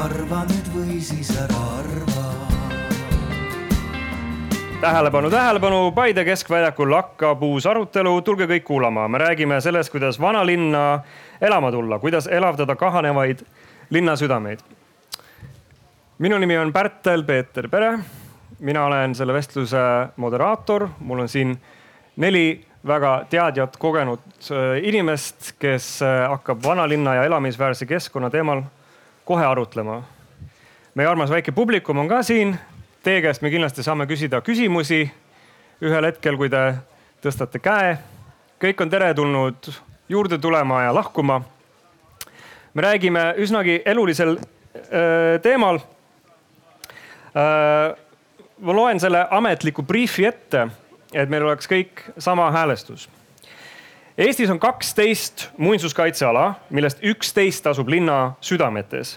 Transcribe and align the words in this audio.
arva 0.00 0.44
nüüd 0.48 0.68
või 0.72 0.98
siis 1.04 1.28
ära 1.36 1.58
arva. 1.76 2.22
Tähelepanu, 4.80 5.28
tähelepanu, 5.30 5.80
Paide 5.92 6.24
keskväljakul 6.24 6.94
hakkab 6.96 7.42
uus 7.44 7.66
arutelu, 7.68 8.14
tulge 8.24 8.46
kõik 8.48 8.64
kuulama, 8.64 9.04
me 9.12 9.20
räägime 9.20 9.58
sellest, 9.60 9.92
kuidas 9.92 10.16
vanalinna 10.20 11.02
elama 11.40 11.68
tulla, 11.72 11.98
kuidas 12.00 12.30
elavdada 12.32 12.76
kahanevaid 12.80 13.44
linnasüdameid. 13.90 14.64
minu 16.18 16.38
nimi 16.38 16.58
on 16.58 16.72
Pärtel-Peeter 16.72 17.68
Pere. 17.68 17.98
mina 18.60 18.84
olen 18.84 19.14
selle 19.14 19.32
vestluse 19.32 19.78
moderaator, 20.16 20.88
mul 20.98 21.18
on 21.18 21.28
siin 21.28 21.60
neli 22.16 22.64
väga 22.86 23.24
teadjat, 23.30 23.76
kogenud 23.76 24.18
äh, 24.50 24.80
inimest, 24.82 25.52
kes 25.58 26.02
äh, 26.02 26.28
hakkab 26.28 26.62
vanalinna 26.64 27.14
ja 27.14 27.24
elamisväärse 27.24 27.86
keskkonna 27.86 28.30
teemal 28.30 28.62
kohe 29.30 29.46
arutlema. 29.46 30.02
meie 30.94 31.08
armas 31.08 31.30
väike 31.30 31.52
publikum 31.52 31.98
on 31.98 32.08
ka 32.08 32.22
siin. 32.22 32.58
Teie 33.02 33.22
käest 33.22 33.42
me 33.42 33.50
kindlasti 33.50 33.82
saame 33.86 34.06
küsida 34.10 34.40
küsimusi 34.42 35.10
ühel 35.86 36.04
hetkel, 36.08 36.36
kui 36.36 36.50
te 36.50 36.74
tõstate 37.22 37.58
käe. 37.62 37.98
kõik 38.58 38.82
on 38.82 38.90
teretulnud 38.90 39.70
juurde 40.08 40.38
tulema 40.38 40.82
ja 40.82 40.94
lahkuma. 40.94 41.42
me 42.74 42.82
räägime 42.82 43.34
üsnagi 43.38 43.82
elulisel 43.84 44.36
äh, 44.36 45.40
teemal 45.42 45.78
äh,. 45.78 45.82
ma 48.58 48.72
loen 48.72 49.00
selle 49.00 49.26
ametliku 49.30 49.82
briifi 49.82 50.26
ette 50.26 50.68
et 51.14 51.30
meil 51.30 51.46
oleks 51.46 51.70
kõik 51.70 52.02
sama 52.18 52.50
häälestus. 52.50 53.08
Eestis 54.20 54.50
on 54.50 54.58
kaksteist 54.60 55.46
muinsuskaitseala, 55.56 56.54
millest 56.70 56.98
üksteist 57.02 57.66
asub 57.66 57.88
linna 57.88 58.34
südametes. 58.44 59.14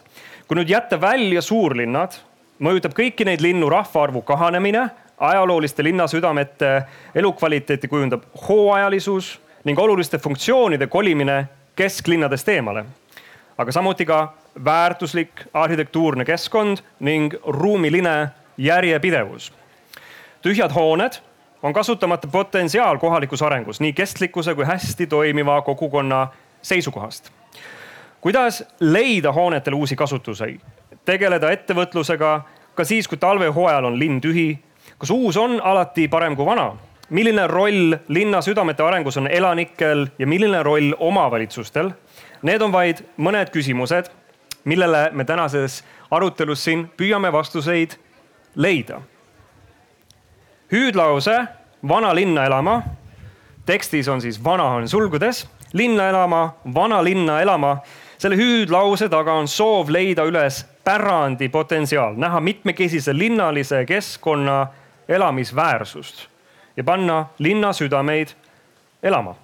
Kui 0.47 0.57
nüüd 0.59 0.69
jätta 0.69 0.99
välja 1.01 1.41
suurlinnad, 1.41 2.17
mõjutab 2.59 2.95
kõiki 2.97 3.25
neid 3.25 3.41
linnu 3.41 3.69
rahvaarvu 3.71 4.21
kahanemine, 4.21 4.89
ajalooliste 5.17 5.83
linnasüdamete 5.83 6.83
elukvaliteeti 7.15 7.87
kujundab 7.87 8.23
hooajalisus 8.47 9.39
ning 9.63 9.79
oluliste 9.79 10.17
funktsioonide 10.17 10.87
kolimine 10.87 11.45
kesklinnadest 11.75 12.49
eemale. 12.49 12.85
aga 13.57 13.71
samuti 13.71 14.05
ka 14.05 14.33
väärtuslik 14.65 15.45
arhitektuurne 15.53 16.25
keskkond 16.25 16.77
ning 16.99 17.33
ruumiline 17.47 18.29
järjepidevus. 18.57 19.53
tühjad 20.41 20.73
hooned 20.73 21.11
on 21.63 21.73
kasutamata 21.73 22.27
potentsiaal 22.27 22.97
kohalikus 22.97 23.41
arengus 23.41 23.79
nii 23.79 23.93
kestlikkuse 23.93 24.55
kui 24.55 24.65
hästi 24.65 25.07
toimiva 25.07 25.61
kogukonna 25.61 26.27
seisukohast. 26.61 27.31
Kuidas 28.23 28.63
leida 28.79 29.31
hoonetele 29.35 29.75
uusi 29.75 29.95
kasutusi, 29.99 30.55
tegeleda 31.05 31.51
ettevõtlusega 31.51 32.31
ka 32.75 32.85
siis, 32.87 33.07
kui 33.07 33.19
talvehooajal 33.19 33.91
on 33.91 33.99
linn 33.99 34.21
tühi. 34.23 34.57
kas 34.97 35.11
uus 35.11 35.37
on 35.37 35.59
alati 35.61 36.07
parem 36.07 36.35
kui 36.35 36.45
vana? 36.45 36.71
milline 37.09 37.47
roll 37.47 37.97
linna 38.07 38.41
südamete 38.41 38.83
arengus 38.83 39.17
on 39.17 39.27
elanikel 39.27 40.07
ja 40.19 40.27
milline 40.27 40.63
roll 40.63 40.95
omavalitsustel? 40.99 41.91
Need 42.41 42.61
on 42.61 42.71
vaid 42.71 43.03
mõned 43.17 43.51
küsimused, 43.51 44.09
millele 44.63 45.09
me 45.11 45.25
tänases 45.25 45.83
arutelus 46.11 46.63
siin 46.63 46.87
püüame 46.97 47.31
vastuseid 47.31 47.99
leida 48.55 49.01
hüüdlause 50.73 51.47
vana 51.87 52.15
linna 52.15 52.45
elama. 52.45 52.81
tekstis 53.65 54.07
on 54.07 54.21
siis 54.21 54.43
vana 54.43 54.63
on 54.63 54.89
sulgudes, 54.89 55.47
linna 55.73 56.09
elama, 56.09 56.55
vana 56.73 57.03
linna 57.03 57.41
elama. 57.41 57.77
Selle 58.23 58.37
hüüdlause 58.39 59.09
taga 59.11 59.33
on 59.35 59.49
soov 59.51 59.89
leida 59.91 60.23
üles 60.23 60.61
pärandi 60.85 61.49
potentsiaal, 61.51 62.15
näha 62.15 62.39
mitmekesise 62.39 63.11
linnalise 63.17 63.81
keskkonna 63.85 64.67
elamisväärsust 65.09 66.27
ja 66.77 66.83
panna 66.83 67.25
linna 67.39 67.73
südameid 67.73 68.27
elama. 69.03 69.35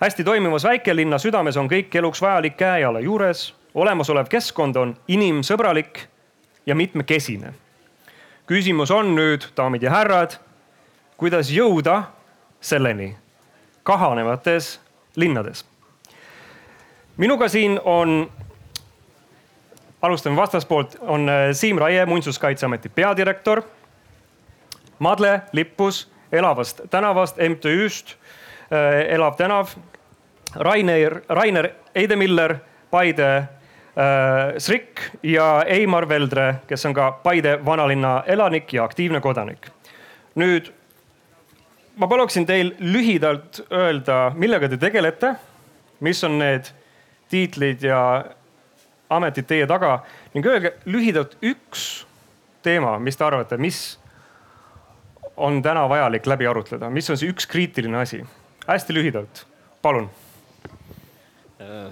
hästi 0.00 0.24
toimivas 0.24 0.64
väikelinna 0.64 1.18
südames 1.18 1.56
on 1.56 1.70
kõik 1.70 1.94
eluks 1.94 2.22
vajalik 2.22 2.56
käe-jala 2.58 3.00
juures, 3.00 3.54
olemasolev 3.74 4.26
keskkond 4.26 4.76
on 4.76 4.96
inimsõbralik 5.08 6.06
ja 6.66 6.74
mitmekesine 6.74 7.54
küsimus 8.46 8.90
on 8.90 9.14
nüüd, 9.14 9.46
daamid 9.56 9.82
ja 9.82 9.90
härrad, 9.94 10.34
kuidas 11.16 11.50
jõuda 11.50 12.02
selleni 12.60 13.14
kahanevates 13.82 14.80
linnades. 15.16 15.71
Minuga 17.16 17.48
siin 17.48 17.80
on, 17.84 18.30
alustame 20.02 20.36
vastaspoolt, 20.36 20.96
on 21.00 21.28
äh, 21.28 21.52
Siim 21.52 21.78
Raie, 21.78 22.06
Muinsuskaitseameti 22.06 22.88
peadirektor. 22.88 23.62
Madle 24.98 25.40
Lippus 25.52 26.12
Elavast 26.32 26.80
tänavast, 26.90 27.36
MTÜ-st 27.36 28.14
äh, 28.72 29.14
Elav 29.14 29.36
tänav. 29.36 29.68
Rainer, 30.54 31.20
Rainer 31.28 31.68
Eidemiller 31.94 32.56
Paide 32.90 33.48
Äh, 33.96 34.58
Srik 34.58 35.00
ja 35.22 35.64
Eimar 35.68 36.08
Veldre, 36.08 36.54
kes 36.66 36.86
on 36.88 36.94
ka 36.96 37.10
Paide 37.12 37.58
vanalinna 37.64 38.22
elanik 38.26 38.72
ja 38.72 38.84
aktiivne 38.84 39.20
kodanik. 39.20 39.68
nüüd 40.34 40.70
ma 42.00 42.08
paluksin 42.08 42.46
teil 42.48 42.70
lühidalt 42.80 43.60
öelda, 43.68 44.32
millega 44.34 44.68
te 44.68 44.78
tegelete, 44.80 45.34
mis 46.00 46.24
on 46.24 46.38
need 46.38 46.72
tiitlid 47.32 47.84
ja 47.88 48.00
ametid 49.12 49.48
teie 49.48 49.66
taga 49.68 49.98
ning 50.34 50.46
öelge 50.46 50.74
lühidalt 50.88 51.36
üks 51.42 52.04
teema, 52.62 52.96
mis 53.02 53.18
te 53.18 53.26
arvate, 53.26 53.58
mis 53.60 53.80
on 55.36 55.62
täna 55.64 55.86
vajalik 55.90 56.26
läbi 56.28 56.46
arutleda, 56.46 56.90
mis 56.92 57.10
on 57.10 57.18
see 57.18 57.32
üks 57.32 57.48
kriitiline 57.50 57.98
asi? 58.04 58.22
hästi 58.62 58.94
lühidalt, 58.94 59.46
palun. 59.82 60.06
Äh 61.58 61.90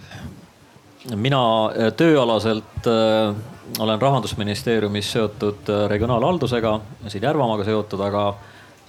mina 1.17 1.41
äh, 1.67 1.93
tööalaselt 1.97 2.87
äh, 2.87 3.35
olen 3.79 4.01
rahandusministeeriumis 4.03 5.13
seotud 5.13 5.69
regionaalhaldusega, 5.89 6.81
siin 7.09 7.25
Järvamaaga 7.25 7.65
seotud, 7.65 8.01
aga 8.03 8.25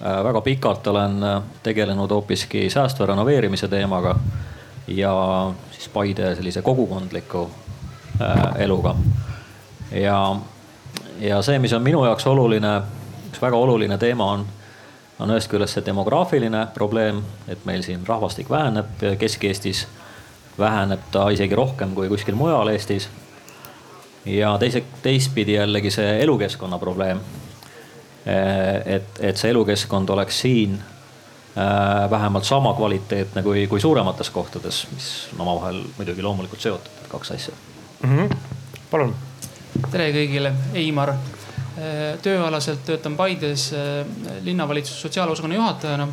väga 0.02 0.40
pikalt 0.42 0.86
olen 0.90 1.20
tegelenud 1.62 2.10
hoopiski 2.10 2.64
säästva 2.70 3.06
renoveerimise 3.06 3.68
teemaga 3.70 4.16
ja 4.86 5.52
siis 5.70 5.88
Paide 5.88 6.34
sellise 6.34 6.62
kogukondliku 6.62 7.50
eluga. 8.58 8.94
ja, 9.90 10.36
ja 11.20 11.42
see, 11.42 11.58
mis 11.58 11.72
on 11.72 11.82
minu 11.82 12.04
jaoks 12.04 12.26
oluline, 12.26 12.80
üks 13.30 13.42
väga 13.42 13.56
oluline 13.56 13.98
teema 13.98 14.30
on, 14.32 14.46
on 15.18 15.30
ühest 15.30 15.50
küljest 15.50 15.78
see 15.78 15.86
demograafiline 15.86 16.66
probleem, 16.74 17.22
et 17.48 17.64
meil 17.64 17.82
siin 17.82 18.06
rahvastik 18.06 18.50
väheneb 18.50 19.04
Kesk-Eestis 19.18 19.86
väheneb 20.58 21.00
ta 21.12 21.28
isegi 21.32 21.54
rohkem 21.54 21.94
kui 21.94 22.08
kuskil 22.08 22.34
mujal 22.34 22.68
Eestis. 22.68 23.08
ja 24.26 24.56
teise, 24.58 24.84
teistpidi 25.02 25.54
jällegi 25.54 25.90
see 25.90 26.22
elukeskkonna 26.22 26.78
probleem. 26.78 27.20
et, 28.84 29.18
et 29.20 29.36
see 29.36 29.50
elukeskkond 29.50 30.08
oleks 30.08 30.40
siin 30.40 30.78
äh, 30.78 30.91
vähemalt 32.10 32.44
sama 32.44 32.74
kvaliteetne 32.74 33.42
kui, 33.42 33.66
kui 33.66 33.80
suuremates 33.80 34.30
kohtades, 34.30 34.86
mis 34.94 35.08
on 35.34 35.40
omavahel 35.44 35.82
muidugi 35.98 36.22
loomulikult 36.22 36.60
seotud, 36.60 37.02
et 37.02 37.08
kaks 37.12 37.30
asja 37.30 37.54
mm. 38.02 38.18
-hmm. 38.18 38.36
palun. 38.90 39.14
tere 39.90 40.12
kõigile, 40.12 40.52
Eimar. 40.74 41.12
Äh, 41.12 42.18
tööalaselt 42.22 42.84
töötan 42.84 43.16
Paides 43.16 43.72
äh, 43.72 44.06
linnavalitsuse 44.42 45.00
sotsiaalosakonna 45.00 45.54
juhatajana 45.54 46.08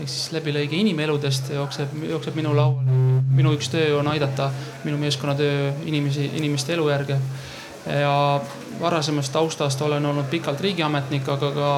ehk 0.00 0.08
siis 0.08 0.32
läbilõige 0.34 0.76
inimeludest 0.76 1.50
jookseb, 1.54 1.92
jookseb 2.08 2.34
minu 2.34 2.54
lauale. 2.56 2.98
minu 3.34 3.52
üks 3.54 3.68
töö 3.70 3.98
on 3.98 4.08
aidata 4.10 4.50
minu 4.84 4.98
meeskonnatöö 4.98 5.72
inimesi, 5.84 6.30
inimeste 6.34 6.74
elujärge. 6.74 7.18
ja 8.00 8.40
varasemast 8.80 9.32
taustast 9.32 9.82
olen 9.82 10.06
olnud 10.06 10.24
pikalt 10.30 10.60
riigiametnik, 10.60 11.28
aga 11.28 11.50
ka 11.50 11.70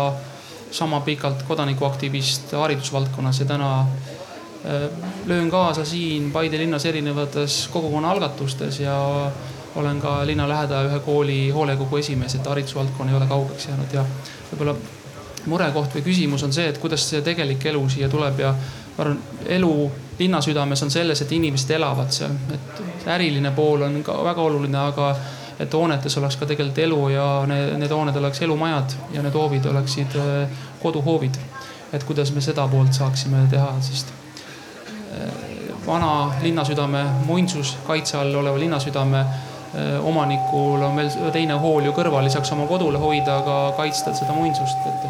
sama 0.70 1.00
pikalt 1.00 1.42
kodanikuaktivist 1.42 2.52
haridusvaldkonnas 2.52 3.40
ja 3.40 3.46
täna 3.46 3.80
äh, 3.80 4.90
löön 5.26 5.50
kaasa 5.50 5.84
siin 5.84 6.32
Paide 6.32 6.58
linnas 6.58 6.86
erinevates 6.86 7.68
kogukonna 7.72 8.10
algatustes 8.10 8.80
ja 8.80 9.30
olen 9.76 10.00
ka 10.00 10.26
linna 10.26 10.48
lähedal 10.48 10.88
ühe 10.90 11.00
kooli 11.04 11.50
hoolekogu 11.50 11.96
esimees, 11.96 12.34
et 12.34 12.46
haridusvaldkond 12.46 13.10
ei 13.10 13.16
ole 13.16 13.26
kaugeks 13.26 13.68
jäänud 13.68 13.92
ja 13.92 14.04
võib-olla 14.50 14.76
murekoht 15.46 15.94
või 15.94 16.02
küsimus 16.06 16.42
on 16.42 16.52
see, 16.52 16.68
et 16.70 16.78
kuidas 16.82 17.04
see 17.10 17.22
tegelik 17.22 17.64
elu 17.70 17.82
siia 17.92 18.08
tuleb 18.08 18.40
ja 18.40 18.52
ma 18.96 19.04
arvan, 19.04 19.18
elu 19.58 19.72
linna 20.18 20.40
südames 20.42 20.82
on 20.82 20.90
selles, 20.90 21.22
et 21.22 21.32
inimesed 21.32 21.70
elavad 21.76 22.12
seal, 22.14 22.34
et 22.54 23.08
äriline 23.16 23.52
pool 23.56 23.84
on 23.86 24.00
ka 24.04 24.16
väga 24.24 24.42
oluline, 24.42 24.78
aga 24.80 25.10
et 25.60 25.72
hoonetes 25.72 26.18
oleks 26.18 26.36
ka 26.36 26.46
tegelikult 26.46 26.78
elu 26.78 27.08
ja 27.14 27.26
need, 27.48 27.72
need 27.80 27.92
hooned 27.92 28.16
oleks 28.16 28.42
elumajad 28.44 28.96
ja 29.14 29.22
need 29.24 29.34
hoovid 29.34 29.66
oleksid 29.72 30.16
äh, 30.20 30.62
koduhoovid. 30.82 31.34
et 31.92 32.04
kuidas 32.04 32.32
me 32.34 32.40
seda 32.40 32.68
poolt 32.68 32.92
saaksime 32.92 33.46
teha, 33.50 33.68
sest 33.80 34.10
äh, 34.10 35.30
vana 35.86 36.32
linnasüdame 36.42 37.04
muinsus, 37.26 37.76
kaitse 37.86 38.18
all 38.18 38.34
oleva 38.34 38.58
linnasüdame 38.58 39.26
omanikul 40.02 40.82
on 40.82 40.96
veel 40.96 41.10
teine 41.34 41.56
hool 41.60 41.84
ju 41.84 41.92
kõrval, 41.92 42.24
lisaks 42.24 42.52
oma 42.54 42.64
kodule 42.70 42.98
hoida, 42.98 43.34
aga 43.42 43.56
kaitsta 43.76 44.14
seda 44.16 44.32
muinsust, 44.32 44.86
et 44.86 45.04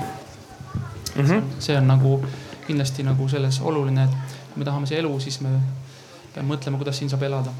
mm. 1.17 1.25
-hmm. 1.25 1.43
see 1.59 1.77
on 1.79 1.87
nagu 1.87 2.25
kindlasti 2.67 3.03
nagu 3.03 3.29
selles 3.29 3.61
oluline, 3.61 4.05
et 4.05 4.11
kui 4.53 4.59
me 4.59 4.65
tahame 4.65 4.87
siia 4.87 4.99
elu, 4.99 5.21
siis 5.21 5.41
me 5.41 5.49
peame 6.35 6.55
mõtlema, 6.55 6.77
kuidas 6.77 6.99
siin 6.99 7.11
saab 7.11 7.23
elada. 7.23 7.51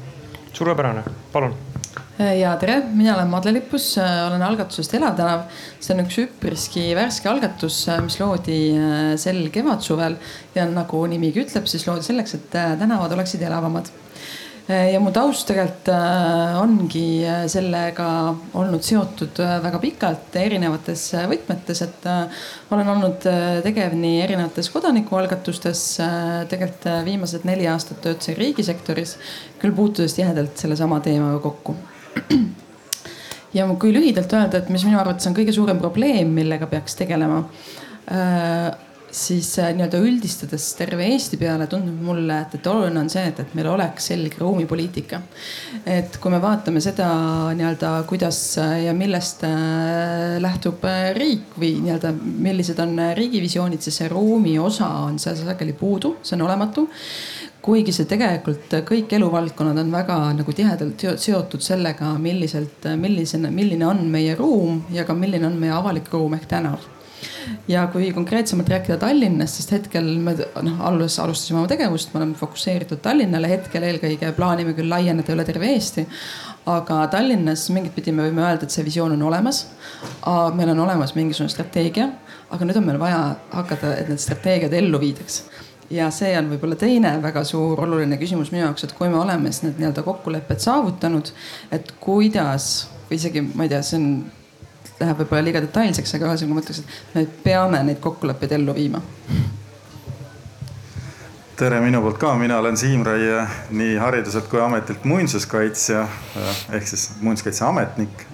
suurepärane, 0.53 1.03
palun 1.31 1.55
ja 2.17 2.55
tere, 2.57 2.79
mina 2.97 3.13
olen 3.13 3.29
Madle 3.29 3.53
Lippus, 3.53 3.91
olen 3.97 4.41
algatusest 4.41 4.95
Elatänav. 4.97 5.45
see 5.79 5.93
on 5.93 6.01
üks 6.01 6.17
üpriski 6.23 6.87
värske 6.97 7.29
algatus, 7.29 7.83
mis 8.01 8.17
loodi 8.17 8.57
äh, 8.73 9.13
sel 9.21 9.43
kevadsuvel 9.53 10.17
ja 10.55 10.65
nagu 10.71 11.03
nimigi 11.11 11.45
ütleb, 11.45 11.69
siis 11.69 11.85
loodi 11.87 12.07
selleks, 12.07 12.33
et 12.39 12.57
äh, 12.57 12.73
tänavad 12.79 13.13
oleksid 13.13 13.45
elavamad 13.45 13.93
ja 14.67 14.99
mu 14.99 15.13
taust 15.15 15.45
tegelikult 15.47 15.93
ongi 16.59 17.21
sellega 17.47 18.07
olnud 18.59 18.83
seotud 18.83 19.39
väga 19.63 19.79
pikalt 19.79 20.35
erinevates 20.41 21.05
võtmetes, 21.31 21.85
et 21.85 22.09
olen 22.75 22.91
olnud 22.97 23.29
tegev 23.63 23.95
nii 23.95 24.19
erinevates 24.25 24.67
kodanikualgatustes. 24.73 25.85
tegelikult 26.51 26.91
viimased 27.07 27.47
neli 27.47 27.71
aastat 27.71 28.03
töötasin 28.03 28.35
riigisektoris, 28.43 29.15
küll 29.61 29.71
puutudes 29.71 30.19
tihedalt 30.19 30.59
sellesama 30.59 30.99
teemaga 30.99 31.39
kokku 31.47 31.77
ja 33.57 33.67
kui 33.79 33.93
lühidalt 33.95 34.33
öelda, 34.33 34.61
et 34.61 34.69
mis 34.73 34.83
minu 34.87 34.99
arvates 34.99 35.27
on 35.29 35.37
kõige 35.37 35.55
suurem 35.55 35.79
probleem, 35.81 36.33
millega 36.35 36.69
peaks 36.71 36.97
tegelema 36.99 37.43
siis 39.11 39.59
äh, 39.59 39.71
nii-öelda 39.75 39.99
üldistades 40.03 40.65
terve 40.77 41.05
Eesti 41.07 41.39
peale 41.39 41.67
tundub 41.71 42.01
mulle, 42.03 42.41
et, 42.43 42.57
et 42.57 42.67
oluline 42.67 42.99
on 43.01 43.09
see, 43.11 43.23
et, 43.29 43.39
et 43.43 43.53
meil 43.57 43.69
oleks 43.71 44.09
selge 44.11 44.39
ruumipoliitika. 44.41 45.21
et 45.85 46.17
kui 46.21 46.33
me 46.33 46.41
vaatame 46.43 46.81
seda 46.83 47.07
nii-öelda, 47.57 47.93
kuidas 48.09 48.39
ja 48.83 48.93
millest 48.97 49.45
äh, 49.47 50.37
lähtub 50.43 50.83
äh, 50.87 51.11
riik 51.17 51.55
või 51.59 51.75
nii-öelda, 51.85 52.13
millised 52.47 52.79
on 52.83 52.99
riigi 53.17 53.41
visioonid, 53.43 53.83
siis 53.83 54.01
see 54.01 54.11
ruumi 54.11 54.57
osa 54.59 54.89
on 55.07 55.19
seal 55.21 55.39
sageli 55.39 55.75
puudu, 55.77 56.17
see 56.21 56.37
on 56.39 56.47
olematu 56.49 56.87
kuigi 57.61 57.93
see 57.95 58.07
tegelikult 58.09 58.75
kõik 58.87 59.15
eluvaldkonnad 59.17 59.81
on 59.81 59.89
väga 59.91 60.17
nagu 60.37 60.53
tihedalt 60.55 61.07
seotud 61.19 61.63
sellega, 61.63 62.13
milliselt, 62.21 62.85
millisena, 62.99 63.51
milline 63.51 63.87
on 63.87 64.05
meie 64.11 64.35
ruum 64.39 64.83
ja 64.93 65.07
ka 65.07 65.17
milline 65.17 65.49
on 65.49 65.57
meie 65.59 65.73
avalik 65.75 66.11
ruum 66.13 66.37
ehk 66.37 66.47
tänav 66.51 66.85
ja 67.67 67.87
kui 67.91 68.11
konkreetsemalt 68.13 68.69
rääkida 68.69 68.97
Tallinnast, 68.97 69.59
sest 69.59 69.71
hetkel 69.71 70.07
me 70.23 70.33
noh, 70.37 70.81
alles 70.89 71.17
alustasime 71.19 71.61
oma 71.61 71.69
tegevust, 71.71 72.13
me 72.13 72.21
oleme 72.21 72.37
fokusseeritud 72.39 73.01
Tallinnale, 73.03 73.49
hetkel 73.51 73.85
eelkõige 73.87 74.31
plaanime 74.37 74.75
küll 74.77 74.91
laieneda 74.91 75.35
üle 75.35 75.45
terve 75.47 75.71
Eesti. 75.73 76.05
aga 76.67 77.05
Tallinnas 77.11 77.69
mingit 77.71 77.95
pidi 77.95 78.11
me 78.11 78.27
võime 78.27 78.43
öelda, 78.43 78.67
et 78.67 78.75
see 78.75 78.85
visioon 78.85 79.15
on 79.15 79.23
olemas. 79.29 79.65
meil 80.55 80.69
on 80.69 80.79
olemas 80.79 81.15
mingisugune 81.15 81.49
strateegia, 81.49 82.09
aga 82.51 82.65
nüüd 82.65 82.77
on 82.77 82.85
meil 82.85 82.99
vaja 82.99 83.21
hakata, 83.51 83.95
et 83.97 84.09
need 84.09 84.19
strateegiad 84.19 84.73
ellu 84.73 84.99
viidaks 84.99 85.43
ja 85.89 86.09
see 86.11 86.33
on 86.37 86.49
võib-olla 86.51 86.75
teine 86.79 87.13
väga 87.23 87.43
suur 87.47 87.79
oluline 87.85 88.17
küsimus 88.19 88.51
minu 88.51 88.65
jaoks, 88.65 88.87
et 88.87 88.95
kui 88.97 89.09
me 89.11 89.19
oleme 89.21 89.51
siis 89.51 89.67
need 89.67 89.81
nii-öelda 89.81 90.03
kokkulepped 90.03 90.63
saavutanud, 90.63 91.31
et 91.71 91.93
kuidas 92.03 92.87
või 93.07 93.19
isegi 93.19 93.43
ma 93.47 93.67
ei 93.67 93.71
tea, 93.71 93.83
see 93.85 93.99
on 94.01 94.09
läheb 94.99 95.21
võib-olla 95.21 95.45
liiga 95.45 95.61
detailseks, 95.63 96.15
aga 96.17 96.31
ühesõnaga 96.31 96.57
ma 96.57 96.63
ütleks, 96.63 96.81
et 96.81 97.15
me 97.15 97.23
peame 97.45 97.83
neid 97.87 98.01
kokkuleppeid 98.03 98.57
ellu 98.57 98.75
viima. 98.75 99.01
tere 101.57 101.79
minu 101.81 102.01
poolt 102.01 102.19
ka, 102.21 102.35
mina 102.37 102.59
olen 102.61 102.77
Siim 102.77 103.01
Raie, 103.05 103.39
nii 103.73 103.95
hariduselt 103.97 104.45
kui 104.49 104.61
ametilt 104.61 105.05
muinsuskaitsja 105.09 106.03
ehk 106.73 106.87
siis 106.87 107.09
muinsuskaitseametnik. 107.21 108.27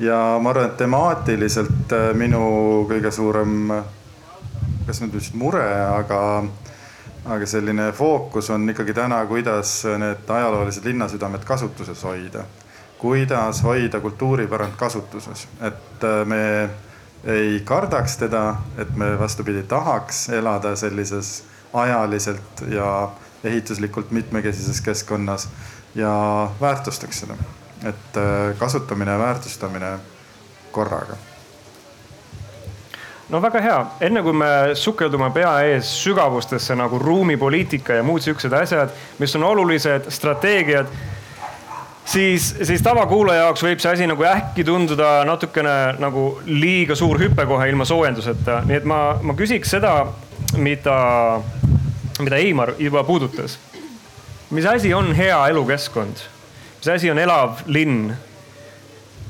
ja 0.00 0.18
ma 0.40 0.50
arvan, 0.50 0.70
et 0.70 0.76
temaatiliselt 0.76 1.94
minu 2.14 2.42
kõige 2.90 3.12
suurem, 3.14 3.72
kas 4.90 5.00
nüüd 5.04 5.14
vist 5.14 5.38
mure, 5.38 5.66
aga 5.86 6.20
aga 7.30 7.46
selline 7.46 7.92
fookus 7.92 8.48
on 8.50 8.64
ikkagi 8.72 8.96
täna, 8.96 9.20
kuidas 9.28 9.82
need 10.00 10.30
ajaloolised 10.34 10.86
linnasüdamed 10.88 11.44
kasutuses 11.46 12.02
hoida 12.04 12.46
kuidas 13.00 13.62
hoida 13.62 14.00
kultuuripärand 14.00 14.72
kasutuses, 14.76 15.48
et 15.60 16.04
äh, 16.04 16.26
me 16.26 16.70
ei 17.24 17.60
kardaks 17.64 18.16
teda, 18.20 18.56
et 18.78 18.92
me 18.96 19.14
vastupidi 19.18 19.62
tahaks 19.62 20.28
elada 20.28 20.74
sellises 20.76 21.44
ajaliselt 21.72 22.64
ja 22.68 23.10
ehituslikult 23.44 24.10
mitmekesises 24.10 24.80
keskkonnas 24.80 25.48
ja 25.94 26.12
väärtustaks 26.60 27.20
seda. 27.20 27.34
et 27.84 28.16
äh, 28.16 28.58
kasutamine 28.58 29.10
ja 29.10 29.18
väärtustamine 29.18 29.98
korraga 30.72 31.16
no 33.30 33.42
väga 33.42 33.60
hea, 33.62 33.78
enne 34.08 34.22
kui 34.26 34.34
me 34.34 34.50
sukeldume 34.74 35.30
pea 35.34 35.52
ees 35.70 35.90
sügavustesse 36.02 36.74
nagu 36.78 36.98
ruumipoliitika 36.98 38.00
ja 38.00 38.02
muud 38.06 38.24
siuksed 38.24 38.52
asjad, 38.52 38.92
mis 39.18 39.36
on 39.38 39.46
olulised 39.46 40.10
strateegiad 40.10 40.90
siis, 42.04 42.56
siis 42.62 42.82
tavakuulaja 42.82 43.44
jaoks 43.44 43.62
võib 43.64 43.82
see 43.82 43.92
asi 43.92 44.08
nagu 44.10 44.24
äkki 44.26 44.64
tunduda 44.66 45.20
natukene 45.28 45.76
nagu 46.02 46.24
liiga 46.46 46.96
suur 46.98 47.20
hüpe 47.20 47.46
kohe 47.46 47.68
ilma 47.70 47.86
soojenduseta. 47.88 48.62
nii 48.66 48.80
et 48.80 48.88
ma, 48.88 49.00
ma 49.22 49.36
küsiks 49.38 49.76
seda, 49.76 49.94
mida, 50.56 50.96
mida 52.18 52.40
Eimar 52.40 52.74
juba 52.78 53.04
puudutas. 53.04 53.58
mis 54.50 54.66
asi 54.66 54.94
on 54.94 55.14
hea 55.14 55.38
elukeskkond? 55.48 56.26
mis 56.80 56.88
asi 56.96 57.10
on 57.10 57.18
elav 57.18 57.62
linn? 57.66 58.10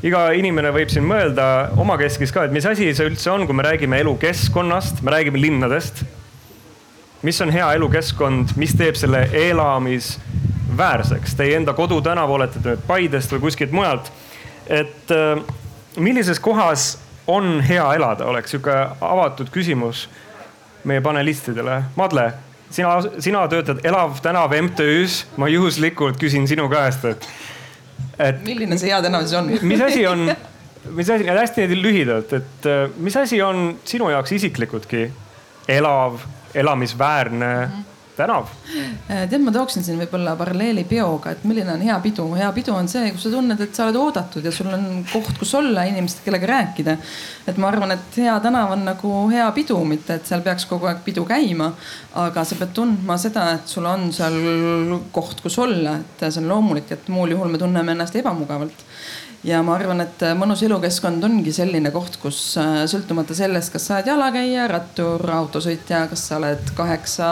Iga 0.06 0.31
inimene 0.37 0.73
võib 0.73 0.91
siin 0.93 1.05
mõelda 1.08 1.44
omakeskis 1.81 2.32
ka, 2.32 2.47
et 2.47 2.55
mis 2.55 2.67
asi 2.67 2.88
see 2.97 3.11
üldse 3.11 3.31
on, 3.32 3.44
kui 3.49 3.56
me 3.56 3.67
räägime 3.67 4.00
elukeskkonnast, 4.05 5.02
me 5.05 5.14
räägime 5.17 5.41
linnadest. 5.41 6.05
mis 7.23 7.41
on 7.41 7.50
hea 7.52 7.73
elukeskkond, 7.76 8.56
mis 8.56 8.73
teeb 8.73 8.97
selle 8.97 9.26
elamis 9.37 10.14
väärseks. 10.76 11.35
Teie 11.37 11.56
enda 11.56 11.75
kodutänav, 11.76 12.31
olete 12.31 12.62
te 12.64 12.76
Paidest 12.87 13.32
või 13.32 13.41
kuskilt 13.41 13.73
mujalt. 13.73 14.12
et 14.67 15.11
äh, 15.11 15.43
millises 15.97 16.41
kohas 16.41 16.99
on 17.26 17.61
hea 17.61 17.94
elada, 17.94 18.25
oleks 18.25 18.50
sihuke 18.50 18.75
avatud 19.00 19.50
küsimus 19.50 20.08
meie 20.85 21.00
panelistidele. 21.00 21.82
Madle, 21.97 22.32
sina, 22.70 22.97
sina 23.19 23.44
töötad 23.49 23.85
Elav 23.85 24.20
tänav 24.23 24.55
MTÜ-s, 24.62 25.26
ma 25.37 25.49
juhuslikult 25.49 26.19
küsin 26.21 26.49
sinu 26.49 26.69
käest, 26.73 27.04
et, 27.04 27.28
et. 28.29 28.43
milline 28.47 28.79
see 28.79 28.93
hea 28.93 29.03
tänav 29.05 29.27
siis 29.27 29.39
on? 29.41 29.53
mis 29.73 29.85
asi 29.85 30.07
on, 30.07 30.27
mis 30.97 31.11
asi, 31.11 31.29
hästi 31.29 31.69
lühidalt, 31.79 32.35
et 32.39 32.69
äh, 32.71 32.85
mis 32.99 33.17
asi 33.17 33.43
on 33.43 33.79
sinu 33.85 34.11
jaoks 34.12 34.37
isiklikultki 34.39 35.07
elav, 35.69 36.21
elamisväärne 36.55 37.55
mm 37.55 37.73
-hmm 37.73 37.91
tänav. 38.17 38.49
Äh, 39.11 39.26
tead, 39.31 39.43
ma 39.45 39.52
tooksin 39.55 39.85
siin 39.85 39.99
võib-olla 40.00 40.35
paralleeli 40.38 40.85
peoga, 40.88 41.35
et 41.35 41.45
milline 41.49 41.73
on 41.75 41.85
hea 41.85 41.97
pidu. 42.05 42.26
hea 42.38 42.50
pidu 42.57 42.75
on 42.75 42.88
see, 42.88 43.11
kus 43.14 43.26
sa 43.26 43.33
tunned, 43.35 43.61
et 43.61 43.75
sa 43.75 43.87
oled 43.87 43.99
oodatud 44.00 44.45
ja 44.45 44.52
sul 44.55 44.71
on 44.73 45.05
koht, 45.12 45.33
kus 45.38 45.55
olla, 45.59 45.85
inimestega, 45.90 46.25
kellega 46.29 46.50
rääkida. 46.52 46.97
et 47.47 47.57
ma 47.57 47.69
arvan, 47.69 47.95
et 47.97 48.21
hea 48.23 48.37
tänav 48.40 48.75
on 48.76 48.85
nagu 48.90 49.14
hea 49.33 49.49
pidu, 49.57 49.79
mitte 49.85 50.19
et 50.21 50.26
seal 50.26 50.45
peaks 50.47 50.67
kogu 50.71 50.90
aeg 50.90 51.05
pidu 51.05 51.25
käima. 51.29 51.73
aga 52.14 52.45
sa 52.45 52.59
pead 52.59 52.75
tundma 52.75 53.17
seda, 53.19 53.52
et 53.55 53.69
sul 53.69 53.87
on 53.87 54.12
seal 54.12 54.37
koht, 55.12 55.40
kus 55.40 55.59
olla, 55.59 55.99
et 56.00 56.26
see 56.29 56.43
on 56.43 56.49
loomulik, 56.49 56.93
et 56.93 57.09
muul 57.09 57.37
juhul 57.37 57.50
me 57.50 57.59
tunneme 57.59 57.93
ennast 57.93 58.17
ebamugavalt 58.17 58.87
ja 59.47 59.61
ma 59.64 59.75
arvan, 59.76 60.02
et 60.05 60.23
mõnus 60.37 60.62
elukeskkond 60.67 61.25
ongi 61.25 61.52
selline 61.55 61.93
koht, 61.95 62.19
kus 62.21 62.40
äh, 62.61 62.83
sõltumata 62.90 63.37
sellest, 63.37 63.73
kas 63.73 63.88
sa 63.88 63.99
oled 63.99 64.11
jalakäija, 64.12 64.67
rattur, 64.69 65.25
autosõitja, 65.37 66.05
kas 66.11 66.26
sa 66.29 66.40
oled 66.40 66.73
kaheksa 66.76 67.31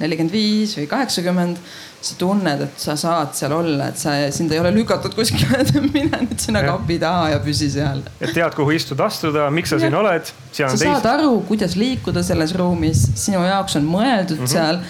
nelikümmend 0.00 0.34
viis 0.34 0.74
või 0.78 0.86
kaheksakümmend, 0.90 1.58
sa 2.04 2.16
tunned, 2.20 2.64
et 2.66 2.80
sa 2.80 2.96
saad 3.00 3.32
seal 3.36 3.54
olla, 3.56 3.88
et 3.92 4.00
sa, 4.00 4.14
sind 4.34 4.52
ei 4.52 4.60
ole 4.60 4.72
lükatud 4.74 5.14
kuskile, 5.16 5.60
et 5.62 5.72
mine 5.94 6.20
nüüd 6.26 6.40
sinna 6.42 6.64
kapi 6.66 6.98
taha 7.00 7.30
ja 7.34 7.40
püsi 7.44 7.70
seal. 7.72 8.02
et 8.18 8.34
tead, 8.34 8.56
kuhu 8.56 8.74
istuda, 8.76 9.08
astuda, 9.08 9.48
miks 9.54 9.72
sa 9.72 9.78
ja. 9.78 9.86
siin 9.86 9.98
oled. 9.98 10.32
sa 10.50 10.68
teist... 10.68 10.84
saad 10.84 11.08
aru, 11.14 11.38
kuidas 11.48 11.78
liikuda 11.80 12.24
selles 12.26 12.54
ruumis, 12.58 13.06
sinu 13.20 13.44
jaoks 13.46 13.78
on 13.80 13.88
mõeldud 13.88 14.42
mm 14.42 14.44
-hmm. 14.44 14.54
seal 14.56 14.82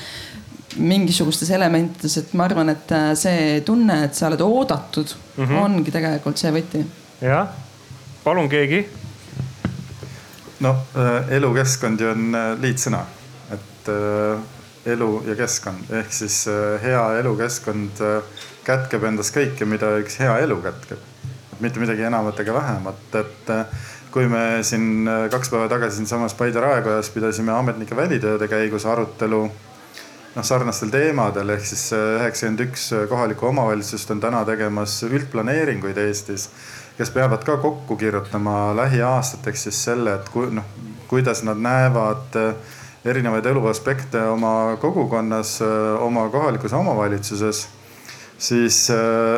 mingisugustes 0.75 1.51
elementides, 1.55 2.17
et 2.19 2.33
ma 2.35 2.49
arvan, 2.49 2.73
et 2.73 2.93
äh, 2.93 3.13
see 3.19 3.61
tunne, 3.67 4.01
et 4.09 4.15
sa 4.15 4.27
oled 4.27 4.41
oodatud 4.43 5.15
mm, 5.37 5.45
-hmm. 5.45 5.61
ongi 5.63 5.95
tegelikult 5.95 6.41
see 6.41 6.51
võti. 6.51 6.83
jah, 7.21 7.53
palun 8.25 8.49
keegi. 8.49 8.87
noh, 10.65 10.77
elukeskkond 11.31 12.01
ju 12.01 12.09
on 12.09 12.35
äh, 12.35 12.51
liitsõna, 12.59 13.05
et 13.53 13.93
äh, 13.93 14.54
elu 14.87 15.11
ja 15.29 15.35
keskkond 15.39 15.91
ehk 16.01 16.13
siis 16.13 16.45
äh, 16.51 16.77
hea 16.83 17.03
elukeskkond 17.21 18.01
äh, 18.05 18.45
kätkeb 18.65 19.05
endas 19.09 19.33
kõike, 19.35 19.67
mida 19.69 19.95
üks 20.01 20.19
hea 20.21 20.37
elu 20.45 20.61
kätkeb. 20.65 21.11
mitte 21.61 21.81
midagi 21.81 22.03
enamat 22.03 22.41
ega 22.43 22.55
vähemat, 22.55 23.05
et 23.15 23.51
äh, 23.51 23.85
kui 24.13 24.29
me 24.29 24.63
siin 24.63 25.09
kaks 25.31 25.51
päeva 25.51 25.69
tagasi 25.69 25.97
siinsamas 25.97 26.35
Paide 26.39 26.61
raekojas 26.61 27.11
pidasime 27.11 27.53
ametnike 27.53 27.97
välitööde 27.97 28.49
käigus 28.49 28.87
arutelu 28.87 29.41
noh, 30.35 30.45
sarnastel 30.45 30.93
teemadel 30.93 31.57
ehk 31.57 31.67
siis 31.67 31.89
üheksakümmend 31.97 32.65
üks 32.69 32.89
kohalikku 33.11 33.49
omavalitsust 33.51 34.11
on 34.15 34.23
täna 34.23 34.45
tegemas 34.47 35.01
üldplaneeringuid 35.09 35.99
Eestis, 36.05 36.49
kes 36.99 37.11
peavad 37.11 37.43
ka 37.47 37.57
kokku 37.63 37.97
kirjutama 37.97 38.75
lähiaastateks 38.77 39.69
siis 39.69 39.85
selle, 39.89 40.19
et 40.21 40.31
kui 40.31 40.53
noh, 40.55 40.69
kuidas 41.11 41.43
nad 41.47 41.59
näevad 41.59 42.39
erinevaid 43.05 43.47
eluaspekte 43.47 44.23
oma 44.33 44.77
kogukonnas, 44.81 45.59
oma 46.01 46.29
kohalikus 46.33 46.73
omavalitsuses 46.73 47.67
siis 48.39 48.89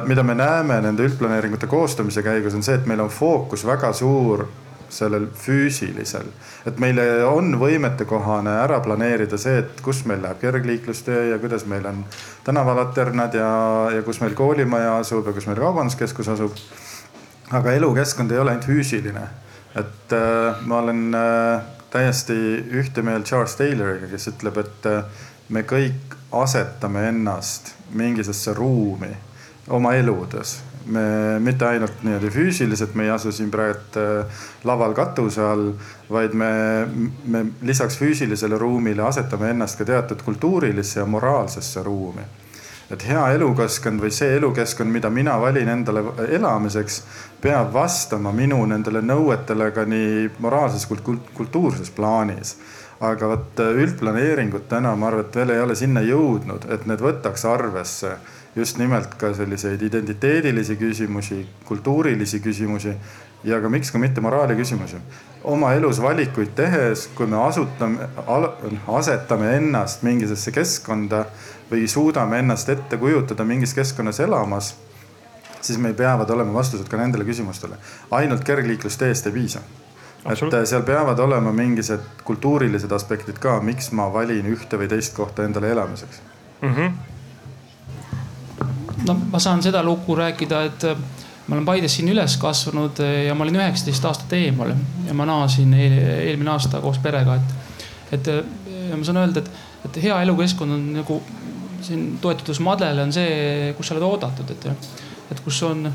mida 0.06 0.22
me 0.22 0.34
näeme 0.34 0.78
nende 0.80 1.04
üldplaneeringute 1.04 1.66
koostamise 1.66 2.22
käigus 2.22 2.54
on 2.54 2.62
see, 2.62 2.78
et 2.78 2.86
meil 2.86 3.02
on 3.04 3.10
fookus 3.12 3.66
väga 3.66 3.92
suur 3.92 4.46
sellel 4.88 5.26
füüsilisel. 5.34 6.26
et 6.66 6.78
meile 6.82 7.24
on 7.26 7.54
võimetekohane 7.60 8.52
ära 8.62 8.80
planeerida 8.82 9.38
see, 9.38 9.58
et 9.62 9.80
kus 9.82 10.04
meil 10.06 10.22
läheb 10.22 10.40
kergliiklustee 10.40 11.28
ja 11.30 11.38
kuidas 11.42 11.66
meil 11.66 11.86
on 11.86 12.04
tänavalaternad 12.46 13.34
ja, 13.34 13.50
ja 13.94 14.02
kus 14.06 14.20
meil 14.22 14.34
koolimaja 14.34 14.96
asub 15.00 15.26
ja 15.26 15.34
kus 15.36 15.46
meil 15.46 15.60
kaubanduskeskus 15.60 16.28
asub. 16.34 16.58
aga 17.50 17.72
elukeskkond 17.72 18.32
ei 18.32 18.38
ole 18.38 18.54
ainult 18.54 18.68
füüsiline. 18.70 19.26
et 19.74 20.12
äh, 20.12 20.66
ma 20.66 20.78
olen 20.78 21.14
äh, 21.14 21.75
täiesti 21.90 22.36
ühte 22.80 23.02
meelt 23.02 23.26
Charles 23.26 23.56
Tayloriga, 23.56 24.10
kes 24.10 24.30
ütleb, 24.32 24.62
et 24.62 24.88
äh, 24.90 25.26
me 25.48 25.62
kõik 25.62 26.16
asetame 26.34 27.08
ennast 27.08 27.74
mingisugusesse 27.94 28.54
ruumi 28.56 29.12
oma 29.70 29.94
eludes 29.94 30.58
me 30.86 31.38
mitte 31.42 31.66
ainult 31.66 32.02
niimoodi 32.06 32.30
füüsiliselt, 32.30 32.94
me 32.94 33.06
ei 33.06 33.10
asu 33.10 33.32
siin 33.34 33.50
praegu 33.50 34.00
äh, 34.00 34.42
laval 34.64 34.94
katuse 34.94 35.42
all, 35.42 35.70
vaid 36.10 36.34
me, 36.38 36.50
me 37.24 37.44
lisaks 37.66 37.98
füüsilisele 37.98 38.58
ruumile 38.58 39.02
asetame 39.06 39.50
ennast 39.54 39.78
ka 39.80 39.86
teatud 39.88 40.22
kultuurilisse 40.24 41.00
ja 41.00 41.06
moraalsesse 41.06 41.82
ruumi. 41.82 42.22
et 42.90 43.02
hea 43.02 43.22
elukeskkond 43.34 43.98
või 43.98 44.12
see 44.14 44.36
elukeskkond, 44.36 44.92
mida 44.94 45.10
mina 45.10 45.32
valin 45.42 45.68
endale 45.68 46.04
elamiseks, 46.30 47.00
peab 47.40 47.72
vastama 47.72 48.32
minu 48.32 48.62
nendele 48.66 49.02
nõuetele 49.04 49.70
ka 49.74 49.84
nii 49.84 50.30
moraalses 50.38 50.86
kui 50.86 51.18
kultuurses 51.36 51.90
plaanis 51.90 52.56
aga 53.04 53.28
vot 53.28 53.60
üldplaneeringud 53.60 54.68
täna 54.70 54.94
ma 54.96 55.10
arvan, 55.10 55.26
et 55.26 55.36
veel 55.36 55.52
ei 55.52 55.60
ole 55.60 55.76
sinna 55.76 56.00
jõudnud, 56.00 56.64
et 56.72 56.86
need 56.88 57.02
võtaks 57.04 57.44
arvesse 57.48 58.16
just 58.56 58.78
nimelt 58.80 59.18
ka 59.20 59.34
selliseid 59.36 59.82
identiteedilisi 59.84 60.78
küsimusi, 60.80 61.42
kultuurilisi 61.68 62.40
küsimusi 62.40 62.94
ja 63.44 63.60
ka 63.60 63.68
miks 63.68 63.92
ka 63.92 64.00
mitte 64.00 64.20
moraali 64.24 64.56
küsimusi. 64.56 64.96
oma 65.44 65.74
elus 65.74 66.00
valikuid 66.02 66.54
tehes, 66.56 67.06
kui 67.14 67.26
me 67.26 67.36
asutame, 67.36 68.08
asetame 68.88 69.56
ennast 69.56 70.02
mingisugusesse 70.02 70.52
keskkonda 70.52 71.26
või 71.70 71.86
suudame 71.88 72.38
ennast 72.38 72.68
ette 72.68 72.96
kujutada 72.96 73.44
mingis 73.44 73.74
keskkonnas 73.74 74.20
elamas, 74.20 74.74
siis 75.60 75.78
meil 75.78 75.94
peavad 75.94 76.30
olema 76.30 76.54
vastused 76.54 76.88
ka 76.88 76.96
nendele 76.96 77.24
küsimustele. 77.24 77.76
ainult 78.10 78.44
kergliiklusteest 78.44 79.26
ei 79.26 79.32
piisa 79.32 79.60
et 80.32 80.54
äh, 80.54 80.64
seal 80.64 80.82
peavad 80.82 81.18
olema 81.18 81.52
mingisugused 81.52 82.24
kultuurilised 82.24 82.92
aspektid 82.92 83.38
ka, 83.42 83.60
miks 83.62 83.92
ma 83.94 84.08
valin 84.12 84.46
ühte 84.50 84.78
või 84.80 84.88
teist 84.90 85.14
kohta 85.16 85.44
endale 85.46 85.70
elamiseks 85.74 86.22
mm. 86.62 86.74
-hmm 86.74 87.14
no 89.06 89.14
ma 89.30 89.38
saan 89.38 89.62
seda 89.62 89.82
lugu 89.84 90.14
rääkida, 90.18 90.62
et 90.66 90.84
äh, 90.84 90.96
ma 91.46 91.54
olen 91.54 91.64
Paides 91.64 91.94
siin 91.96 92.08
üles 92.10 92.36
kasvanud 92.42 93.00
äh, 93.00 93.24
ja 93.26 93.34
ma 93.34 93.44
olin 93.44 93.60
üheksateist 93.60 94.04
aastat 94.04 94.32
eemal 94.32 94.74
ja 95.06 95.14
ma 95.14 95.26
naasin 95.26 95.74
eelmine 95.74 96.50
aasta 96.50 96.80
koos 96.80 96.98
perega, 96.98 97.34
et, 97.34 98.18
et 98.18 98.26
ja 98.90 98.96
ma 98.96 99.04
saan 99.04 99.22
öelda, 99.22 99.44
et, 99.44 99.50
et 99.84 100.02
hea 100.02 100.22
elukeskkond 100.22 100.72
on 100.72 100.86
nagu 100.96 101.20
siin 101.86 102.18
toetudes 102.22 102.60
madele 102.60 103.02
on 103.02 103.12
see, 103.12 103.74
kus 103.76 103.86
sa 103.86 103.94
oled 103.94 104.06
oodatud, 104.08 104.50
et, 104.50 104.66
et 105.30 105.40
kus 105.44 105.62
on, 105.66 105.86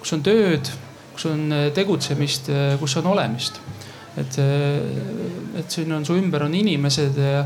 kus 0.00 0.12
on 0.12 0.24
tööd, 0.26 0.70
kus 1.14 1.28
on 1.30 1.54
tegutsemist, 1.74 2.50
kus 2.80 2.96
on 3.00 3.12
olemist. 3.14 3.60
et, 4.16 4.38
et 5.60 5.70
siin 5.70 5.92
on 5.92 6.04
su 6.04 6.16
ümber 6.16 6.46
on 6.46 6.54
inimesed 6.54 7.18
ja 7.20 7.44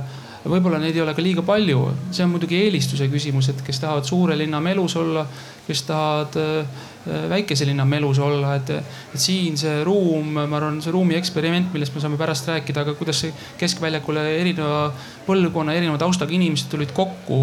võib-olla 0.49 0.79
neid 0.81 0.97
ei 0.97 1.03
ole 1.03 1.13
ka 1.17 1.23
liiga 1.23 1.43
palju, 1.45 1.83
see 2.15 2.25
on 2.25 2.31
muidugi 2.33 2.57
eelistuse 2.63 3.09
küsimus, 3.13 3.51
et 3.53 3.61
kes 3.65 3.81
tahavad 3.83 4.07
suure 4.09 4.37
linna 4.39 4.61
melus 4.65 4.95
olla, 4.97 5.27
kes 5.67 5.83
tahavad 5.89 6.39
äh, 6.41 6.87
väikese 7.29 7.69
linna 7.69 7.85
melus 7.89 8.19
olla, 8.25 8.55
et, 8.57 8.73
et 8.73 9.21
siin 9.21 9.59
see 9.61 9.83
ruum, 9.85 10.33
ma 10.39 10.49
arvan, 10.57 10.81
see 10.81 10.95
ruumi 10.95 11.19
eksperiment, 11.19 11.69
millest 11.75 11.95
me 11.97 12.05
saame 12.05 12.17
pärast 12.21 12.49
rääkida, 12.49 12.87
aga 12.87 12.97
kuidas 12.97 13.21
see 13.25 13.35
keskväljakule 13.61 14.25
erineva 14.39 14.89
põlvkonna, 15.29 15.77
erineva 15.77 16.01
taustaga 16.01 16.35
inimesed 16.37 16.73
tulid 16.73 16.97
kokku, 16.97 17.41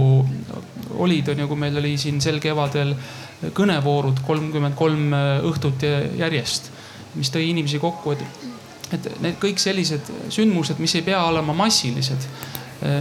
olid, 0.97 1.29
on 1.33 1.45
ju, 1.45 1.49
kui 1.51 1.63
meil 1.67 1.77
oli 1.77 1.93
siin 2.01 2.21
sel 2.23 2.41
kevadel 2.41 2.95
kõnevoorud 3.53 4.23
kolmkümmend 4.25 4.77
kolm 4.77 5.13
õhtut 5.45 5.85
järjest, 6.17 6.71
mis 7.17 7.29
tõi 7.33 7.51
inimesi 7.51 7.77
kokku, 7.81 8.17
et 8.17 8.55
et 8.95 9.07
need 9.19 9.35
kõik 9.41 9.59
sellised 9.59 10.07
sündmused, 10.31 10.79
mis 10.79 10.93
ei 10.95 11.03
pea 11.03 11.19
olema 11.27 11.51
massilised, 11.57 12.23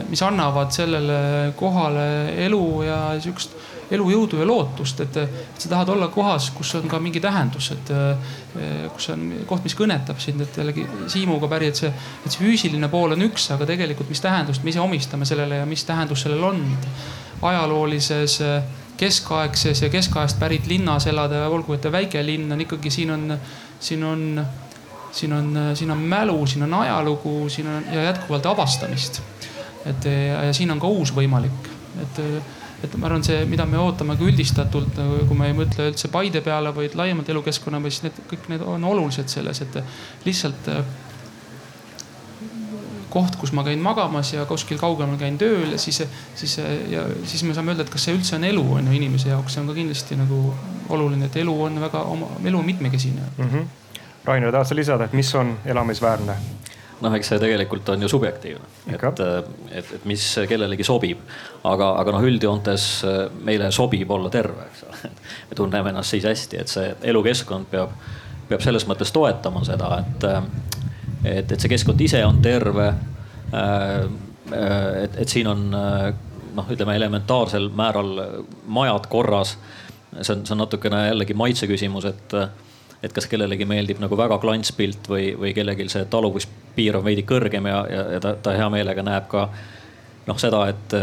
mis 0.08 0.22
annavad 0.24 0.70
sellele 0.72 1.52
kohale 1.56 2.06
elu 2.46 2.82
ja 2.86 3.00
sihukest 3.20 3.56
elujõudu 3.90 4.40
ja 4.40 4.46
lootust, 4.46 5.00
et, 5.04 5.18
sa 5.58 5.70
tahad 5.70 5.90
olla 5.94 6.08
kohas, 6.12 6.48
kus 6.56 6.74
on 6.78 6.88
ka 6.90 6.98
mingi 7.02 7.20
tähendus, 7.22 7.70
et 7.74 7.92
eh, 7.94 8.86
kus 8.94 9.10
on 9.14 9.28
koht, 9.46 9.62
mis 9.66 9.76
kõnetab 9.78 10.18
sind, 10.22 10.42
et 10.42 10.58
jällegi 10.58 10.86
Siimuga 11.12 11.50
päri, 11.50 11.70
et 11.70 11.78
see, 11.78 11.92
et 12.24 12.32
see 12.32 12.42
füüsiline 12.42 12.90
pool 12.92 13.14
on 13.14 13.26
üks, 13.28 13.50
aga 13.54 13.68
tegelikult, 13.68 14.10
mis 14.10 14.22
tähendust 14.24 14.66
me 14.66 14.74
ise 14.74 14.82
omistame 14.82 15.28
sellele 15.28 15.62
ja 15.62 15.68
mis 15.68 15.86
tähendus 15.86 16.26
sellel 16.26 16.42
on. 16.50 16.64
ajaloolises, 17.46 18.40
keskaegses 18.96 19.82
ja 19.82 19.88
keskajast 19.92 20.38
pärit 20.40 20.66
linnas 20.66 21.06
elada, 21.06 21.44
olgu, 21.52 21.74
et 21.76 21.84
väike 21.92 22.22
linn 22.24 22.52
on 22.52 22.62
ikkagi, 22.64 22.90
siin 22.90 23.10
on, 23.12 23.34
siin 23.80 24.04
on 24.04 24.22
siin 25.16 25.32
on, 25.32 25.52
siin 25.74 25.90
on 25.90 25.98
mälu, 25.98 26.46
siin 26.46 26.62
on 26.66 26.74
ajalugu, 26.74 27.48
siin 27.48 27.68
on 27.68 27.84
ja 27.92 28.02
jätkuvalt 28.08 28.46
avastamist 28.46 29.22
et 29.86 30.08
ja, 30.10 30.44
ja 30.48 30.52
siin 30.56 30.70
on 30.74 30.80
ka 30.82 30.90
uus 30.90 31.12
võimalik, 31.14 31.70
et, 32.02 32.22
et 32.84 32.96
ma 33.00 33.08
arvan, 33.08 33.24
see, 33.24 33.44
mida 33.48 33.66
me 33.68 33.78
ootame 33.80 34.16
ka 34.18 34.26
üldistatult, 34.26 35.00
kui 35.28 35.38
me 35.38 35.50
ei 35.50 35.56
mõtle 35.56 35.90
üldse 35.92 36.10
Paide 36.12 36.42
peale, 36.44 36.74
vaid 36.76 36.96
laiemalt 36.98 37.28
elukeskkonna, 37.32 37.80
siis 37.88 38.06
need 38.06 38.22
kõik 38.30 38.48
need 38.52 38.64
on 38.66 38.84
olulised 38.84 39.32
selles, 39.32 39.62
et 39.64 39.80
lihtsalt 40.26 40.72
koht, 43.16 43.36
kus 43.40 43.52
ma 43.56 43.64
käin 43.64 43.80
magamas 43.82 44.32
ja 44.34 44.44
kuskil 44.48 44.78
kaugemal 44.80 45.16
käin 45.20 45.38
tööl 45.40 45.72
ja 45.72 45.78
siis, 45.80 46.02
siis 46.36 46.58
ja 46.90 47.06
siis 47.24 47.44
me 47.46 47.54
saame 47.56 47.72
öelda, 47.72 47.86
et 47.86 47.92
kas 47.92 48.06
see 48.08 48.16
üldse 48.16 48.36
on 48.36 48.44
elu 48.44 48.64
on 48.80 48.90
ju 48.90 48.96
inimese 48.98 49.30
jaoks, 49.32 49.54
see 49.54 49.62
on 49.62 49.70
ka 49.70 49.76
kindlasti 49.78 50.18
nagu 50.18 50.40
oluline, 50.92 51.30
et 51.30 51.40
elu 51.40 51.54
on 51.68 51.80
väga 51.80 52.02
oma, 52.12 52.28
elu 52.44 52.60
on 52.60 52.66
mitmekesine 52.66 53.28
mm. 53.36 53.50
-hmm. 53.50 53.74
Rainer, 54.26 54.50
tahad 54.52 54.66
sa 54.66 54.74
lisada, 54.74 55.04
et 55.04 55.12
mis 55.12 55.34
on 55.34 55.58
elamisväärne? 55.64 56.36
Noh, 57.00 57.14
eks 57.16 57.30
see 57.32 57.40
tegelikult 57.40 57.88
on 57.92 58.02
ju 58.02 58.08
subjektiivne, 58.08 58.68
et, 58.92 59.02
et, 59.20 59.90
et 59.98 60.04
mis 60.08 60.24
kellelegi 60.48 60.84
sobib. 60.86 61.20
aga, 61.66 61.90
aga 62.00 62.14
noh, 62.14 62.24
üldjoontes 62.28 62.86
äh, 63.04 63.16
meile 63.44 63.70
sobib 63.74 64.10
olla 64.10 64.30
terve, 64.32 64.68
eks 64.70 64.84
ole. 64.86 65.10
me 65.50 65.58
tunneme 65.58 65.92
ennast 65.92 66.14
siis 66.14 66.24
hästi, 66.28 66.62
et 66.62 66.72
see 66.72 66.94
elukeskkond 67.12 67.68
peab, 67.70 67.92
peab 68.48 68.64
selles 68.64 68.86
mõttes 68.88 69.12
toetama 69.12 69.64
seda, 69.66 69.90
et, 70.04 70.28
äh, 70.30 70.42
et, 71.24 71.52
et 71.52 71.58
see 71.60 71.72
keskkond 71.72 72.00
ise 72.00 72.22
on 72.24 72.40
terve. 72.44 72.92
Äh, 73.52 74.06
et, 74.46 75.16
et 75.24 75.28
siin 75.28 75.48
on 75.50 75.64
noh, 75.74 76.68
ütleme 76.70 76.94
elementaarsel 76.94 77.66
määral 77.74 78.12
majad 78.70 79.08
korras. 79.10 79.56
see 80.20 80.36
on, 80.36 80.44
see 80.46 80.54
on 80.54 80.60
natukene 80.62 81.00
jällegi 81.08 81.34
maitse 81.34 81.66
küsimus, 81.66 82.06
et 82.06 82.36
et 83.02 83.12
kas 83.12 83.28
kellelegi 83.30 83.66
meeldib 83.68 84.00
nagu 84.02 84.16
väga 84.18 84.38
klantspilt 84.42 85.08
või, 85.10 85.30
või 85.38 85.52
kellelgi 85.56 85.88
see 85.92 86.06
taluvuspiir 86.10 86.98
on 86.98 87.04
veidi 87.06 87.26
kõrgem 87.28 87.68
ja, 87.68 87.80
ja, 87.90 88.04
ja 88.16 88.20
ta, 88.24 88.36
ta 88.42 88.54
hea 88.56 88.68
meelega 88.72 89.04
näeb 89.06 89.28
ka 89.30 89.48
noh, 90.26 90.38
seda, 90.40 90.62
et, 90.72 90.94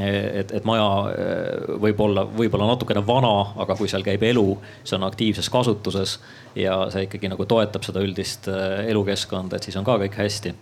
et, 0.00 0.54
et 0.56 0.68
maja 0.68 0.86
eh, 1.12 1.74
võib 1.82 2.00
olla, 2.06 2.24
võib-olla 2.24 2.70
natukene 2.70 3.02
vana, 3.06 3.32
aga 3.60 3.76
kui 3.78 3.90
seal 3.90 4.04
käib 4.06 4.24
elu, 4.30 4.46
see 4.84 4.96
on 4.96 5.04
aktiivses 5.08 5.50
kasutuses 5.52 6.16
ja 6.58 6.78
see 6.92 7.04
ikkagi 7.08 7.30
nagu 7.32 7.46
toetab 7.48 7.84
seda 7.86 8.02
üldist 8.04 8.48
eh, 8.48 8.86
elukeskkonda, 8.92 9.58
et 9.58 9.68
siis 9.68 9.76
on 9.80 9.86
ka 9.86 9.98
kõik 10.00 10.16
hästi. 10.22 10.54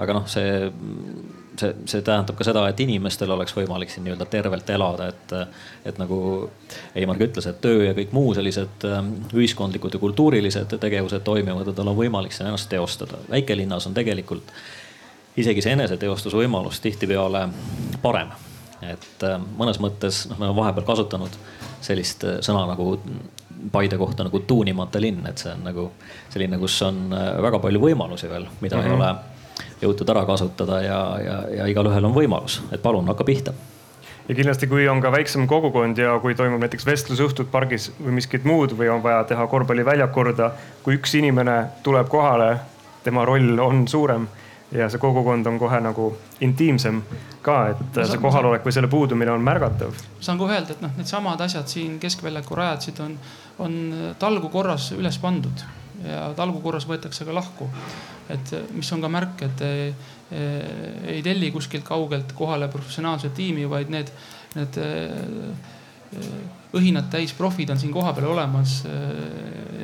aga 0.00 0.16
noh, 0.16 0.26
see 0.30 0.70
see, 1.60 1.76
see 1.90 2.02
tähendab 2.06 2.38
ka 2.38 2.46
seda, 2.46 2.64
et 2.70 2.80
inimestel 2.82 3.30
oleks 3.34 3.54
võimalik 3.56 3.92
siin 3.92 4.04
nii-öelda 4.06 4.26
tervelt 4.32 4.70
elada, 4.72 5.08
et, 5.12 5.34
et 5.86 5.98
nagu 6.00 6.20
Eimar 6.98 7.18
ka 7.20 7.26
ütles, 7.28 7.48
et 7.50 7.60
töö 7.62 7.84
ja 7.88 7.94
kõik 7.96 8.14
muu 8.16 8.34
sellised 8.36 8.86
ähm, 8.88 9.12
ühiskondlikud 9.34 9.96
ja 9.96 10.02
kultuurilised 10.02 10.76
tegevused 10.82 11.24
toimivad 11.26 11.70
ja 11.70 11.76
tal 11.76 11.92
on 11.92 11.98
võimalik 11.98 12.36
siin 12.36 12.50
ennast 12.50 12.70
teostada. 12.72 13.20
väikelinnas 13.30 13.88
on 13.90 13.96
tegelikult 13.96 14.54
isegi 15.40 15.62
see 15.62 15.74
eneseteostusvõimalus 15.78 16.80
tihtipeale 16.84 17.48
parem. 18.02 18.32
et 18.82 19.26
ähm, 19.28 19.44
mõnes 19.58 19.76
mõttes 19.82 20.24
noh, 20.30 20.38
me 20.38 20.48
oleme 20.48 20.62
vahepeal 20.62 20.86
kasutanud 20.88 21.36
sellist 21.84 22.24
äh, 22.24 22.40
sõna 22.44 22.66
nagu 22.70 22.96
Paide 23.70 23.98
kohta 24.00 24.24
nagu 24.24 24.38
tuunimata 24.48 24.96
linn, 25.04 25.26
et 25.28 25.36
see 25.36 25.50
on 25.52 25.66
nagu 25.66 25.82
selline, 26.32 26.56
kus 26.56 26.78
on 26.86 27.10
äh, 27.12 27.26
väga 27.44 27.58
palju 27.60 27.82
võimalusi 27.82 28.30
veel, 28.30 28.46
mida 28.64 28.78
mm 28.78 28.82
-hmm. 28.82 28.86
ei 28.86 28.96
mhm. 28.96 29.02
ole 29.02 29.39
jõutud 29.82 30.10
ära 30.12 30.24
kasutada 30.28 30.80
ja, 30.84 31.00
ja, 31.24 31.36
ja 31.56 31.68
igalühel 31.70 32.04
on 32.04 32.16
võimalus, 32.16 32.60
et 32.72 32.82
palun 32.82 33.08
hakka 33.10 33.24
pihta. 33.24 33.54
Ja 34.28 34.34
kindlasti, 34.34 34.68
kui 34.70 34.84
on 34.88 35.00
ka 35.02 35.10
väiksem 35.10 35.46
kogukond 35.50 35.98
ja 35.98 36.12
kui 36.22 36.36
toimub 36.38 36.60
näiteks 36.62 36.86
vestlusõhtud 36.86 37.48
pargis 37.50 37.88
või 37.98 38.20
miskit 38.20 38.44
muud 38.46 38.76
või 38.78 38.90
on 38.92 39.02
vaja 39.02 39.24
teha 39.32 39.46
korvpalliväljak 39.50 40.12
korda, 40.14 40.52
kui 40.84 41.00
üks 41.00 41.16
inimene 41.18 41.56
tuleb 41.82 42.06
kohale, 42.12 42.52
tema 43.02 43.24
roll 43.26 43.58
on 43.58 43.88
suurem 43.88 44.28
ja 44.70 44.86
see 44.86 45.02
kogukond 45.02 45.46
on 45.50 45.58
kohe 45.58 45.80
nagu 45.82 46.12
intiimsem 46.46 47.02
ka, 47.42 47.56
et 47.72 48.00
see 48.06 48.22
kohalolek 48.22 48.62
või 48.66 48.76
selle 48.76 48.92
puudumine 48.92 49.32
on 49.32 49.42
märgatav. 49.42 49.98
saan 50.20 50.38
kohe 50.38 50.54
öelda, 50.54 50.76
et 50.76 50.84
noh, 50.84 50.94
needsamad 50.96 51.40
asjad 51.40 51.66
siin 51.66 51.98
keskväljaku 51.98 52.54
rajatasid 52.54 53.02
on, 53.02 53.18
on 53.58 53.76
talgu 54.18 54.52
korras 54.52 54.92
üles 54.94 55.18
pandud 55.18 55.66
ja 56.04 56.30
talgu 56.36 56.60
korras 56.64 56.86
võetakse 56.88 57.26
ka 57.28 57.34
lahku. 57.34 57.68
et 58.30 58.54
mis 58.72 58.92
on 58.92 59.00
ka 59.02 59.08
märk, 59.10 59.42
et 59.42 59.62
ei, 59.66 59.94
ei 61.16 61.22
telli 61.22 61.50
kuskilt 61.50 61.84
kaugelt 61.84 62.32
kohale 62.38 62.68
professionaalset 62.68 63.34
tiimi, 63.34 63.68
vaid 63.68 63.90
need, 63.90 64.12
need 64.54 64.78
õhinad 66.74 67.10
täis 67.10 67.32
profid 67.34 67.70
on 67.70 67.78
siin 67.78 67.92
kohapeal 67.92 68.30
olemas 68.32 68.84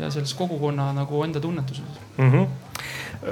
ja 0.00 0.10
selles 0.10 0.34
kogukonna 0.34 0.92
nagu 0.94 1.22
enda 1.26 1.40
tunnetuses 1.42 2.00
mm. 2.18 2.30
-hmm 2.30 2.46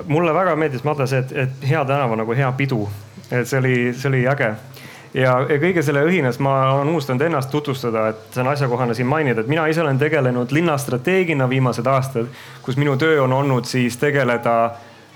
mulle 0.06 0.34
väga 0.34 0.56
meeldis, 0.56 0.84
Madle, 0.84 1.06
see, 1.06 1.18
et, 1.18 1.32
et 1.44 1.66
Hea 1.68 1.84
tänav 1.84 2.12
on 2.12 2.22
nagu 2.22 2.36
hea 2.36 2.52
pidu. 2.52 2.88
et 3.30 3.48
see 3.48 3.58
oli, 3.58 3.76
see 3.96 4.08
oli 4.08 4.26
äge. 4.28 4.54
Ja, 5.14 5.34
ja 5.48 5.58
kõige 5.62 5.82
selle 5.82 6.04
õhinas 6.06 6.40
ma 6.42 6.54
olen 6.74 6.90
unustanud 6.94 7.22
ennast 7.26 7.50
tutvustada, 7.52 8.08
et 8.12 8.34
see 8.34 8.42
on 8.42 8.50
asjakohane 8.52 8.96
siin 8.98 9.08
mainida, 9.10 9.44
et 9.44 9.50
mina 9.50 9.66
ise 9.70 9.82
olen 9.82 9.98
tegelenud 10.00 10.52
linnastrateegina 10.54 11.48
viimased 11.50 11.86
aastad, 11.86 12.28
kus 12.62 12.78
minu 12.80 12.96
töö 13.00 13.22
on 13.24 13.32
olnud 13.32 13.68
siis 13.70 13.96
tegeleda 14.00 14.56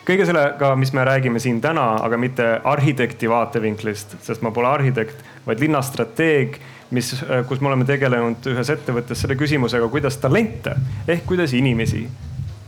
kõige 0.09 0.25
sellega, 0.25 0.73
mis 0.81 0.95
me 0.97 1.05
räägime 1.05 1.41
siin 1.43 1.61
täna, 1.61 1.91
aga 2.01 2.17
mitte 2.17 2.47
arhitekti 2.65 3.29
vaatevinklist, 3.29 4.17
sest 4.25 4.43
ma 4.45 4.53
pole 4.57 4.71
arhitekt, 4.71 5.21
vaid 5.47 5.61
linnastrateeg, 5.61 6.57
mis, 6.97 7.13
kus 7.49 7.61
me 7.61 7.69
oleme 7.69 7.85
tegelenud 7.89 8.49
ühes 8.49 8.73
ettevõttes 8.73 9.21
selle 9.21 9.37
küsimusega, 9.37 9.91
kuidas 9.93 10.17
talente 10.23 10.73
ehk 11.09 11.27
kuidas 11.29 11.53
inimesi 11.53 12.07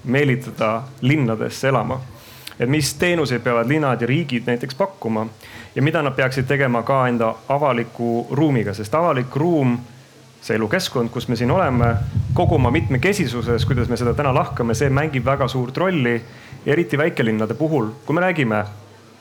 meelitada 0.04 0.82
linnadesse 1.00 1.68
elama. 1.68 2.00
Et 2.60 2.68
mis 2.68 2.92
teenuseid 2.94 3.40
peavad 3.40 3.68
linnad 3.68 4.00
ja 4.00 4.06
riigid 4.06 4.46
näiteks 4.46 4.74
pakkuma 4.74 5.26
ja 5.74 5.82
mida 5.82 6.02
nad 6.02 6.12
peaksid 6.12 6.44
tegema 6.46 6.82
ka 6.82 7.06
enda 7.08 7.34
avaliku 7.48 8.26
ruumiga, 8.30 8.74
sest 8.74 8.94
avalik 8.94 9.36
ruum, 9.36 9.78
see 10.40 10.56
elukeskkond, 10.56 11.08
kus 11.12 11.28
me 11.28 11.36
siin 11.36 11.50
oleme, 11.50 11.94
kogu 12.34 12.54
oma 12.54 12.70
mitmekesisuses, 12.70 13.64
kuidas 13.68 13.88
me 13.88 13.96
seda 13.96 14.14
täna 14.16 14.34
lahkame, 14.34 14.74
see 14.74 14.90
mängib 14.92 15.24
väga 15.24 15.48
suurt 15.48 15.76
rolli. 15.76 16.20
eriti 16.66 16.98
väikelinnade 16.98 17.54
puhul, 17.54 17.88
kui 18.06 18.14
me 18.14 18.20
räägime 18.20 18.64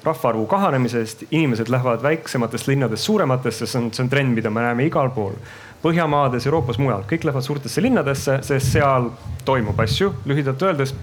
rahvaarvu 0.04 0.46
kahanemisest, 0.46 1.24
inimesed 1.32 1.70
lähevad 1.70 2.04
väiksematest 2.04 2.68
linnadest 2.68 3.04
suurematesse, 3.04 3.66
see 3.66 3.80
on, 3.82 3.94
see 3.94 4.04
on 4.04 4.10
trend, 4.10 4.36
mida 4.36 4.50
me 4.50 4.62
näeme 4.62 4.86
igal 4.86 5.10
pool 5.10 5.34
Põhjamaades, 5.80 6.44
Euroopas, 6.44 6.76
mujal, 6.76 7.06
kõik 7.08 7.24
lähevad 7.24 7.46
suurtesse 7.46 7.82
linnadesse, 7.82 8.42
sest 8.44 8.74
seal 8.74 9.14
toimub 9.48 9.80
asju, 9.80 10.12
lühidalt 10.28 10.64
öeldes. 10.68 10.94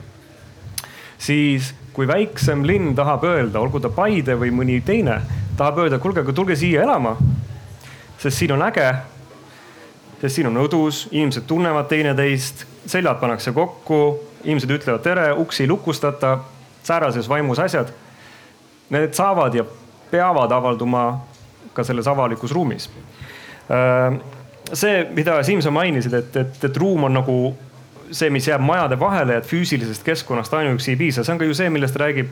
siis 1.18 1.72
kui 1.96 2.04
väiksem 2.08 2.64
linn 2.68 2.94
tahab 2.96 3.24
öelda, 3.24 3.60
olgu 3.60 3.80
ta 3.80 3.88
Paide 3.88 4.36
või 4.36 4.50
mõni 4.52 4.82
teine, 4.84 5.16
tahab 5.56 5.80
öelda, 5.80 5.98
kuulge, 6.02 6.20
aga 6.20 6.34
tulge 6.36 6.56
siia 6.56 6.82
elama. 6.84 7.16
sest 8.18 8.38
siin 8.38 8.52
on 8.52 8.62
äge. 8.62 8.94
sest 10.20 10.34
siin 10.34 10.46
on 10.46 10.56
õdus, 10.60 11.06
inimesed 11.10 11.46
tunnevad 11.48 11.88
teineteist, 11.88 12.66
seljad 12.86 13.20
pannakse 13.20 13.52
kokku, 13.52 14.18
inimesed 14.44 14.70
ütlevad 14.70 15.02
tere, 15.02 15.32
uksi 15.32 15.62
ei 15.62 15.68
lukustata, 15.68 16.38
säärases 16.82 17.28
vaimus 17.28 17.58
asjad. 17.58 17.92
Need 18.90 19.14
saavad 19.14 19.54
ja 19.54 19.64
peavad 20.10 20.52
avalduma 20.52 21.20
ka 21.74 21.84
selles 21.84 22.06
avalikus 22.06 22.52
ruumis 22.52 22.90
äh, 23.70 24.20
see, 24.72 25.06
mida 25.14 25.42
Siim, 25.44 25.62
sa 25.62 25.70
mainisid, 25.70 26.14
et, 26.14 26.36
et, 26.36 26.64
et 26.64 26.76
ruum 26.76 27.06
on 27.08 27.16
nagu 27.18 27.36
see, 28.10 28.30
mis 28.30 28.48
jääb 28.48 28.62
majade 28.64 28.98
vahele, 29.00 29.40
et 29.40 29.48
füüsilisest 29.48 30.04
keskkonnast 30.06 30.54
ainuüksi 30.54 30.92
ei 30.94 31.00
piisa, 31.00 31.24
see 31.24 31.34
on 31.34 31.40
ka 31.40 31.48
ju 31.48 31.54
see, 31.56 31.70
millest 31.72 31.96
räägib 32.00 32.30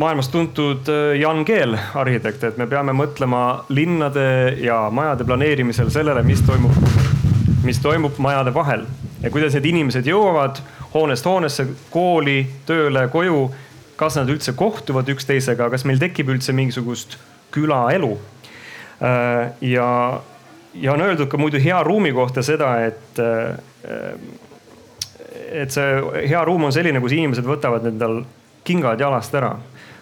maailmas 0.00 0.28
tuntud 0.32 0.88
äh, 0.88 1.16
Jan 1.20 1.44
Keel, 1.44 1.76
arhitekt, 1.94 2.44
et 2.44 2.60
me 2.60 2.66
peame 2.70 2.94
mõtlema 2.96 3.64
linnade 3.68 4.26
ja 4.64 4.86
majade 4.90 5.26
planeerimisel 5.28 5.92
sellele, 5.92 6.22
mis 6.26 6.42
toimub, 6.46 6.78
mis 7.64 7.80
toimub 7.84 8.18
majade 8.18 8.54
vahel 8.54 8.86
ja 9.22 9.30
kuidas 9.32 9.56
need 9.56 9.68
inimesed 9.72 10.08
jõuavad 10.08 10.60
hoonest 10.94 11.26
hoonesse, 11.26 11.66
kooli, 11.90 12.42
tööle, 12.66 13.08
koju. 13.12 13.46
kas 13.96 14.16
nad 14.18 14.28
üldse 14.28 14.52
kohtuvad 14.58 15.06
üksteisega, 15.08 15.68
kas 15.70 15.84
meil 15.86 16.00
tekib 16.02 16.32
üldse 16.34 16.52
mingisugust 16.52 17.14
külaelu? 17.54 18.16
Äh, 18.98 19.52
ja 19.60 19.88
ja 20.74 20.92
on 20.92 21.00
öeldud 21.00 21.28
ka 21.30 21.38
muidu 21.38 21.60
hea 21.62 21.82
ruumi 21.86 22.12
kohta 22.12 22.42
seda, 22.42 22.72
et, 22.86 23.18
äh, 23.18 23.54
et 25.52 25.70
see 25.74 26.26
hea 26.28 26.42
ruum 26.44 26.68
on 26.68 26.74
selline, 26.74 27.00
kus 27.02 27.14
inimesed 27.16 27.46
võtavad 27.46 27.86
endal 27.90 28.22
kingad 28.64 29.00
jalast 29.00 29.34
ära. 29.34 29.54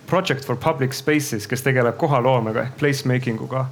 Project 0.07 0.45
for 0.45 0.59
Public 0.61 0.95
Spaces, 0.97 1.47
kes 1.49 1.65
tegeleb 1.65 1.97
kohaloomega 2.01 2.67
ehk 2.67 2.77
placemaking 2.81 3.41
uga, 3.43 3.67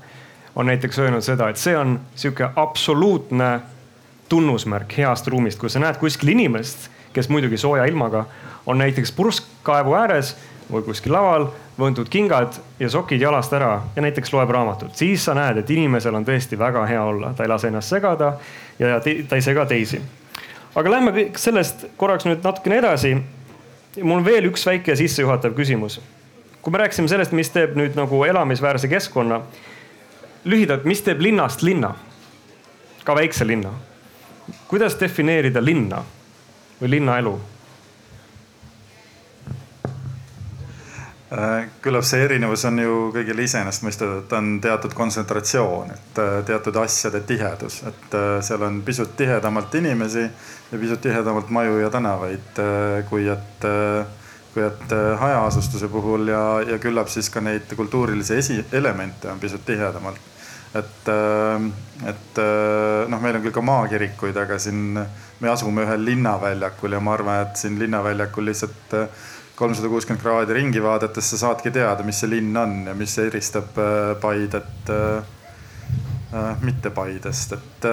on 0.57 0.67
näiteks 0.71 0.99
öelnud 0.99 1.25
seda, 1.25 1.51
et 1.51 1.61
see 1.61 1.77
on 1.77 1.99
sihuke 2.19 2.49
absoluutne 2.57 3.51
tunnusmärk 4.31 4.95
heast 4.99 5.29
ruumist, 5.29 5.59
kui 5.59 5.71
sa 5.71 5.83
näed 5.83 5.99
kuskil 6.01 6.33
inimest, 6.33 6.89
kes 7.13 7.29
muidugi 7.29 7.59
sooja 7.59 7.85
ilmaga 7.91 8.25
on 8.67 8.79
näiteks 8.79 9.13
purskkaevu 9.13 9.95
ääres 9.99 10.37
või 10.71 10.85
kuskil 10.87 11.13
laval, 11.13 11.49
võndud 11.81 12.09
kingad 12.13 12.59
ja 12.79 12.89
sokid 12.93 13.23
jalast 13.23 13.53
ära 13.57 13.73
ja 13.97 14.03
näiteks 14.05 14.33
loeb 14.33 14.51
raamatut, 14.55 14.95
siis 14.95 15.25
sa 15.25 15.35
näed, 15.35 15.63
et 15.63 15.71
inimesel 15.71 16.15
on 16.15 16.27
tõesti 16.27 16.59
väga 16.59 16.85
hea 16.87 17.03
olla, 17.03 17.33
ta 17.35 17.45
ei 17.45 17.51
lase 17.51 17.71
ennast 17.71 17.91
segada 17.91 18.35
ja 18.81 19.01
ta 19.01 19.37
ei 19.37 19.43
sega 19.43 19.67
teisi. 19.67 20.01
aga 20.75 20.91
lähme 20.91 21.27
sellest 21.37 21.85
korraks 21.97 22.25
nüüd 22.25 22.45
natukene 22.45 22.79
edasi. 22.79 23.17
mul 24.03 24.19
on 24.19 24.25
veel 24.25 24.49
üks 24.51 24.67
väike 24.67 24.97
sissejuhatav 24.97 25.55
küsimus. 25.55 26.01
kui 26.63 26.73
me 26.73 26.79
rääkisime 26.79 27.09
sellest, 27.09 27.33
mis 27.33 27.51
teeb 27.51 27.77
nüüd 27.77 27.97
nagu 27.97 28.25
elamisväärse 28.25 28.89
keskkonna. 28.89 29.41
lühidalt, 30.45 30.85
mis 30.85 31.03
teeb 31.03 31.21
linnast 31.21 31.63
linna? 31.63 31.95
ka 33.05 33.15
väikse 33.15 33.47
linna. 33.47 33.73
kuidas 34.69 35.01
defineerida 35.01 35.65
linna 35.65 36.05
või 36.83 36.91
linnaelu? 36.91 37.41
Küllap 41.83 42.03
see 42.07 42.25
erinevus 42.25 42.65
on 42.67 42.81
ju 42.83 42.95
kõigile 43.15 43.45
iseenesestmõistetav, 43.47 44.25
et 44.25 44.33
on 44.35 44.49
teatud 44.63 44.95
kontsentratsioon, 44.99 45.93
et 45.95 46.19
äh, 46.19 46.39
teatud 46.47 46.81
asjade 46.83 47.21
tihedus, 47.29 47.83
et 47.87 48.17
äh, 48.19 48.31
seal 48.43 48.65
on 48.67 48.81
pisut 48.87 49.13
tihedamalt 49.19 49.75
inimesi 49.79 50.25
ja 50.25 50.81
pisut 50.81 51.01
tihedamalt 51.05 51.53
maju 51.55 51.79
ja 51.79 51.91
tänavaid, 51.91 52.59
kui 53.11 53.29
et, 53.31 53.69
kui 54.55 54.63
et 54.67 54.93
hajaasustuse 55.19 55.89
puhul 55.91 56.29
ja, 56.31 56.43
ja 56.67 56.79
küllap 56.83 57.11
siis 57.11 57.31
ka 57.31 57.43
neid 57.43 57.71
kultuurilisi 57.79 58.37
esielemente 58.39 59.31
on 59.31 59.41
pisut 59.43 59.65
tihedamalt. 59.67 60.29
et, 60.75 61.09
et 62.07 62.39
noh, 63.11 63.23
meil 63.23 63.39
on 63.39 63.43
küll 63.43 63.55
ka 63.55 63.65
maakirikuid, 63.67 64.39
aga 64.39 64.59
siin 64.63 64.95
me 64.95 65.51
asume 65.51 65.83
ühel 65.83 66.05
linnaväljakul 66.07 66.95
ja 66.95 67.03
ma 67.03 67.17
arvan, 67.19 67.43
et 67.49 67.59
siin 67.59 67.79
linnaväljakul 67.79 68.47
lihtsalt 68.47 68.95
kolmsada 69.61 69.89
kuuskümmend 69.93 70.23
kraadi 70.23 70.55
ringi 70.57 70.81
vaadates 70.83 71.35
sa 71.35 71.39
saadki 71.45 71.71
teada, 71.75 72.05
mis 72.07 72.23
see 72.23 72.31
linn 72.33 72.57
on 72.57 72.79
ja 72.89 72.95
mis 72.97 73.13
eristab 73.21 73.77
äh, 73.77 74.15
Paidet 74.21 74.89
äh, 74.89 75.19
äh, 76.33 76.63
mitte 76.65 76.93
Paidest, 76.97 77.53
et, 77.59 77.89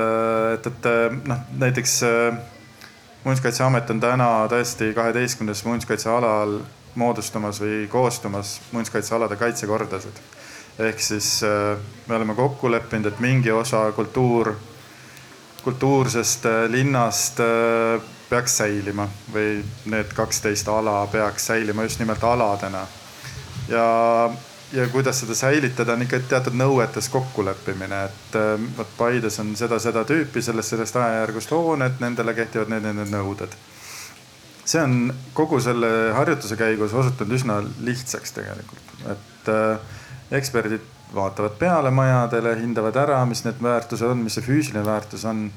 et, 0.53 0.69
et 0.71 0.87
noh, 1.27 1.43
näiteks 1.59 1.97
muinsuskaitseamet 3.25 3.91
on 3.91 3.99
täna 3.99 4.29
tõesti 4.51 4.93
kaheteistkümnes 4.95 5.65
muinsuskaitsealal 5.67 6.59
moodustamas 6.97 7.59
või 7.61 7.83
koostumas 7.91 8.57
muinsuskaitsealade 8.71 9.35
kaitsekordadest. 9.35 10.23
ehk 10.79 11.01
siis 11.01 11.41
me 12.07 12.15
oleme 12.15 12.35
kokku 12.35 12.71
leppinud, 12.71 13.11
et 13.11 13.19
mingi 13.19 13.51
osa 13.51 13.89
kultuur, 13.91 14.53
kultuursest 15.63 16.45
linnast 16.71 17.41
peaks 18.29 18.57
säilima 18.57 19.07
või 19.33 19.61
need 19.91 20.11
kaksteist 20.15 20.67
ala 20.67 20.99
peaks 21.11 21.47
säilima 21.51 21.83
just 21.87 21.99
nimelt 21.99 22.23
aladena. 22.23 22.85
ja, 23.69 24.29
ja 24.73 24.87
kuidas 24.91 25.19
seda 25.19 25.35
säilitada, 25.35 25.93
on 25.93 26.03
ikka 26.03 26.19
teatud 26.29 26.57
nõuetes 26.59 27.09
kokkuleppimine, 27.09 28.03
et 28.09 28.35
äh, 28.35 28.67
vot 28.77 28.91
Paides 28.97 29.39
on 29.39 29.55
seda, 29.55 29.79
seda 29.79 30.03
tüüpi 30.07 30.41
sellest, 30.41 30.75
sellest 30.75 30.95
ajajärgust 30.95 31.51
hooned, 31.51 32.01
nendele 32.03 32.33
kehtivad 32.33 32.73
need, 32.73 32.83
need, 32.83 33.01
need 33.03 33.15
nõuded. 33.15 33.55
see 34.67 34.81
on 34.83 35.13
kogu 35.33 35.61
selle 35.63 36.11
harjutuse 36.11 36.57
käigus 36.59 36.93
osutunud 36.93 37.37
üsna 37.39 37.61
lihtsaks 37.79 38.35
tegelikult, 38.35 38.95
et 39.13 39.51
äh, 39.53 39.97
eksperdid 40.31 40.83
vaatavad 41.15 41.55
peale 41.59 41.91
majadele, 41.91 42.57
hindavad 42.59 42.95
ära, 42.99 43.21
mis 43.25 43.45
need 43.45 43.61
väärtused 43.63 44.07
on, 44.07 44.25
mis 44.25 44.35
see 44.35 44.43
füüsiline 44.43 44.83
väärtus 44.85 45.23
on 45.25 45.47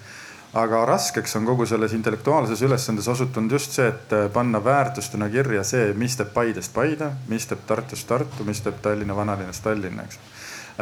aga 0.55 0.85
raskeks 0.87 1.37
on 1.37 1.47
kogu 1.47 1.67
selles 1.67 1.93
intellektuaalses 1.95 2.63
ülesandes 2.67 3.09
osutunud 3.09 3.53
just 3.55 3.77
see, 3.77 3.87
et 3.89 4.15
panna 4.33 4.59
väärtustena 4.65 5.29
kirja 5.31 5.63
see, 5.65 5.93
mis 5.95 6.17
teeb 6.19 6.33
Paidest 6.35 6.75
Paide, 6.75 7.13
mis 7.29 7.47
teeb 7.47 7.63
Tartust 7.67 8.09
Tartu, 8.09 8.47
mis 8.47 8.63
teeb 8.65 8.81
Tallinna 8.83 9.17
vanalinnast 9.17 9.63
Tallinna, 9.63 10.07
eks. 10.09 10.19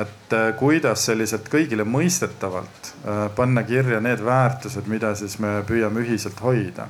et 0.04 0.38
kuidas 0.58 1.04
selliselt 1.10 1.50
kõigile 1.52 1.84
mõistetavalt 1.84 2.94
panna 3.36 3.62
kirja 3.68 4.00
need 4.00 4.24
väärtused, 4.24 4.88
mida 4.88 5.12
siis 5.18 5.36
me 5.42 5.58
püüame 5.68 6.06
ühiselt 6.06 6.40
hoida 6.40 6.88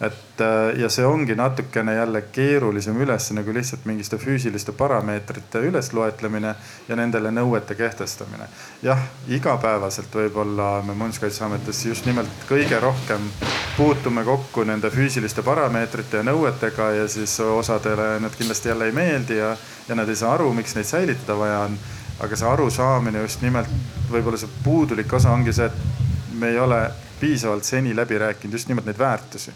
et 0.00 0.40
äh, 0.40 0.80
ja 0.80 0.88
see 0.92 1.04
ongi 1.08 1.34
natukene 1.34 1.94
jälle 1.94 2.20
keerulisem 2.22 3.00
ülesanne 3.00 3.42
kui 3.44 3.54
lihtsalt 3.54 3.84
mingite 3.88 4.18
füüsiliste 4.20 4.72
parameetrite 4.76 5.62
ülesloetlemine 5.64 6.54
ja 6.88 6.96
nendele 6.96 7.30
nõuete 7.32 7.74
kehtestamine. 7.74 8.48
jah, 8.82 9.00
igapäevaselt 9.28 10.12
võib-olla 10.14 10.82
me 10.84 10.94
Muinsuskaitseametis 10.94 11.84
just 11.86 12.06
nimelt 12.06 12.44
kõige 12.48 12.80
rohkem 12.80 13.30
puutume 13.76 14.24
kokku 14.24 14.64
nende 14.68 14.90
füüsiliste 14.92 15.42
parameetrite 15.42 16.20
ja 16.20 16.28
nõuetega 16.28 16.90
ja 17.00 17.08
siis 17.08 17.40
osadele 17.40 18.18
need 18.20 18.36
kindlasti 18.36 18.68
jälle 18.68 18.90
ei 18.90 18.92
meeldi 18.92 19.40
ja, 19.40 19.56
ja 19.88 19.96
nad 19.96 20.08
ei 20.08 20.16
saa 20.16 20.34
aru, 20.34 20.52
miks 20.52 20.76
neid 20.76 20.86
säilitada 20.86 21.38
vaja 21.38 21.60
on. 21.70 21.78
aga 22.20 22.36
see 22.36 22.48
arusaamine 22.48 23.20
just 23.20 23.42
nimelt, 23.44 23.68
võib-olla 24.10 24.38
see 24.40 24.48
puudulik 24.64 25.12
osa 25.12 25.32
ongi 25.32 25.52
see, 25.52 25.66
et 25.66 26.36
me 26.40 26.48
ei 26.52 26.58
ole 26.58 26.78
piisavalt 27.20 27.64
seni 27.64 27.96
läbi 27.96 28.18
rääkinud 28.18 28.52
just 28.52 28.68
nimelt 28.68 28.86
neid 28.86 28.98
väärtusi 28.98 29.52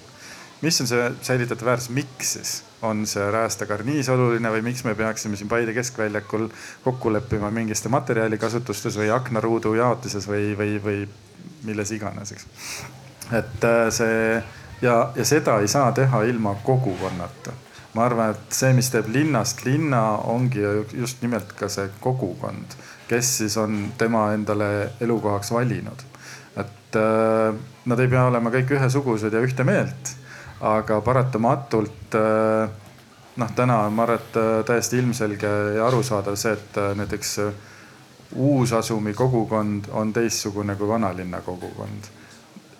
mis 0.61 0.81
on 0.81 0.87
see 0.91 1.13
säilitatav 1.23 1.73
väärtus, 1.73 1.89
miks 1.95 2.33
siis 2.37 2.53
on 2.83 3.07
see 3.07 3.25
räästakarniis 3.33 4.09
oluline 4.09 4.53
või 4.53 4.63
miks 4.71 4.85
me 4.85 4.95
peaksime 4.95 5.37
siin 5.37 5.49
Paide 5.49 5.75
keskväljakul 5.77 6.49
kokku 6.85 7.13
leppima 7.13 7.51
mingiste 7.51 7.89
materjalikasutustes 7.93 8.97
või 8.97 9.11
aknaruudu 9.15 9.75
jaotises 9.75 10.29
või, 10.29 10.55
või, 10.59 10.77
või 10.85 11.03
milles 11.65 11.93
iganes, 11.93 12.33
eks. 12.33 12.47
et 13.33 13.65
äh, 13.65 13.83
see 13.93 14.21
ja, 14.83 14.95
ja 15.17 15.25
seda 15.25 15.59
ei 15.61 15.69
saa 15.69 15.93
teha 15.93 16.23
ilma 16.29 16.55
kogukonnata. 16.65 17.53
ma 17.95 18.05
arvan, 18.05 18.31
et 18.31 18.55
see, 18.55 18.73
mis 18.73 18.87
teeb 18.91 19.09
linnast 19.11 19.65
linna, 19.65 20.03
ongi 20.31 20.63
just 20.93 21.23
nimelt 21.23 21.53
ka 21.59 21.69
see 21.69 21.89
kogukond, 22.01 22.77
kes 23.09 23.37
siis 23.43 23.57
on 23.59 23.93
tema 23.99 24.31
endale 24.33 24.93
elukohaks 25.01 25.53
valinud. 25.53 26.07
et 26.57 26.97
äh, 26.97 27.55
nad 27.85 28.01
ei 28.01 28.09
pea 28.09 28.25
olema 28.25 28.51
kõik 28.51 28.73
ühesugused 28.79 29.33
ja 29.33 29.45
ühte 29.45 29.65
meelt 29.65 30.17
aga 30.61 31.01
paratamatult 31.01 32.15
äh, 32.15 32.71
noh, 33.37 33.53
täna 33.57 33.81
on, 33.87 33.93
ma 33.97 34.05
arvan, 34.05 34.21
et 34.21 34.37
äh, 34.37 34.53
täiesti 34.69 35.01
ilmselge 35.01 35.51
ja 35.77 35.87
arusaadav 35.89 36.37
see, 36.37 36.53
et 36.53 36.81
äh, 36.81 36.93
näiteks 36.97 37.37
uusasumi 38.37 39.15
kogukond 39.15 39.91
on 39.91 40.13
teistsugune 40.13 40.77
kui 40.77 40.89
vanalinna 40.89 41.41
kogukond. 41.41 42.11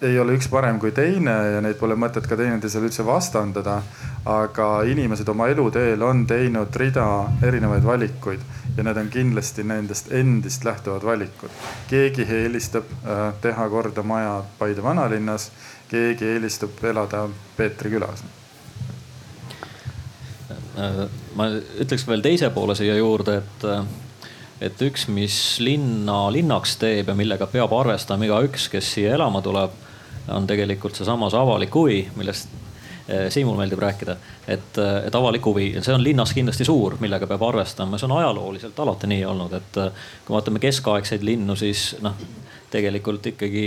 ei 0.01 0.19
ole 0.19 0.33
üks 0.33 0.47
parem 0.49 0.79
kui 0.81 0.93
teine 0.97 1.33
ja 1.55 1.59
neid 1.61 1.77
pole 1.77 1.93
mõtet 1.93 2.25
ka 2.29 2.37
teineteisele 2.37 2.89
üldse 2.89 3.05
vastandada. 3.07 3.83
aga 4.25 4.83
inimesed 4.83 5.29
oma 5.29 5.49
eluteel 5.49 6.03
on 6.03 6.27
teinud 6.27 6.77
rida 6.77 7.07
erinevaid 7.43 7.85
valikuid 7.85 8.41
ja 8.77 8.85
need 8.85 8.97
on 8.97 9.09
kindlasti 9.09 9.65
nendest 9.65 10.13
endist 10.13 10.65
lähtuvad 10.65 11.05
valikud. 11.05 11.51
keegi 11.89 12.29
eelistab 12.29 12.85
teha 13.41 13.69
korda 13.69 14.03
maja 14.03 14.43
Paide 14.59 14.83
vanalinnas 14.83 15.51
keegi 15.91 16.29
eelistab 16.35 16.85
elada 16.91 17.25
Peetri 17.57 17.91
külas. 17.91 18.23
ma 21.37 21.49
ütleks 21.83 22.07
veel 22.09 22.23
teise 22.25 22.51
poole 22.55 22.77
siia 22.79 22.95
juurde, 22.97 23.41
et, 23.43 23.67
et 24.71 24.83
üks, 24.87 25.09
mis 25.13 25.35
linna 25.61 26.23
linnaks 26.33 26.77
teeb 26.81 27.11
ja 27.11 27.17
millega 27.19 27.49
peab 27.51 27.75
arvestama 27.77 28.29
igaüks, 28.29 28.69
kes 28.73 28.95
siia 28.95 29.17
elama 29.19 29.43
tuleb, 29.45 29.75
on 30.31 30.47
tegelikult 30.49 30.97
seesamas 30.97 31.35
avalik 31.37 31.75
huvi, 31.75 32.01
millest 32.17 32.49
eh, 33.09 33.27
Siimul 33.35 33.59
meeldib 33.59 33.83
rääkida, 33.83 34.17
et, 34.47 34.79
et 34.79 35.15
avalik 35.19 35.45
huvi, 35.51 35.73
see 35.83 35.95
on 35.97 36.07
linnas 36.07 36.33
kindlasti 36.37 36.65
suur, 36.69 36.97
millega 37.03 37.29
peab 37.29 37.45
arvestama, 37.51 37.99
see 37.99 38.09
on 38.09 38.17
ajalooliselt 38.21 38.79
alati 38.87 39.11
nii 39.11 39.27
olnud, 39.35 39.59
et 39.59 39.81
kui 40.25 40.37
vaatame 40.37 40.63
keskaegseid 40.63 41.27
linnu, 41.27 41.59
siis 41.59 41.91
noh 42.05 42.17
tegelikult 42.71 43.27
ikkagi 43.33 43.65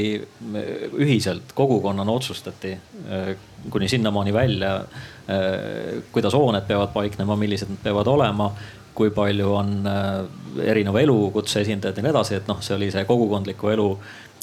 ühiselt 1.00 1.52
kogukonnana 1.56 2.12
otsustati 2.12 2.72
äh, 2.74 3.34
kuni 3.70 3.88
sinnamaani 3.88 4.34
välja, 4.34 4.76
äh, 4.76 6.04
kuidas 6.12 6.34
hooned 6.34 6.68
peavad 6.68 6.94
paiknema, 6.94 7.36
millised 7.39 7.72
nad 7.72 7.84
peavad 7.84 8.08
olema, 8.08 8.52
kui 8.96 9.12
palju 9.12 9.54
on 9.58 9.76
äh, 9.89 10.66
erineva 10.70 11.02
elukutse 11.02 11.62
esindajaid 11.62 12.00
ja 12.00 12.06
nii 12.06 12.13
edasi, 12.13 12.39
et 12.39 12.50
noh, 12.52 12.62
see 12.63 12.76
oli 12.78 12.92
see 12.94 13.06
kogukondliku 13.10 13.74
elu 13.74 13.88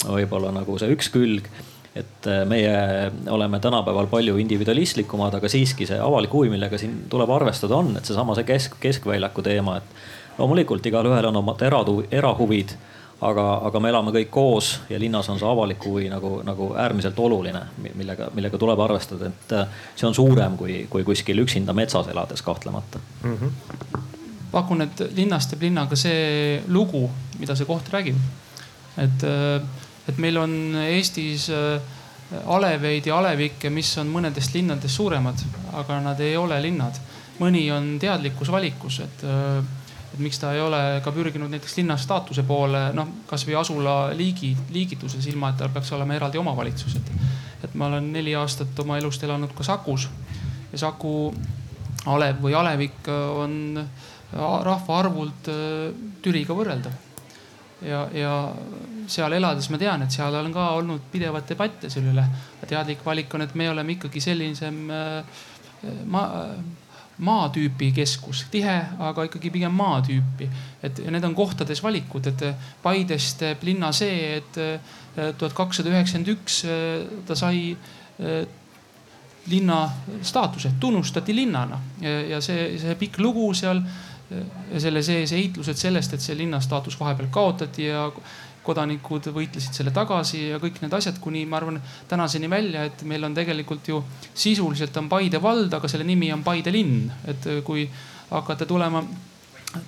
võib-olla 0.07 0.53
nagu 0.55 0.79
see 0.81 0.93
üks 0.95 1.13
külg 1.13 1.51
et 1.97 2.27
meie 2.47 3.11
oleme 3.35 3.59
tänapäeval 3.61 4.07
palju 4.07 4.37
individualistlikumad, 4.39 5.35
aga 5.35 5.49
siiski 5.51 5.89
see 5.89 5.99
avalik 5.99 6.31
huvi, 6.33 6.53
millega 6.53 6.79
siin 6.79 7.09
tuleb 7.11 7.33
arvestada, 7.35 7.81
on, 7.83 7.97
et 7.99 8.07
seesama 8.07 8.37
see 8.39 8.47
kesk, 8.47 8.77
keskväljaku 8.83 9.43
teema, 9.43 9.81
et 9.81 10.39
loomulikult 10.39 10.87
igalühel 10.87 11.27
on 11.33 11.41
omad 11.43 11.65
erahuvid 11.67 12.77
aga, 13.21 13.45
aga 13.69 13.81
me 13.83 13.91
elame 13.93 14.13
kõik 14.15 14.31
koos 14.33 14.71
ja 14.91 14.99
linnas 15.01 15.29
on 15.33 15.39
see 15.41 15.49
avalik 15.49 15.85
huvi 15.85 16.09
nagu, 16.13 16.41
nagu 16.47 16.71
äärmiselt 16.81 17.19
oluline, 17.21 17.63
millega, 17.99 18.31
millega 18.37 18.61
tuleb 18.61 18.81
arvestada, 18.81 19.29
et 19.29 19.55
äh, 19.57 19.81
see 19.95 20.09
on 20.09 20.17
suurem 20.17 20.57
kui, 20.61 20.81
kui 20.91 21.05
kuskil 21.07 21.43
üksinda 21.45 21.77
metsas 21.77 22.09
elades 22.13 22.43
kahtlemata 22.43 23.01
mm. 23.23 23.37
-hmm. 23.37 24.01
pakun, 24.53 24.83
et 24.83 25.05
linnast 25.17 25.51
teeb 25.51 25.69
linnaga 25.69 25.97
see 25.97 26.63
lugu, 26.69 27.11
mida 27.39 27.57
see 27.57 27.67
koht 27.69 27.93
räägib. 27.93 28.17
et, 28.97 29.25
äh, 29.25 29.63
et 30.09 30.19
meil 30.19 30.37
on 30.37 30.77
Eestis 30.89 31.51
äh, 31.51 31.81
aleveid 32.47 33.07
ja 33.07 33.19
alevikke, 33.19 33.71
mis 33.71 33.99
on 33.99 34.07
mõnedest 34.07 34.55
linnadest 34.55 34.95
suuremad, 34.95 35.35
aga 35.73 36.01
nad 36.01 36.21
ei 36.21 36.37
ole 36.37 36.63
linnad. 36.63 36.95
mõni 37.41 37.71
on 37.73 37.99
teadlikus 37.99 38.51
valikus, 38.53 39.01
et 39.01 39.23
et 40.15 40.19
miks 40.19 40.41
ta 40.43 40.53
ei 40.55 40.61
ole 40.61 40.81
ka 41.05 41.13
pürginud 41.15 41.51
näiteks 41.53 41.77
linna 41.79 41.97
staatuse 42.01 42.43
poole, 42.47 42.89
noh 42.97 43.09
kasvõi 43.31 43.57
asula 43.61 43.97
liigi, 44.17 44.53
liigituses, 44.75 45.27
ilma 45.31 45.53
et 45.53 45.61
tal 45.63 45.71
peaks 45.75 45.93
olema 45.97 46.17
eraldi 46.19 46.41
omavalitsus, 46.41 46.97
et. 46.99 47.13
et 47.65 47.75
ma 47.75 47.91
olen 47.91 48.13
neli 48.13 48.35
aastat 48.35 48.79
oma 48.83 48.99
elust 48.99 49.23
elanud 49.23 49.53
ka 49.55 49.67
Sakus 49.67 50.09
ja 50.73 50.79
Saku 50.79 51.13
alev 52.11 52.41
või 52.43 52.55
alevik 52.57 53.09
on 53.13 53.79
rahvaarvult 54.33 55.51
äh, 55.51 55.95
Türiga 56.23 56.55
võrreldav. 56.57 56.93
ja, 57.83 58.07
ja 58.15 58.33
seal 59.11 59.33
elades 59.33 59.71
ma 59.71 59.79
tean, 59.79 60.03
et 60.03 60.15
seal 60.15 60.35
on 60.35 60.53
ka 60.55 60.71
olnud 60.79 61.07
pidevat 61.13 61.49
debatte 61.49 61.91
selle 61.91 62.13
üle. 62.15 62.25
teadlik 62.67 63.05
valik 63.05 63.35
on, 63.35 63.43
et 63.43 63.55
me 63.55 63.71
oleme 63.71 63.97
ikkagi 63.99 64.21
sellisem 64.21 64.91
äh, 64.91 65.41
ma 66.07 66.25
maatüüpi 67.21 67.91
keskus, 67.93 68.45
tihe, 68.51 68.77
aga 68.99 69.25
ikkagi 69.29 69.51
pigem 69.53 69.75
maatüüpi. 69.77 70.49
et 70.83 71.01
need 71.11 71.25
on 71.25 71.35
kohtades 71.35 71.83
valikud, 71.83 72.27
et 72.27 72.45
Paidest 72.83 73.43
linna 73.63 73.93
see, 73.93 74.37
et 74.39 74.57
eh, 74.57 75.33
tuhat 75.37 75.53
kakssada 75.53 75.91
üheksakümmend 75.93 76.33
üks 76.33 76.63
eh, 76.65 77.05
ta 77.27 77.37
sai 77.37 77.77
eh, 77.77 78.47
linna 79.51 79.83
staatuse, 80.23 80.73
tunnustati 80.81 81.35
linnana. 81.35 81.79
Ja 82.01 82.39
see, 82.45 82.77
see 82.79 82.95
pikk 83.01 83.19
lugu 83.25 83.49
seal 83.57 83.81
ja 84.31 84.81
selle 84.81 85.01
sees 85.03 85.33
heitlused 85.35 85.81
sellest, 85.81 86.13
et 86.15 86.23
see 86.23 86.37
linna 86.39 86.61
staatus 86.63 86.99
vahepeal 87.01 87.31
kaotati 87.33 87.89
ja 87.89 88.05
kodanikud 88.63 89.31
võitlesid 89.35 89.77
selle 89.77 89.93
tagasi 89.95 90.43
ja 90.51 90.61
kõik 90.61 90.83
need 90.83 90.93
asjad, 90.97 91.19
kuni 91.23 91.47
ma 91.49 91.57
arvan 91.61 91.81
tänaseni 92.09 92.51
välja, 92.51 92.85
et 92.91 93.03
meil 93.09 93.25
on 93.25 93.35
tegelikult 93.35 93.89
ju 93.89 94.03
sisuliselt 94.35 94.97
on 95.01 95.09
Paide 95.09 95.41
vald, 95.43 95.73
aga 95.75 95.89
selle 95.89 96.05
nimi 96.05 96.33
on 96.33 96.45
Paide 96.45 96.73
linn. 96.73 97.11
et 97.29 97.49
kui 97.65 97.89
hakata 98.31 98.67
tulema 98.67 99.03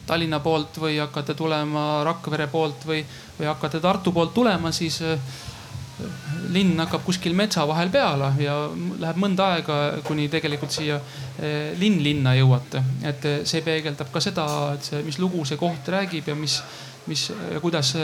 Tallinna 0.06 0.38
poolt 0.38 0.78
või 0.78 0.98
hakkate 1.00 1.34
tulema 1.34 2.04
Rakvere 2.06 2.46
poolt 2.46 2.84
või, 2.86 3.00
või 3.38 3.48
hakkate 3.50 3.80
Tartu 3.82 4.12
poolt 4.14 4.30
tulema, 4.34 4.70
siis 4.72 5.00
äh, 5.02 5.18
linn 6.54 6.78
hakkab 6.78 7.02
kuskil 7.04 7.34
metsa 7.34 7.64
vahel 7.66 7.90
peale 7.90 8.30
ja 8.42 8.54
läheb 9.02 9.18
mõnda 9.18 9.48
aega, 9.56 9.78
kuni 10.06 10.28
tegelikult 10.30 10.74
siia 10.74 11.00
äh, 11.00 11.74
linn-linna 11.80 12.36
jõuate. 12.38 12.82
et 13.10 13.26
see 13.42 13.64
peegeldab 13.66 14.12
ka 14.14 14.22
seda, 14.22 14.46
et 14.76 14.86
see, 14.86 15.02
mis 15.02 15.18
lugu 15.18 15.44
see 15.44 15.58
koht 15.58 15.90
räägib 15.90 16.30
ja 16.30 16.38
mis, 16.38 16.60
mis 17.10 17.28
ja 17.34 17.60
kuidas 17.60 17.96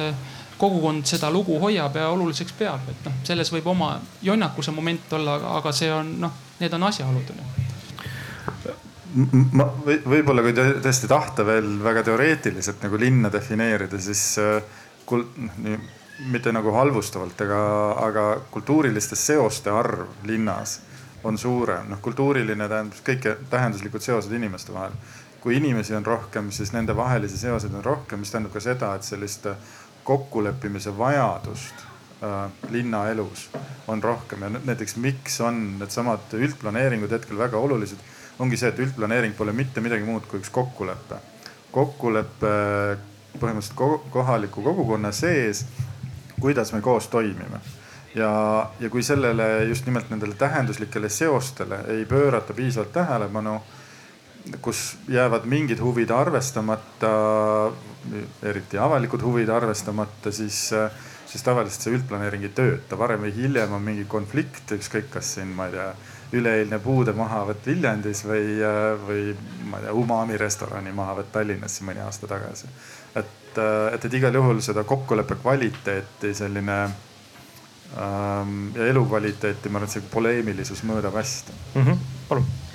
kogukond 0.59 1.07
seda 1.07 1.31
lugu 1.31 1.59
hoiab 1.63 1.97
ja 1.97 2.09
oluliseks 2.11 2.53
peab, 2.59 2.89
et 2.91 3.05
noh, 3.07 3.21
selles 3.25 3.53
võib 3.55 3.67
oma 3.71 3.95
jonnakuse 4.23 4.75
moment 4.75 5.13
olla, 5.19 5.39
aga 5.59 5.73
see 5.73 5.91
on 5.93 6.17
noh, 6.21 6.33
need 6.61 6.75
on 6.75 6.89
asjaolud 6.91 7.35
ma 9.53 9.65
või, 9.85 10.01
võib-olla 10.05 10.43
kui 10.45 10.55
tõesti 10.57 11.09
tahta 11.09 11.47
veel 11.47 11.79
väga 11.83 12.03
teoreetiliselt 12.11 12.83
nagu 12.85 12.99
linna 13.01 13.31
defineerida, 13.33 14.01
siis 14.01 14.25
äh, 14.43 14.59
kul-, 15.09 15.27
nii, 15.65 15.79
mitte 16.33 16.53
nagu 16.53 16.73
halvustavalt, 16.75 17.41
aga, 17.47 17.63
aga 18.09 18.27
kultuuriliste 18.51 19.17
seoste 19.17 19.71
arv 19.71 20.27
linnas 20.29 20.81
on 21.25 21.39
suurem. 21.39 21.89
noh, 21.89 22.03
kultuuriline 22.03 22.69
tähendab 22.69 23.01
kõike 23.07 23.37
tähenduslikud 23.51 24.03
seosed 24.03 24.33
inimeste 24.33 24.75
vahel. 24.75 24.93
kui 25.41 25.57
inimesi 25.57 25.95
on 25.95 26.07
rohkem, 26.07 26.51
siis 26.51 26.73
nende 26.75 26.97
vahelisi 26.97 27.39
seoseid 27.39 27.75
on 27.75 27.85
rohkem, 27.85 28.19
mis 28.19 28.31
tähendab 28.31 28.53
ka 28.53 28.61
seda, 28.61 28.95
et 28.95 29.07
sellist 29.07 29.47
kokkuleppimise 30.09 30.95
vajadust 30.99 31.83
äh, 32.23 32.51
linnaelus 32.71 33.49
on 33.89 34.03
rohkem 34.03 34.43
ja 34.43 34.51
näiteks 34.57 34.97
miks 34.97 35.41
on 35.45 35.61
needsamad 35.81 36.33
üldplaneeringud 36.39 37.13
hetkel 37.13 37.39
väga 37.39 37.61
olulised, 37.61 38.01
ongi 38.39 38.57
see, 38.57 38.73
et 38.73 38.81
üldplaneering 38.85 39.37
pole 39.37 39.53
mitte 39.53 39.85
midagi 39.85 40.09
muud 40.09 40.25
kui 40.31 40.41
üks 40.41 40.53
kokkulepe. 40.55 41.21
kokkulepe 41.73 42.55
põhimõtteliselt 43.39 44.09
kohaliku 44.15 44.65
kogukonna 44.65 45.13
sees, 45.13 45.67
kuidas 46.41 46.73
me 46.73 46.81
koos 46.81 47.11
toimime 47.13 47.61
ja, 48.15 48.31
ja 48.81 48.91
kui 48.91 49.03
sellele 49.03 49.65
just 49.69 49.87
nimelt 49.87 50.11
nendele 50.11 50.35
tähenduslikele 50.35 51.09
seostele 51.09 51.83
ei 51.95 52.05
pöörata 52.05 52.55
piisavalt 52.55 52.93
tähelepanu 52.93 53.61
kus 54.61 54.97
jäävad 55.09 55.45
mingid 55.45 55.81
huvid 55.81 56.11
arvestamata, 56.11 57.11
eriti 58.43 58.79
avalikud 58.79 59.23
huvid 59.23 59.49
arvestamata, 59.49 60.33
siis, 60.33 60.71
siis 61.27 61.43
tavaliselt 61.45 61.85
see 61.85 61.97
üldplaneering 61.97 62.47
ei 62.49 62.55
tööta. 62.55 62.99
varem 62.99 63.27
või 63.27 63.35
hiljem 63.37 63.73
on 63.77 63.83
mingi 63.85 64.05
konflikt, 64.09 64.73
ükskõik 64.79 65.11
kas 65.13 65.35
siin, 65.37 65.53
ma 65.57 65.69
ei 65.69 65.77
tea, 65.77 65.89
üleeilne 66.39 66.79
puude 66.85 67.13
mahavõtt 67.17 67.67
Viljandis 67.67 68.25
või, 68.29 68.61
või 69.07 69.35
ma 69.71 69.81
ei 69.81 69.89
tea, 69.89 69.97
Umami 69.97 70.37
restorani 70.41 70.93
mahavõtt 70.93 71.33
Tallinnas 71.33 71.81
mõni 71.87 72.05
aasta 72.05 72.29
tagasi. 72.29 72.69
et, 73.17 73.59
et, 73.59 74.05
et 74.05 74.15
igal 74.15 74.35
juhul 74.35 74.61
seda 74.65 74.85
kokkuleppe 74.85 75.39
kvaliteeti 75.41 76.35
selline 76.35 76.79
ähm, 76.85 78.55
ja 78.77 78.87
elukvaliteeti, 78.93 79.69
ma 79.69 79.81
arvan, 79.81 79.89
et 79.89 79.97
see 79.97 80.09
poleemilisus 80.13 80.85
mõõdab 80.85 81.17
hästi 81.17 81.53
mm. 81.75 81.85
-hmm. 81.85 82.09
palun 82.29 82.68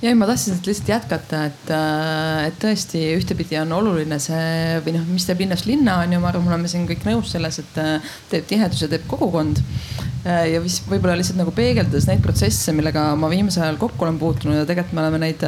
ja 0.00 0.12
ma 0.16 0.26
tahtsin 0.26 0.56
lihtsalt 0.64 0.88
jätkata, 0.88 1.42
et, 1.50 1.70
äh, 1.76 2.46
et 2.48 2.56
tõesti 2.62 3.02
ühtepidi 3.18 3.58
on 3.60 3.72
oluline 3.76 4.16
see 4.22 4.78
või 4.84 4.94
noh, 4.96 5.04
mis 5.12 5.26
teeb 5.28 5.42
linnast 5.44 5.68
linna 5.68 5.98
on 6.00 6.14
ju, 6.14 6.20
ma 6.22 6.30
arvan, 6.30 6.46
me 6.46 6.54
oleme 6.54 6.70
siin 6.72 6.86
kõik 6.88 7.04
nõus 7.08 7.34
selles, 7.34 7.60
et 7.60 7.80
äh, 7.80 8.12
teeb 8.32 8.48
tihedus 8.48 8.86
ja 8.86 8.88
teeb 8.92 9.04
kogukond. 9.10 9.60
Äh, 10.24 10.46
ja 10.54 10.62
mis 10.64 10.78
võib-olla 10.88 11.18
lihtsalt 11.20 11.40
nagu 11.40 11.52
peegeldades 11.56 12.08
neid 12.08 12.24
protsesse, 12.24 12.72
millega 12.76 13.10
ma 13.20 13.28
viimasel 13.32 13.66
ajal 13.66 13.80
kokku 13.80 14.06
olen 14.06 14.20
puutunud 14.20 14.56
ja 14.56 14.66
tegelikult 14.68 14.96
me 14.96 15.04
oleme 15.04 15.22
neid 15.26 15.44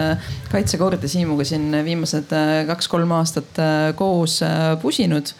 kaitsekordi 0.53 1.09
Siimuga 1.09 1.47
siin 1.49 1.71
viimased 1.85 2.33
kaks-kolm 2.69 3.13
aastat 3.17 3.61
koos 3.97 4.41
pusinud 4.83 5.33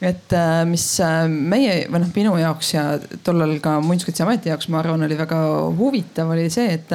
et 0.00 0.32
mis 0.66 0.86
meie 1.28 1.84
või 1.90 2.02
noh, 2.02 2.10
minu 2.14 2.34
jaoks 2.40 2.72
ja 2.72 2.84
tollal 3.26 3.58
ka 3.62 3.76
Muinsuskaitseameti 3.84 4.50
jaoks, 4.50 4.70
ma 4.72 4.80
arvan, 4.80 5.04
oli 5.04 5.18
väga 5.18 5.38
huvitav, 5.76 6.32
oli 6.32 6.48
see, 6.50 6.78
et 6.78 6.94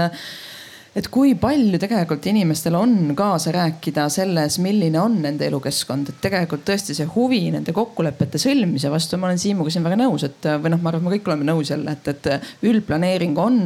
et 0.96 1.08
kui 1.12 1.34
palju 1.36 1.76
tegelikult 1.82 2.24
inimestel 2.32 2.78
on 2.80 3.12
kaasa 3.18 3.52
rääkida 3.52 4.06
selles, 4.14 4.56
milline 4.64 4.96
on 5.02 5.18
nende 5.26 5.44
elukeskkond, 5.50 6.12
et 6.12 6.22
tegelikult 6.24 6.64
tõesti 6.70 6.96
see 6.96 7.08
huvi 7.12 7.42
nende 7.52 7.74
kokkulepete 7.76 8.40
sõlmimise 8.40 8.92
vastu, 8.94 9.20
ma 9.20 9.28
olen 9.28 9.42
Siimuga 9.42 9.74
siin 9.74 9.84
väga 9.84 10.00
nõus, 10.00 10.24
et 10.28 10.48
või 10.64 10.72
noh, 10.72 10.80
ma 10.80 10.94
arvan, 10.94 11.04
et 11.04 11.08
me 11.10 11.14
kõik 11.18 11.28
oleme 11.28 11.50
nõus 11.50 11.74
jälle, 11.74 11.98
et, 11.98 12.08
et 12.14 12.64
üldplaneering 12.72 13.42
on 13.44 13.60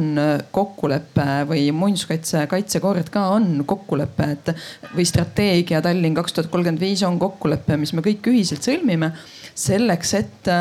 kokkulepe 0.50 1.28
või 1.52 1.68
muinsuskaitse 1.76 2.42
kaitsekord 2.50 3.14
ka 3.14 3.28
on 3.36 3.62
kokkulepe, 3.62 4.30
et 4.34 4.52
või 4.96 5.06
strateegia 5.06 5.84
Tallinn 5.86 6.18
kaks 6.18 6.34
tuhat 6.34 6.50
kolmkümmend 6.50 6.82
viis 6.82 7.06
on 7.06 7.20
kokkulepe, 7.22 7.78
mis 7.78 7.94
me 7.94 8.02
kõik 8.02 8.26
ühiselt 8.32 8.66
sõlmime 8.66 9.14
selleks, 9.54 10.14
et 10.18 10.54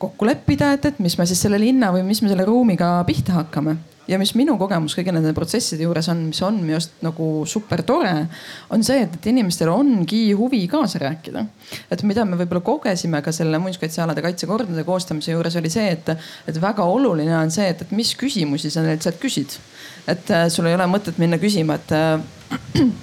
kokku 0.00 0.24
leppida, 0.24 0.72
et, 0.72 0.88
et 0.88 1.04
mis 1.04 1.20
me 1.20 1.28
siis 1.28 1.44
selle 1.44 1.60
linna 1.60 1.92
või 1.92 2.08
mis 2.08 2.24
me 2.24 2.32
selle 2.32 2.48
ruumiga 2.48 2.94
pihta 3.04 3.36
hakkame 3.42 3.76
ja 4.10 4.18
mis 4.18 4.32
minu 4.38 4.56
kogemus 4.60 4.96
kõigi 4.98 5.12
nende 5.14 5.32
protsesside 5.36 5.86
juures 5.86 6.08
on, 6.12 6.24
mis 6.30 6.40
on 6.46 6.58
minu 6.60 6.76
arust 6.78 7.02
nagu 7.04 7.28
super 7.48 7.84
tore, 7.86 8.14
on 8.74 8.84
see, 8.86 9.04
et, 9.06 9.16
et 9.20 9.28
inimestel 9.32 9.70
ongi 9.72 10.22
huvi 10.36 10.64
kaasa 10.70 11.02
rääkida. 11.04 11.44
et 11.90 12.02
mida 12.08 12.24
me 12.26 12.38
võib-olla 12.40 12.64
kogesime 12.66 13.22
ka 13.22 13.32
selle 13.34 13.60
muinsuskaitsealade 13.62 14.24
kaitsekordade 14.26 14.84
koostamise 14.88 15.34
juures 15.34 15.56
oli 15.60 15.70
see, 15.72 15.92
et, 15.94 16.14
et 16.50 16.62
väga 16.62 16.86
oluline 16.86 17.36
on 17.38 17.54
see, 17.54 17.68
et, 17.70 17.86
et 17.86 17.94
mis 17.94 18.14
küsimusi 18.18 18.72
sa 18.72 18.84
neilt 18.86 19.06
sealt 19.06 19.20
küsid. 19.22 19.58
et 20.10 20.34
äh, 20.34 20.48
sul 20.50 20.66
ei 20.66 20.74
ole 20.74 20.88
mõtet 20.90 21.20
minna 21.22 21.38
küsima, 21.38 21.78
et 21.78 21.94
äh, 21.94 22.98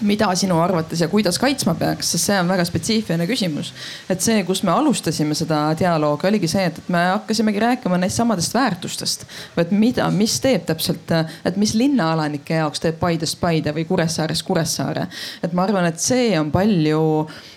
mida 0.00 0.28
sinu 0.38 0.60
arvates 0.62 1.00
ja 1.00 1.08
kuidas 1.10 1.38
kaitsma 1.38 1.74
peaks, 1.78 2.12
sest 2.14 2.30
see 2.30 2.38
on 2.40 2.48
väga 2.50 2.64
spetsiifiline 2.66 3.26
küsimus. 3.28 3.72
et 4.08 4.22
see, 4.22 4.42
kus 4.48 4.62
me 4.62 4.72
alustasime 4.72 5.34
seda 5.34 5.62
dialoogi, 5.78 6.28
oligi 6.30 6.48
see, 6.50 6.64
et, 6.70 6.80
me 6.88 7.02
hakkasimegi 7.10 7.62
rääkima 7.66 7.98
neist 7.98 8.20
samadest 8.20 8.54
väärtustest. 8.54 9.26
et 9.56 9.70
mida, 9.70 10.08
mis 10.14 10.38
teeb 10.40 10.66
täpselt, 10.68 11.10
et 11.44 11.56
mis 11.60 11.74
linnaelanike 11.74 12.60
jaoks 12.62 12.80
teeb 12.80 12.98
Paidest 13.00 13.40
Paide 13.40 13.74
või 13.76 13.86
Kuressaarest 13.88 14.46
Kuressaare. 14.46 15.06
et 15.42 15.52
ma 15.52 15.66
arvan, 15.66 15.90
et 15.90 16.00
see 16.00 16.38
on 16.38 16.50
palju 16.50 17.02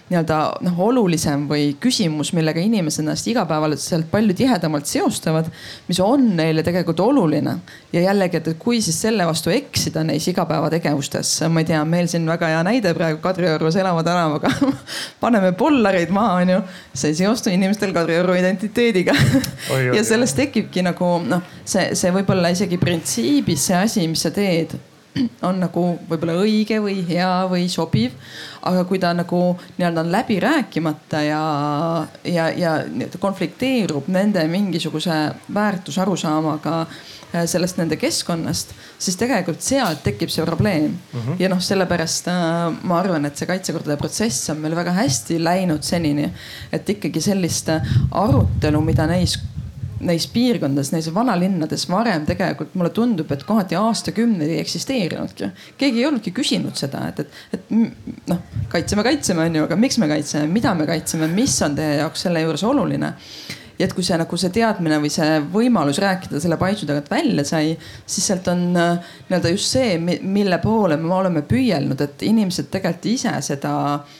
nii-öelda 0.10 0.38
noh, 0.66 0.80
olulisem 0.88 1.46
või 1.50 1.74
küsimus, 1.82 2.34
millega 2.36 2.62
inimesed 2.62 3.04
ennast 3.04 3.28
igapäevaselt 3.32 4.10
palju 4.12 4.36
tihedamalt 4.38 4.90
seostavad, 4.90 5.48
mis 5.88 6.00
on 6.04 6.26
neile 6.38 6.64
tegelikult 6.66 7.00
oluline. 7.00 7.56
ja 7.94 8.02
jällegi, 8.02 8.38
et 8.38 8.50
kui 8.60 8.82
siis 8.82 9.00
selle 9.02 9.26
vastu 9.26 9.50
eksida 9.54 10.04
neis 10.04 10.28
igapäevategevustes, 10.28 11.34
ma 11.50 11.64
ei 11.64 11.70
tea, 11.72 11.84
meil 11.86 12.08
siin 12.12 12.28
väga 12.28 12.52
hea 12.52 12.62
näide 12.68 12.94
praegu 12.94 13.22
Kadriorus 13.24 13.76
elava 13.80 14.04
tänavaga 14.04 14.52
paneme 15.24 15.52
pollareid 15.58 16.12
maha, 16.14 16.40
onju. 16.44 16.62
see 16.94 17.14
ei 17.14 17.20
seostu 17.24 17.54
inimestel 17.54 17.94
Kadrioru 17.96 18.36
identiteediga 18.40 19.16
ja 19.98 20.04
sellest 20.04 20.38
tekibki 20.38 20.84
nagu 20.86 21.16
noh, 21.28 21.44
see, 21.66 21.94
see 21.96 22.12
võib 22.12 22.30
olla 22.36 22.52
isegi 22.54 22.78
printsiibis 22.82 23.70
see 23.70 23.80
asi, 23.80 24.08
mis 24.12 24.28
sa 24.28 24.34
teed 24.36 24.76
on 25.48 25.60
nagu 25.62 25.84
võib-olla 26.10 26.36
õige 26.42 26.80
või 26.84 27.02
hea 27.08 27.32
või 27.52 27.68
sobiv. 27.72 28.16
aga 28.64 28.86
kui 28.88 29.00
ta 29.00 29.12
nagu 29.14 29.40
nii-öelda 29.78 30.02
on 30.06 30.12
läbi 30.12 30.40
rääkimata 30.40 31.22
ja, 31.26 31.42
ja, 32.24 32.48
ja 32.50 32.72
konflikteerub 33.20 34.08
nende 34.08 34.46
mingisuguse 34.48 35.18
väärtusarusaamaga 35.54 36.78
äh, 36.82 37.44
sellest 37.46 37.78
nende 37.78 37.98
keskkonnast, 38.00 38.72
siis 38.98 39.20
tegelikult 39.20 39.62
sealt 39.62 40.04
tekib 40.04 40.32
see 40.32 40.46
probleem 40.46 40.94
mm. 40.94 41.20
-hmm. 41.20 41.40
ja 41.40 41.50
noh, 41.50 41.62
sellepärast 41.62 42.28
äh, 42.32 42.74
ma 42.84 43.00
arvan, 43.00 43.26
et 43.26 43.38
see 43.38 43.50
kaitsekordade 43.50 43.98
protsess 43.98 44.50
on 44.50 44.64
meil 44.64 44.76
väga 44.76 44.92
hästi 44.92 45.44
läinud 45.44 45.84
senini. 45.84 46.32
et 46.72 46.90
ikkagi 46.90 47.22
sellist 47.22 47.70
arutelu, 48.12 48.82
mida 48.82 49.08
neis 49.08 49.38
neis 50.08 50.28
piirkondades, 50.32 50.92
neis 50.94 51.10
vanalinnades 51.14 51.86
varem 51.90 52.28
tegelikult 52.28 52.76
mulle 52.78 52.92
tundub, 52.96 53.32
et 53.34 53.46
kohati 53.48 53.78
aastakümneid 53.80 54.52
ei 54.52 54.62
eksisteerinudki. 54.62 55.50
keegi 55.78 56.04
ei 56.04 56.08
olnudki 56.10 56.34
küsinud 56.36 56.78
seda, 56.80 57.08
et, 57.10 57.24
et, 57.24 57.58
et 57.58 57.74
noh, 58.30 58.40
kaitseme, 58.72 59.06
kaitseme 59.06 59.48
on 59.48 59.60
ju, 59.60 59.66
aga 59.68 59.80
miks 59.80 60.00
me 60.02 60.10
kaitseme, 60.12 60.48
mida 60.52 60.74
me 60.78 60.88
kaitseme, 60.90 61.30
mis 61.32 61.58
on 61.66 61.76
teie 61.80 62.00
jaoks 62.02 62.28
selle 62.28 62.46
juures 62.46 62.64
oluline 62.68 63.14
ja 63.80 63.88
et 63.88 63.94
kui 63.98 64.06
see 64.06 64.18
nagu 64.20 64.38
see 64.38 64.54
teadmine 64.54 65.00
või 65.02 65.10
see 65.12 65.38
võimalus 65.54 66.00
rääkida 66.02 66.40
selle 66.42 66.60
paisu 66.62 66.88
tagant 66.90 67.10
välja 67.10 67.46
sai, 67.48 67.74
siis 68.06 68.28
sealt 68.30 68.48
on 68.52 68.68
äh, 68.78 69.14
nii-öelda 69.30 69.54
just 69.56 69.74
see, 69.74 69.96
mille 70.22 70.60
poole 70.64 71.00
me 71.02 71.14
oleme 71.16 71.42
püüelnud, 71.48 72.02
et 72.06 72.28
inimesed 72.28 72.70
tegelikult 72.74 73.10
ise 73.16 73.34
seda 73.44 73.74
äh, 73.96 74.20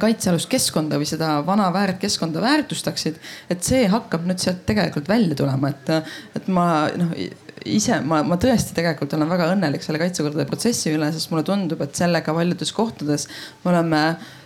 kaitsealust 0.00 0.48
keskkonda 0.52 0.98
või 1.00 1.08
seda 1.08 1.38
vana 1.46 1.70
väärt 1.72 1.96
keskkonda 2.02 2.42
väärtustaksid. 2.44 3.16
et 3.50 3.64
see 3.64 3.86
hakkab 3.88 4.26
nüüd 4.28 4.42
sealt 4.42 4.66
tegelikult 4.68 5.08
välja 5.08 5.34
tulema, 5.38 5.72
et, 5.72 6.12
et 6.36 6.48
ma 6.52 6.66
noh 6.92 7.14
ise 7.64 7.98
ma, 8.04 8.20
ma 8.26 8.36
tõesti 8.40 8.74
tegelikult 8.76 9.14
olen 9.16 9.30
väga 9.30 9.50
õnnelik 9.54 9.84
selle 9.84 10.00
kaitsekordade 10.02 10.46
protsessi 10.48 10.92
üle, 10.94 11.08
sest 11.14 11.30
mulle 11.32 11.44
tundub, 11.46 11.80
et 11.84 11.96
sellega 11.96 12.34
paljudes 12.36 12.72
kohtades 12.76 13.28
me 13.62 13.72
oleme 13.72 14.02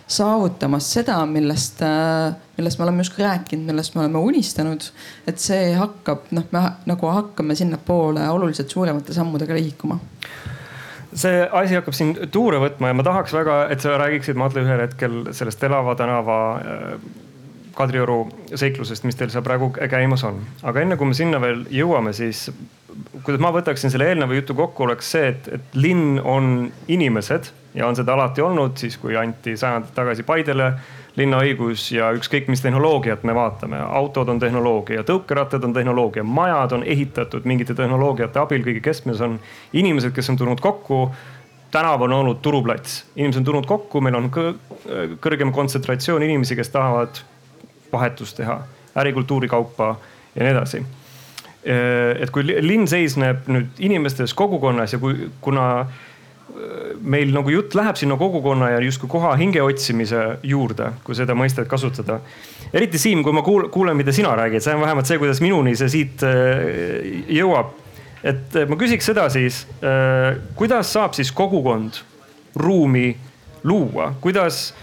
saavutamas 0.09 0.87
seda, 0.95 1.19
millest, 1.29 1.83
millest 2.57 2.79
me 2.79 2.85
oleme 2.85 3.03
justkui 3.03 3.25
rääkinud, 3.25 3.67
millest 3.69 3.95
me 3.95 4.03
oleme 4.05 4.23
unistanud. 4.31 4.87
et 5.27 5.41
see 5.41 5.73
hakkab 5.77 6.31
noh, 6.35 6.47
me 6.51 6.63
nagu 6.89 7.11
hakkame 7.13 7.57
sinnapoole 7.59 8.29
oluliselt 8.29 8.71
suuremate 8.73 9.13
sammudega 9.13 9.57
liikuma 9.57 9.99
see 11.13 11.47
asi 11.51 11.77
hakkab 11.77 11.95
siin 11.95 12.13
tuure 12.31 12.59
võtma 12.61 12.91
ja 12.91 12.97
ma 12.97 13.05
tahaks 13.05 13.33
väga, 13.33 13.61
et 13.73 13.81
sa 13.81 13.97
räägiksid, 14.01 14.37
Madle, 14.39 14.63
ühel 14.65 14.83
hetkel 14.83 15.21
sellest 15.35 15.63
Elava 15.65 15.95
tänava 15.99 16.39
äh, 16.59 16.93
Kadrioru 17.79 18.25
seiklusest, 18.59 19.05
mis 19.07 19.15
teil 19.15 19.31
seal 19.31 19.45
praegu 19.45 19.71
käimas 19.71 20.25
on. 20.27 20.41
aga 20.67 20.83
enne 20.83 20.97
kui 20.99 21.09
me 21.09 21.17
sinna 21.17 21.39
veel 21.41 21.63
jõuame, 21.71 22.13
siis 22.13 22.49
kuidas 23.23 23.41
ma 23.41 23.53
võtaksin 23.55 23.93
selle 23.93 24.09
eelneva 24.11 24.35
jutu 24.35 24.55
kokku, 24.57 24.83
oleks 24.85 25.11
see, 25.15 25.29
et, 25.31 25.47
et 25.55 25.77
linn 25.79 26.19
on 26.19 26.67
inimesed 26.91 27.51
ja 27.77 27.87
on 27.87 27.97
seda 27.97 28.15
alati 28.17 28.43
olnud, 28.43 28.75
siis 28.81 28.97
kui 28.99 29.15
anti 29.17 29.55
sajandid 29.57 29.95
tagasi 29.95 30.25
Paidele 30.27 30.73
linnaõigus 31.19 31.89
ja 31.91 32.11
ükskõik 32.15 32.47
mis 32.51 32.61
tehnoloogiat 32.63 33.25
me 33.27 33.35
vaatame, 33.35 33.79
autod 33.99 34.29
on 34.31 34.39
tehnoloogia, 34.39 35.03
tõukerattad 35.07 35.65
on 35.67 35.73
tehnoloogia, 35.75 36.23
majad 36.23 36.77
on 36.77 36.85
ehitatud 36.87 37.47
mingite 37.49 37.75
tehnoloogiate 37.75 38.39
abil, 38.39 38.63
kõige 38.65 38.83
keskmes 38.85 39.21
on 39.25 39.39
inimesed, 39.73 40.15
kes 40.15 40.31
on 40.31 40.39
tulnud 40.39 40.63
kokku 40.63 41.09
tänav 41.71 42.01
on 42.01 42.13
olnud 42.13 42.37
turuplats, 42.41 43.03
inimesed 43.15 43.39
on 43.39 43.45
tulnud 43.45 43.67
kokku, 43.69 44.01
meil 44.01 44.17
on 44.17 44.29
kõrgem 45.21 45.51
kontsentratsioon 45.53 46.23
inimesi, 46.25 46.57
kes 46.57 46.71
tahavad 46.73 47.21
vahetust 47.91 48.37
teha, 48.39 48.59
ärikultuuri 48.97 49.49
kaupa 49.49 49.95
ja 50.35 50.43
nii 50.43 50.53
edasi. 50.53 50.85
et 52.19 52.31
kui 52.31 52.45
linn 52.47 52.87
seisneb 52.87 53.49
nüüd 53.51 53.81
inimestes, 53.83 54.33
kogukonnas 54.33 54.93
ja 54.93 54.99
kui, 54.99 55.29
kuna 55.41 55.85
meil 57.01 57.33
nagu 57.33 57.51
jutt 57.53 57.75
läheb 57.77 57.97
sinna 57.99 58.17
kogukonna 58.19 58.71
ja 58.73 58.79
justkui 58.83 59.09
koha 59.11 59.35
hinge 59.39 59.61
otsimise 59.63 60.23
juurde, 60.43 60.91
kui 61.03 61.17
seda 61.17 61.35
mõistet 61.37 61.69
kasutada. 61.71 62.19
eriti 62.73 62.99
Siim, 63.01 63.23
kui 63.23 63.33
ma 63.33 63.43
kuulen, 63.43 63.97
mida 63.97 64.11
sina 64.15 64.35
räägid, 64.35 64.63
see 64.63 64.75
on 64.75 64.83
vähemalt 64.83 65.07
see, 65.07 65.17
kuidas 65.21 65.41
minuni 65.41 65.75
see 65.79 65.89
siit 65.89 66.25
jõuab. 67.39 67.73
et 68.23 68.59
ma 68.67 68.75
küsiks 68.75 69.07
seda 69.07 69.29
siis, 69.31 69.65
kuidas 70.59 70.91
saab 70.93 71.15
siis 71.15 71.31
kogukond 71.31 72.01
ruumi 72.55 73.15
luua, 73.63 74.13
kuidas, 74.21 74.73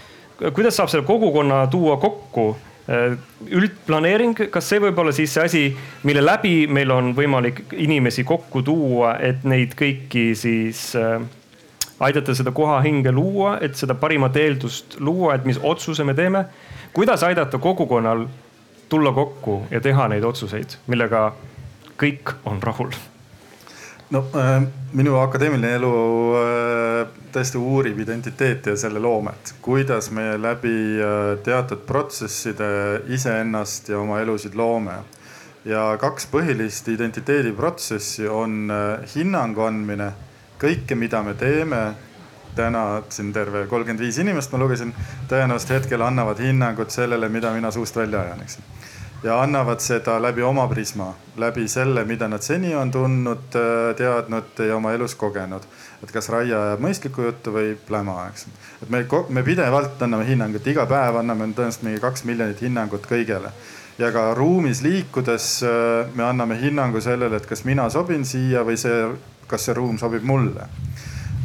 kuidas 0.53 0.75
saab 0.75 0.89
selle 0.89 1.05
kogukonna 1.05 1.67
tuua 1.71 1.97
kokku 2.01 2.55
Äh, 2.87 3.17
üldplaneering, 3.51 4.31
kas 4.47 4.69
see 4.71 4.79
võib 4.79 4.95
olla 5.01 5.11
siis 5.11 5.33
see 5.35 5.43
asi, 5.43 5.61
mille 6.07 6.21
läbi 6.23 6.69
meil 6.71 6.93
on 6.95 7.09
võimalik 7.17 7.65
inimesi 7.75 8.23
kokku 8.23 8.61
tuua, 8.63 9.17
et 9.19 9.43
neid 9.43 9.73
kõiki 9.75 10.29
siis 10.39 10.93
äh, 10.95 11.17
aidata 11.99 12.35
seda 12.35 12.51
koha 12.51 12.79
hinge 12.85 13.11
luua, 13.11 13.57
et 13.61 13.75
seda 13.75 13.95
parimat 13.95 14.35
eeldust 14.37 14.99
luua, 14.99 15.35
et 15.35 15.45
mis 15.45 15.59
otsuse 15.63 16.03
me 16.03 16.13
teeme. 16.13 16.45
kuidas 16.93 17.23
aidata 17.23 17.57
kogukonnal 17.57 18.27
tulla 18.89 19.11
kokku 19.11 19.63
ja 19.71 19.81
teha 19.81 20.07
neid 20.07 20.23
otsuseid, 20.23 20.77
millega 20.87 21.31
kõik 21.97 22.33
on 22.45 22.61
rahul 22.63 22.93
no 24.09 24.23
äh, 24.35 24.63
minu 24.93 25.17
akadeemiline 25.19 25.73
elu 25.77 25.91
äh, 26.39 27.01
tõesti 27.33 27.59
uurib 27.59 27.99
identiteeti 27.99 28.71
ja 28.71 28.79
selle 28.79 29.01
loomet, 29.03 29.55
kuidas 29.61 30.09
me 30.15 30.29
läbi 30.39 30.77
äh, 31.03 31.33
teatud 31.43 31.83
protsesside 31.87 32.69
iseennast 33.13 33.91
ja 33.91 33.99
oma 33.99 34.21
elusid 34.23 34.55
loome. 34.55 35.03
ja 35.67 35.97
kaks 35.99 36.29
põhilist 36.31 36.87
identiteediprotsessi 36.87 38.27
on 38.31 38.71
hinnangu 39.15 39.65
andmine, 39.65 40.11
kõike, 40.61 40.95
mida 40.95 41.23
me 41.23 41.33
teeme. 41.33 41.85
täna 42.57 43.03
siin 43.13 43.27
terve 43.33 43.67
kolmkümmend 43.69 44.01
viis 44.01 44.17
inimest 44.17 44.49
ma 44.51 44.57
lugesin, 44.57 44.89
tõenäoliselt 45.29 45.75
hetkel 45.75 46.01
annavad 46.01 46.39
hinnangut 46.41 46.89
sellele, 46.89 47.29
mida 47.29 47.51
mina 47.53 47.69
suust 47.71 47.95
välja 47.95 48.23
ajan, 48.23 48.41
eks 48.41 48.57
ja 49.23 49.41
annavad 49.41 49.79
seda 49.81 50.21
läbi 50.21 50.41
oma 50.41 50.67
prisma, 50.67 51.13
läbi 51.37 51.67
selle, 51.67 52.03
mida 52.05 52.27
nad 52.27 52.41
seni 52.41 52.75
on 52.75 52.91
tundnud, 52.91 53.49
teadnud 53.97 54.59
ja 54.67 54.75
oma 54.75 54.93
elus 54.93 55.15
kogenud. 55.15 55.63
et 56.03 56.11
kas 56.13 56.29
Raia 56.29 56.59
ajab 56.61 56.81
mõistlikku 56.85 57.23
juttu 57.25 57.51
või 57.53 57.71
pläma, 57.87 58.27
eks. 58.29 58.45
et 58.83 58.89
me, 58.89 59.01
me 59.29 59.43
pidevalt 59.43 60.01
anname 60.01 60.27
hinnangut, 60.27 60.67
iga 60.67 60.85
päev 60.85 61.17
anname 61.23 61.49
tõenäoliselt 61.57 61.87
mingi 61.87 61.99
kaks 61.99 62.23
miljonit 62.23 62.61
hinnangut 62.61 63.09
kõigele. 63.09 63.51
ja 63.97 64.11
ka 64.11 64.33
ruumis 64.37 64.81
liikudes 64.81 65.63
me 66.13 66.23
anname 66.23 66.59
hinnangu 66.61 67.01
sellele, 67.01 67.37
et 67.37 67.49
kas 67.49 67.65
mina 67.65 67.89
sobin 67.89 68.25
siia 68.25 68.61
või 68.63 68.77
see, 68.77 69.09
kas 69.47 69.65
see 69.67 69.77
ruum 69.77 69.97
sobib 69.97 70.23
mulle 70.23 70.67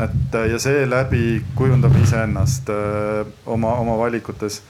et 0.00 0.34
ja 0.50 0.58
seeläbi 0.58 1.44
kujundame 1.54 2.00
iseennast 2.02 2.70
äh, 2.70 3.26
oma, 3.46 3.74
oma 3.74 3.98
valikutes 3.98 4.62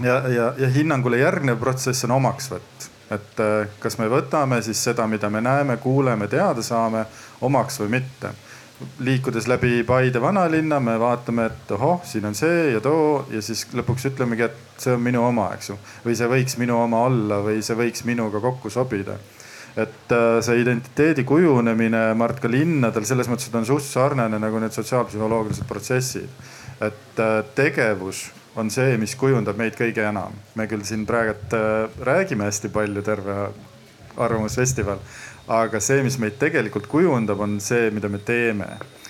ja, 0.00 0.28
ja, 0.28 0.52
ja 0.58 0.68
hinnangule 0.68 1.18
järgnev 1.18 1.58
protsess 1.58 2.04
on 2.04 2.16
omaksvõtt. 2.18 2.90
et 3.10 3.40
äh, 3.40 3.68
kas 3.78 3.98
me 3.98 4.08
võtame 4.08 4.62
siis 4.62 4.84
seda, 4.84 5.06
mida 5.06 5.30
me 5.30 5.40
näeme, 5.40 5.76
kuuleme, 5.76 6.28
teada 6.28 6.62
saame 6.62 7.04
omaks 7.40 7.80
või 7.80 7.98
mitte. 7.98 8.34
liikudes 8.98 9.46
läbi 9.46 9.84
Paide 9.86 10.20
vanalinna, 10.20 10.80
me 10.80 10.98
vaatame, 11.00 11.46
et 11.46 11.70
ohoh, 11.70 12.00
siin 12.04 12.26
on 12.26 12.34
see 12.34 12.72
ja 12.72 12.80
too 12.80 13.26
ja 13.30 13.42
siis 13.42 13.66
lõpuks 13.72 14.06
ütlemegi, 14.10 14.42
et 14.42 14.82
see 14.82 14.94
on 14.94 15.02
minu 15.02 15.26
oma, 15.26 15.52
eks 15.54 15.70
ju. 15.70 15.78
või 16.06 16.16
see 16.16 16.28
võiks 16.28 16.58
minu 16.58 16.78
oma 16.82 17.04
olla 17.10 17.42
või 17.42 17.62
see 17.62 17.76
võiks 17.76 18.04
minuga 18.04 18.40
kokku 18.40 18.70
sobida 18.70 19.18
et 19.76 20.12
äh, 20.12 20.38
see 20.44 20.60
identiteedi 20.62 21.24
kujunemine 21.26 22.06
Mart 22.18 22.38
ka 22.42 22.50
linnadel 22.50 23.06
selles 23.08 23.28
mõttes, 23.30 23.48
et 23.50 23.58
on 23.58 23.66
suht 23.66 23.86
sarnane 23.86 24.38
nagu 24.38 24.60
need 24.62 24.74
sotsiaalpsühholoogilised 24.76 25.66
protsessid. 25.68 26.30
et 26.80 27.20
äh, 27.20 27.42
tegevus 27.54 28.28
on 28.56 28.70
see, 28.70 28.96
mis 28.98 29.14
kujundab 29.18 29.58
meid 29.58 29.74
kõige 29.78 30.06
enam. 30.06 30.34
me 30.54 30.66
küll 30.70 30.84
siin 30.86 31.06
praegult 31.06 31.54
äh, 31.58 31.90
räägime 32.00 32.46
hästi 32.46 32.70
palju, 32.70 33.02
terve 33.02 33.38
Arvamusfestival, 34.14 35.00
aga 35.50 35.80
see, 35.82 36.02
mis 36.06 36.20
meid 36.22 36.36
tegelikult 36.38 36.86
kujundab, 36.86 37.40
on 37.42 37.58
see, 37.60 37.90
mida 37.90 38.08
me 38.08 38.20
teeme. 38.22 38.68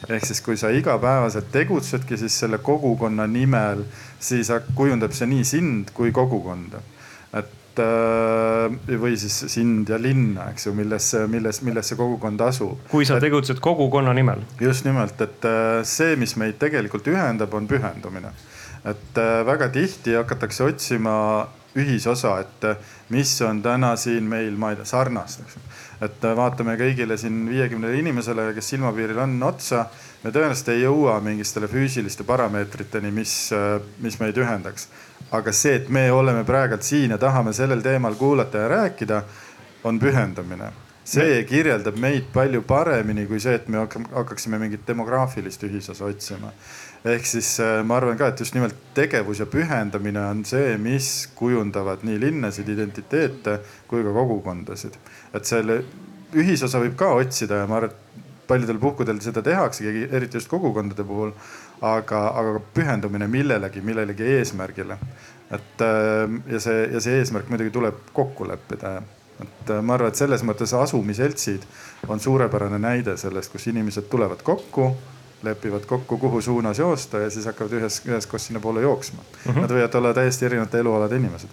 ehk 0.09 0.25
siis, 0.25 0.41
kui 0.45 0.57
sa 0.57 0.71
igapäevaselt 0.73 1.53
tegutsedki 1.53 2.17
siis 2.17 2.39
selle 2.41 2.59
kogukonna 2.59 3.27
nimel, 3.27 3.85
siis 4.21 4.49
kujundab 4.75 5.13
see 5.13 5.29
nii 5.29 5.45
sind 5.45 5.93
kui 5.93 6.13
kogukonda. 6.13 6.81
et 7.37 7.53
või 7.79 9.17
siis 9.19 9.37
sind 9.53 9.89
ja 9.91 9.99
linna, 9.99 10.51
eks 10.53 10.69
ju, 10.69 10.75
milles, 10.77 11.11
milles, 11.31 11.61
milles 11.67 11.91
see 11.91 11.99
kogukond 11.99 12.41
asub. 12.47 12.79
kui 12.91 13.07
sa 13.09 13.21
tegutsed 13.23 13.61
kogukonna 13.65 14.15
nimel. 14.15 14.45
just 14.61 14.87
nimelt, 14.87 15.21
et 15.21 15.49
äh, 15.49 15.83
see, 15.83 16.17
mis 16.21 16.37
meid 16.41 16.61
tegelikult 16.63 17.09
ühendab, 17.11 17.55
on 17.55 17.69
pühendumine 17.71 18.35
et 18.85 19.19
äh, 19.19 19.43
väga 19.47 19.69
tihti 19.73 20.15
hakatakse 20.19 20.65
otsima 20.65 21.15
ühisosa, 21.75 22.37
et 22.45 22.67
äh, 22.69 22.91
mis 23.15 23.33
on 23.43 23.63
täna 23.65 23.95
siin 24.01 24.29
meil, 24.29 24.57
ma 24.61 24.73
ei 24.73 24.81
tea, 24.81 24.89
sarnast, 24.89 25.45
eks. 25.45 25.57
et 26.05 26.27
äh, 26.27 26.37
vaatame 26.37 26.77
kõigile 26.81 27.17
siin 27.21 27.45
viiekümnele 27.49 28.03
inimesele, 28.03 28.51
kes 28.57 28.75
silmapiiril 28.75 29.23
on 29.25 29.39
otsa. 29.49 29.87
Me 30.25 30.33
tõenäoliselt 30.33 30.71
ei 30.73 30.83
jõua 30.83 31.19
mingistele 31.21 31.69
füüsiliste 31.69 32.25
parameetriteni, 32.25 33.11
mis, 33.13 33.35
mis 34.01 34.21
meid 34.21 34.39
ühendaks. 34.41 34.89
aga 35.31 35.53
see, 35.53 35.75
et 35.81 35.89
me 35.89 36.11
oleme 36.13 36.45
praegult 36.45 36.83
siin 36.83 37.11
ja 37.11 37.19
tahame 37.19 37.53
sellel 37.53 37.83
teemal 37.83 38.15
kuulata 38.15 38.59
ja 38.59 38.69
rääkida, 38.69 39.23
on 39.85 40.01
pühendumine 40.01 40.73
see 41.05 41.43
kirjeldab 41.45 41.99
meid 42.01 42.31
palju 42.33 42.63
paremini 42.65 43.27
kui 43.29 43.41
see, 43.41 43.55
et 43.59 43.69
me 43.69 43.83
hakkaksime 43.85 44.59
mingit 44.59 44.87
demograafilist 44.89 45.67
ühisosa 45.69 46.07
otsima 46.09 46.53
ehk 47.05 47.27
siis 47.29 47.59
äh, 47.61 47.83
ma 47.85 47.99
arvan 47.99 48.17
ka, 48.17 48.31
et 48.33 48.41
just 48.41 48.55
nimelt 48.57 48.77
tegevus 48.97 49.43
ja 49.43 49.47
pühendamine 49.51 50.23
on 50.25 50.41
see, 50.49 50.79
mis 50.81 51.29
kujundavad 51.37 52.05
nii 52.07 52.17
linnasid, 52.21 52.69
identiteete 52.73 53.59
kui 53.91 54.05
ka 54.07 54.15
kogukondasid. 54.17 54.97
et 55.35 55.45
selle 55.45 55.83
ühisosa 56.35 56.81
võib 56.81 56.97
ka 56.99 57.13
otsida 57.19 57.61
ja 57.61 57.69
ma 57.69 57.83
arvan, 57.83 57.93
et 57.93 58.04
paljudel 58.47 58.79
puhkudel 58.79 59.21
seda 59.25 59.43
tehaksegi, 59.43 60.09
eriti 60.13 60.37
just 60.37 60.49
kogukondade 60.49 61.05
puhul. 61.05 61.33
aga, 61.83 62.21
aga 62.29 62.61
pühendumine 62.75 63.27
millelegi, 63.29 63.81
millelegi 63.81 64.23
eesmärgile. 64.39 64.99
et 65.51 65.81
äh, 65.81 66.41
ja 66.53 66.61
see, 66.61 66.87
ja 66.93 67.01
see 67.01 67.19
eesmärk 67.19 67.49
muidugi 67.49 67.71
tuleb 67.71 67.95
kokku 68.13 68.49
leppida 68.49 69.03
et 69.43 69.71
äh, 69.71 69.83
ma 69.83 69.95
arvan, 69.95 70.13
et 70.13 70.19
selles 70.19 70.45
mõttes 70.47 70.73
asumiseltsid 70.79 71.67
on 72.09 72.21
suurepärane 72.21 72.79
näide 72.79 73.17
sellest, 73.21 73.53
kus 73.53 73.67
inimesed 73.73 74.09
tulevad 74.11 74.43
kokku 74.47 74.93
lepivad 75.45 75.85
kokku, 75.87 76.19
kuhu 76.19 76.41
suunas 76.41 76.79
joosta 76.79 77.19
ja 77.19 77.31
siis 77.31 77.47
hakkavad 77.47 77.73
ühes, 77.79 78.01
üheskoos 78.07 78.47
sinnapoole 78.47 78.81
jooksma 78.81 79.23
mm. 79.23 79.53
-hmm. 79.53 79.61
Nad 79.61 79.71
võivad 79.71 79.99
olla 79.99 80.15
täiesti 80.15 80.47
erinevate 80.47 80.79
elualade 80.79 81.17
inimesed. 81.17 81.49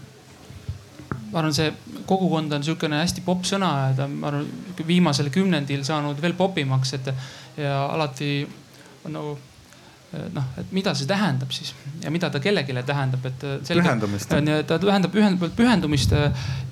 Ma 1.31 1.39
arvan, 1.39 1.53
see 1.55 1.69
kogukond 2.09 2.51
on 2.51 2.63
niisugune 2.63 2.99
hästi 3.01 3.23
popp 3.25 3.45
sõna 3.47 3.71
ja 3.87 3.93
ta, 4.01 4.09
ma 4.11 4.31
arvan, 4.31 4.49
viimasel 4.87 5.31
kümnendil 5.33 5.85
saanud 5.87 6.19
veel 6.21 6.35
popimaks, 6.39 6.95
et 6.97 7.13
ja 7.59 7.85
alati 7.93 8.33
on 9.05 9.17
nagu 9.17 9.37
noh, 10.11 10.47
et 10.59 10.71
mida 10.75 10.91
see 10.97 11.07
tähendab 11.07 11.53
siis 11.55 11.71
ja 12.03 12.11
mida 12.11 12.29
ta 12.31 12.41
kellelegi 12.43 12.75
tähendab, 12.87 13.25
et. 13.29 13.45
pühendumist. 13.69 14.33
ta 14.67 14.79
tähendab 14.79 15.15
ühelt 15.15 15.39
poolt 15.39 15.55
pühendumist, 15.55 16.15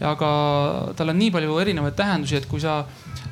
aga 0.03 0.31
tal 0.99 1.13
on 1.13 1.19
nii 1.19 1.31
palju 1.35 1.59
erinevaid 1.63 1.95
tähendusi, 1.99 2.39
et 2.39 2.49
kui 2.51 2.59
sa 2.63 2.81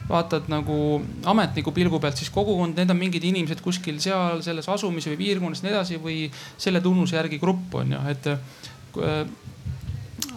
vaatad 0.07 0.47
nagu 0.51 1.01
ametniku 1.27 1.73
pilgu 1.75 1.99
pealt, 1.99 2.19
siis 2.19 2.31
kogukond, 2.31 2.77
need 2.79 2.93
on 2.93 2.99
mingid 2.99 3.25
inimesed 3.27 3.59
kuskil 3.63 3.99
seal 4.03 4.39
selles 4.45 4.69
asumis 4.71 5.09
või 5.11 5.19
piirkonnas 5.19 5.63
ja 5.63 5.67
nii 5.67 5.75
edasi 5.75 5.99
või 6.03 6.21
selle 6.55 6.81
tunnuse 6.83 7.19
järgi 7.19 7.41
grupp 7.43 7.75
on 7.81 7.97
ju, 7.97 8.05
et 8.13 8.31
äh,. 8.31 9.19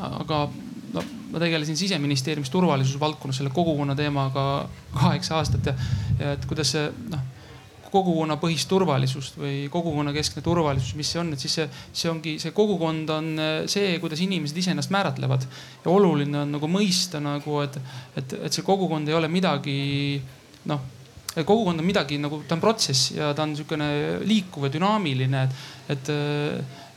aga 0.00 0.48
no 0.94 1.02
ma 1.30 1.42
tegelesin 1.42 1.76
siseministeeriumis 1.78 2.50
turvalisusvaldkonnas 2.50 3.40
selle 3.42 3.52
kogukonna 3.54 3.94
teemaga 3.98 4.46
kaheksa 4.94 5.36
aastat 5.38 5.70
ja, 5.70 5.76
ja 6.18 6.32
et 6.36 6.48
kuidas 6.50 6.74
see 6.76 6.88
noh 7.10 7.28
kogukonnapõhist 7.90 8.68
turvalisust 8.70 9.38
või 9.40 9.64
kogukonnakeskne 9.72 10.42
turvalisus, 10.46 10.94
mis 10.98 11.08
see 11.10 11.20
on, 11.22 11.32
et 11.34 11.42
siis 11.42 11.56
see, 11.58 11.66
see 12.02 12.10
ongi, 12.10 12.36
see 12.42 12.54
kogukond 12.54 13.10
on 13.10 13.32
äh, 13.42 13.56
see, 13.70 13.96
kuidas 14.02 14.22
inimesed 14.22 14.60
iseennast 14.62 14.92
määratlevad. 14.94 15.46
ja 15.84 15.90
oluline 15.90 16.44
on 16.44 16.54
nagu 16.54 16.70
mõista 16.70 17.20
nagu, 17.22 17.58
et, 17.64 17.80
et, 18.16 18.36
et 18.46 18.54
see 18.54 18.66
kogukond 18.66 19.10
ei 19.10 19.18
ole 19.18 19.28
midagi 19.32 20.22
noh 20.70 20.86
kogukond 21.34 21.78
on 21.78 21.86
midagi 21.86 22.18
nagu, 22.18 22.42
ta 22.46 22.56
on 22.56 22.62
protsess 22.62 23.12
ja 23.14 23.34
ta 23.34 23.44
on 23.44 23.52
niisugune 23.54 23.90
liikuv 24.26 24.66
ja 24.66 24.72
dünaamiline, 24.74 25.44
et, 25.46 25.60
et, 25.94 26.10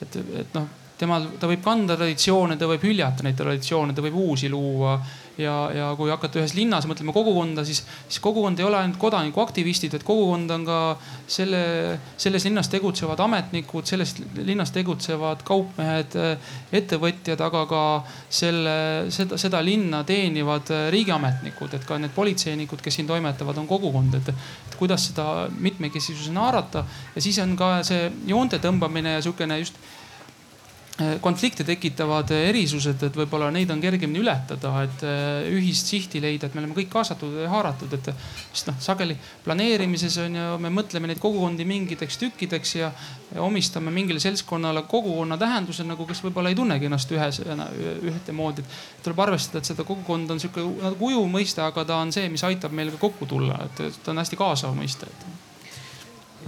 et, 0.02 0.18
et 0.42 0.58
noh 0.58 0.83
temal, 1.00 1.28
ta 1.40 1.50
võib 1.50 1.64
kanda 1.64 1.98
traditsioone, 1.98 2.58
ta 2.60 2.70
võib 2.70 2.86
hüljata 2.86 3.26
neid 3.26 3.38
traditsioone, 3.40 3.96
ta 3.96 4.06
võib 4.06 4.18
uusi 4.28 4.52
luua. 4.52 4.98
Ja, 5.34 5.54
ja 5.74 5.86
kui 5.98 6.12
hakata 6.14 6.38
ühes 6.38 6.52
linnas 6.54 6.86
mõtlema 6.86 7.10
kogukonda, 7.10 7.64
siis, 7.66 7.80
siis 8.06 8.22
kogukond 8.22 8.60
ei 8.62 8.68
ole 8.68 8.78
ainult 8.78 9.00
kodanikuaktivistid, 9.02 9.96
et 9.98 10.04
kogukond 10.06 10.52
on 10.54 10.66
ka 10.68 10.76
selle, 11.26 11.62
selles 12.22 12.46
linnas 12.46 12.70
tegutsevad 12.70 13.24
ametnikud, 13.26 13.88
selles 13.90 14.14
linnas 14.38 14.70
tegutsevad 14.76 15.42
kaupmehed, 15.48 16.20
ettevõtjad, 16.70 17.42
aga 17.48 17.64
ka 17.72 17.82
selle, 18.30 18.76
seda, 19.16 19.42
seda 19.42 19.64
linna 19.66 20.04
teenivad 20.06 20.70
riigiametnikud, 20.94 21.74
et 21.80 21.90
ka 21.90 21.98
need 21.98 22.14
politseinikud, 22.14 22.86
kes 22.86 23.02
siin 23.02 23.10
toimetavad, 23.10 23.58
on 23.58 23.72
kogukond, 23.74 24.20
et, 24.22 24.30
et 24.70 24.78
kuidas 24.78 25.10
seda 25.10 25.48
mitmekesisusena 25.58 26.46
haarata. 26.46 26.86
ja 27.16 27.26
siis 27.26 27.42
on 27.42 27.58
ka 27.58 27.80
see 27.82 28.06
joonte 28.30 28.62
tõmbamine 28.62 29.18
ja 29.18 29.26
sihukene 29.26 29.64
just 29.66 29.82
konflikte 31.22 31.64
tekitavad 31.66 32.30
erisused, 32.36 33.02
et 33.02 33.16
võib-olla 33.18 33.48
neid 33.54 33.72
on 33.74 33.80
kergemini 33.82 34.22
ületada, 34.22 34.74
et 34.86 35.04
äh, 35.08 35.48
ühist 35.50 35.90
sihti 35.90 36.20
leida, 36.22 36.46
et 36.46 36.54
me 36.54 36.62
oleme 36.62 36.76
kõik 36.78 36.92
kaasatud 36.94 37.40
ja 37.42 37.48
haaratud, 37.50 37.96
et 37.98 38.12
sest 38.52 38.70
noh, 38.70 38.78
sageli 38.84 39.16
planeerimises 39.46 40.20
on 40.22 40.38
ju, 40.38 40.44
me 40.62 40.70
mõtleme 40.74 41.10
neid 41.10 41.22
kogukondi 41.24 41.66
mingiteks 41.66 42.20
tükkideks 42.22 42.76
ja, 42.78 42.92
ja 43.34 43.42
omistame 43.42 43.90
mingile 43.96 44.22
seltskonnale 44.22 44.86
kogukonna 44.90 45.40
tähenduse 45.42 45.86
nagu, 45.88 46.06
kes 46.10 46.22
võib-olla 46.28 46.54
ei 46.54 46.60
tunnegi 46.62 46.86
ennast 46.86 47.16
ühes, 47.16 47.42
ühtemoodi. 48.14 48.66
tuleb 49.02 49.24
arvestada, 49.26 49.64
et 49.64 49.72
seda 49.74 49.88
kogukonda 49.88 50.38
on 50.38 50.44
sihuke 50.44 50.62
nagu 50.62 51.10
ujuv 51.10 51.26
mõiste, 51.40 51.66
aga 51.66 51.88
ta 51.90 51.98
on 52.06 52.14
see, 52.14 52.30
mis 52.30 52.46
aitab 52.46 52.76
meil 52.76 52.94
ka 52.94 53.02
kokku 53.08 53.26
tulla, 53.34 53.64
et 53.66 53.98
ta 54.04 54.14
on 54.14 54.22
hästi 54.22 54.38
kaasav 54.38 54.78
mõiste 54.78 55.10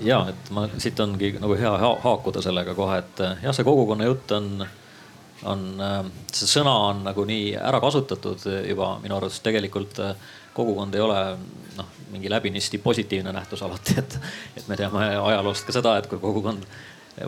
ja 0.04 0.22
et 0.30 0.50
ma 0.56 0.66
siit 0.78 1.00
ongi 1.00 1.34
nagu 1.40 1.58
hea 1.60 1.72
haakuda 2.04 2.44
sellega 2.44 2.76
kohe, 2.78 2.98
et 3.02 3.22
eh, 3.24 3.44
jah, 3.46 3.56
see 3.56 3.68
kogukonna 3.68 4.08
jutt 4.08 4.34
on, 4.36 4.50
on, 5.52 5.68
eh, 5.88 6.00
see 6.34 6.50
sõna 6.50 6.74
on 6.90 7.06
nagu 7.06 7.28
nii 7.28 7.54
ära 7.60 7.82
kasutatud 7.84 8.44
juba 8.70 8.96
minu 9.04 9.20
arvates 9.20 9.44
tegelikult 9.46 10.02
eh, 10.04 10.34
kogukond 10.56 10.96
ei 10.96 11.04
ole 11.04 11.22
noh, 11.78 11.94
mingi 12.12 12.32
läbinisti 12.32 12.80
positiivne 12.84 13.34
nähtus 13.36 13.64
alati, 13.66 13.98
et, 14.02 14.20
et 14.58 14.68
me 14.72 14.78
teame 14.80 15.08
ajaloost 15.16 15.68
ka 15.68 15.76
seda, 15.76 15.98
et 16.00 16.12
kui 16.12 16.22
kogukond 16.22 16.68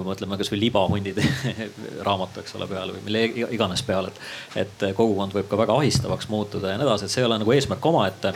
mõtleme 0.03 0.36
kasvõi 0.36 0.57
libahundide 0.59 1.24
raamatu, 2.07 2.41
eks 2.43 2.57
ole, 2.59 2.68
peale 2.68 2.95
või 2.95 3.05
mille 3.05 3.51
iganes 3.55 3.84
peale, 3.88 4.11
et, 4.11 4.65
et 4.65 4.89
kogukond 4.95 5.36
võib 5.36 5.47
ka 5.47 5.59
väga 5.59 5.78
ahistavaks 5.80 6.28
muutuda 6.32 6.74
ja 6.74 6.80
nii 6.80 6.88
edasi, 6.88 7.07
et 7.07 7.13
see 7.13 7.24
ei 7.24 7.28
ole 7.30 7.38
nagu 7.39 7.53
eesmärk 7.55 7.86
omaette. 7.88 8.34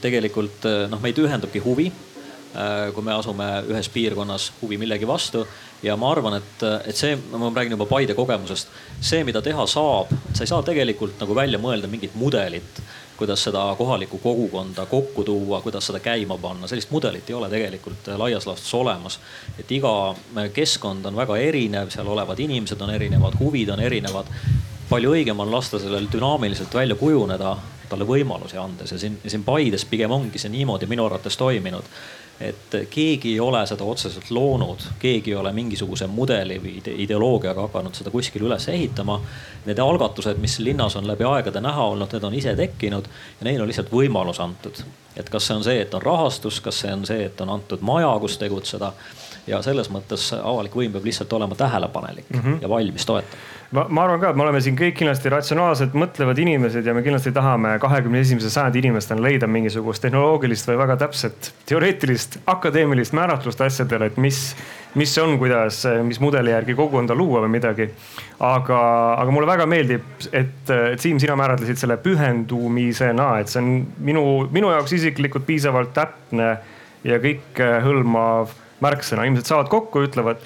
tegelikult 0.00 0.64
noh, 0.88 1.00
meid 1.04 1.18
ühendabki 1.20 1.60
huvi 1.64 1.90
kui 2.94 3.02
me 3.02 3.14
asume 3.14 3.46
ühes 3.66 3.88
piirkonnas 3.90 4.52
huvi 4.60 4.78
millegi 4.78 5.06
vastu. 5.06 5.46
ja 5.82 5.96
ma 6.00 6.10
arvan, 6.12 6.38
et, 6.38 6.62
et 6.86 6.96
see, 6.96 7.16
ma 7.32 7.50
räägin 7.50 7.74
juba 7.74 7.86
Paide 7.86 8.14
kogemusest, 8.14 8.68
see, 9.00 9.24
mida 9.24 9.42
teha 9.42 9.66
saab, 9.66 10.12
sa 10.32 10.44
ei 10.44 10.48
saa 10.48 10.62
tegelikult 10.62 11.18
nagu 11.20 11.34
välja 11.36 11.58
mõelda 11.60 11.90
mingit 11.90 12.14
mudelit 12.14 12.80
kuidas 13.16 13.44
seda 13.44 13.74
kohalikku 13.78 14.18
kogukonda 14.18 14.86
kokku 14.86 15.24
tuua, 15.24 15.60
kuidas 15.60 15.86
seda 15.86 16.00
käima 16.00 16.38
panna, 16.38 16.66
sellist 16.66 16.90
mudelit 16.90 17.30
ei 17.30 17.34
ole 17.34 17.48
tegelikult 17.50 18.08
laias 18.16 18.46
laastus 18.46 18.74
olemas. 18.74 19.18
et 19.58 19.70
iga 19.72 20.14
keskkond 20.52 21.06
on 21.06 21.16
väga 21.16 21.36
erinev, 21.36 21.90
seal 21.90 22.08
olevad 22.08 22.38
inimesed 22.38 22.80
on 22.80 22.90
erinevad, 22.90 23.38
huvid 23.40 23.68
on 23.68 23.80
erinevad. 23.80 24.26
palju 24.88 25.14
õigem 25.14 25.40
on 25.40 25.52
lasta 25.52 25.78
sellel 25.78 26.08
dünaamiliselt 26.12 26.74
välja 26.74 26.94
kujuneda, 26.94 27.56
talle 27.88 28.04
võimalusi 28.04 28.58
andes 28.58 28.92
ja 28.92 28.98
siin, 28.98 29.20
siin 29.26 29.44
Paides 29.44 29.84
pigem 29.84 30.10
ongi 30.10 30.38
see 30.38 30.50
niimoodi 30.50 30.86
minu 30.86 31.06
arvates 31.06 31.36
toiminud 31.36 31.84
et 32.40 32.76
keegi 32.90 33.32
ei 33.32 33.40
ole 33.40 33.60
seda 33.66 33.84
otseselt 33.84 34.30
loonud, 34.30 34.82
keegi 34.98 35.30
ei 35.30 35.36
ole 35.38 35.52
mingisuguse 35.52 36.06
mudeli 36.06 36.58
või 36.62 36.74
ideoloogiaga 37.04 37.68
hakanud 37.68 37.94
seda 37.94 38.10
kuskil 38.10 38.46
üles 38.48 38.68
ehitama. 38.68 39.20
Need 39.64 39.78
algatused, 39.78 40.40
mis 40.42 40.58
linnas 40.58 40.96
on 40.96 41.06
läbi 41.06 41.24
aegade 41.24 41.62
näha 41.62 41.86
olnud, 41.94 42.12
need 42.12 42.26
on 42.26 42.34
ise 42.34 42.56
tekkinud 42.58 43.08
ja 43.40 43.48
neile 43.48 43.62
on 43.62 43.70
lihtsalt 43.70 43.92
võimalus 43.92 44.42
antud. 44.42 44.84
et 45.16 45.28
kas 45.30 45.46
see 45.46 45.54
on 45.54 45.62
see, 45.64 45.80
et 45.80 45.94
on 45.94 46.02
rahastus, 46.02 46.60
kas 46.60 46.80
see 46.80 46.92
on 46.92 47.06
see, 47.06 47.24
et 47.24 47.40
on 47.40 47.50
antud 47.54 47.80
maja, 47.86 48.10
kus 48.20 48.34
tegutseda 48.38 48.92
ja 49.46 49.60
selles 49.62 49.90
mõttes 49.92 50.32
avalik 50.34 50.74
võim 50.74 50.92
peab 50.92 51.04
lihtsalt 51.04 51.32
olema 51.32 51.54
tähelepanelik 51.54 52.30
mm 52.30 52.40
-hmm. 52.40 52.62
ja 52.62 52.68
valmis 52.68 53.06
toetama 53.06 53.53
ma, 53.72 53.86
ma 53.88 54.04
arvan 54.04 54.20
ka, 54.20 54.30
et 54.30 54.38
me 54.38 54.44
oleme 54.44 54.60
siin 54.64 54.76
kõik 54.78 54.96
kindlasti 54.98 55.30
ratsionaalselt 55.32 55.94
mõtlevad 55.98 56.38
inimesed 56.42 56.86
ja 56.86 56.94
me 56.96 57.02
kindlasti 57.04 57.32
tahame 57.34 57.74
kahekümne 57.82 58.20
esimese 58.24 58.50
sajandi 58.52 58.82
inimestena 58.84 59.24
leida 59.24 59.48
mingisugust 59.50 60.04
tehnoloogilist 60.04 60.68
või 60.70 60.78
väga 60.82 60.98
täpset 61.04 61.50
teoreetilist, 61.68 62.40
akadeemilist 62.50 63.16
määratlust 63.16 63.62
asjadele, 63.64 64.10
et 64.10 64.18
mis, 64.20 64.40
mis 64.98 65.14
see 65.14 65.24
on, 65.24 65.36
kuidas, 65.40 65.82
mis 66.06 66.20
mudeli 66.22 66.54
järgi 66.54 66.76
kogukonda 66.78 67.16
luua 67.18 67.44
või 67.46 67.54
midagi. 67.56 67.88
aga, 68.44 68.80
aga 69.22 69.30
mulle 69.32 69.48
väga 69.48 69.66
meeldib, 69.70 70.04
et, 70.32 70.58
et 70.70 71.00
Siim, 71.00 71.20
sina 71.22 71.36
määratlesid 71.38 71.80
selle 71.80 71.96
pühendumisena, 72.02 73.30
et 73.40 73.52
see 73.52 73.62
on 73.62 73.70
minu, 74.04 74.24
minu 74.52 74.72
jaoks 74.74 74.96
isiklikult 74.98 75.46
piisavalt 75.46 75.94
täpne 75.96 76.56
ja 77.04 77.20
kõikehõlmav 77.22 78.52
märksõna, 78.84 79.24
inimesed 79.28 79.48
saavad 79.48 79.70
kokku, 79.72 80.04
ütlevad 80.08 80.42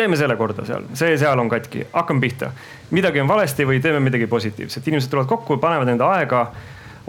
teeme 0.00 0.16
selle 0.16 0.36
korda 0.40 0.64
seal, 0.68 0.88
see 0.96 1.16
seal 1.20 1.40
on 1.42 1.48
katki, 1.52 1.86
hakkame 1.92 2.24
pihta. 2.24 2.52
midagi 2.90 3.20
on 3.22 3.28
valesti 3.28 3.66
või 3.68 3.80
teeme 3.84 4.00
midagi 4.02 4.26
positiivset, 4.30 4.86
inimesed 4.88 5.12
tulevad 5.12 5.28
kokku, 5.30 5.58
panevad 5.62 5.88
enda 5.92 6.08
aega, 6.16 6.46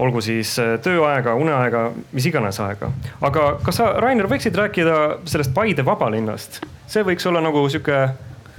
olgu 0.02 0.22
siis 0.24 0.54
äh, 0.60 0.74
tööaega, 0.84 1.36
uneaega, 1.40 1.86
mis 2.12 2.28
iganes 2.28 2.60
aega. 2.64 2.92
aga 3.22 3.46
kas 3.64 3.80
sa, 3.82 3.94
Rainer, 4.04 4.28
võiksid 4.32 4.58
rääkida 4.58 4.98
sellest 5.30 5.56
Paide 5.56 5.86
vabalinnast? 5.88 6.62
see 6.92 7.06
võiks 7.08 7.28
olla 7.30 7.44
nagu 7.44 7.64
sihuke, 7.72 8.02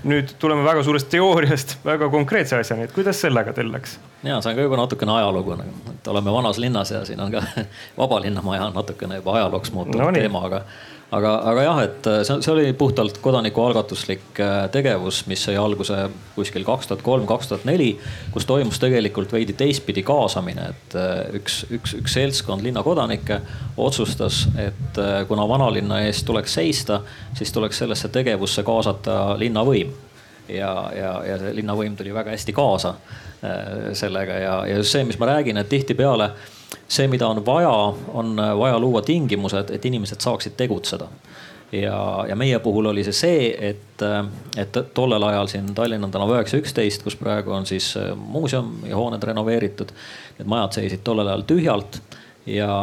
nüüd 0.09 0.33
tuleme 0.43 0.64
väga 0.66 0.83
suurest 0.87 1.11
teooriast 1.12 1.76
väga 1.85 2.09
konkreetse 2.11 2.57
asjani, 2.59 2.89
et 2.89 2.97
kuidas 2.97 3.20
sellega 3.20 3.53
teil 3.57 3.72
läks? 3.72 3.99
ja 4.22 4.41
see 4.41 4.55
on 4.55 4.59
ka 4.59 4.68
juba 4.68 4.80
natukene 4.80 5.16
ajalugu 5.18 5.59
nagu, 5.61 5.93
et 5.93 6.09
oleme 6.14 6.35
vanas 6.39 6.62
linnas 6.62 6.95
ja 6.95 7.05
siin 7.09 7.20
on 7.20 7.35
ka 7.35 7.45
vabalinnamaja 8.01 8.70
on 8.70 8.80
natukene 8.80 9.20
juba 9.20 9.37
ajalooks 9.41 9.76
muutunud 9.76 10.07
no, 10.07 10.12
teema, 10.16 10.47
aga 10.49 10.64
aga, 11.13 11.33
aga 11.51 11.65
jah, 11.67 11.81
et 11.85 12.07
äh, 12.09 12.21
see, 12.27 12.39
see 12.45 12.53
oli 12.55 12.73
puhtalt 12.77 13.19
kodanikualgatuslik 13.25 14.41
äh, 14.41 14.53
tegevus, 14.73 15.23
mis 15.31 15.43
sai 15.45 15.57
alguse 15.61 16.07
kuskil 16.37 16.65
kaks 16.67 16.89
tuhat 16.89 17.05
kolm, 17.05 17.27
kaks 17.29 17.51
tuhat 17.51 17.67
neli, 17.69 17.91
kus 18.33 18.47
toimus 18.49 18.81
tegelikult 18.83 19.35
veidi 19.35 19.57
teistpidi 19.59 20.05
kaasamine, 20.07 20.71
et 20.73 20.97
äh, 20.99 21.19
üks, 21.39 21.63
üks, 21.73 21.97
üks 22.01 22.17
seltskond 22.17 22.65
linnakodanikke 22.65 23.43
otsustas, 23.81 24.47
et 24.61 25.03
kuna 25.29 25.47
vanalinna 25.49 26.03
eest 26.07 26.27
tuleks 26.29 26.57
seista, 26.61 27.03
siis 27.39 27.53
tuleks 27.53 27.83
sellesse 27.85 28.11
tegevusse 28.13 28.65
kaasata 28.67 29.37
linnavõim. 29.41 29.93
Ja, 30.53 30.73
ja, 30.97 31.13
ja 31.25 31.37
see 31.39 31.53
linnavõim 31.55 31.95
tuli 31.97 32.11
väga 32.13 32.33
hästi 32.35 32.53
kaasa 32.53 32.97
sellega 33.97 34.41
ja, 34.43 34.57
ja 34.69 34.81
just 34.81 34.93
see, 34.93 35.05
mis 35.07 35.17
ma 35.19 35.29
räägin, 35.31 35.57
et 35.59 35.71
tihtipeale 35.71 36.33
see, 36.89 37.09
mida 37.09 37.29
on 37.29 37.43
vaja, 37.47 37.73
on 38.12 38.37
vaja 38.59 38.79
luua 38.79 39.03
tingimused, 39.03 39.70
et 39.70 39.85
inimesed 39.85 40.20
saaksid 40.20 40.57
tegutseda. 40.57 41.09
ja, 41.73 42.25
ja 42.29 42.37
meie 42.37 42.59
puhul 42.59 42.87
oli 42.87 43.05
see 43.05 43.16
see, 43.16 43.70
et, 43.70 44.03
et 44.57 44.79
tollel 44.95 45.23
ajal 45.23 45.49
siin 45.49 45.75
Tallinna 45.75 46.09
tänav 46.12 46.35
üheksa 46.35 46.61
üksteist, 46.61 47.03
kus 47.03 47.16
praegu 47.16 47.53
on 47.53 47.66
siis 47.66 47.95
muuseum 48.16 48.75
ja 48.89 48.97
hooned 48.97 49.23
renoveeritud. 49.23 49.95
Need 50.39 50.49
majad 50.49 50.81
seisid 50.81 51.01
tollel 51.05 51.29
ajal 51.33 51.47
tühjalt 51.49 52.01
ja, 52.47 52.75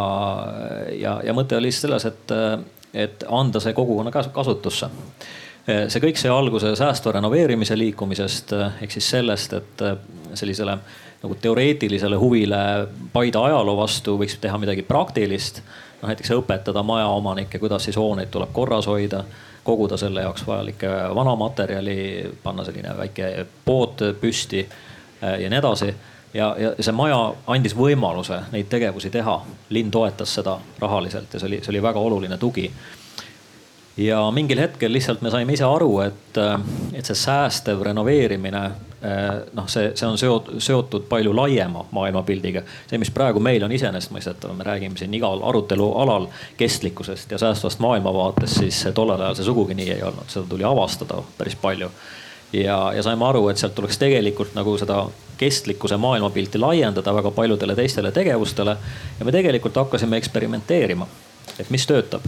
ja, 0.98 1.20
ja 1.24 1.36
mõte 1.38 1.58
oli 1.58 1.72
selles, 1.72 2.06
et, 2.10 2.34
et 2.94 3.28
anda 3.30 3.62
see 3.62 3.78
kogukonna 3.78 4.12
kasutusse 4.12 4.90
see 5.70 6.02
kõik 6.02 6.18
sai 6.18 6.32
alguse 6.34 6.72
säästva 6.78 7.14
renoveerimise 7.20 7.78
liikumisest 7.78 8.56
ehk 8.82 8.94
siis 8.96 9.10
sellest, 9.14 9.54
et 9.54 9.84
sellisele 10.40 10.78
nagu 11.24 11.36
teoreetilisele 11.36 12.16
huvile 12.16 12.58
Paide 13.14 13.38
ajaloo 13.38 13.78
vastu 13.78 14.18
võiks 14.18 14.38
teha 14.42 14.58
midagi 14.58 14.84
praktilist. 14.88 15.62
noh 16.02 16.08
näiteks 16.08 16.32
õpetada 16.32 16.84
majaomanikke, 16.84 17.60
kuidas 17.60 17.84
siis 17.84 17.98
hooneid 17.98 18.30
tuleb 18.32 18.54
korras 18.54 18.88
hoida, 18.88 19.24
koguda 19.64 19.98
selle 19.98 20.22
jaoks 20.22 20.48
vajalikke 20.48 20.90
vanamaterjali, 21.16 21.98
panna 22.44 22.64
selline 22.64 22.98
väike 22.98 23.46
pood 23.66 24.06
püsti 24.22 24.64
äh, 24.64 25.42
ja 25.42 25.50
nii 25.50 25.60
edasi 25.60 25.94
ja, 26.34 26.56
ja 26.60 26.72
see 26.80 26.96
maja 26.96 27.20
andis 27.48 27.76
võimaluse 27.78 28.40
neid 28.54 28.70
tegevusi 28.70 29.10
teha. 29.10 29.42
linn 29.70 29.92
toetas 29.92 30.34
seda 30.34 30.58
rahaliselt 30.80 31.34
ja 31.34 31.40
see 31.40 31.48
oli, 31.48 31.62
see 31.64 31.74
oli 31.74 31.82
väga 31.84 32.00
oluline 32.00 32.38
tugi. 32.38 32.72
Ja 33.98 34.22
mingil 34.32 34.60
hetkel 34.60 34.94
lihtsalt 34.94 35.22
me 35.22 35.32
saime 35.32 35.54
ise 35.54 35.66
aru, 35.68 36.00
et, 36.06 36.38
äh, 36.38 36.60
et 36.94 37.06
see 37.06 37.16
säästev 37.16 37.82
renoveerimine 37.88 38.70
Äh, 39.04 39.42
noh, 39.54 39.68
see, 39.68 39.94
see 39.96 40.08
on 40.08 40.18
seotud, 40.60 41.06
palju 41.08 41.32
laiema 41.36 41.86
maailmapildiga. 41.96 42.62
see, 42.88 42.98
mis 43.00 43.12
praegu 43.16 43.40
meil 43.40 43.64
on 43.64 43.72
iseenesestmõistetav, 43.72 44.52
me 44.58 44.66
räägime 44.68 45.00
siin 45.00 45.14
igal 45.16 45.40
arutelualal 45.48 46.28
kestlikkusest 46.60 47.32
ja 47.32 47.40
säästvast 47.40 47.80
maailmavaatest, 47.80 48.60
siis 48.60 48.82
tollel 48.94 49.22
ajal 49.22 49.38
see 49.40 49.48
sugugi 49.48 49.78
nii 49.80 49.94
ei 49.94 50.04
olnud, 50.04 50.28
seda 50.28 50.44
tuli 50.52 50.68
avastada 50.68 51.22
päris 51.38 51.56
palju. 51.56 51.88
ja, 52.54 52.78
ja 52.96 53.04
saime 53.04 53.26
aru, 53.26 53.48
et 53.48 53.64
sealt 53.64 53.78
tuleks 53.80 54.02
tegelikult 54.04 54.52
nagu 54.60 54.76
seda 54.78 55.06
kestlikkuse 55.40 55.96
maailmapilti 55.98 56.60
laiendada 56.60 57.16
väga 57.16 57.32
paljudele 57.32 57.80
teistele 57.80 58.12
tegevustele. 58.12 58.78
ja 59.20 59.26
me 59.26 59.32
tegelikult 59.32 59.80
hakkasime 59.80 60.20
eksperimenteerima, 60.20 61.08
et 61.60 61.70
mis 61.70 61.88
töötab 61.88 62.28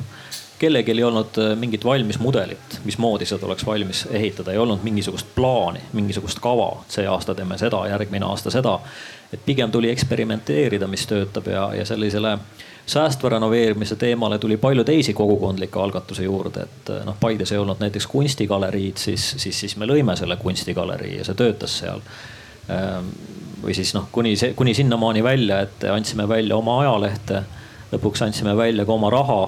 kellelgi 0.62 0.94
ei 0.94 1.04
olnud 1.04 1.38
äh, 1.42 1.54
mingit 1.60 1.86
valmis 1.86 2.20
mudelit, 2.22 2.80
mismoodi 2.86 3.26
seda 3.30 3.48
oleks 3.50 3.66
valmis 3.66 4.06
ehitada, 4.12 4.54
ei 4.54 4.62
olnud 4.62 4.84
mingisugust 4.86 5.34
plaani, 5.36 5.82
mingisugust 5.98 6.40
kava, 6.44 6.72
see 6.92 7.08
aasta 7.10 7.36
teeme 7.38 7.58
seda, 7.62 7.84
järgmine 7.90 8.28
aasta 8.30 8.54
seda. 8.54 8.80
et 9.34 9.40
pigem 9.46 9.72
tuli 9.72 9.90
eksperimenteerida, 9.90 10.88
mis 10.92 11.08
töötab 11.08 11.48
ja, 11.48 11.70
ja 11.76 11.86
sellisele 11.86 12.38
säästva 12.86 13.30
renoveerimise 13.30 13.96
teemale 13.96 14.40
tuli 14.40 14.58
palju 14.58 14.84
teisi 14.84 15.14
kogukondlikke 15.14 15.80
algatusi 15.80 16.24
juurde, 16.24 16.68
et 16.68 16.90
äh, 16.90 17.06
noh, 17.06 17.18
Paides 17.20 17.52
ei 17.52 17.62
olnud 17.62 17.80
näiteks 17.80 18.08
kunstigaleriid, 18.08 18.98
siis, 18.98 19.34
siis, 19.38 19.60
siis 19.60 19.78
me 19.78 19.88
lõime 19.88 20.16
selle 20.20 20.38
kunstigalerii 20.42 21.18
ja 21.18 21.28
see 21.28 21.38
töötas 21.40 21.78
seal 21.84 22.04
ähm, 22.70 23.14
või 23.64 23.76
siis 23.78 23.94
noh, 23.96 24.08
kuni 24.12 24.36
see, 24.40 24.54
kuni 24.58 24.74
sinnamaani 24.74 25.24
välja, 25.24 25.62
et 25.66 25.84
andsime 25.92 26.28
välja 26.30 26.58
oma 26.58 26.80
ajalehte. 26.82 27.44
lõpuks 27.92 28.24
andsime 28.24 28.56
välja 28.58 28.86
ka 28.86 28.94
oma 28.94 29.10
raha. 29.10 29.42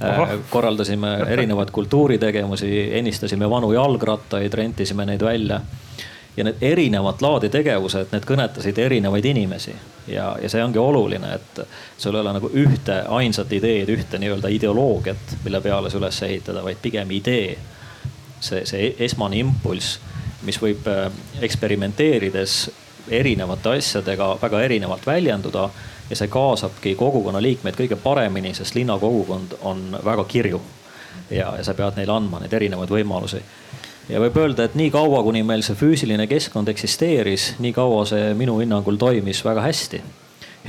Aha. 0.00 0.38
korraldasime 0.50 1.08
erinevaid 1.32 1.70
kultuuritegevusi, 1.72 2.68
ennistasime 2.98 3.50
vanu 3.50 3.70
jalgrattaid, 3.72 4.52
rentisime 4.54 5.06
neid 5.08 5.22
välja. 5.24 5.60
ja 6.36 6.44
need 6.44 6.60
erinevat 6.60 7.22
laadi 7.24 7.48
tegevused, 7.48 8.10
need 8.12 8.26
kõnetasid 8.28 8.76
erinevaid 8.78 9.24
inimesi 9.24 9.72
ja, 10.06 10.36
ja 10.42 10.48
see 10.52 10.64
ongi 10.64 10.78
oluline, 10.78 11.34
et 11.34 11.60
sul 11.98 12.14
ei 12.14 12.20
ole 12.20 12.34
nagu 12.36 12.50
ühte 12.52 12.98
ainsat 13.18 13.52
ideed, 13.56 13.88
ühte 13.88 14.20
nii-öelda 14.20 14.50
ideoloogiat, 14.52 15.36
mille 15.44 15.60
peale 15.64 15.90
see 15.90 16.00
üles 16.00 16.20
ehitada, 16.28 16.64
vaid 16.64 16.82
pigem 16.82 17.10
idee. 17.16 17.56
see, 18.40 18.66
see 18.68 18.92
esmane 19.00 19.38
impulss, 19.40 19.96
mis 20.44 20.60
võib 20.60 20.84
äh, 20.92 21.08
eksperimenteerides 21.40 22.58
erinevate 23.08 23.78
asjadega 23.78 24.34
väga 24.42 24.60
erinevalt 24.66 25.06
väljenduda 25.06 25.70
ja 26.10 26.16
see 26.16 26.28
kaasabki 26.28 26.94
kogukonna 26.94 27.42
liikmeid 27.42 27.76
kõige 27.78 27.96
paremini, 27.96 28.54
sest 28.54 28.74
linnakogukond 28.74 29.58
on 29.62 29.98
väga 30.04 30.24
kirju. 30.24 30.60
ja, 31.30 31.56
ja 31.56 31.64
sa 31.64 31.74
pead 31.74 31.96
neile 31.96 32.12
andma 32.12 32.40
neid 32.40 32.52
erinevaid 32.52 32.90
võimalusi. 32.90 33.42
ja 34.08 34.20
võib 34.20 34.36
öelda, 34.36 34.64
et 34.64 34.74
nii 34.74 34.90
kaua, 34.90 35.22
kuni 35.22 35.42
meil 35.42 35.62
see 35.66 35.74
füüsiline 35.74 36.26
keskkond 36.26 36.68
eksisteeris, 36.68 37.54
nii 37.58 37.72
kaua 37.72 38.04
see 38.06 38.34
minu 38.34 38.58
hinnangul 38.58 38.96
toimis 38.96 39.44
väga 39.44 39.60
hästi. 39.60 40.02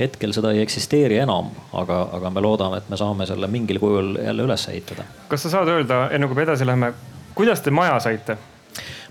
hetkel 0.00 0.32
seda 0.32 0.52
ei 0.52 0.62
eksisteeri 0.62 1.18
enam, 1.18 1.50
aga, 1.72 2.08
aga 2.12 2.30
me 2.30 2.40
loodame, 2.40 2.76
et 2.76 2.88
me 2.88 2.96
saame 2.96 3.26
selle 3.26 3.46
mingil 3.46 3.78
kujul 3.78 4.18
jälle 4.24 4.42
üles 4.42 4.68
ehitada. 4.68 5.04
kas 5.28 5.42
sa 5.42 5.50
saad 5.50 5.68
öelda, 5.68 6.08
enne 6.10 6.26
kui 6.26 6.36
me 6.36 6.42
edasi 6.42 6.66
läheme, 6.66 6.92
kuidas 7.34 7.60
te 7.60 7.70
maja 7.70 8.00
saite? 8.00 8.38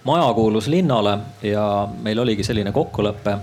maja 0.03 0.34
kuulus 0.34 0.67
linnale 0.67 1.17
ja 1.43 1.88
meil 2.01 2.19
oligi 2.19 2.43
selline 2.43 2.71
kokkulepe, 2.71 3.38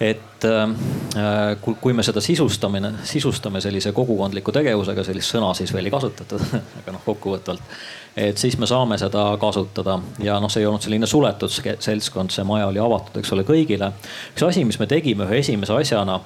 et 0.00 0.44
äh, 0.44 1.56
kui 1.80 1.92
me 1.92 2.02
seda 2.06 2.20
sisustamine, 2.22 2.92
sisustame 3.04 3.60
sellise 3.60 3.92
kogukondliku 3.92 4.52
tegevusega, 4.54 5.02
sellist 5.04 5.34
sõna 5.34 5.50
siis 5.58 5.72
veel 5.74 5.88
ei 5.88 5.94
kasutatud 5.94 6.44
aga 6.82 6.94
noh, 6.94 7.02
kokkuvõtvalt. 7.06 7.80
et 8.16 8.38
siis 8.38 8.58
me 8.58 8.66
saame 8.70 8.98
seda 8.98 9.24
kasutada 9.40 9.98
ja 10.22 10.38
noh, 10.40 10.50
see 10.50 10.62
ei 10.62 10.68
olnud 10.70 10.84
selline 10.86 11.06
suletud 11.10 11.50
seltskond, 11.50 12.30
see 12.34 12.46
maja 12.46 12.68
oli 12.70 12.82
avatud, 12.82 13.18
eks 13.18 13.34
ole, 13.34 13.46
kõigile. 13.48 13.90
üks 14.34 14.46
asi, 14.46 14.64
mis 14.64 14.78
me 14.78 14.86
tegime 14.86 15.26
ühe 15.26 15.42
esimese 15.42 15.74
asjana, 15.74 16.20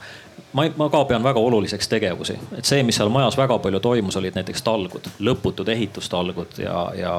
ma, 0.53 0.69
ma 0.77 0.91
ka 0.93 1.05
pean 1.09 1.25
väga 1.25 1.41
oluliseks 1.41 1.89
tegevusi, 1.89 2.37
et 2.59 2.69
see, 2.69 2.85
mis 2.85 3.01
seal 3.01 3.13
majas 3.13 3.41
väga 3.41 3.57
palju 3.65 3.81
toimus, 3.81 4.21
olid 4.21 4.37
näiteks 4.37 4.63
talgud, 4.69 5.09
lõputud 5.21 5.73
ehitustalgud 5.73 6.61
ja, 6.61 6.77
ja, 6.99 7.17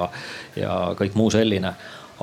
ja 0.59 0.79
kõik 0.99 1.17
muu 1.17 1.33
selline 1.33 1.73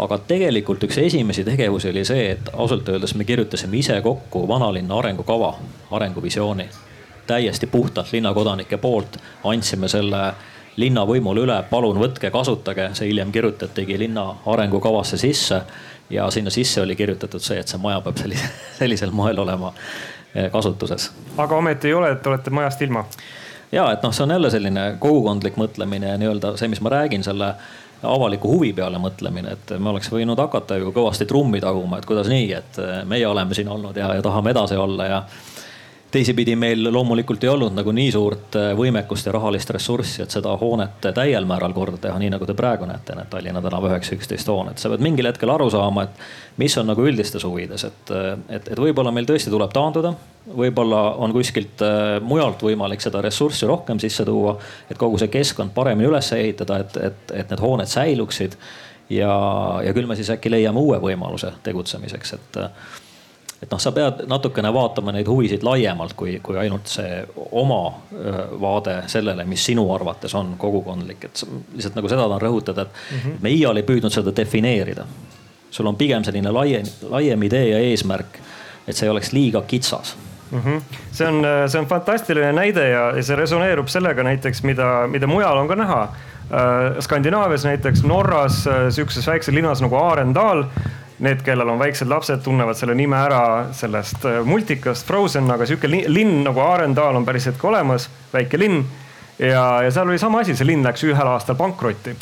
aga 0.00 0.18
tegelikult 0.30 0.84
üks 0.86 0.98
esimesi 1.02 1.44
tegevusi 1.44 1.90
oli 1.90 2.04
see, 2.08 2.30
et 2.34 2.52
ausalt 2.52 2.88
öeldes 2.88 3.14
me 3.14 3.24
kirjutasime 3.28 3.76
ise 3.80 4.00
kokku 4.00 4.46
vanalinna 4.48 4.98
arengukava, 4.98 5.54
arenguvisiooni. 5.90 6.68
täiesti 7.26 7.66
puhtalt 7.66 8.12
linnakodanike 8.12 8.76
poolt 8.76 9.16
andsime 9.44 9.88
selle 9.88 10.32
linnavõimule 10.76 11.44
üle, 11.44 11.58
palun 11.70 11.98
võtke, 12.00 12.30
kasutage, 12.30 12.88
see 12.94 13.10
hiljem 13.10 13.32
kirjutatigi 13.32 13.98
linna 13.98 14.26
arengukavasse 14.46 15.16
sisse. 15.16 15.62
ja 16.10 16.30
sinna 16.30 16.50
sisse 16.50 16.80
oli 16.82 16.96
kirjutatud 16.96 17.40
see, 17.40 17.60
et 17.60 17.68
see 17.68 17.78
maja 17.78 18.00
peab 18.00 18.16
sellise, 18.18 18.48
sellisel 18.80 19.10
moel 19.10 19.38
olema 19.38 19.72
eh, 20.34 20.50
kasutuses. 20.50 21.10
aga 21.36 21.56
ometi 21.56 21.88
ei 21.88 21.94
ole, 21.94 22.12
et 22.12 22.26
olete 22.26 22.50
majast 22.50 22.82
ilma? 22.82 23.04
ja 23.72 23.90
et 23.92 24.02
noh, 24.02 24.14
see 24.14 24.24
on 24.24 24.30
jälle 24.30 24.50
selline 24.50 24.86
kogukondlik 24.98 25.60
mõtlemine 25.60 26.14
ja 26.14 26.18
nii-öelda 26.18 26.56
see, 26.56 26.68
mis 26.68 26.80
ma 26.80 26.90
räägin 26.96 27.24
selle 27.26 27.54
avaliku 28.02 28.54
huvi 28.54 28.72
peale 28.72 28.98
mõtlemine, 29.02 29.54
et 29.56 29.72
me 29.78 29.92
oleks 29.92 30.10
võinud 30.12 30.38
hakata 30.40 30.78
ju 30.80 30.92
kõvasti 30.96 31.26
trummi 31.28 31.60
taguma, 31.60 31.98
et 31.98 32.08
kuidas 32.08 32.30
nii, 32.32 32.50
et 32.56 32.80
meie 33.08 33.26
oleme 33.28 33.56
siin 33.56 33.68
olnud 33.68 33.96
ja, 33.96 34.14
ja 34.16 34.24
tahame 34.24 34.54
edasi 34.54 34.78
olla 34.80 35.06
ja 35.06 35.22
teisipidi 36.10 36.56
meil 36.56 36.92
loomulikult 36.92 37.44
ei 37.44 37.50
olnud 37.50 37.74
nagu 37.76 37.92
nii 37.94 38.10
suurt 38.12 38.56
äh, 38.58 38.70
võimekust 38.78 39.28
ja 39.28 39.34
rahalist 39.34 39.70
ressurssi, 39.74 40.22
et 40.24 40.34
seda 40.34 40.52
hoonet 40.58 41.08
täiel 41.14 41.46
määral 41.48 41.74
korda 41.76 42.00
teha, 42.02 42.18
nii 42.18 42.32
nagu 42.34 42.46
te 42.46 42.54
praegu 42.58 42.88
näete, 42.88 43.14
need 43.16 43.30
Tallinna 43.30 43.62
tänava 43.62 43.92
üheksa, 43.92 44.16
üksteist 44.18 44.50
hoonet. 44.50 44.78
sa 44.78 44.90
pead 44.90 45.04
mingil 45.06 45.30
hetkel 45.30 45.52
aru 45.54 45.70
saama, 45.70 46.06
et 46.08 46.60
mis 46.62 46.76
on 46.80 46.90
nagu 46.90 47.06
üldistes 47.06 47.44
huvides, 47.46 47.84
et, 47.86 48.12
äh, 48.14 48.32
et, 48.48 48.70
et 48.74 48.82
võib-olla 48.82 49.12
meil 49.14 49.28
tõesti 49.28 49.52
tuleb 49.52 49.74
taanduda. 49.74 50.14
võib-olla 50.56 51.02
on 51.22 51.34
kuskilt 51.36 51.82
äh, 51.86 52.18
mujalt 52.22 52.62
võimalik 52.66 53.02
seda 53.04 53.22
ressurssi 53.22 53.68
rohkem 53.70 54.00
sisse 54.02 54.24
tuua, 54.26 54.56
et 54.90 54.98
kogu 54.98 55.18
see 55.18 55.30
keskkond 55.30 55.74
paremini 55.74 56.10
üles 56.10 56.32
ehitada, 56.32 56.80
et, 56.84 56.96
et, 56.96 57.36
et 57.42 57.52
need 57.54 57.62
hooned 57.62 57.90
säiluksid. 57.90 58.56
ja, 59.10 59.30
ja 59.84 59.94
küll 59.94 60.06
me 60.06 60.16
siis 60.16 60.30
äkki 60.30 60.50
leiame 60.50 60.78
uue 60.78 60.98
võimaluse 60.98 61.52
tegutsemiseks, 61.62 62.34
et 62.34 62.60
et 63.62 63.68
noh, 63.70 63.80
sa 63.80 63.92
pead 63.92 64.22
natukene 64.28 64.72
vaatama 64.72 65.12
neid 65.12 65.28
huvisid 65.28 65.64
laiemalt 65.66 66.14
kui, 66.16 66.38
kui 66.42 66.56
ainult 66.58 66.88
see 66.88 67.20
oma 67.60 67.80
vaade 68.60 69.02
sellele, 69.12 69.44
mis 69.48 69.64
sinu 69.70 69.84
arvates 69.94 70.34
on 70.38 70.54
kogukondlik, 70.60 71.28
et 71.28 71.42
lihtsalt 71.74 71.98
nagu 71.98 72.08
seda 72.08 72.24
tahan 72.28 72.42
rõhutada, 72.46 72.86
et 72.86 72.88
mm 72.96 73.18
-hmm. 73.18 73.42
me 73.42 73.50
iial 73.50 73.76
ei 73.76 73.82
püüdnud 73.82 74.12
seda 74.12 74.32
defineerida. 74.36 75.04
sul 75.70 75.86
on 75.86 75.96
pigem 75.96 76.24
selline 76.24 76.50
laiem, 76.50 76.86
laiem 77.10 77.42
idee 77.42 77.68
ja 77.68 77.78
eesmärk, 77.78 78.40
et 78.88 78.96
see 78.96 79.06
ei 79.06 79.10
oleks 79.10 79.32
liiga 79.32 79.62
kitsas 79.62 80.16
mm. 80.50 80.60
-hmm. 80.60 80.80
see 81.12 81.28
on, 81.28 81.44
see 81.68 81.80
on 81.80 81.86
fantastiline 81.86 82.52
näide 82.52 82.88
ja, 82.88 83.16
ja 83.16 83.22
see 83.22 83.36
resoneerub 83.36 83.88
sellega 83.88 84.22
näiteks, 84.22 84.62
mida, 84.62 85.06
mida 85.06 85.26
mujal 85.26 85.56
on 85.56 85.68
ka 85.68 85.74
näha 85.74 86.08
Skandinaavias 87.00 87.64
näiteks 87.64 88.02
Norras, 88.02 88.64
sihukeses 88.90 89.26
väikses 89.26 89.54
linnas 89.54 89.82
nagu 89.82 89.96
Arendal 89.96 90.64
need, 91.20 91.42
kellel 91.44 91.68
on 91.68 91.80
väiksed 91.80 92.08
lapsed, 92.08 92.42
tunnevad 92.44 92.78
selle 92.78 92.96
nime 92.96 93.18
ära 93.20 93.42
sellest 93.76 94.24
äh, 94.28 94.40
multikast 94.46 95.06
Frozen, 95.06 95.50
aga 95.52 95.68
sihuke 95.68 95.90
linn 95.90 96.40
nagu 96.46 96.64
Arendal 96.64 97.16
on 97.16 97.28
päriselt 97.28 97.60
ka 97.60 97.68
olemas, 97.68 98.08
väike 98.32 98.60
linn. 98.60 98.82
ja, 99.38 99.82
ja 99.84 99.90
seal 99.90 100.08
oli 100.08 100.18
sama 100.18 100.40
asi, 100.44 100.56
see 100.56 100.68
linn 100.68 100.86
läks 100.86 101.04
ühel 101.08 101.34
aastal 101.34 101.58
pankrotti. 101.60 102.16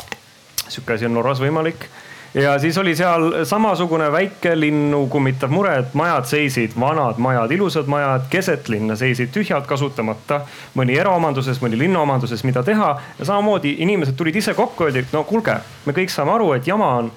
sihuke 0.69 0.99
asi 0.99 1.07
on 1.09 1.15
Norras 1.19 1.41
võimalik 1.43 1.89
ja 2.35 2.59
siis 2.59 2.79
oli 2.79 2.97
seal 2.97 3.45
samasugune 3.45 4.11
väike 4.13 4.53
linnu 4.61 5.07
kummitav 5.07 5.51
mure, 5.51 5.77
et 5.79 5.95
majad 5.95 6.27
seisid, 6.29 6.75
vanad 6.81 7.19
majad, 7.19 7.53
ilusad 7.53 7.87
majad 7.89 8.27
keset 8.31 8.69
linna 8.69 8.97
seisid 8.97 9.33
tühjalt 9.33 9.67
kasutamata. 9.67 10.41
mõni 10.77 10.99
eraomanduses, 10.99 11.63
mõni 11.63 11.79
linnaomanduses, 11.79 12.45
mida 12.45 12.63
teha 12.63 12.91
ja 13.19 13.25
samamoodi 13.25 13.77
inimesed 13.79 14.17
tulid 14.17 14.37
ise 14.37 14.55
kokku, 14.55 14.85
öeldi, 14.85 15.07
no 15.13 15.25
kuulge, 15.25 15.57
me 15.87 15.93
kõik 15.93 16.13
saame 16.13 16.35
aru, 16.35 16.53
et 16.53 16.67
jama 16.67 16.93
on 17.01 17.11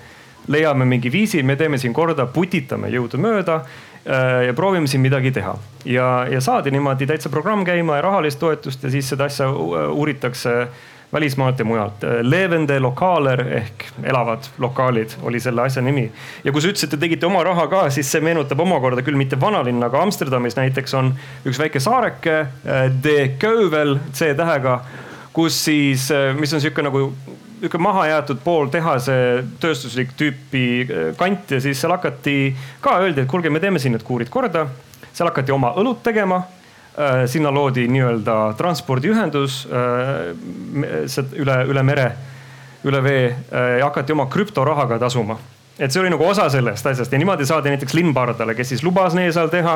leiame 0.47 0.85
mingi 0.85 1.11
viisi, 1.11 1.43
me 1.43 1.55
teeme 1.55 1.77
siin 1.77 1.93
korda, 1.93 2.25
putitame 2.25 2.89
jõudumööda 2.93 3.57
äh, 3.61 4.45
ja 4.47 4.53
proovime 4.57 4.87
siin 4.87 5.01
midagi 5.01 5.31
teha. 5.31 5.57
ja, 5.85 6.07
ja 6.31 6.41
saadi 6.41 6.71
niimoodi 6.71 7.07
täitsa 7.07 7.29
programm 7.29 7.65
käima 7.65 7.99
ja 7.99 8.07
rahalist 8.07 8.39
toetust 8.39 8.83
ja 8.83 8.89
siis 8.89 9.09
seda 9.09 9.29
asja 9.29 9.51
uuritakse 9.51 10.67
välismaalt 11.13 11.59
ja 11.59 11.65
mujalt. 11.65 11.93
Levende 12.21 12.79
lokaaler 12.79 13.41
ehk 13.47 13.85
elavad 14.03 14.47
lokaalid 14.57 15.09
oli 15.21 15.39
selle 15.39 15.61
asja 15.61 15.81
nimi. 15.81 16.11
ja 16.43 16.51
kui 16.51 16.61
sa 16.61 16.71
ütlesid, 16.71 16.93
et 16.93 16.99
tegite 16.99 17.25
oma 17.25 17.43
raha 17.43 17.67
ka, 17.67 17.89
siis 17.89 18.11
see 18.11 18.21
meenutab 18.23 18.59
omakorda 18.59 19.03
küll 19.03 19.19
mitte 19.19 19.39
vanalinna, 19.39 19.89
aga 19.91 20.01
Amsterdamis 20.01 20.55
näiteks 20.55 20.93
on 20.93 21.13
üks 21.45 21.59
väike 21.59 21.79
saareke, 21.79 22.39
äh, 22.39 22.87
De 23.03 23.35
Keuvel 23.39 23.97
C-tähega, 24.13 24.79
kus 25.33 25.63
siis, 25.65 26.11
äh, 26.11 26.31
mis 26.37 26.53
on 26.53 26.61
sihuke 26.61 26.81
nagu 26.81 27.11
nihuke 27.61 27.77
mahajäetud 27.77 28.39
pooltehase 28.43 29.15
tööstuslik 29.61 30.15
tüüpi 30.17 30.63
äh, 30.81 31.11
kant 31.17 31.51
ja 31.53 31.59
siis 31.61 31.81
seal 31.81 31.93
hakati 31.93 32.55
ka 32.81 32.97
öeldi, 33.03 33.21
et 33.21 33.29
kuulge, 33.29 33.51
me 33.53 33.61
teeme 33.61 33.79
siin 33.79 33.93
need 33.95 34.05
kuurid 34.07 34.31
korda. 34.33 34.65
seal 35.13 35.29
hakati 35.29 35.53
oma 35.53 35.75
õlut 35.77 36.01
tegema. 36.03 36.41
Äh, 36.91 37.23
sinna 37.29 37.51
loodi 37.53 37.85
nii-öelda 37.87 38.55
transpordiühendus 38.57 39.61
äh, 39.69 40.33
üle, 41.37 41.57
üle 41.69 41.83
mere, 41.83 42.11
üle 42.83 43.03
vee 43.03 43.27
ja 43.51 43.85
hakati 43.85 44.11
oma 44.11 44.25
krüptorahaga 44.25 44.97
tasuma. 44.99 45.37
et 45.79 45.91
see 45.91 46.01
oli 46.01 46.09
nagu 46.09 46.25
osa 46.25 46.49
sellest 46.49 46.85
asjast 46.85 47.13
ja 47.13 47.17
niimoodi 47.17 47.45
saadi 47.45 47.69
näiteks 47.69 47.93
linn 47.93 48.13
pardale, 48.13 48.55
kes 48.55 48.73
siis 48.73 48.83
lubas 48.83 49.13
neil 49.13 49.31
seal 49.33 49.49
teha 49.49 49.75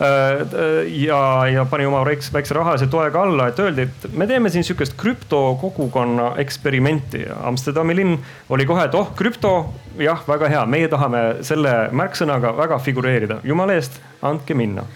ja, 0.00 1.18
ja 1.50 1.64
pani 1.70 1.86
oma 1.86 2.02
väikse, 2.06 2.32
väikse 2.34 2.54
rahalise 2.56 2.88
toega 2.90 3.22
alla, 3.22 3.48
et 3.50 3.60
öeldi, 3.62 3.86
et 3.88 4.06
me 4.12 4.26
teeme 4.30 4.50
siin 4.50 4.66
sihukest 4.66 4.96
krüptokogukonna 5.00 6.32
eksperimenti 6.42 7.24
ja 7.26 7.36
Amsterdami 7.50 7.96
linn 7.96 8.16
oli 8.54 8.66
kohe, 8.66 8.86
et 8.88 8.96
oh 8.98 9.12
krüpto, 9.16 9.52
jah, 10.00 10.22
väga 10.28 10.50
hea, 10.50 10.64
meie 10.66 10.88
tahame 10.92 11.24
selle 11.46 11.74
märksõnaga 11.94 12.54
väga 12.58 12.80
figureerida, 12.82 13.38
jumala 13.44 13.76
eest, 13.78 14.00
andke 14.22 14.56
minna. 14.58 14.86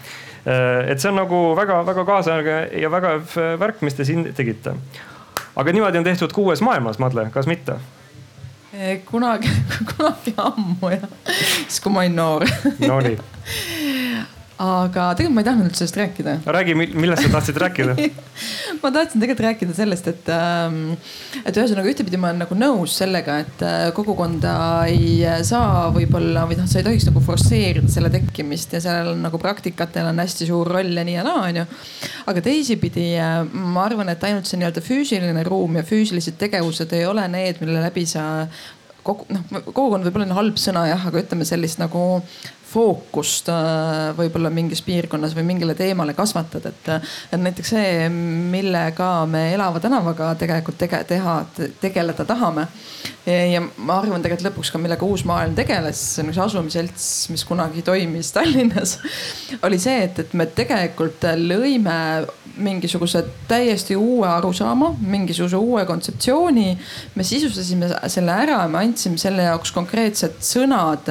et 0.49 0.99
see 0.99 1.11
on 1.11 1.19
nagu 1.19 1.37
väga-väga 1.55 2.03
kaasaegne 2.07 2.59
ja 2.81 2.89
väga 2.91 3.17
värk, 3.59 3.83
mis 3.85 3.95
te 3.95 4.07
siin 4.07 4.29
tegite 4.33 4.75
aga 5.59 5.71
niimoodi 5.75 5.99
on 5.99 6.07
tehtud 6.07 6.33
ka 6.33 6.41
uues 6.41 6.61
maailmas, 6.63 6.99
Madle, 6.99 7.29
kas 7.33 7.47
mitte? 7.49 7.79
kunagi, 9.09 9.49
kunagi 9.91 10.33
ammu 10.37 10.91
jah, 10.93 11.07
siis 11.25 11.81
kui 11.83 11.91
ma 11.91 12.05
olin 12.05 12.15
noor. 12.15 12.45
Nonii 12.79 13.17
aga 14.59 15.03
tegelikult 15.15 15.35
ma 15.37 15.41
ei 15.41 15.47
tahtnud 15.47 15.67
üldse 15.69 15.79
sellest 15.85 15.97
rääkida. 16.01 16.33
räägi, 16.51 16.73
millest 16.75 17.23
sa 17.23 17.29
tahtsid 17.31 17.59
rääkida 17.63 17.93
ma 18.81 18.91
tahtsin 18.91 19.21
tegelikult 19.21 19.43
rääkida 19.45 19.75
sellest, 19.77 20.09
et, 20.11 20.31
ähm, 20.35 20.97
et 21.45 21.55
ühesõnaga 21.55 21.87
ühtepidi 21.87 22.19
ma 22.19 22.33
olen 22.33 22.43
nagu 22.43 22.57
nõus 22.59 22.97
sellega, 22.99 23.37
et 23.45 23.63
äh, 23.63 23.77
kogukonda 23.95 24.53
ei 24.91 25.21
saa 25.47 25.87
võib-olla 25.95 26.43
või 26.49 26.59
noh, 26.59 26.67
sa 26.67 26.81
ei 26.81 26.87
tohiks 26.89 27.07
nagu 27.07 27.23
forsseerida 27.23 27.87
selle 27.91 28.11
tekkimist 28.11 28.75
ja 28.75 28.83
sellel 28.83 29.13
on 29.13 29.23
nagu 29.29 29.39
praktikatel 29.39 30.11
on 30.11 30.19
hästi 30.19 30.49
suur 30.49 30.67
roll 30.75 30.91
ja 30.91 31.07
nii 31.07 31.15
ja 31.15 31.23
naa, 31.27 31.45
onju. 31.47 31.65
aga 32.33 32.43
teisipidi 32.49 33.13
äh, 33.15 33.39
ma 33.47 33.87
arvan, 33.87 34.11
et 34.11 34.27
ainult 34.27 34.49
see 34.49 34.59
nii-öelda 34.59 34.83
füüsiline 34.83 35.47
ruum 35.47 35.79
ja 35.79 35.87
füüsilised 35.87 36.35
tegevused 36.41 36.91
ei 36.99 37.07
ole 37.07 37.23
need, 37.31 37.63
mille 37.63 37.79
läbi 37.85 38.03
sa 38.09 38.27
kogu 39.07 39.25
noh, 39.31 39.43
kogukond 39.71 40.03
võib-olla 40.03 40.27
on 40.27 40.37
halb 40.37 40.59
sõna 40.59 40.83
jah, 40.89 41.05
aga 41.07 41.23
ütleme 41.23 41.47
sellist 41.47 41.79
nagu 41.79 42.01
fookust 42.69 43.49
äh, 43.51 44.11
võib-olla 44.17 44.51
mingis 44.53 44.81
piirkonnas 44.85 45.35
või 45.37 45.47
mingile 45.51 45.75
teemale 45.77 46.13
kasvatada, 46.17 46.71
et, 46.73 46.89
et 47.33 47.41
näiteks 47.41 47.73
see, 47.75 48.09
millega 48.53 49.09
me 49.29 49.47
elava 49.55 49.81
tänavaga 49.83 50.33
tegelikult 50.39 50.79
tege, 50.81 51.01
teha, 51.09 51.39
tegeleda 51.81 52.25
tahame. 52.29 52.67
ja 53.25 53.61
ma 53.61 53.99
arvan 53.99 54.23
tegelikult 54.23 54.49
lõpuks 54.49 54.73
ka, 54.73 54.81
millega 54.81 55.05
Uus 55.05 55.25
Maailm 55.27 55.55
tegeles, 55.57 56.01
see 56.15 56.23
on 56.23 56.33
üks 56.33 56.41
asumiselts, 56.45 57.07
mis 57.33 57.45
kunagi 57.47 57.83
toimis 57.85 58.33
Tallinnas, 58.35 58.97
oli 59.65 59.81
see, 59.81 60.03
et, 60.07 60.23
et 60.25 60.37
me 60.37 60.49
tegelikult 60.49 61.25
lõime 61.39 61.99
mingisuguse 62.59 63.23
täiesti 63.47 63.95
uue 63.95 64.27
arusaama, 64.27 64.91
mingisuguse 64.99 65.57
uue 65.57 65.85
kontseptsiooni. 65.85 66.77
me 67.15 67.23
sisustasime 67.23 67.89
selle 68.07 68.35
ära, 68.45 68.67
me 68.67 68.83
andsime 68.83 69.17
selle 69.17 69.47
jaoks 69.47 69.71
konkreetsed 69.75 70.41
sõnad 70.43 71.07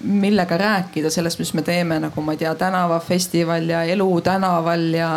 millega 0.00 0.56
rääkida 0.58 1.10
sellest, 1.10 1.38
mis 1.38 1.52
me 1.54 1.62
teeme, 1.62 1.98
nagu 2.00 2.22
ma 2.22 2.34
ei 2.34 2.38
tea, 2.38 2.54
tänavafestival 2.54 3.68
ja 3.68 3.82
elu 3.82 4.08
tänaval 4.20 4.84
ja, 4.94 5.10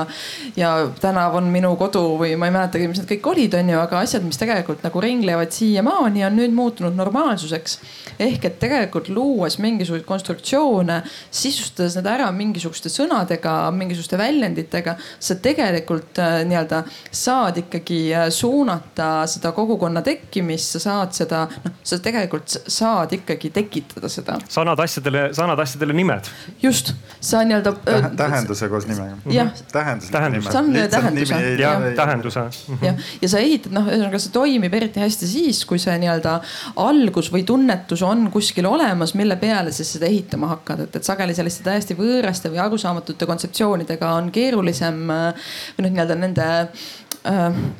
ja 0.55 0.71
tänav 1.01 1.35
on 1.37 1.49
minu 1.53 1.75
kodu 1.77 2.01
või 2.19 2.33
ma 2.39 2.49
ei 2.49 2.55
mäletagi, 2.55 2.87
mis 2.89 3.01
need 3.01 3.09
kõik 3.13 3.29
olid, 3.33 3.57
onju, 3.59 3.77
aga 3.81 4.01
asjad, 4.01 4.25
mis 4.25 4.39
tegelikult 4.41 4.81
nagu 4.85 5.03
ringlevad 5.03 5.53
siiamaani, 5.53 6.25
on 6.25 6.37
nüüd 6.39 6.55
muutunud 6.57 6.97
normaalsuseks. 6.97 7.79
ehk 8.19 8.45
et 8.45 8.59
tegelikult 8.59 9.09
luues 9.09 9.57
mingisuguseid 9.61 10.05
konstruktsioone, 10.05 11.01
sisustades 11.31 11.95
need 11.97 12.09
ära 12.09 12.31
mingisuguste 12.31 12.89
sõnadega, 12.89 13.55
mingisuguste 13.75 14.17
väljenditega, 14.17 14.95
sa 15.19 15.35
tegelikult 15.35 16.19
äh, 16.21 16.41
nii-öelda 16.49 16.83
saad 17.11 17.57
ikkagi 17.63 18.01
äh, 18.13 18.27
suunata 18.33 19.27
seda 19.29 19.51
kogukonna 19.55 20.01
tekkimist, 20.05 20.75
sa 20.75 20.83
saad 20.83 21.15
seda, 21.17 21.45
noh, 21.65 21.77
sa 21.83 21.99
tegelikult 22.01 22.57
saad 22.67 23.13
ikkagi 23.17 23.53
tekitada 23.53 24.09
seda. 24.09 24.37
sa 24.49 24.61
annad 24.61 24.70
asjadele, 24.79 25.23
sa 25.35 25.43
annad 25.45 25.59
asjadele 25.59 25.93
nimed. 25.93 26.29
just, 26.61 26.93
sa 27.19 27.43
nii-öelda 27.47 27.73
Täh,. 27.85 28.07
tähenduse 28.17 28.69
koos 28.69 28.87
nimega. 28.87 29.17
jah. 29.33 29.51
tähendus. 29.71 30.09
see 30.47 30.59
on 30.59 30.71
tähenduse. 30.89 31.41
jah, 31.59 31.83
tähenduse. 31.95 32.45
jah, 32.81 33.03
ja 33.21 33.29
sa 33.29 33.41
ehitad, 33.43 33.75
noh, 33.75 33.89
ühesõnaga 33.89 34.21
see 34.21 34.33
toimib 34.35 34.73
eriti 34.79 35.03
hästi 35.03 35.29
siis, 35.29 35.63
kui 35.65 35.81
see 35.81 35.97
nii-öelda 36.03 36.37
algus 36.85 37.31
või 37.33 37.43
tunnetus 37.47 38.05
on 38.07 38.29
kuskil 38.33 38.69
olemas, 38.69 39.15
mille 39.19 39.35
peale 39.41 39.75
sa 39.75 39.85
seda 39.87 40.09
ehitama 40.09 40.53
hakkad, 40.55 40.85
et, 40.87 40.99
et 41.01 41.07
sageli 41.07 41.35
selliste 41.37 41.65
täiesti 41.67 41.97
võõraste 41.99 42.51
või 42.53 42.63
arusaamatute 42.63 43.29
kontseptsioonidega 43.29 44.15
on 44.17 44.31
keerulisem 44.31 45.03
või 45.07 45.87
noh, 45.87 45.91
nii-öelda 45.91 46.19
nende 46.19 46.49
äh, 46.61 46.91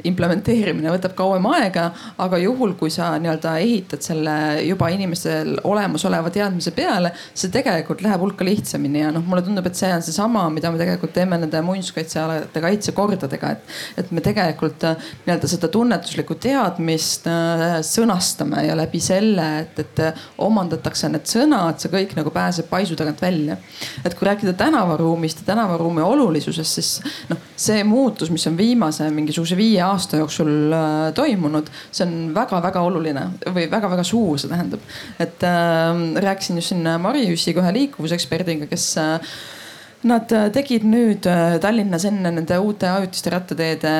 implementeerimine 0.05 0.91
võtab 0.93 1.15
kauem 1.17 1.45
aega, 1.49 1.87
aga 2.21 2.37
juhul, 2.41 2.75
kui 2.77 2.91
sa 2.93 3.11
nii-öelda 3.21 3.55
ehitad 3.63 4.03
selle 4.05 4.33
juba 4.67 4.91
inimestel 4.93 5.55
olemasoleva 5.65 6.29
teadmise 6.33 6.73
peale, 6.77 7.09
see 7.33 7.49
tegelikult 7.53 8.03
läheb 8.05 8.21
hulka 8.21 8.45
lihtsamini 8.45 9.01
ja 9.01 9.09
noh, 9.13 9.25
mulle 9.25 9.41
tundub, 9.45 9.65
et 9.65 9.79
see 9.79 9.89
on 9.93 10.03
seesama, 10.05 10.45
mida 10.53 10.71
me 10.71 10.77
tegelikult 10.81 11.13
teeme 11.15 11.39
nende 11.41 11.61
muinsuskaitsealade 11.65 12.63
kaitsekordadega, 12.63 13.53
et, 13.55 13.73
et 14.03 14.11
me 14.13 14.23
tegelikult 14.25 14.85
äh, 14.87 15.09
nii-öelda 15.25 15.49
seda 15.49 15.71
tunnetuslikku 15.73 16.37
teadmist 16.41 17.25
äh, 17.31 17.79
sõnastame 17.85 18.67
ja 18.67 18.77
läbi 18.77 19.01
selle, 19.01 19.47
et, 19.63 19.81
et 19.81 20.03
omandatakse 20.41 21.09
need 21.11 21.25
sõnad, 21.29 21.81
see 21.81 21.93
kõik 21.93 22.13
nagu 22.19 22.33
pääseb 22.33 22.69
paisu 22.69 22.97
tagant 22.99 23.21
välja. 23.21 23.57
et 24.05 24.13
kui 24.17 24.29
rääkida 24.29 24.53
tänavaruumist 24.59 25.41
ja 25.41 25.51
tänavaruumi 25.51 26.05
olulisusest, 26.05 26.77
siis 26.77 27.25
noh, 27.31 27.41
see 27.57 27.81
muutus, 27.87 28.29
mis 28.33 28.45
on 28.47 28.57
viimase 28.57 29.09
mingi 29.09 29.30
mingisuguse 29.32 29.57
viie 29.59 29.79
aasta 29.86 30.19
jooksul 30.19 30.75
äh, 30.75 31.07
toimunud, 31.15 31.71
see 31.91 32.05
on 32.05 32.36
väga-väga 32.36 32.84
oluline 32.84 33.25
või 33.55 33.69
väga-väga 33.71 34.03
suur, 34.07 34.38
see 34.41 34.51
tähendab. 34.51 34.84
et 35.19 35.47
äh, 35.47 36.03
rääkisin 36.27 36.59
just 36.59 36.75
siin 36.75 36.86
Mari 37.01 37.25
Jüssiga, 37.29 37.63
ühe 37.63 37.73
liikuvuseksperdiga, 37.79 38.69
kes 38.71 38.91
äh, 38.99 39.34
Nad 40.01 40.32
tegid 40.55 40.82
nüüd 40.89 41.27
äh, 41.29 41.59
Tallinnas 41.61 42.07
enne 42.09 42.32
nende 42.34 42.55
uute 42.57 42.88
ajutiste 42.89 43.29
rattateede 43.36 43.91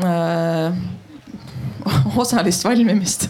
äh, 0.00 0.78
osalist 2.22 2.64
valmimist 2.66 3.28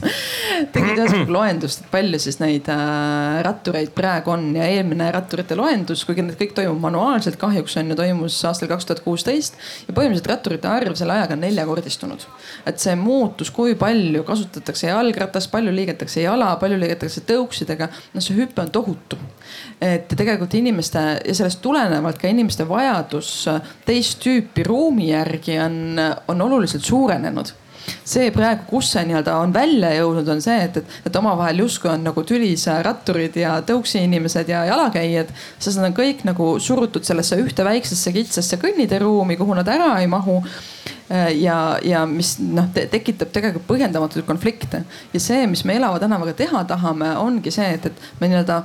tegid 0.72 0.98
ühesõnaga 0.98 1.32
loendust, 1.32 1.82
et 1.82 1.90
palju 1.92 2.20
siis 2.22 2.38
neid 2.42 2.68
äh, 2.72 3.40
rattureid 3.46 3.92
praegu 3.96 4.32
on 4.34 4.50
ja 4.56 4.66
eelmine 4.68 5.08
ratturite 5.14 5.56
loendus, 5.58 6.04
kuigi 6.08 6.24
need 6.24 6.38
kõik 6.40 6.54
toimub 6.56 6.80
manuaalselt, 6.82 7.38
kahjuks 7.40 7.76
on 7.80 7.92
ju, 7.92 7.98
toimus 7.98 8.38
aastal 8.48 8.70
kaks 8.70 8.88
tuhat 8.88 9.02
kuusteist. 9.04 9.58
ja 9.86 9.94
põhimõtteliselt 9.94 10.30
ratturite 10.32 10.70
arv 10.70 10.96
selle 10.98 11.16
ajaga 11.16 11.36
on 11.36 11.44
neljakordistunud. 11.46 12.26
et 12.66 12.82
see 12.82 12.96
muutus, 12.98 13.52
kui 13.54 13.76
palju 13.78 14.24
kasutatakse 14.28 14.90
jalgratast, 14.90 15.50
palju 15.52 15.74
liigetakse 15.74 16.24
jala, 16.24 16.54
palju 16.60 16.80
liigetakse 16.80 17.24
tõuksidega, 17.28 17.90
no 18.14 18.24
see 18.24 18.36
hüpe 18.38 18.62
on 18.64 18.72
tohutu. 18.74 19.20
et 19.80 20.08
tegelikult 20.16 20.54
inimeste 20.58 21.04
ja 21.24 21.34
sellest 21.34 21.62
tulenevalt 21.62 22.18
ka 22.18 22.28
inimeste 22.28 22.66
vajadus 22.68 23.30
teist 23.86 24.20
tüüpi 24.24 24.64
ruumi 24.66 25.12
järgi 25.12 25.58
on, 25.62 25.96
on 26.28 26.42
oluliselt 26.48 26.84
suurenenud 26.84 27.54
see 28.04 28.30
praegu, 28.34 28.66
kus 28.70 28.92
see 28.94 29.04
nii-öelda 29.08 29.36
on 29.42 29.54
välja 29.54 29.92
jõudnud, 29.96 30.28
on 30.34 30.42
see, 30.44 30.58
et, 30.68 30.80
et, 30.82 30.98
et 31.08 31.20
omavahel 31.20 31.64
justkui 31.64 31.90
on 31.92 32.06
nagu 32.08 32.24
tülis 32.28 32.66
ratturid 32.84 33.36
ja 33.38 33.58
tõuksi 33.66 34.02
inimesed 34.06 34.48
ja 34.50 34.64
jalakäijad. 34.68 35.32
sest 35.58 35.80
nad 35.80 35.90
on 35.90 35.96
kõik 35.96 36.24
nagu 36.28 36.54
surutud 36.62 37.06
sellesse 37.06 37.38
ühte 37.42 37.64
väiksesse 37.66 38.12
kitsasse 38.12 38.60
kõnniteeruumi, 38.62 39.38
kuhu 39.40 39.56
nad 39.58 39.68
ära 39.68 39.94
ei 40.00 40.10
mahu 40.10 40.42
ja, 41.38 41.78
ja 41.82 42.02
mis 42.06 42.36
noh 42.42 42.68
te, 42.74 42.86
tekitab 42.90 43.32
tegelikult 43.32 43.66
põhjendamatuid 43.68 44.26
konflikte 44.28 44.82
ja 45.12 45.22
see, 45.22 45.46
mis 45.50 45.64
me 45.64 45.78
elava 45.78 46.00
tänavaga 46.02 46.34
teha 46.36 46.64
tahame, 46.68 47.14
ongi 47.20 47.52
see, 47.54 47.70
et, 47.78 47.88
et 47.88 48.20
me 48.20 48.30
nii-öelda 48.30 48.62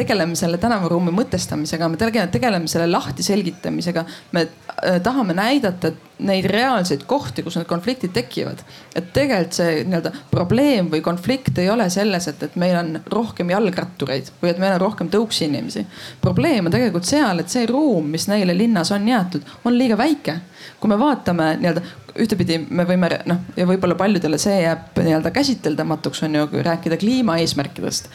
tegeleme 0.00 0.36
selle 0.38 0.58
tänavaruumi 0.60 1.12
mõtestamisega, 1.14 1.88
me 1.92 2.00
tegeleme 2.00 2.68
selle 2.70 2.88
lahti 2.90 3.24
selgitamisega. 3.26 4.04
me 4.32 4.46
äh, 4.46 5.00
tahame 5.02 5.36
näidata 5.36 5.92
neid 6.20 6.44
reaalseid 6.50 7.04
kohti, 7.08 7.42
kus 7.42 7.56
need 7.56 7.68
konfliktid 7.68 8.12
tekivad. 8.16 8.64
et 8.94 9.12
tegelikult 9.12 9.56
see 9.56 9.84
nii-öelda 9.84 10.12
probleem 10.30 10.90
või 10.92 11.00
konflikt 11.04 11.58
ei 11.58 11.70
ole 11.70 11.88
selles, 11.90 12.28
et, 12.28 12.42
et 12.42 12.56
meil 12.60 12.76
on 12.80 13.00
rohkem 13.12 13.50
jalgrattureid 13.50 14.32
või 14.42 14.52
et 14.52 14.60
meil 14.60 14.76
on 14.76 14.84
rohkem 14.86 15.10
tõuksi 15.12 15.46
inimesi. 15.48 15.86
probleem 16.20 16.66
on 16.66 16.76
tegelikult 16.76 17.08
seal, 17.08 17.40
et 17.40 17.52
see 17.52 17.66
ruum, 17.70 18.10
mis 18.10 18.28
neile 18.28 18.56
linnas 18.56 18.92
on 18.96 19.08
jäetud, 19.08 19.46
on 19.64 19.78
liiga 19.78 19.98
väike. 19.98 20.40
kui 20.80 20.88
me 20.88 20.98
vaatame 20.98 21.54
nii-öelda 21.60 21.82
ühtepidi 22.20 22.58
me 22.68 22.84
võime 22.88 23.08
noh 23.30 23.56
ja 23.56 23.66
võib-olla 23.68 23.94
paljudele 23.98 24.38
see 24.40 24.62
jääb 24.64 24.98
nii-öelda 24.98 25.30
käsiteldamatuks 25.34 26.24
on 26.26 26.34
ju, 26.40 26.46
kui 26.52 26.62
rääkida 26.66 26.98
kliimaeesmärkidest 27.00 28.10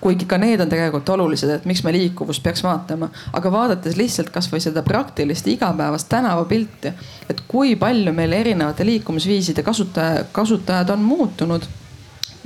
kuigi 0.00 0.26
ka 0.28 0.38
need 0.38 0.60
on 0.60 0.68
tegelikult 0.68 1.08
olulised, 1.08 1.50
et 1.50 1.64
miks 1.64 1.82
me 1.84 1.92
liikuvust 1.92 2.42
peaks 2.42 2.62
vaatama, 2.64 3.08
aga 3.32 3.52
vaadates 3.52 3.96
lihtsalt 3.96 4.30
kasvõi 4.34 4.60
seda 4.60 4.82
praktilist 4.86 5.48
igapäevast 5.48 6.08
tänavapilti, 6.12 6.92
et 7.30 7.42
kui 7.48 7.76
palju 7.80 8.12
meil 8.12 8.32
erinevate 8.32 8.86
liikumisviiside 8.86 9.64
kasutaja, 9.66 10.24
kasutajad 10.32 10.94
on 10.94 11.04
muutunud 11.06 11.68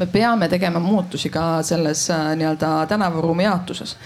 me 0.00 0.06
peame 0.06 0.48
tegema 0.48 0.80
muutusi 0.80 1.28
ka 1.30 1.62
selles 1.62 2.06
äh, 2.10 2.30
nii-öelda 2.36 2.86
tänavaruumi 2.88 3.44
jaotuses. 3.44 3.96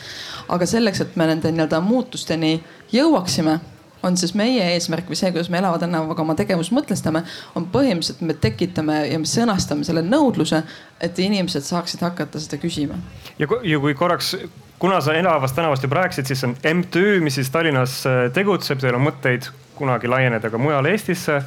aga 0.48 0.66
selleks, 0.66 1.00
et 1.00 1.16
me 1.16 1.26
nende 1.26 1.52
nii-öelda 1.52 1.80
muutusteni 1.80 2.58
jõuaksime 2.92 3.60
on 4.04 4.18
siis 4.20 4.34
meie 4.38 4.64
eesmärk 4.74 5.08
või 5.10 5.18
see, 5.18 5.32
kuidas 5.34 5.50
me 5.52 5.60
elava 5.60 5.80
tänavaga 5.82 6.22
oma 6.22 6.36
tegevust 6.38 6.74
mõtestame, 6.76 7.24
on 7.58 7.68
põhimõtteliselt 7.72 8.20
me 8.26 8.36
tekitame 8.40 9.00
ja 9.10 9.20
me 9.20 9.28
sõnastame 9.28 9.86
selle 9.86 10.04
nõudluse, 10.04 10.62
et 11.00 11.18
inimesed 11.18 11.64
saaksid 11.64 12.04
hakata 12.04 12.42
seda 12.42 12.60
küsima. 12.62 13.00
ja 13.38 13.48
kui 13.48 13.94
korraks 13.98 14.36
kuna 14.78 15.00
sa 15.00 15.14
elavast 15.14 15.56
tänavast 15.56 15.82
juba 15.82 16.02
rääkisid, 16.02 16.26
siis 16.26 16.44
on 16.44 16.56
MTÜ, 16.74 17.20
mis 17.20 17.34
siis 17.34 17.50
Tallinnas 17.50 18.02
äh, 18.06 18.26
tegutseb, 18.32 18.82
teil 18.82 18.98
on 18.98 19.06
mõtteid 19.06 19.48
kunagi 19.78 20.10
laieneda 20.10 20.50
ka 20.50 20.58
mujale 20.60 20.92
Eestisse. 20.94 21.42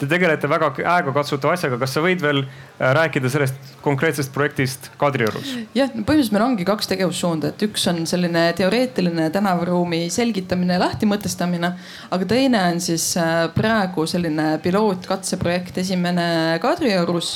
Te 0.00 0.08
tegelete 0.10 0.48
väga 0.50 0.70
käegakatsutava 0.76 1.56
asjaga, 1.56 1.78
kas 1.82 1.94
sa 1.96 2.02
võid 2.04 2.22
veel 2.22 2.42
äh, 2.44 2.92
rääkida 2.96 3.30
sellest 3.32 3.72
konkreetsest 3.84 4.32
projektist 4.34 4.90
Kadriorus? 5.00 5.54
jah, 5.76 5.90
põhimõtteliselt 5.92 6.36
meil 6.36 6.44
ongi 6.46 6.66
kaks 6.68 6.90
tegevussuunda, 6.90 7.52
et 7.52 7.64
üks 7.66 7.86
on 7.90 8.02
selline 8.08 8.44
teoreetiline 8.58 9.28
tänavaruumi 9.34 10.04
selgitamine 10.12 10.76
ja 10.78 10.82
lahtimõtestamine, 10.84 11.72
aga 12.14 12.28
teine 12.28 12.62
on 12.72 12.82
siis 12.84 13.08
äh, 13.20 13.46
praegu 13.54 14.06
selline 14.10 14.56
pilootkatseprojekt, 14.64 15.82
esimene 15.84 16.58
Kadriorus. 16.62 17.34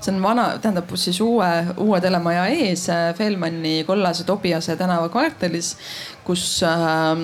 see 0.00 0.12
on 0.12 0.22
vana, 0.22 0.48
tähendab 0.62 0.90
siis 1.00 1.20
uue, 1.24 1.50
uue 1.82 2.00
telemaja 2.04 2.46
ees 2.52 2.88
Felmani 3.16 3.82
kollase 3.88 4.24
Tobiase 4.28 4.76
tänava 4.76 5.08
kvartalis 5.12 5.76
kus 6.26 6.44
äh, 6.66 7.22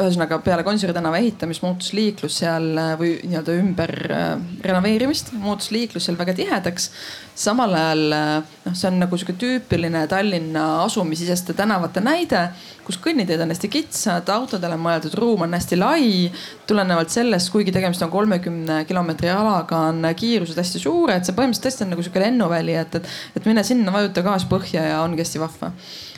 ühesõnaga 0.00 0.38
peale 0.44 0.64
Gonsiori 0.64 0.94
tänava 0.96 1.20
ehitamist 1.20 1.62
muutus 1.64 1.92
liiklus 1.96 2.38
seal 2.40 2.70
äh, 2.80 2.92
või 3.00 3.14
nii-öelda 3.28 3.56
ümber 3.60 3.92
äh, 4.08 4.30
renoveerimist, 4.64 5.34
muutus 5.42 5.68
liiklus 5.74 6.08
seal 6.08 6.16
väga 6.20 6.34
tihedaks. 6.38 6.90
samal 7.36 7.74
ajal 7.76 8.14
äh, 8.16 8.52
noh, 8.64 8.76
see 8.76 8.88
on 8.88 9.00
nagu 9.02 9.18
sihuke 9.20 9.36
tüüpiline 9.40 10.06
Tallinna 10.08 10.66
asumisiseste 10.84 11.52
tänavate 11.58 12.00
näide, 12.04 12.46
kus 12.86 12.96
kõnniteed 13.04 13.42
on 13.44 13.52
hästi 13.52 13.68
kitsad, 13.72 14.32
autodele 14.32 14.78
mõeldud 14.80 15.16
ruum 15.18 15.44
on 15.44 15.58
hästi 15.58 15.76
lai. 15.76 16.30
tulenevalt 16.66 17.12
sellest, 17.12 17.50
kuigi 17.52 17.72
tegemist 17.72 18.02
on 18.02 18.10
kolmekümne 18.10 18.84
kilomeetri 18.88 19.28
alaga, 19.28 19.88
on 19.92 20.08
kiirused 20.16 20.56
hästi 20.56 20.80
suured, 20.80 21.26
see 21.26 21.36
põhimõtteliselt 21.36 21.68
tõesti 21.68 21.84
on 21.84 21.92
nagu 21.92 22.06
sihuke 22.06 22.24
lennuväli, 22.24 22.78
et, 22.80 22.96
et, 22.96 23.12
et 23.36 23.50
mine 23.50 23.64
sinna, 23.66 23.92
vajuta 23.92 24.24
gaas 24.24 24.48
põhja 24.48 24.88
ja 24.88 25.04
ongi 25.04 25.20
hästi 25.20 25.42
vahva 25.42 25.72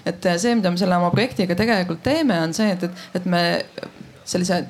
et 0.05 0.27
äh, 0.27 0.39
see, 0.41 0.55
mida 0.59 0.71
me 0.71 0.81
selle 0.81 0.97
oma 1.01 1.11
projektiga 1.15 1.57
tegelikult 1.59 2.03
teeme, 2.05 2.39
on 2.45 2.55
see, 2.57 2.71
et, 2.75 2.89
et, 2.89 3.05
et 3.21 3.29
me 3.31 3.43
sellise 4.25 4.63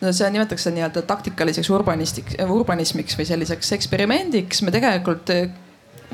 no 0.00 0.12
see 0.12 0.28
nimetatakse 0.34 0.72
nii-öelda 0.74 1.04
taktikaliseks 1.06 1.70
urbanistiks, 1.74 2.38
urbanismiks 2.42 3.18
või 3.18 3.28
selliseks 3.28 3.72
eksperimendiks. 3.78 4.62
me 4.66 4.74
tegelikult 4.74 5.32
äh, 5.34 5.48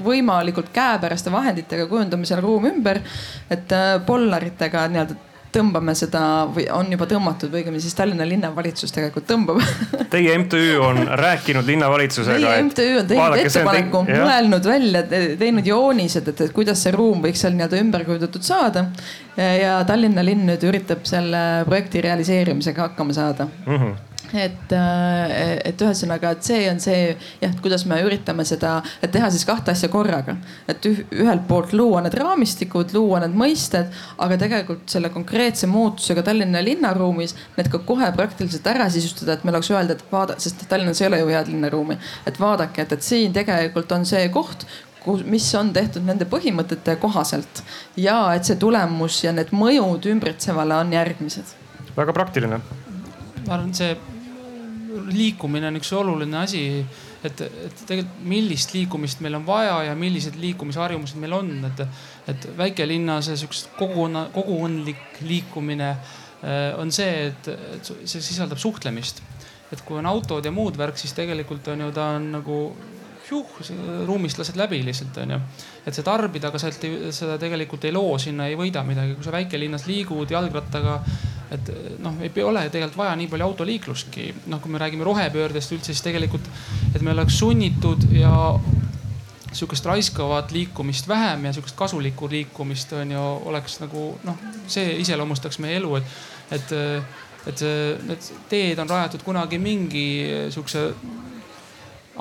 võimalikult 0.03 0.73
käepäraste 0.73 1.33
vahenditega 1.33 1.87
kujundame 1.91 2.29
selle 2.29 2.45
ruumi 2.45 2.73
ümber, 2.73 3.03
et 3.51 3.77
äh, 3.77 3.99
pollaritega 4.07 4.87
nii-öelda 4.93 5.32
tõmbame 5.53 5.95
seda 5.99 6.23
või 6.53 6.67
on 6.73 6.91
juba 6.93 7.07
tõmmatud 7.11 7.53
või 7.53 7.63
õigemini 7.63 7.83
siis 7.85 7.97
Tallinna 7.99 8.27
linnavalitsus 8.29 8.95
tegelikult 8.95 9.27
tõmbab 9.31 9.61
Teie 10.13 10.37
MTÜ 10.39 10.63
on 10.83 11.03
rääkinud 11.19 11.67
linnavalitsusega. 11.69 12.39
meie 12.39 12.63
MTÜ 12.69 12.87
on 13.01 13.11
teinud 13.11 13.41
ettepaneku, 13.43 14.05
mõelnud 14.11 14.69
välja, 14.69 15.03
teinud 15.41 15.67
joonised, 15.67 16.31
et, 16.33 16.47
et 16.47 16.55
kuidas 16.55 16.85
see 16.85 16.95
ruum 16.95 17.25
võiks 17.25 17.45
seal 17.45 17.57
nii-öelda 17.57 17.83
ümber 17.83 18.07
kujundatud 18.09 18.47
saada. 18.47 18.87
ja 19.37 19.81
Tallinna 19.89 20.25
linn 20.25 20.47
nüüd 20.49 20.65
üritab 20.69 21.07
selle 21.09 21.43
projekti 21.69 22.05
realiseerimisega 22.05 22.89
hakkama 22.91 23.17
saada 23.17 23.49
mm. 23.67 23.77
-hmm 23.77 24.12
et, 24.35 24.73
äh, 24.73 25.59
et 25.69 25.83
ühesõnaga, 25.83 26.33
et 26.33 26.47
see 26.47 26.67
on 26.71 26.81
see 26.83 27.17
jah, 27.41 27.55
kuidas 27.63 27.85
me 27.89 27.99
üritame 28.05 28.45
seda, 28.49 28.79
et 29.03 29.13
teha 29.13 29.31
siis 29.33 29.45
kahte 29.49 29.73
asja 29.75 29.91
korraga. 29.93 30.37
et 30.69 30.85
ühelt 30.87 31.47
poolt 31.49 31.73
luua 31.73 32.01
need 32.03 32.15
raamistikud, 32.19 32.93
luua 32.95 33.21
need 33.25 33.35
mõisted, 33.37 33.91
aga 34.19 34.39
tegelikult 34.41 34.89
selle 34.91 35.11
konkreetse 35.13 35.67
muutusega 35.67 36.23
Tallinna 36.23 36.63
linnaruumis 36.65 37.35
need 37.57 37.69
ka 37.73 37.83
kohe 37.87 38.13
praktiliselt 38.17 38.67
ära 38.67 38.89
sisustada, 38.91 39.37
et 39.37 39.45
meil 39.45 39.59
oleks 39.59 39.71
öelda, 39.71 39.97
et 39.99 40.07
vaada, 40.13 40.39
sest 40.39 40.65
Tallinnas 40.69 41.03
ei 41.03 41.11
ole 41.11 41.21
ju 41.21 41.29
head 41.33 41.53
linnaruumi. 41.53 41.99
et 42.27 42.41
vaadake, 42.41 42.83
et, 42.83 42.93
et 42.93 43.03
siin 43.03 43.33
tegelikult 43.33 43.93
on 43.93 44.07
see 44.09 44.29
koht, 44.33 44.67
kus, 45.05 45.25
mis 45.25 45.49
on 45.59 45.73
tehtud 45.75 46.07
nende 46.07 46.27
põhimõtete 46.31 46.97
kohaselt 47.03 47.63
ja 47.97 48.35
et 48.37 48.49
see 48.49 48.57
tulemus 48.61 49.23
ja 49.25 49.35
need 49.35 49.53
mõjud 49.57 50.07
ümbritsevale 50.15 50.79
on 50.85 50.93
järgmised. 50.93 51.57
väga 51.97 52.13
praktiline. 52.17 52.61
ma 53.47 53.55
arvan, 53.55 53.75
see 53.75 53.97
liikumine 55.13 55.69
on 55.69 55.79
üks 55.81 55.93
oluline 55.97 56.39
asi. 56.43 56.63
et, 57.23 57.41
et 57.41 57.83
tegelikult 57.87 58.25
millist 58.27 58.73
liikumist 58.75 59.21
meil 59.23 59.39
on 59.39 59.47
vaja 59.47 59.77
ja 59.89 59.95
millised 59.99 60.37
liikumisharjumused 60.43 61.21
meil 61.23 61.37
on, 61.37 61.53
et, 61.69 61.85
et 62.33 62.49
väikelinnas 62.59 63.31
sihukest 63.31 63.71
kogukonna, 63.79 64.27
kogukondlik 64.35 65.23
liikumine 65.29 65.91
äh, 65.93 66.73
on 66.79 66.91
see, 66.93 67.29
et, 67.29 67.53
et 67.77 67.93
see 68.05 68.21
sisaldab 68.21 68.59
suhtlemist. 68.59 69.23
et 69.73 69.81
kui 69.87 69.97
on 69.97 70.07
autod 70.07 70.45
ja 70.45 70.51
muud 70.53 70.77
värk, 70.77 70.99
siis 71.01 71.15
tegelikult 71.17 71.69
on 71.73 71.87
ju 71.87 71.93
ta 71.97 72.11
on 72.19 72.27
nagu 72.35 72.57
ruumist 74.07 74.39
lased 74.39 74.57
läbi 74.61 74.83
lihtsalt 74.85 75.23
onju. 75.25 75.39
et 75.87 75.95
see 75.95 76.07
tarbida, 76.07 76.49
aga 76.53 76.61
sealt 76.63 76.85
seda 77.11 77.39
tegelikult 77.41 77.85
ei 77.89 77.93
loo, 77.93 78.19
sinna 78.19 78.49
ei 78.51 78.59
võida 78.59 78.85
midagi, 78.87 79.17
kui 79.17 79.25
sa 79.25 79.35
väikelinnas 79.35 79.87
liigud 79.91 80.31
jalgrattaga 80.31 81.01
et 81.53 81.73
noh, 82.03 82.17
ei 82.25 82.45
ole 82.45 82.65
tegelikult 82.73 82.99
vaja 83.03 83.17
nii 83.19 83.29
palju 83.31 83.47
autoliiklustki. 83.47 84.29
noh, 84.53 84.61
kui 84.63 84.73
me 84.73 84.81
räägime 84.81 85.05
rohepöördest 85.05 85.75
üldse, 85.77 85.93
siis 85.93 86.05
tegelikult, 86.05 86.49
et 86.95 87.03
me 87.03 87.13
oleks 87.13 87.39
sunnitud 87.39 88.07
ja 88.17 88.33
sihukest 89.53 89.87
raiskavat 89.87 90.53
liikumist 90.53 91.09
vähem 91.09 91.45
ja 91.45 91.53
sihukest 91.53 91.77
kasulikku 91.77 92.29
liikumist 92.31 92.93
on 92.97 93.13
ju, 93.13 93.25
oleks 93.51 93.81
nagu 93.83 94.07
noh, 94.25 94.39
see 94.67 94.97
iseloomustaks 95.05 95.61
meie 95.61 95.77
elu, 95.81 95.97
et, 96.01 96.15
et, 96.57 96.73
et 97.53 97.65
need 98.09 98.31
teed 98.49 98.81
on 98.81 98.95
rajatud 98.97 99.25
kunagi 99.27 99.61
mingi 99.61 100.07
sihukese 100.55 100.89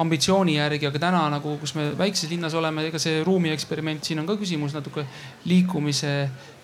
ambitsiooni 0.02 0.56
järgi, 0.58 0.88
aga 0.90 1.02
täna 1.02 1.26
nagu, 1.34 1.58
kus 1.62 1.76
me 1.78 1.92
väikses 1.98 2.30
linnas 2.32 2.56
oleme, 2.58 2.88
ega 2.90 3.00
see 3.02 3.22
ruumi 3.28 3.52
eksperiment, 3.54 4.04
siin 4.06 4.22
on 4.22 4.30
ka 4.30 4.38
küsimus 4.40 4.76
natuke 4.78 5.06
liikumise 5.50 6.14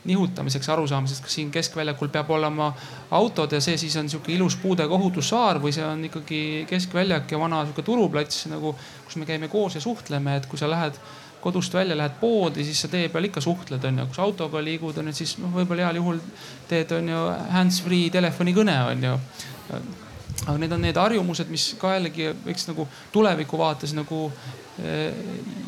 nihutamiseks, 0.07 0.69
arusaamiseks, 0.69 1.21
kas 1.25 1.35
siin 1.35 1.51
keskväljakul 1.51 2.09
peab 2.13 2.29
olema 2.31 2.69
autod 3.17 3.51
ja 3.51 3.59
see 3.63 3.77
siis 3.79 3.95
on 3.99 4.09
sihuke 4.09 4.31
ilus 4.33 4.55
puudega 4.61 4.95
ohutussaar 4.95 5.59
või 5.63 5.73
see 5.75 5.83
on 5.83 6.05
ikkagi 6.07 6.41
keskväljak 6.69 7.31
ja 7.31 7.39
vana 7.41 7.63
sihuke 7.65 7.83
turuplats 7.85 8.45
nagu, 8.51 8.75
kus 9.05 9.19
me 9.19 9.27
käime 9.27 9.51
koos 9.51 9.75
ja 9.75 9.83
suhtleme, 9.83 10.37
et 10.39 10.47
kui 10.47 10.59
sa 10.59 10.69
lähed 10.71 10.99
kodust 11.43 11.75
välja, 11.75 11.97
lähed 11.97 12.17
poodi, 12.21 12.63
siis 12.65 12.79
sa 12.81 12.89
tee 12.91 13.11
peal 13.13 13.27
ikka 13.27 13.43
suhtled, 13.43 13.83
onju. 13.91 14.07
kui 14.07 14.17
sa 14.17 14.25
autoga 14.25 14.63
liigud, 14.63 14.97
onju, 15.03 15.13
siis 15.15 15.37
noh, 15.41 15.53
võib-olla 15.53 15.89
heal 15.89 16.01
juhul 16.01 16.23
teed, 16.71 16.91
onju, 16.97 17.23
hands-free 17.53 18.09
telefonikõne, 18.15 18.79
onju 18.95 19.15
aga 20.45 20.57
need 20.61 20.75
on 20.75 20.85
need 20.85 20.99
harjumused, 20.99 21.49
mis 21.51 21.71
ka 21.79 21.95
jällegi 21.95 22.29
võiks 22.45 22.67
nagu 22.69 22.85
tuleviku 23.13 23.59
vaates 23.59 23.93
nagu 23.97 24.27
eh, 24.83 25.09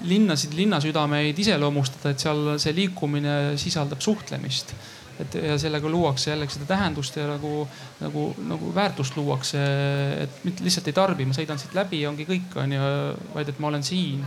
linnasid, 0.08 0.54
linnasüdameid 0.58 1.42
iseloomustada, 1.42 2.14
et 2.14 2.24
seal 2.24 2.56
see 2.62 2.76
liikumine 2.78 3.36
sisaldab 3.60 4.04
suhtlemist. 4.06 4.76
et 5.20 5.34
ja 5.36 5.58
sellega 5.60 5.90
luuakse 5.92 6.30
jällegi 6.32 6.54
seda 6.56 6.66
tähendust 6.70 7.18
ja 7.20 7.26
nagu, 7.28 7.66
nagu, 8.00 8.30
nagu 8.48 8.70
väärtust 8.76 9.18
luuakse, 9.18 9.64
et 10.24 10.38
mitte 10.48 10.64
lihtsalt 10.64 10.88
ei 10.88 10.96
tarbi, 10.96 11.26
ma 11.28 11.36
sõidan 11.36 11.60
siit 11.60 11.76
läbi 11.76 12.00
ja 12.06 12.10
ongi 12.10 12.24
kõik, 12.30 12.56
onju, 12.56 12.94
vaid 13.34 13.52
et 13.52 13.60
ma 13.60 13.68
olen 13.68 13.84
siin. 13.84 14.24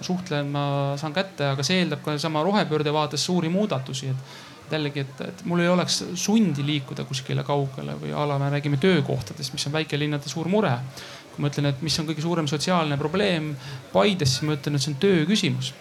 suhtlen, 0.00 0.46
ma 0.46 0.94
saan 0.96 1.12
kätte, 1.12 1.44
aga 1.50 1.64
see 1.66 1.80
eeldab 1.82 2.00
ka 2.04 2.14
sama 2.18 2.44
rohepöörde 2.46 2.92
vaates 2.94 3.24
suuri 3.26 3.48
muudatusi, 3.52 4.06
et 4.06 4.49
jällegi, 4.72 5.04
et, 5.04 5.20
et 5.26 5.44
mul 5.48 5.62
ei 5.64 5.68
oleks 5.68 6.02
sundi 6.18 6.64
liikuda 6.66 7.04
kuskile 7.08 7.44
kaugele 7.46 7.96
või 8.00 8.14
a 8.16 8.26
la 8.28 8.38
me 8.40 8.50
räägime 8.52 8.80
töökohtadest, 8.80 9.54
mis 9.56 9.66
on 9.68 9.76
väikelinnade 9.78 10.30
suur 10.32 10.48
mure. 10.48 10.76
kui 11.30 11.44
ma 11.44 11.50
ütlen, 11.52 11.70
et 11.70 11.82
mis 11.82 11.98
on 12.00 12.08
kõige 12.08 12.22
suurem 12.24 12.48
sotsiaalne 12.50 12.98
probleem 12.98 13.54
Paides, 13.92 14.36
siis 14.36 14.46
ma 14.48 14.56
ütlen, 14.58 14.76
et 14.76 14.82
see 14.82 14.92
on 14.94 15.00
töö 15.00 15.24
küsimus. 15.26 15.74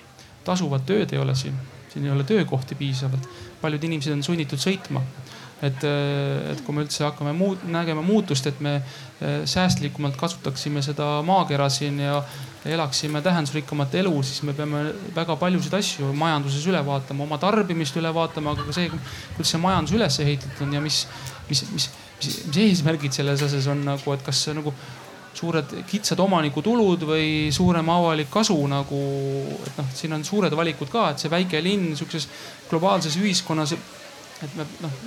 tasuvat 0.43 0.85
tööd 0.85 1.13
ei 1.13 1.19
ole 1.19 1.35
siin, 1.35 1.57
siin 1.93 2.05
ei 2.05 2.11
ole 2.11 2.23
töökohti 2.23 2.75
piisavalt, 2.75 3.27
paljud 3.61 3.83
inimesed 3.83 4.13
on 4.13 4.23
sunnitud 4.23 4.61
sõitma 4.61 5.03
et, 5.62 5.84
et 6.53 6.62
kui 6.64 6.76
me 6.76 6.86
üldse 6.86 7.03
hakkame 7.03 7.34
muut, 7.36 7.64
nägema 7.68 8.03
muutust, 8.05 8.47
et 8.47 8.60
me 8.64 8.78
eh, 8.80 9.41
säästlikumalt 9.49 10.16
kasutaksime 10.20 10.84
seda 10.86 11.18
maakera 11.28 11.68
siin 11.74 11.99
ja 11.99 12.22
elaksime 12.66 13.22
tähendusrikkamat 13.24 13.95
elu, 14.01 14.14
siis 14.24 14.43
me 14.47 14.53
peame 14.55 14.86
väga 15.16 15.36
paljusid 15.39 15.76
asju 15.80 16.14
majanduses 16.16 16.66
üle 16.72 16.82
vaatama, 16.86 17.26
oma 17.28 17.39
tarbimist 17.41 17.99
üle 17.99 18.12
vaatama, 18.16 18.55
aga 18.55 18.68
ka 18.68 18.76
see, 18.76 18.91
kuidas 19.36 19.53
see 19.53 19.62
majandus 19.64 19.95
üles 19.99 20.20
ehitatud 20.24 20.64
on 20.68 20.80
ja 20.80 20.84
mis, 20.84 21.03
mis, 21.49 21.66
mis, 21.74 21.91
mis, 22.20 22.39
mis 22.47 22.64
eesmärgid 22.66 23.16
selles 23.16 23.43
asjas 23.47 23.70
on 23.72 23.84
nagu, 23.88 24.16
et 24.16 24.26
kas 24.26 24.47
nagu 24.55 24.74
suured 25.39 25.76
kitsad 25.88 26.20
omanikutulud 26.20 27.05
või 27.07 27.28
suurem 27.55 27.91
avalik 27.93 28.32
kasu 28.34 28.57
nagu, 28.68 28.99
et 29.68 29.78
noh, 29.80 29.91
siin 29.95 30.16
on 30.16 30.26
suured 30.28 30.55
valikud 30.55 30.91
ka, 30.91 31.12
et 31.14 31.24
see 31.24 31.32
väike 31.32 31.62
linn 31.64 31.93
sihukeses 31.95 32.28
globaalses 32.72 33.16
ühiskonnas, 33.22 33.76
et 34.43 34.60
me 34.60 34.68
noh 34.84 34.99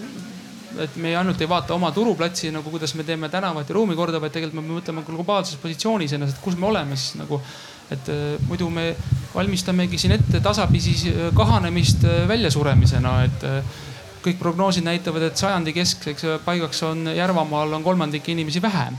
et 0.81 0.97
me 0.97 1.13
ainult 1.17 1.41
ei 1.41 1.49
vaata 1.49 1.75
oma 1.75 1.91
turuplatsi 1.93 2.51
nagu, 2.55 2.71
kuidas 2.71 2.95
me 2.95 3.05
teeme 3.05 3.29
tänavat 3.29 3.69
ja 3.69 3.75
ruumi 3.77 3.97
korda, 3.97 4.21
vaid 4.21 4.33
tegelikult 4.33 4.61
me 4.61 4.67
peame 4.67 4.81
mõtlema 4.81 5.05
globaalses 5.07 5.61
positsioonis 5.61 6.17
ennast, 6.17 6.39
et 6.39 6.45
kus 6.45 6.57
me 6.57 6.69
oleme 6.71 6.97
siis 6.97 7.17
nagu. 7.21 7.41
et 7.93 8.09
äh, 8.09 8.41
muidu 8.49 8.71
me 8.71 8.95
valmistamegi 9.35 9.99
siin 9.99 10.15
ette 10.15 10.41
tasapisi 10.41 11.11
äh, 11.11 11.27
kahanemist 11.37 12.05
äh, 12.05 12.23
väljasuremisena, 12.29 13.17
et 13.25 13.45
kõik 14.23 14.39
prognoosid 14.39 14.87
näitavad, 14.87 15.27
et 15.27 15.37
sajandi 15.37 15.75
keskseks 15.77 16.25
paigaks 16.45 16.83
on 16.89 17.11
Järvamaal 17.17 17.73
on 17.73 17.83
kolmandik 17.83 18.29
inimesi 18.29 18.63
vähem. 18.63 18.97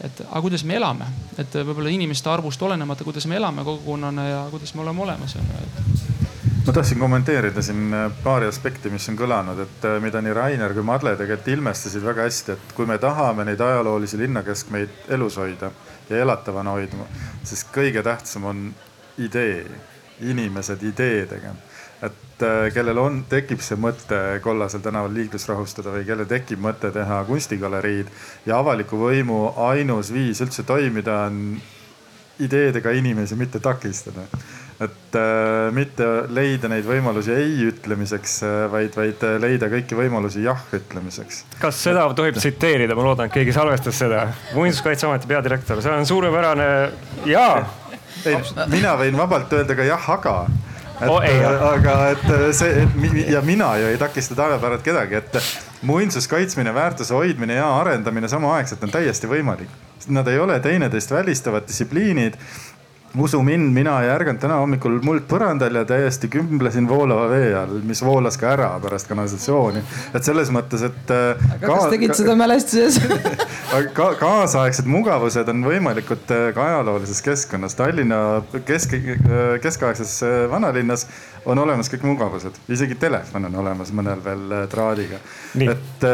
et 0.00 0.22
aga 0.30 0.40
kuidas 0.40 0.64
me 0.64 0.74
elame, 0.74 1.06
et 1.38 1.54
võib-olla 1.54 1.90
inimeste 1.92 2.30
arvust 2.30 2.62
olenemata, 2.62 3.04
kuidas 3.04 3.26
me 3.26 3.36
elame 3.36 3.64
kogukonnana 3.64 4.28
ja 4.28 4.46
kuidas 4.50 4.74
me 4.74 4.82
oleme 4.82 5.02
olemas 5.02 5.36
on 5.36 5.52
ju, 5.52 5.62
et 5.62 6.21
ma 6.66 6.72
tahtsin 6.72 6.98
kommenteerida 6.98 7.62
siin 7.62 7.94
äh, 7.94 8.12
paari 8.22 8.46
aspekti, 8.46 8.90
mis 8.90 9.08
on 9.10 9.16
kõlanud, 9.18 9.62
et 9.64 9.86
äh, 9.88 9.98
mida 10.02 10.22
nii 10.22 10.34
Rainer 10.36 10.74
kui 10.76 10.84
Madle 10.86 11.16
tegelikult 11.18 11.48
ilmestasid 11.56 12.04
väga 12.04 12.28
hästi, 12.28 12.54
et 12.54 12.76
kui 12.76 12.86
me 12.86 12.98
tahame 13.02 13.46
neid 13.48 13.60
ajaloolisi 13.60 14.20
linnakeskmeid 14.20 15.10
elus 15.16 15.40
hoida 15.42 15.72
ja 16.10 16.22
elatavana 16.22 16.76
hoidma, 16.76 17.08
siis 17.44 17.64
kõige 17.74 18.04
tähtsam 18.06 18.46
on 18.52 18.64
idee, 19.18 19.66
inimesed 20.22 20.82
ideedega 20.86 21.56
et 22.02 22.42
äh, 22.42 22.72
kellel 22.74 22.98
on, 22.98 23.20
tekib 23.30 23.62
see 23.62 23.78
mõte 23.78 24.18
Kollasel 24.42 24.82
tänaval 24.82 25.14
liiklust 25.14 25.50
rahustada 25.50 25.92
või 25.94 26.06
kellel 26.06 26.26
tekib 26.30 26.62
mõte 26.62 26.90
teha 26.94 27.22
kunstigaleriid 27.28 28.10
ja 28.46 28.58
avaliku 28.58 28.98
võimu 28.98 29.44
ainus 29.68 30.10
viis 30.14 30.42
üldse 30.42 30.66
toimida 30.66 31.24
on 31.28 31.60
ideedega 32.42 32.90
inimesi 32.98 33.36
mitte 33.38 33.60
takistada. 33.62 34.26
Et 34.82 35.18
äh, 35.18 35.68
mitte 35.74 36.06
leida 36.32 36.70
neid 36.72 36.86
võimalusi 36.88 37.34
ei 37.34 37.68
ütlemiseks, 37.68 38.38
äh, 38.46 38.64
vaid, 38.72 38.96
vaid 38.98 39.22
leida 39.42 39.68
kõiki 39.72 39.98
võimalusi 39.98 40.44
jah 40.46 40.64
ütlemiseks. 40.74 41.44
kas 41.62 41.78
seda 41.84 42.08
tohib 42.18 42.40
tsiteerida, 42.40 42.96
ma 42.98 43.06
loodan, 43.06 43.30
et 43.30 43.36
keegi 43.36 43.54
salvestas 43.56 44.00
seda. 44.02 44.26
muinsuskaitseameti 44.56 45.30
peadirektor, 45.30 45.82
see 45.84 45.94
on 45.94 46.08
suurepärane 46.08 46.68
jaa. 47.30 47.62
ei, 48.26 48.36
mina 48.72 48.96
võin 49.00 49.18
vabalt 49.18 49.52
öelda 49.58 49.78
ka 49.78 49.88
jah, 49.88 50.10
aga 50.16 50.36
et 51.02 51.10
oh, 51.10 51.22
äh, 51.24 51.62
aga 51.66 51.94
et 52.12 52.24
äh, 52.30 52.48
see 52.54 52.84
et, 52.84 53.30
ja 53.32 53.42
mina 53.44 53.72
ju 53.80 53.90
ei 53.90 53.98
takista 53.98 54.36
tavapärast 54.38 54.84
kedagi, 54.86 55.18
et 55.18 55.38
muinsus 55.88 56.28
kaitsmine, 56.30 56.74
väärtuse 56.74 57.14
hoidmine 57.14 57.58
ja 57.58 57.68
arendamine 57.80 58.30
samaaegselt 58.30 58.84
on 58.86 58.92
täiesti 58.94 59.30
võimalik. 59.30 59.70
Nad 60.12 60.26
ei 60.30 60.38
ole 60.42 60.58
teineteist 60.62 61.10
välistavad 61.14 61.66
distsipliinid 61.68 62.38
usu 63.18 63.42
mind, 63.42 63.72
mina 63.74 63.98
ei 64.02 64.10
ärganud 64.12 64.40
täna 64.40 64.56
hommikul 64.62 64.98
muld 65.04 65.26
põrandal 65.28 65.76
ja 65.76 65.84
täiesti 65.88 66.30
kümblesin 66.32 66.86
voolava 66.88 67.28
vee 67.32 67.50
all, 67.56 67.80
mis 67.84 68.00
voolas 68.04 68.38
ka 68.40 68.52
ära 68.54 68.68
pärast 68.82 69.10
kanalisatsiooni. 69.10 69.82
et 70.14 70.24
selles 70.24 70.52
mõttes, 70.54 70.84
et. 70.88 71.12
Äh, 71.12 71.42
aga 71.58 71.66
kas 71.66 71.90
tegid 71.92 72.14
seda 72.16 72.36
mälestuses 72.38 73.00
ka, 73.98 74.12
kaasaegsed 74.20 74.88
mugavused 74.88 75.48
on 75.52 75.64
võimalikud 75.66 76.32
äh, 76.32 76.48
ka 76.56 76.64
ajaloolises 76.70 77.20
keskkonnas. 77.24 77.76
Tallinna 77.76 78.22
kesk, 78.66 78.96
äh, 78.96 79.42
keskaegses 79.62 80.16
vanalinnas 80.50 81.06
on 81.44 81.58
olemas 81.58 81.90
kõik 81.90 82.06
mugavused, 82.06 82.56
isegi 82.70 82.94
telefon 83.02 83.48
on 83.50 83.60
olemas 83.64 83.90
mõnel 83.92 84.20
veel 84.24 84.56
traadiga. 84.70 85.18
et, 85.58 86.04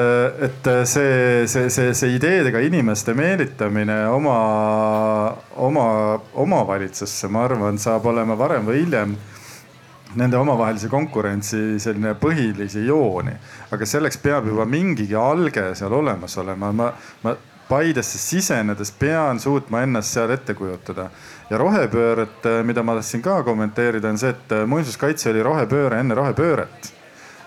et 0.49 0.71
see, 0.89 1.47
see, 1.47 1.69
see, 1.71 1.93
see 1.95 2.15
ideedega 2.17 2.63
inimeste 2.65 3.15
meelitamine 3.15 4.01
oma, 4.09 4.39
oma 5.69 5.89
omavalitsusse 6.33 6.88
valitsusse, 6.89 7.29
ma 7.29 7.45
arvan, 7.45 7.79
saab 7.79 8.07
olema 8.07 8.37
varem 8.39 8.67
või 8.67 8.83
hiljem 8.83 9.17
nende 10.17 10.39
omavahelise 10.39 10.89
konkurentsi 10.89 11.79
selline 11.79 12.15
põhilisi 12.15 12.87
jooni. 12.87 13.33
aga 13.71 13.87
selleks 13.87 14.17
peab 14.19 14.47
juba 14.47 14.65
mingigi 14.65 15.15
alge 15.15 15.75
seal 15.75 15.93
olemas 15.93 16.39
olema. 16.39 16.73
ma, 16.73 16.93
ma 17.23 17.37
Paidesse 17.69 18.17
sisenedes 18.19 18.91
pean 18.97 19.39
suutma 19.39 19.83
ennast 19.83 20.15
seal 20.15 20.31
ette 20.31 20.55
kujutada. 20.55 21.11
ja 21.51 21.59
rohepööret, 21.59 22.65
mida 22.65 22.83
ma 22.83 22.95
tahtsin 22.95 23.23
ka 23.23 23.43
kommenteerida, 23.43 24.09
on 24.09 24.19
see, 24.19 24.31
et 24.31 24.55
muinsuskaitse 24.67 25.31
oli 25.31 25.43
rohepööre 25.43 26.01
enne 26.01 26.15
rohepööret 26.15 26.98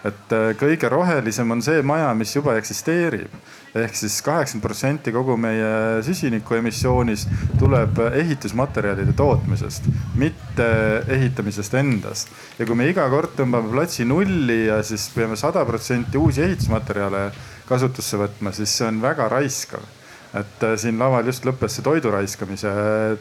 et 0.08 0.34
äh, 0.34 0.52
kõige 0.58 0.90
rohelisem 0.90 1.52
on 1.54 1.62
see 1.64 1.82
maja, 1.86 2.12
mis 2.18 2.34
juba 2.36 2.56
eksisteerib. 2.60 3.34
ehk 3.72 3.96
siis 3.96 4.18
kaheksakümmend 4.26 4.66
protsenti 4.66 5.12
kogu 5.16 5.38
meie 5.40 6.02
süsiniku 6.04 6.58
emissioonist 6.58 7.30
tuleb 7.60 8.02
ehitusmaterjalide 8.10 9.14
tootmisest, 9.16 9.88
mitte 10.16 10.68
ehitamisest 11.08 11.78
endast. 11.80 12.34
ja 12.60 12.66
kui 12.66 12.76
me 12.76 12.90
iga 12.90 13.08
kord 13.10 13.38
tõmbame 13.38 13.72
platsi 13.72 14.06
nulli 14.06 14.66
ja 14.66 14.82
siis 14.84 15.08
peame 15.16 15.40
sada 15.40 15.66
protsenti 15.66 16.18
uusi 16.18 16.44
ehitusmaterjale 16.48 17.30
kasutusse 17.70 18.20
võtma, 18.20 18.52
siis 18.52 18.78
see 18.78 18.88
on 18.88 19.02
väga 19.02 19.30
raiskav 19.32 19.86
et 20.34 20.64
äh, 20.64 20.76
siin 20.80 21.00
laval 21.00 21.28
just 21.28 21.46
lõppes 21.46 21.78
see 21.78 21.86
toidu 21.86 22.12
raiskamise 22.12 22.72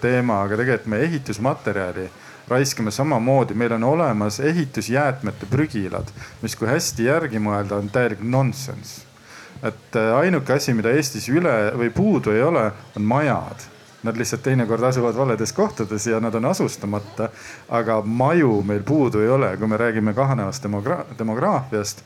teema, 0.02 0.44
aga 0.44 0.58
tegelikult 0.60 0.90
me 0.92 1.00
ehitusmaterjali 1.06 2.08
raiskame 2.50 2.90
samamoodi, 2.90 3.54
meil 3.54 3.72
on 3.78 3.84
olemas 3.84 4.40
ehitusjäätmete 4.40 5.46
prügilad, 5.50 6.10
mis 6.42 6.56
kui 6.56 6.68
hästi 6.68 7.06
järgi 7.06 7.42
mõelda, 7.42 7.78
on 7.78 7.90
täielik 7.90 8.22
nonsense. 8.22 9.06
et 9.62 9.96
äh, 9.96 10.14
ainuke 10.16 10.52
asi, 10.52 10.74
mida 10.74 10.90
Eestis 10.90 11.28
üle 11.28 11.72
või 11.76 11.90
puudu 11.90 12.32
ei 12.32 12.42
ole, 12.42 12.72
on 12.96 13.02
majad 13.02 13.68
Nad 14.02 14.16
lihtsalt 14.16 14.42
teinekord 14.42 14.82
asuvad 14.82 15.16
valedes 15.16 15.52
kohtades 15.52 16.06
ja 16.06 16.20
nad 16.20 16.34
on 16.34 16.44
asustamata. 16.44 17.28
aga 17.68 18.02
maju 18.02 18.62
meil 18.62 18.82
puudu 18.82 19.20
ei 19.20 19.28
ole, 19.28 19.56
kui 19.56 19.68
me 19.68 19.76
räägime 19.76 20.14
kahanevast 20.14 20.62
demogra 20.62 21.04
demograafiast 21.18 22.00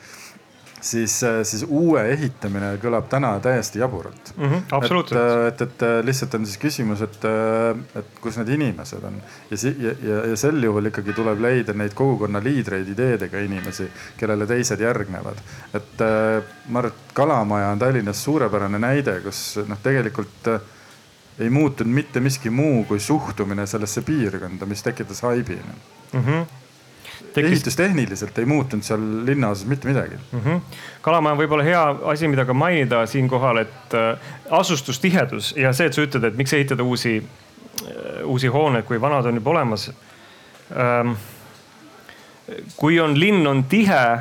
siis, 0.84 1.22
äh, 1.24 1.40
siis 1.42 1.64
uue 1.68 2.02
ehitamine 2.12 2.74
kõlab 2.82 3.06
täna 3.12 3.32
täiesti 3.42 3.80
jaburalt 3.80 4.32
mm. 4.36 4.44
-hmm, 4.44 4.62
absoluutselt. 4.76 5.20
et, 5.48 5.62
et, 5.62 5.82
et 5.82 6.04
lihtsalt 6.04 6.34
on 6.34 6.46
siis 6.46 6.60
küsimus, 6.60 7.00
et, 7.06 7.24
äh, 7.24 8.00
et 8.00 8.20
kus 8.20 8.36
need 8.40 8.52
inimesed 8.58 9.06
on 9.08 9.16
ja, 9.50 9.58
ja, 9.86 9.94
ja, 10.08 10.18
ja 10.32 10.36
sel 10.36 10.62
juhul 10.62 10.90
ikkagi 10.90 11.16
tuleb 11.16 11.40
leida 11.40 11.72
neid 11.72 11.96
kogukonna 11.96 12.42
liidreid, 12.44 12.88
ideedega 12.92 13.40
inimesi, 13.46 13.88
kellele 14.20 14.46
teised 14.46 14.80
järgnevad. 14.80 15.40
et 15.74 16.04
äh, 16.04 16.54
ma 16.68 16.82
arvan, 16.82 16.92
et 16.92 17.14
Kalamaja 17.14 17.70
on 17.70 17.78
Tallinnas 17.78 18.24
suurepärane 18.24 18.78
näide, 18.78 19.20
kus 19.24 19.44
noh, 19.68 19.78
tegelikult 19.82 20.50
ei 21.38 21.50
muutunud 21.50 21.94
mitte 21.94 22.20
miski 22.20 22.50
muu 22.50 22.84
kui 22.84 23.00
suhtumine 23.00 23.66
sellesse 23.66 24.02
piirkonda, 24.02 24.66
mis 24.66 24.82
tekitas 24.82 25.22
haibi 25.22 25.56
mm. 25.56 26.20
-hmm 26.20 26.63
Tekkis... 27.34 27.52
ehitustehniliselt 27.52 28.38
ei 28.38 28.44
muutunud 28.46 28.86
seal 28.86 29.04
linnaosas 29.26 29.66
mitte 29.66 29.88
midagi 29.88 30.16
mm. 30.16 30.40
-hmm. 30.40 30.60
Kalamaja 31.02 31.32
on 31.32 31.38
võib-olla 31.38 31.64
hea 31.66 31.82
asi, 32.12 32.28
mida 32.28 32.44
ka 32.44 32.54
mainida 32.54 33.06
siinkohal, 33.06 33.58
et 33.64 33.94
äh, 33.94 34.18
asustustihedus 34.50 35.54
ja 35.56 35.72
see, 35.72 35.86
et 35.86 35.94
sa 35.94 36.02
ütled, 36.02 36.24
et 36.24 36.36
miks 36.36 36.52
ehitada 36.52 36.82
uusi, 36.82 37.16
äh, 37.20 38.22
uusi 38.24 38.46
hooneid, 38.46 38.84
kui 38.84 39.00
vanad 39.00 39.26
on 39.26 39.34
juba 39.34 39.50
olemas 39.50 39.90
ähm,. 39.90 41.16
kui 42.76 43.00
on 43.00 43.20
linn 43.20 43.46
on 43.46 43.64
tihe, 43.64 44.18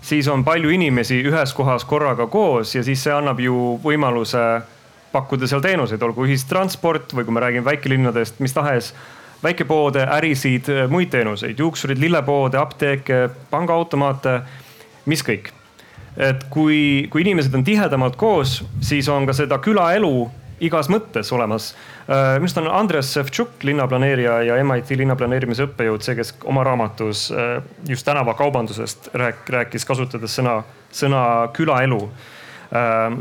siis 0.00 0.28
on 0.28 0.44
palju 0.44 0.70
inimesi 0.70 1.22
ühes 1.22 1.54
kohas 1.54 1.84
korraga 1.84 2.26
koos 2.26 2.74
ja 2.74 2.82
siis 2.82 3.02
see 3.02 3.12
annab 3.12 3.40
ju 3.40 3.80
võimaluse 3.84 4.62
pakkuda 5.12 5.46
seal 5.46 5.60
teenuseid, 5.64 6.02
olgu 6.02 6.26
ühistransport 6.26 7.14
või 7.16 7.24
kui 7.24 7.34
me 7.34 7.40
räägime 7.40 7.64
väikelinnadest, 7.64 8.40
mis 8.44 8.52
tahes 8.52 8.92
väikepoode, 9.42 10.06
ärisid, 10.16 10.70
muid 10.88 11.10
teenuseid, 11.12 11.58
juuksurid, 11.58 12.00
lillepoode, 12.00 12.58
apteeke, 12.58 13.26
pangaautomaate, 13.50 14.40
mis 15.06 15.22
kõik. 15.26 15.52
et 16.16 16.46
kui, 16.48 17.08
kui 17.12 17.20
inimesed 17.20 17.54
on 17.54 17.64
tihedamalt 17.64 18.16
koos, 18.16 18.62
siis 18.80 19.08
on 19.12 19.26
ka 19.28 19.34
seda 19.36 19.58
külaelu 19.60 20.30
igas 20.64 20.88
mõttes 20.88 21.28
olemas. 21.34 21.70
Äh, 22.06 22.36
minu 22.38 22.46
arust 22.46 22.60
on 22.60 22.68
Andres 22.72 23.10
Sevtšuk, 23.12 23.58
linnaplaneerija 23.66 24.38
ja 24.48 24.56
MIT 24.64 24.94
linnaplaneerimise 25.02 25.66
õppejõud, 25.66 26.04
see, 26.04 26.16
kes 26.18 26.32
oma 26.48 26.64
raamatus 26.66 27.26
äh, 27.32 27.58
just 27.88 28.06
tänavakaubandusest 28.08 29.10
rääk-, 29.16 29.50
rääkis, 29.52 29.84
kasutades 29.88 30.38
sõna, 30.38 30.60
sõna 30.94 31.22
külaelu. 31.56 32.00
Äh, 32.72 33.18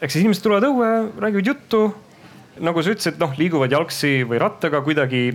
eks 0.00 0.14
siis 0.14 0.22
inimesed 0.22 0.46
tulevad 0.46 0.68
õue, 0.70 0.92
räägivad 1.26 1.52
juttu 1.52 1.82
nagu 2.60 2.82
sa 2.82 2.92
ütlesid, 2.92 3.18
noh, 3.20 3.32
liiguvad 3.38 3.72
jalgsi 3.72 4.20
või 4.28 4.40
rattaga 4.40 4.82
kuidagi, 4.84 5.30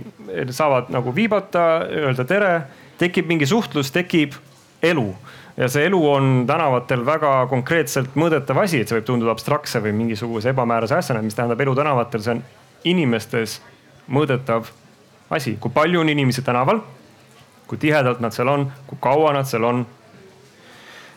saavad 0.54 0.90
nagu 0.94 1.12
viibata, 1.14 1.86
öelda 1.90 2.26
tere, 2.28 2.52
tekib 3.00 3.28
mingi 3.30 3.48
suhtlus, 3.48 3.90
tekib 3.94 4.36
elu. 4.86 5.08
Ja 5.56 5.70
see 5.72 5.86
elu 5.88 5.98
on 6.04 6.32
tänavatel 6.48 7.02
väga 7.06 7.32
konkreetselt 7.50 8.16
mõõdetav 8.18 8.60
asi, 8.60 8.82
et 8.82 8.90
see 8.90 8.98
võib 8.98 9.08
tunduda 9.08 9.32
abstraktse 9.32 9.80
või 9.84 9.94
mingisuguse 9.96 10.52
ebamäärase 10.52 10.98
asjana, 10.98 11.22
mis 11.24 11.36
tähendab 11.36 11.60
elu 11.64 11.74
tänavatel, 11.78 12.22
see 12.22 12.36
on 12.36 12.42
inimestes 12.86 13.58
mõõdetav 14.12 14.68
asi, 15.32 15.56
kui 15.60 15.72
palju 15.74 16.02
on 16.02 16.12
inimesi 16.12 16.44
tänaval, 16.44 16.82
kui 17.66 17.80
tihedalt 17.82 18.20
nad 18.22 18.36
seal 18.36 18.52
on, 18.52 18.68
kui 18.86 19.00
kaua 19.02 19.32
nad 19.34 19.48
seal 19.48 19.64
on. 19.66 19.86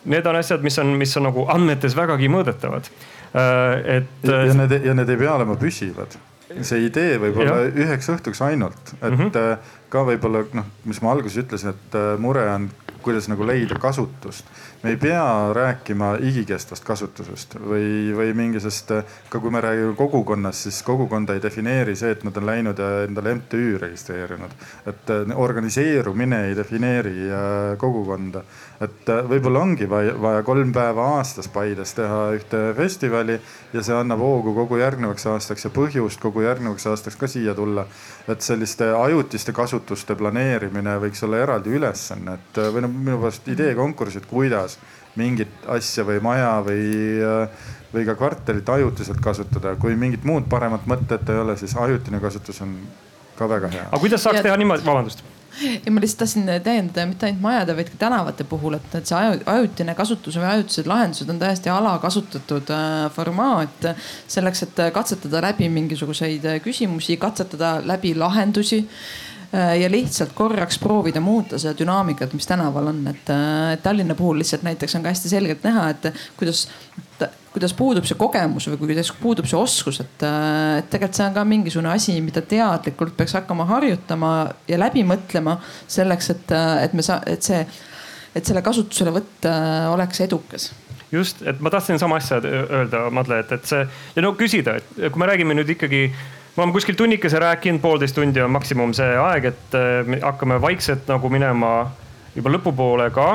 Need 0.10 0.26
on 0.26 0.40
asjad, 0.40 0.64
mis 0.64 0.80
on, 0.80 0.96
mis 0.98 1.12
on 1.20 1.28
nagu 1.28 1.44
andmetes 1.52 1.94
vägagi 1.98 2.32
mõõdetavad 2.32 2.88
et. 3.34 4.26
ja 4.26 4.42
äh, 4.42 4.56
need, 4.58 4.76
ja 4.86 4.94
need 4.98 5.10
ei 5.10 5.22
pea 5.22 5.36
olema 5.36 5.56
püsivad 5.60 6.18
see 6.66 6.88
idee 6.88 7.20
võib 7.22 7.38
olla 7.44 7.60
üheks 7.70 8.08
õhtuks 8.10 8.40
ainult, 8.42 8.96
et 9.02 9.12
mm 9.12 9.20
-hmm. 9.30 9.68
ka 9.94 10.02
võib-olla 10.08 10.46
noh, 10.58 10.66
mis 10.90 11.02
ma 11.06 11.12
alguses 11.14 11.44
ütlesin, 11.44 11.76
et 11.76 11.98
mure 12.18 12.46
on 12.50 12.70
kuidas 13.02 13.28
nagu 13.28 13.48
leida 13.48 13.76
kasutust. 13.80 14.46
me 14.84 14.90
ei 14.90 14.98
pea 14.98 15.54
rääkima 15.54 16.14
igikestvast 16.24 16.84
kasutusest 16.84 17.56
või, 17.60 18.14
või 18.16 18.34
mingisugust, 18.34 18.92
ka 19.30 19.40
kui 19.40 19.52
me 19.52 19.62
räägime 19.62 19.96
kogukonnast, 19.96 20.68
siis 20.68 20.82
kogukonda 20.84 21.36
ei 21.36 21.42
defineeri 21.44 21.96
see, 21.96 22.12
et 22.16 22.24
nad 22.24 22.38
on 22.38 22.46
läinud 22.46 22.80
ja 22.80 22.90
endale 23.08 23.36
MTÜ 23.36 23.78
registreerinud. 23.82 24.52
et 24.88 25.12
organiseerumine 25.36 26.46
ei 26.48 26.56
defineeri 26.56 27.16
kogukonda 27.78 28.44
et 28.84 29.10
äh, 29.12 29.24
võib-olla 29.28 29.64
ongi 29.66 29.88
vaja, 29.90 30.14
vaja 30.22 30.44
kolm 30.48 30.72
päeva 30.76 31.06
aastas 31.18 31.50
Paides 31.52 31.92
teha 31.98 32.20
ühte 32.38 32.62
festivali 32.78 33.36
ja 33.74 33.84
see 33.84 33.96
annab 33.96 34.22
hoogu 34.24 34.54
kogu 34.56 34.80
järgnevaks 34.80 35.26
aastaks 35.34 35.68
ja 35.68 35.72
põhjust 35.76 36.22
kogu 36.24 36.46
järgnevaks 36.46 36.88
aastaks 36.88 37.20
ka 37.20 37.28
siia 37.28 37.56
tulla. 37.56 37.86
et 38.28 38.42
selliste 38.46 38.88
ajutiste 38.96 39.52
kasutuste 39.56 40.16
planeerimine 40.16 40.96
võiks 41.04 41.24
olla 41.26 41.42
eraldi 41.44 41.76
ülesanne, 41.76 42.38
et 42.40 42.62
äh, 42.62 42.72
või 42.74 42.86
noh, 42.86 42.94
minu 42.94 43.18
poolest 43.20 43.48
ideekonkursid, 43.52 44.30
kuidas 44.30 44.78
mingit 45.20 45.68
asja 45.68 46.06
või 46.08 46.22
maja 46.24 46.54
või, 46.64 46.86
äh, 47.26 47.68
või 47.94 48.06
ka 48.08 48.16
kvartalit 48.16 48.70
ajutiselt 48.70 49.20
kasutada, 49.24 49.76
kui 49.82 49.98
mingit 50.00 50.24
muud 50.24 50.48
paremat 50.50 50.88
mõtet 50.88 51.28
ei 51.34 51.44
ole, 51.44 51.58
siis 51.60 51.76
ajutine 51.76 52.24
kasutus 52.24 52.62
on 52.64 52.78
ka 53.36 53.50
väga 53.50 53.74
hea. 53.76 53.90
aga 53.90 54.00
kuidas 54.00 54.24
saaks 54.24 54.40
ja... 54.40 54.48
teha 54.48 54.58
niimoodi, 54.62 54.88
vabandust 54.88 55.26
ja 55.86 55.92
ma 55.92 56.02
lihtsalt 56.02 56.20
tahtsin 56.24 56.50
täiendada 56.64 57.06
mitte 57.10 57.28
ainult 57.28 57.42
majade, 57.44 57.76
vaid 57.78 57.92
ka 57.94 58.02
tänavate 58.06 58.46
puhul, 58.50 58.78
et, 58.80 58.96
et 58.96 59.10
see 59.10 59.22
ajutine 59.46 59.96
kasutus 59.98 60.38
või 60.40 60.50
ajutised 60.54 60.90
lahendused 60.90 61.32
on 61.32 61.40
täiesti 61.42 61.72
alakasutatud 61.74 62.72
äh, 62.76 63.08
formaat 63.16 63.90
selleks, 64.28 64.64
et 64.68 64.84
katsetada 64.94 65.44
läbi 65.50 65.70
mingisuguseid 65.74 66.46
küsimusi, 66.66 67.18
katsetada 67.22 67.78
läbi 67.86 68.14
lahendusi 68.18 68.82
äh, 68.84 69.76
ja 69.82 69.92
lihtsalt 69.92 70.34
korraks 70.38 70.80
proovida 70.80 71.22
muuta 71.24 71.60
seda 71.60 71.76
dünaamikat, 71.80 72.34
mis 72.38 72.48
tänaval 72.48 72.94
on, 72.94 73.04
et 73.12 73.34
äh, 73.34 73.76
Tallinna 73.84 74.16
puhul 74.16 74.42
lihtsalt 74.44 74.66
näiteks 74.68 74.96
on 74.96 75.06
ka 75.06 75.14
hästi 75.16 75.36
selgelt 75.36 75.64
näha, 75.68 75.90
et 75.96 76.12
kuidas 76.38 76.68
kuidas 77.60 77.76
puudub 77.76 78.08
see 78.08 78.16
kogemus 78.20 78.70
või 78.72 78.80
kuidas 78.86 79.12
puudub 79.20 79.48
see 79.50 79.60
oskus, 79.60 80.00
et, 80.00 80.24
äh, 80.24 80.80
et 80.80 80.90
tegelikult 80.90 81.18
see 81.20 81.26
on 81.28 81.36
ka 81.36 81.44
mingisugune 81.48 81.92
asi, 81.92 82.16
mida 82.24 82.42
teadlikult 82.42 83.18
peaks 83.18 83.36
hakkama 83.36 83.68
harjutama 83.68 84.32
ja 84.70 84.80
läbi 84.80 85.04
mõtlema 85.04 85.58
selleks, 85.88 86.32
et, 86.32 86.54
äh, 86.56 86.86
et 86.86 86.96
me 86.96 87.04
saa-, 87.04 87.20
et 87.28 87.44
see, 87.44 87.60
et 88.36 88.48
selle 88.48 88.64
kasutuselevõtt 88.64 89.50
äh, 89.50 89.92
oleks 89.92 90.24
edukas. 90.24 90.72
Just, 91.12 91.44
et 91.44 91.60
ma 91.60 91.72
tahtsin 91.74 92.00
sama 92.00 92.22
asja 92.22 92.40
öelda, 92.40 93.10
Madle, 93.12 93.42
et, 93.44 93.52
et 93.52 93.68
see 93.68 93.84
ja 93.84 94.24
no 94.24 94.36
küsida, 94.40 94.78
et 94.80 95.12
kui 95.12 95.20
me 95.20 95.28
räägime 95.28 95.58
nüüd 95.58 95.76
ikkagi, 95.76 96.06
me 96.56 96.64
oleme 96.64 96.76
kuskil 96.78 96.96
tunnikese 96.96 97.42
rääkinud, 97.42 97.82
poolteist 97.84 98.16
tundi 98.16 98.40
on 98.46 98.54
maksimum 98.56 98.94
see 98.96 99.18
aeg, 99.20 99.52
et 99.52 99.80
me 100.08 100.22
hakkame 100.22 100.62
vaikselt 100.62 101.10
nagu 101.10 101.32
minema 101.34 101.74
juba 102.38 102.54
lõpupoole 102.54 103.10
ka 103.12 103.32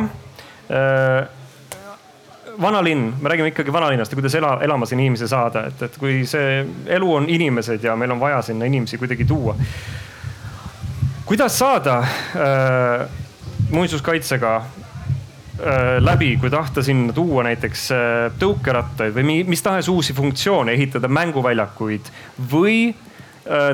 vanalinn, 2.60 3.12
me 3.20 3.28
räägime 3.28 3.48
ikkagi 3.48 3.72
vanalinnast 3.72 4.12
ja 4.12 4.16
kuidas 4.16 4.34
ela, 4.34 4.58
elama 4.62 4.86
siin 4.86 5.00
inimesi 5.00 5.28
saada, 5.28 5.66
et, 5.70 5.82
et 5.82 5.98
kui 5.98 6.22
see 6.28 6.62
elu 6.96 7.12
on 7.14 7.28
inimesed 7.28 7.84
ja 7.84 7.96
meil 7.96 8.14
on 8.14 8.20
vaja 8.20 8.42
sinna 8.42 8.68
inimesi 8.70 8.98
kuidagi 8.98 9.24
tuua. 9.24 9.56
kuidas 11.24 11.58
saada 11.58 11.98
äh, 11.98 13.06
muinsuskaitsega 13.70 14.56
äh, 14.56 15.96
läbi, 16.00 16.36
kui 16.36 16.50
tahta 16.50 16.82
sinna 16.82 17.12
tuua 17.12 17.44
näiteks 17.48 17.88
äh, 17.92 18.28
tõukerattaid 18.38 19.16
või 19.16 19.42
mis 19.48 19.62
tahes 19.62 19.88
uusi 19.88 20.12
funktsioone, 20.12 20.72
ehitada 20.72 21.08
mänguväljakuid 21.08 22.12
või 22.52 22.94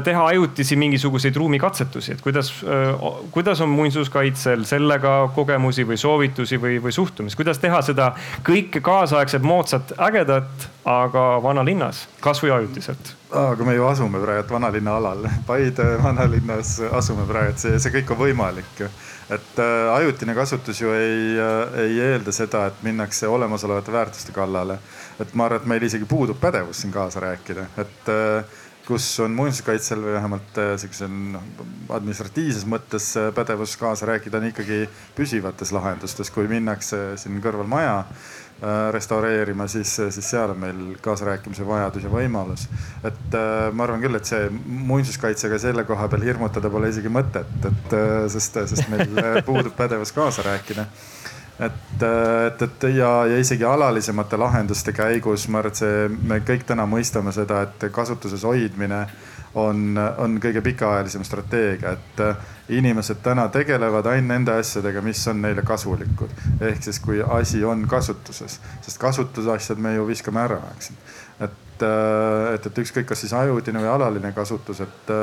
teha 0.05 0.27
ajutisi 0.27 0.77
mingisuguseid 0.77 1.37
ruumikatsetusi, 1.37 2.13
et 2.13 2.21
kuidas, 2.21 2.51
äh, 2.65 3.21
kuidas 3.31 3.61
on 3.61 3.69
muinsuskaitsel 3.69 4.65
sellega 4.67 5.31
kogemusi 5.35 5.87
või 5.87 5.99
soovitusi 6.01 6.59
või, 6.59 6.81
või 6.83 6.93
suhtumist, 6.93 7.39
kuidas 7.39 7.59
teha 7.63 7.83
seda 7.87 8.11
kõike 8.47 8.83
kaasaegset, 8.83 9.47
moodsat, 9.47 9.95
ägedat, 9.99 10.69
aga 10.85 11.25
vanalinnas, 11.43 12.09
kasvõi 12.21 12.51
ajutiselt? 12.59 13.15
aga 13.31 13.65
me 13.65 13.77
ju 13.77 13.87
asume 13.87 14.19
praegu 14.19 14.57
vanalinna 14.57 14.97
alal, 14.99 15.29
Paide 15.47 15.87
vanalinnas 16.03 16.81
asume 16.91 17.29
praegu, 17.29 17.55
et 17.55 17.63
see, 17.63 17.79
see 17.79 17.95
kõik 18.01 18.11
on 18.17 18.23
võimalik 18.25 18.85
ju 18.85 18.91
et 19.31 19.59
äh, 19.63 19.95
ajutine 19.95 20.35
kasutus 20.35 20.81
ju 20.81 20.91
ei 20.91 21.39
äh,, 21.39 21.77
ei 21.85 22.01
eelda 22.09 22.33
seda, 22.35 22.65
et 22.67 22.83
minnakse 22.83 23.29
olemasolevate 23.29 23.93
väärtuste 23.93 24.33
kallale. 24.35 24.79
et 25.21 25.35
ma 25.35 25.47
arvan, 25.47 25.61
et 25.61 25.67
meil 25.71 25.87
isegi 25.87 26.09
puudub 26.09 26.41
pädevus 26.41 26.81
siin 26.83 26.93
kaasa 26.93 27.21
rääkida, 27.21 27.67
et 27.79 28.11
äh, 28.11 28.59
kus 28.87 29.07
on 29.21 29.35
muinsuskaitsel 29.37 30.03
või 30.03 30.15
vähemalt 30.17 30.59
äh, 30.59 30.75
sihukesel 30.81 31.11
noh, 31.11 31.47
administratiivses 31.95 32.67
mõttes 32.69 33.13
äh, 33.21 33.31
pädevus 33.37 33.77
kaasa 33.81 34.09
rääkida, 34.11 34.41
on 34.41 34.51
ikkagi 34.51 34.85
püsivates 35.17 35.73
lahendustes, 35.75 36.33
kui 36.35 36.49
minnakse 36.51 37.01
siin 37.21 37.39
kõrval 37.45 37.69
maja 37.71 37.97
äh, 38.01 38.89
restaureerima, 38.95 39.69
siis, 39.71 39.93
siis 40.01 40.31
seal 40.33 40.55
on 40.55 40.63
meil 40.65 40.83
kaasarääkimise 41.05 41.67
vajadus 41.67 42.09
ja 42.09 42.13
võimalus. 42.13 42.67
et 43.05 43.39
ma 43.73 43.87
arvan 43.87 44.03
küll, 44.03 44.19
et 44.19 44.29
see 44.29 44.51
muinsuskaitsega 44.67 45.59
selle 45.63 45.85
koha 45.89 46.09
peal 46.11 46.27
hirmutada 46.27 46.71
pole 46.71 46.91
isegi 46.91 47.13
mõtet, 47.13 47.71
et 47.71 47.97
sest, 48.33 48.59
sest 48.75 48.91
meil 48.93 49.43
puudub 49.47 49.77
pädevus 49.77 50.13
kaasa 50.17 50.47
rääkida 50.47 50.89
et, 51.61 52.03
et, 52.47 52.63
et 52.63 52.87
ja, 52.97 53.11
ja 53.27 53.39
isegi 53.39 53.65
alalisemate 53.65 54.39
lahenduste 54.41 54.93
käigus 54.97 55.49
ma 55.49 55.61
arvan, 55.61 55.75
et 55.75 55.83
see, 55.83 56.07
me 56.33 56.41
kõik 56.47 56.65
täna 56.69 56.87
mõistame 56.89 57.33
seda, 57.37 57.65
et 57.67 57.91
kasutuses 57.93 58.45
hoidmine 58.49 59.05
on, 59.55 59.99
on 60.19 60.39
kõige 60.43 60.63
pikaajalisem 60.63 61.25
strateegia, 61.27 61.97
et 61.99 62.23
inimesed 62.71 63.19
täna 63.23 63.49
tegelevad 63.53 64.07
ainult 64.07 64.31
nende 64.31 64.55
asjadega, 64.63 65.03
mis 65.03 65.23
on 65.29 65.43
neile 65.43 65.65
kasulikud. 65.67 66.31
ehk 66.61 66.83
siis, 66.83 67.01
kui 67.03 67.23
asi 67.23 67.65
on 67.65 67.87
kasutuses, 67.89 68.61
sest 68.81 68.99
kasutusasjad 69.03 69.79
me 69.79 69.95
ju 69.95 70.07
viskame 70.07 70.45
ära, 70.45 70.61
eks. 70.77 70.93
et, 71.41 71.83
et, 71.83 72.67
et 72.67 72.83
ükskõik, 72.85 73.09
kas 73.11 73.27
siis 73.27 73.35
ajutine 73.35 73.83
või 73.83 73.91
alaline 73.91 74.33
kasutus, 74.33 74.81
et, 74.87 75.15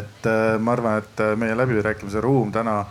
et 0.00 0.30
ma 0.58 0.72
arvan, 0.72 1.04
et 1.04 1.24
meie 1.36 1.56
läbirääkimise 1.56 2.20
ruum 2.20 2.52
täna 2.52 2.82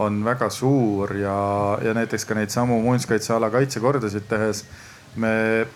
on 0.00 0.24
väga 0.24 0.48
suur 0.50 1.12
ja, 1.16 1.78
ja 1.84 1.94
näiteks 1.94 2.24
ka 2.24 2.34
neid 2.38 2.52
samu 2.52 2.80
muinsuskaitseala 2.82 3.50
kaitsekordasid 3.52 4.28
tehes 4.30 4.64
me 5.20 5.32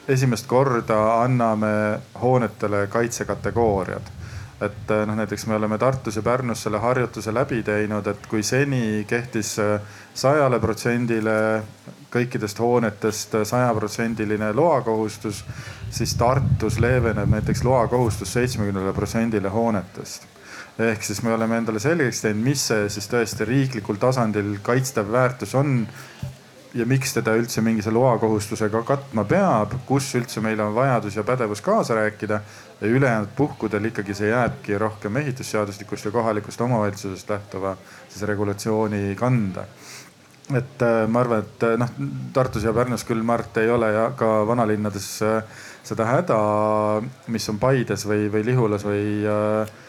esimest 0.08 0.46
korda 0.46 0.98
anname 1.22 2.00
hoonetele 2.22 2.86
kaitsekategooriad. 2.86 4.12
Et 4.62 4.90
eh, 4.90 5.02
noh, 5.06 5.16
näiteks 5.18 5.46
me 5.50 5.58
oleme 5.58 5.78
Tartus 5.78 6.16
ja 6.16 6.22
Pärnus 6.22 6.62
selle 6.62 6.78
harjutuse 6.78 7.34
läbi 7.34 7.62
teinud, 7.66 8.06
et 8.06 8.26
kui 8.30 8.42
seni 8.42 9.04
kehtis 9.10 9.56
eh, 9.58 9.96
sajale 10.14 10.60
protsendile 10.62 11.34
kõikidest 12.14 12.60
hoonetest 12.62 13.34
sajaprotsendiline 13.50 14.52
loakohustus, 14.54 15.42
siis 15.90 16.14
Tartus 16.14 16.78
leeveneb 16.80 17.34
näiteks 17.34 17.64
loakohustus 17.66 18.32
seitsmekümnele 18.38 18.94
protsendile 18.94 19.50
hoonetest 19.50 20.33
ehk 20.78 21.04
siis 21.06 21.22
me 21.22 21.34
oleme 21.34 21.60
endale 21.60 21.80
selgeks 21.82 22.24
teinud, 22.24 22.42
mis 22.42 22.62
see 22.70 22.88
siis 22.90 23.06
tõesti 23.10 23.46
riiklikul 23.46 24.00
tasandil 24.02 24.56
kaitstav 24.66 25.10
väärtus 25.12 25.54
on 25.54 25.84
ja 26.74 26.86
miks 26.90 27.12
teda 27.14 27.36
üldse 27.38 27.62
mingise 27.62 27.92
loakohustusega 27.94 28.80
katma 28.86 29.22
peab, 29.28 29.76
kus 29.86 30.08
üldse 30.18 30.42
meil 30.42 30.58
on 30.64 30.74
vajadus 30.74 31.14
ja 31.14 31.22
pädevus 31.26 31.62
kaasa 31.62 31.94
rääkida. 31.94 32.40
ja 32.80 32.88
ülejäänud 32.88 33.28
puhkudel 33.36 33.84
ikkagi 33.84 34.14
see 34.14 34.28
jääbki 34.28 34.78
rohkem 34.78 35.16
ehitusseadustikust 35.16 36.04
ja 36.04 36.10
kohalikust 36.10 36.60
omavalitsusest 36.60 37.30
lähtuva 37.30 37.76
siis 38.08 38.22
regulatsiooni 38.22 39.14
kanda. 39.16 39.64
et 40.54 40.82
äh, 40.82 41.06
ma 41.08 41.20
arvan, 41.20 41.38
et 41.38 41.62
äh, 41.62 41.78
noh, 41.78 41.88
Tartus 42.32 42.64
ja 42.64 42.72
Pärnus 42.72 43.04
küll, 43.04 43.22
Mart, 43.22 43.56
ei 43.56 43.70
ole 43.70 43.92
ja 43.92 44.10
ka 44.16 44.46
vanalinnades 44.46 45.22
äh, 45.22 45.42
seda 45.82 46.04
häda, 46.04 46.36
mis 47.28 47.48
on 47.48 47.58
Paides 47.58 48.04
või, 48.06 48.26
või 48.32 48.44
Lihulas 48.44 48.84
või 48.84 49.24
äh, 49.24 49.83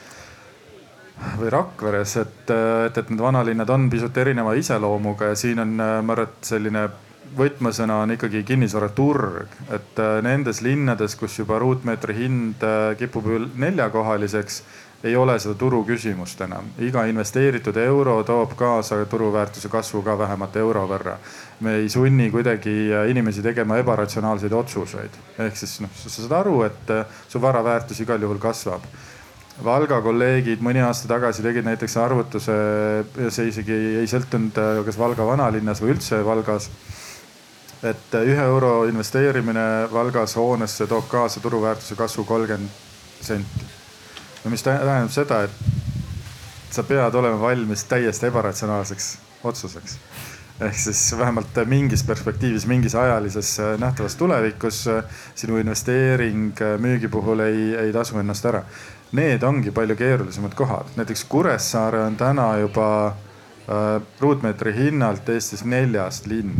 või 1.39 1.49
Rakveres, 1.53 2.17
et, 2.21 2.51
et, 2.51 2.97
et 2.97 3.09
need 3.09 3.21
vanalinnad 3.23 3.69
on 3.69 3.89
pisut 3.89 4.17
erineva 4.17 4.53
iseloomuga 4.59 5.31
ja 5.31 5.39
siin 5.39 5.59
on, 5.63 5.75
ma 5.79 6.15
arvan, 6.15 6.27
et 6.27 6.53
selline 6.53 6.87
võtmesõna 7.35 7.99
on 8.03 8.13
ikkagi 8.15 8.43
kinnisvaraturg, 8.47 9.59
et 9.73 9.99
äh, 9.99 10.17
nendes 10.23 10.61
linnades, 10.65 11.15
kus 11.19 11.39
juba 11.39 11.59
ruutmeetri 11.61 12.15
hind 12.17 12.63
äh, 12.63 12.93
kipub 12.99 13.27
neljakohaliseks, 13.55 14.61
ei 15.05 15.13
ole 15.19 15.35
seda 15.39 15.53
turu 15.59 15.83
küsimust 15.85 16.39
enam. 16.41 16.71
iga 16.81 17.03
investeeritud 17.05 17.77
euro 17.77 18.15
toob 18.25 18.55
kaasa 18.57 19.03
turuväärtuse 19.05 19.69
kasvu 19.69 20.01
ka 20.01 20.17
vähemalt 20.17 20.55
euro 20.55 20.87
võrra. 20.89 21.17
me 21.59 21.75
ei 21.81 21.89
sunni 21.89 22.31
kuidagi 22.31 22.75
äh, 22.93 23.09
inimesi 23.09 23.41
tegema 23.41 23.77
ebaratsionaalseid 23.77 24.53
otsuseid, 24.53 25.19
ehk 25.39 25.57
siis 25.57 25.79
noh, 25.81 25.91
sa 25.95 26.09
saad 26.09 26.39
aru, 26.39 26.63
et 26.63 26.95
su 27.27 27.41
vara 27.41 27.63
väärtus 27.63 27.99
igal 28.01 28.21
juhul 28.21 28.39
kasvab 28.39 28.81
Valga 29.63 30.01
kolleegid 30.03 30.59
mõni 30.59 30.81
aasta 30.83 31.07
tagasi 31.07 31.43
tegid 31.45 31.63
näiteks 31.63 31.95
arvutuse, 32.03 32.55
see 33.31 33.47
isegi 33.47 33.75
ei 34.01 34.09
sõltunud, 34.11 34.57
äh, 34.59 34.81
kas 34.83 34.97
Valga 34.99 35.27
vanalinnas 35.27 35.79
või 35.83 35.95
üldse 35.95 36.19
Valgas. 36.25 36.69
et 37.83 38.13
ühe 38.17 38.41
euro 38.41 38.85
investeerimine 38.89 39.87
Valgas 39.91 40.35
hoonesse 40.35 40.87
toob 40.87 41.07
kaasa 41.07 41.39
turuväärtuse 41.39 41.95
kasvu 41.95 42.23
kolmkümmend 42.25 42.69
senti. 43.21 43.65
no 44.43 44.51
mis 44.51 44.63
tähendab 44.63 45.11
seda, 45.11 45.43
et 45.43 45.51
sa 46.71 46.83
pead 46.83 47.15
olema 47.15 47.39
valmis 47.41 47.83
täiesti 47.83 48.27
ebaratsionaalseks 48.27 49.17
otsuseks. 49.43 49.97
ehk 50.59 50.75
siis 50.79 51.17
vähemalt 51.17 51.57
mingis 51.65 52.03
perspektiivis, 52.03 52.65
mingis 52.67 52.95
ajalises 52.95 53.57
nähtavas 53.77 54.15
tulevikus 54.15 54.85
sinu 55.35 55.57
investeering 55.57 56.53
müügi 56.79 57.07
puhul 57.07 57.39
ei, 57.39 57.75
ei 57.75 57.93
tasu 57.93 58.19
ennast 58.19 58.45
ära. 58.45 58.63
Need 59.15 59.43
ongi 59.47 59.71
palju 59.71 59.95
keerulisemad 59.95 60.55
kohad, 60.57 60.89
näiteks 60.95 61.23
Kuressaare 61.29 62.01
on 62.03 62.15
täna 62.19 62.57
juba 62.57 62.87
äh, 63.07 64.01
ruutmeetri 64.19 64.73
hinnalt 64.75 65.29
Eestis 65.29 65.63
neljas 65.63 66.25
linn. 66.27 66.51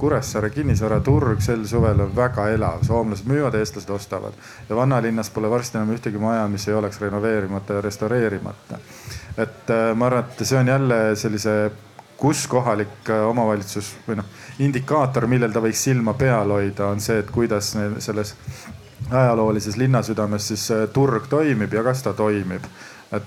Kuressaare 0.00 0.48
kinnisvaraturg 0.50 1.42
sel 1.44 1.66
suvel 1.68 1.98
on 2.00 2.14
väga 2.16 2.46
elav, 2.54 2.84
soomlased 2.88 3.26
müüvad, 3.28 3.58
eestlased 3.58 3.90
ostavad. 3.92 4.38
Ja 4.68 4.76
vanalinnas 4.78 5.28
pole 5.34 5.50
varsti 5.50 5.76
enam 5.76 5.92
ühtegi 5.92 6.20
maja, 6.22 6.46
mis 6.48 6.64
ei 6.68 6.74
oleks 6.78 7.00
renoveerimata 7.00 7.76
ja 7.76 7.84
restaureerimata. 7.84 8.78
et 9.36 9.70
äh, 9.70 9.94
ma 9.94 10.06
arvan, 10.06 10.24
et 10.24 10.46
see 10.46 10.58
on 10.58 10.68
jälle 10.68 11.00
sellise, 11.16 11.70
kus 12.16 12.46
kohalik 12.46 13.10
äh, 13.10 13.26
omavalitsus 13.28 13.96
või 14.06 14.20
noh, 14.20 14.30
indikaator, 14.58 15.26
millel 15.26 15.52
ta 15.52 15.60
võiks 15.64 15.82
silma 15.88 16.14
peal 16.14 16.54
hoida, 16.54 16.86
on 16.86 17.00
see, 17.00 17.18
et 17.18 17.30
kuidas 17.34 17.74
selles 17.98 18.36
ajaloolises 19.10 19.76
linnasüdames 19.76 20.48
siis 20.52 20.70
äh, 20.70 20.88
turg 20.92 21.28
toimib 21.30 21.72
ja 21.74 21.82
kas 21.82 22.02
ta 22.02 22.12
toimib. 22.12 22.64
et 23.12 23.26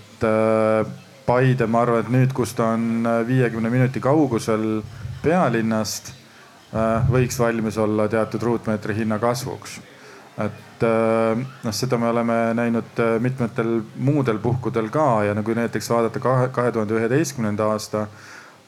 Paide, 1.23 1.65
ma 1.71 1.81
arvan, 1.81 2.01
et 2.03 2.09
nüüd, 2.11 2.33
kus 2.35 2.51
ta 2.53 2.73
on 2.75 3.07
viiekümne 3.27 3.69
minuti 3.71 4.01
kaugusel 4.03 4.81
pealinnast 5.23 6.11
Äh, 6.73 7.05
võiks 7.05 7.35
valmis 7.37 7.75
olla 7.77 8.07
teatud 8.09 8.41
ruutmeetri 8.41 8.95
hinna 8.97 9.19
kasvuks. 9.21 9.77
et 10.41 10.83
äh, 10.83 11.37
noh, 11.37 11.73
seda 11.77 11.99
me 12.01 12.07
oleme 12.09 12.37
näinud 12.57 12.97
äh, 12.97 13.19
mitmetel 13.21 13.83
muudel 13.95 14.39
puhkudel 14.41 14.89
ka 14.89 15.23
ja 15.23 15.35
no 15.37 15.43
kui 15.45 15.53
näiteks 15.53 15.89
vaadata 15.89 16.19
kahe 16.49 16.71
tuhande 16.71 16.97
üheteistkümnenda 16.97 17.67
aasta 17.69 18.07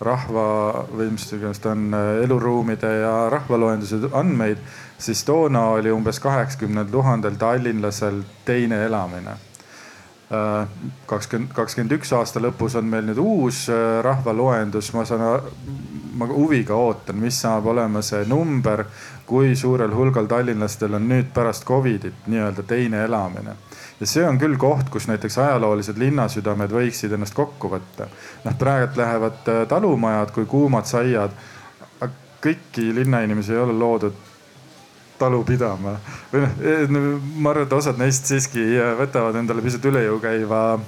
rahva 0.03 0.45
või 0.91 1.11
mis 1.13 1.29
iganes 1.31 1.61
ta 1.63 1.71
on, 1.71 1.87
eluruumide 2.23 2.91
ja 2.99 3.15
rahvaloenduse 3.31 4.09
andmeid, 4.11 4.59
siis 4.99 5.23
toona 5.23 5.69
oli 5.77 5.91
umbes 5.91 6.19
kaheksakümnel 6.19 6.89
tuhandel 6.91 7.39
tallinlasel 7.39 8.23
teine 8.45 8.83
elamine 8.85 9.37
kakskümmend, 11.05 11.51
kakskümmend 11.53 11.93
üks 11.99 12.11
aasta 12.17 12.41
lõpus 12.41 12.75
on 12.79 12.87
meil 12.89 13.05
nüüd 13.05 13.19
uus 13.21 13.65
rahvaloendus, 14.03 14.91
ma 14.97 15.05
saan 15.05 15.21
ma 16.17 16.27
huviga 16.29 16.75
ootan, 16.75 17.19
mis 17.21 17.37
saab 17.43 17.67
olema 17.69 18.01
see 18.05 18.25
number, 18.29 18.85
kui 19.27 19.55
suurel 19.55 19.93
hulgal 19.93 20.29
tallinlastel 20.31 20.97
on 20.97 21.07
nüüd 21.09 21.31
pärast 21.33 21.65
Covidit 21.67 22.27
nii-öelda 22.27 22.65
teine 22.67 23.03
elamine. 23.05 23.55
Ja 23.99 24.07
see 24.09 24.25
on 24.27 24.39
küll 24.39 24.57
koht, 24.59 24.89
kus 24.91 25.07
näiteks 25.07 25.37
ajaloolised 25.39 25.99
linnasüdamed 25.99 26.73
võiksid 26.75 27.15
ennast 27.15 27.35
kokku 27.35 27.71
võtta. 27.71 28.07
noh, 28.43 28.57
praegu 28.59 28.99
lähevad 28.99 29.51
äh, 29.51 29.63
talumajad 29.67 30.33
kui 30.35 30.45
kuumad 30.45 30.89
saiad. 30.89 31.35
kõiki 32.45 32.91
linnainimesi 32.93 33.53
ei 33.53 33.57
ole 33.57 33.73
loodud 33.73 34.17
talu 35.17 35.43
pidama 35.47 35.95
või 36.33 36.43
noh, 36.43 36.59
e, 36.59 36.75
ma 37.39 37.49
arvan, 37.49 37.65
et 37.65 37.73
osad 37.73 37.97
neist 37.97 38.27
siiski 38.29 38.65
äh, 38.75 38.93
võtavad 38.99 39.39
endale 39.39 39.63
pisut 39.65 39.85
üle 39.89 40.03
jõu 40.05 40.19
käiva 40.19 40.79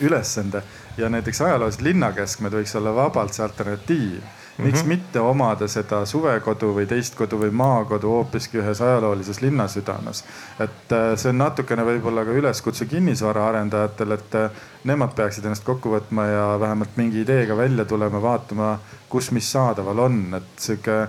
ülesande 0.00 0.62
ja 0.96 1.10
näiteks 1.12 1.40
ajaloolised 1.40 1.82
linnakeskmed 1.84 2.54
võiks 2.60 2.76
olla 2.78 2.94
vabalt 2.94 3.34
see 3.34 3.44
alternatiiv 3.44 4.35
miks 4.58 4.78
mm 4.78 4.84
-hmm. 4.84 4.88
mitte 4.88 5.20
omada 5.20 5.68
seda 5.68 6.04
suvekodu 6.06 6.70
või 6.74 6.86
teist 6.86 7.14
kodu 7.14 7.38
või 7.40 7.50
maakodu 7.50 8.08
hoopiski 8.08 8.58
ühes 8.58 8.80
ajaloolises 8.80 9.40
linnasüdames. 9.40 10.24
et 10.60 10.92
äh, 10.92 11.16
see 11.16 11.28
on 11.30 11.38
natukene 11.38 11.84
võib-olla 11.84 12.24
ka 12.24 12.30
üleskutse 12.30 12.86
kinnisvaraarendajatele, 12.86 14.14
et 14.14 14.34
äh, 14.34 14.50
nemad 14.84 15.14
peaksid 15.14 15.44
ennast 15.44 15.64
kokku 15.64 15.92
võtma 15.92 16.26
ja 16.26 16.60
vähemalt 16.60 16.96
mingi 16.96 17.20
ideega 17.20 17.56
välja 17.56 17.84
tulema, 17.84 18.22
vaatama, 18.22 18.78
kus 19.08 19.30
mis 19.30 19.52
saadaval 19.52 19.98
on, 19.98 20.34
et 20.34 20.58
sihuke 20.58 21.08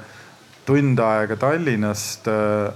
tund 0.66 1.00
aega 1.00 1.36
Tallinnast 1.36 2.28
äh, 2.28 2.74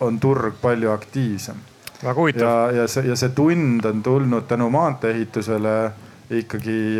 on 0.00 0.20
turg 0.20 0.54
palju 0.60 0.90
aktiivsem. 0.90 1.56
väga 2.04 2.20
huvitav. 2.20 2.46
ja, 2.46 2.82
ja 2.82 2.88
see, 2.88 3.08
ja 3.08 3.16
see 3.16 3.28
tund 3.28 3.84
on 3.84 4.02
tulnud 4.02 4.46
tänu 4.48 4.70
maantee 4.70 5.10
ehitusele 5.10 5.92
ikkagi 6.30 6.98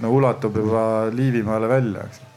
no 0.00 0.10
ulatub 0.10 0.56
juba 0.56 1.10
Liivimaale 1.12 1.68
välja, 1.68 2.00
eks 2.02 2.33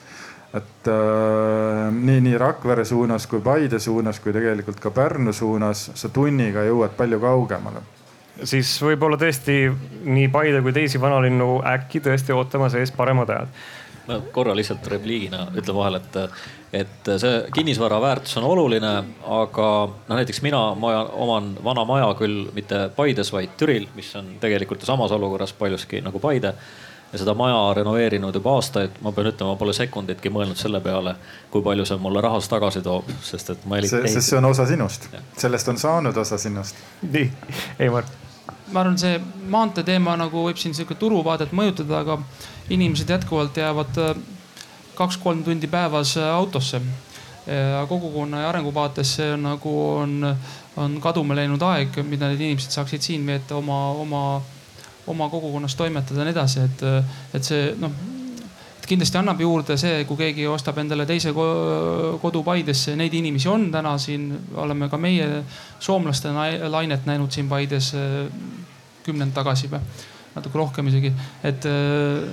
et 0.56 0.88
äh, 0.88 1.93
nii, 1.93 2.22
nii 2.22 2.38
Rakvere 2.38 2.86
suunas 2.86 3.28
kui 3.28 3.41
Paide 3.43 3.80
suunas 3.80 4.20
kui 4.24 4.34
tegelikult 4.34 4.80
ka 4.80 4.91
Pärnu 4.95 5.34
suunas 5.36 5.89
sa 5.95 6.10
tunniga 6.10 6.64
jõuad 6.68 6.95
palju 6.98 7.20
kaugemale. 7.20 7.84
siis 8.43 8.72
võib-olla 8.84 9.20
tõesti 9.20 9.58
nii 10.06 10.30
Paide 10.32 10.62
kui 10.62 10.74
teisi 10.74 11.02
vanalinnu 11.02 11.58
äkki 11.74 12.00
tõesti 12.06 12.36
ootamas 12.36 12.78
ees 12.80 12.91
paremad 12.95 13.30
ajad. 13.30 13.52
ma 14.08 14.22
korra 14.32 14.56
lihtsalt 14.56 14.88
repliigina 14.88 15.50
ütlen 15.52 15.76
vahele, 15.76 16.00
et, 16.00 16.39
et 16.86 17.14
see 17.20 17.36
kinnisvara 17.54 18.00
väärtus 18.02 18.38
on 18.39 18.48
oluline, 18.48 18.93
aga 19.28 19.70
noh, 20.08 20.16
näiteks 20.16 20.39
mina 20.48 20.62
maja, 20.80 21.04
oman 21.12 21.58
vana 21.64 21.84
maja 21.86 22.14
küll 22.16 22.48
mitte 22.56 22.88
Paides, 22.95 23.34
vaid 23.36 23.60
Türil, 23.60 23.89
mis 23.95 24.16
on 24.16 24.38
tegelikult 24.39 24.80
ju 24.80 24.93
samas 24.93 25.12
olukorras 25.12 25.52
paljuski 25.54 26.00
nagu 26.06 26.24
Paide 26.24 26.56
ja 27.12 27.20
seda 27.20 27.34
maja 27.34 27.74
renoveerinud 27.74 28.36
juba 28.36 28.53
aastaid. 28.58 28.99
ma 29.01 29.12
pean 29.12 29.30
ütlema, 29.32 29.53
ma 29.53 29.60
pole 29.60 29.74
sekunditki 29.74 30.32
mõelnud 30.34 30.60
selle 30.60 30.82
peale, 30.84 31.16
kui 31.51 31.64
palju 31.64 31.86
see 31.88 31.99
mulle 32.03 32.22
rahas 32.24 32.49
tagasi 32.51 32.84
toob, 32.84 33.10
sest 33.24 33.53
et 33.55 33.66
ma. 33.66 33.80
sest 33.82 34.22
see 34.30 34.38
on 34.38 34.49
osa 34.51 34.68
sinust, 34.68 35.10
sellest 35.38 35.72
on 35.72 35.80
saanud 35.80 36.18
osa 36.18 36.38
sinust. 36.41 36.76
nii, 37.01 37.30
Eimar. 37.88 38.08
ma 38.72 38.84
arvan, 38.84 38.97
see 38.99 39.20
maantee 39.47 39.88
teema 39.88 40.18
nagu 40.20 40.47
võib 40.49 40.60
siin 40.60 40.76
sihuke 40.76 40.99
turuvaadet 40.99 41.55
mõjutada, 41.55 42.03
aga 42.03 42.20
inimesed 42.70 43.16
jätkuvalt 43.16 43.58
jäävad 43.58 44.03
äh, 44.03 44.16
kaks-kolm 44.95 45.43
tundi 45.47 45.68
päevas 45.68 46.18
äh, 46.18 46.34
autosse. 46.36 46.82
kogukonna 47.88 48.41
ja 48.41 48.49
arengu 48.49 48.74
vaates 48.76 49.14
see 49.16 49.30
on 49.32 49.45
nagu 49.47 49.74
on, 49.89 50.36
on 50.76 50.97
kaduma 50.99 51.36
läinud 51.36 51.62
aeg, 51.64 51.95
mida 52.03 52.28
need 52.28 52.41
inimesed 52.41 52.76
saaksid 52.76 53.05
siin 53.05 53.24
veeta 53.24 53.55
oma, 53.55 53.78
oma 54.01 54.24
oma 55.08 55.30
kogukonnas 55.32 55.76
toimetada 55.76 56.22
ja 56.22 56.28
nii 56.28 56.36
edasi, 56.36 56.68
et, 56.68 56.86
et 57.38 57.47
see 57.47 57.74
noh 57.80 58.16
kindlasti 58.88 59.20
annab 59.20 59.41
juurde 59.41 59.76
see, 59.80 60.03
kui 60.08 60.20
keegi 60.20 60.45
ostab 60.47 60.78
endale 60.82 61.05
teise 61.08 61.34
kodu 61.36 62.43
Paidesse, 62.45 62.95
neid 62.99 63.14
inimesi 63.18 63.49
on 63.51 63.68
täna 63.72 63.97
siin, 63.99 64.30
oleme 64.55 64.89
ka 64.89 64.99
meie 65.01 65.41
soomlaste 65.80 66.32
lainet 66.72 67.08
näinud 67.10 67.34
siin 67.34 67.49
Paides 67.51 67.91
kümnend 69.03 69.36
tagasi 69.36 69.70
või 69.72 69.82
natuke 70.38 70.60
rohkem 70.60 70.88
isegi. 70.91 71.12
et 71.43 71.66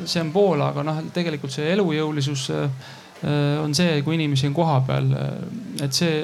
see 0.04 0.22
on 0.22 0.30
pool, 0.34 0.62
aga 0.62 0.84
noh, 0.86 1.00
tegelikult 1.14 1.54
see 1.54 1.72
elujõulisus 1.72 2.50
on 3.62 3.74
see, 3.74 4.02
kui 4.04 4.18
inimesi 4.18 4.50
on 4.50 4.54
kohapeal, 4.54 5.08
et 5.82 5.96
see 5.96 6.18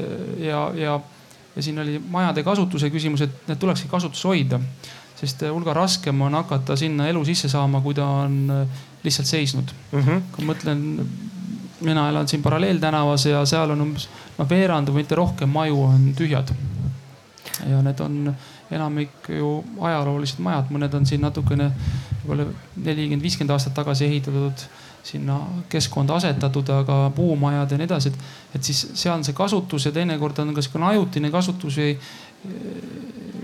ja, 0.44 0.66
ja, 0.76 0.98
ja 1.57 1.62
siin 1.64 1.78
oli 1.80 1.98
majade 2.12 2.44
kasutuse 2.46 2.90
küsimus, 2.92 3.24
et 3.24 3.48
need 3.48 3.62
tulekski 3.62 3.90
kasutusse 3.90 4.28
hoida 4.28 4.61
sest 5.20 5.42
äh, 5.44 5.52
hulga 5.52 5.74
raskem 5.76 6.20
on 6.26 6.34
hakata 6.38 6.76
sinna 6.76 7.08
elu 7.10 7.24
sisse 7.28 7.48
saama, 7.52 7.80
kui 7.84 7.94
ta 7.94 8.06
on 8.24 8.38
äh, 8.50 8.80
lihtsalt 9.04 9.26
seisnud 9.26 9.72
mm. 9.92 10.00
-hmm. 10.00 10.22
kui 10.32 10.44
ma 10.44 10.54
mõtlen, 10.54 11.06
mina 11.80 12.08
elan 12.08 12.28
siin 12.28 12.42
paralleeltänavas 12.42 13.26
ja 13.26 13.44
seal 13.46 13.70
on 13.70 13.80
umbes 13.88 14.08
noh, 14.38 14.48
veerand 14.48 14.88
või 14.88 15.02
mitte 15.02 15.14
rohkem 15.14 15.48
maju 15.48 15.82
on 15.82 16.12
tühjad. 16.16 16.52
ja 17.68 17.82
need 17.82 18.00
on 18.00 18.34
enamik 18.70 19.28
ju 19.28 19.64
ajaloolised 19.80 20.38
majad, 20.40 20.70
mõned 20.70 20.94
on 20.94 21.06
siin 21.06 21.20
natukene 21.20 21.72
võib-olla 22.22 22.46
nelikümmend, 22.76 23.22
viiskümmend 23.22 23.52
aastat 23.56 23.74
tagasi 23.74 24.06
ehitatud 24.06 24.64
sinna 25.02 25.38
keskkonda 25.68 26.14
asetatud, 26.14 26.68
aga 26.68 27.10
puumajad 27.16 27.70
ja 27.72 27.78
nii 27.80 27.88
edasi, 27.88 28.12
et, 28.12 28.18
et 28.54 28.64
siis 28.64 28.82
seal 28.94 29.16
on 29.16 29.24
see 29.24 29.36
kasutus 29.36 29.86
ja 29.88 29.92
teinekord 29.92 30.38
on 30.42 30.52
ka 30.54 30.62
sihukene 30.62 30.90
ajutine 30.92 31.30
kasutus 31.32 31.78
või 31.80 31.94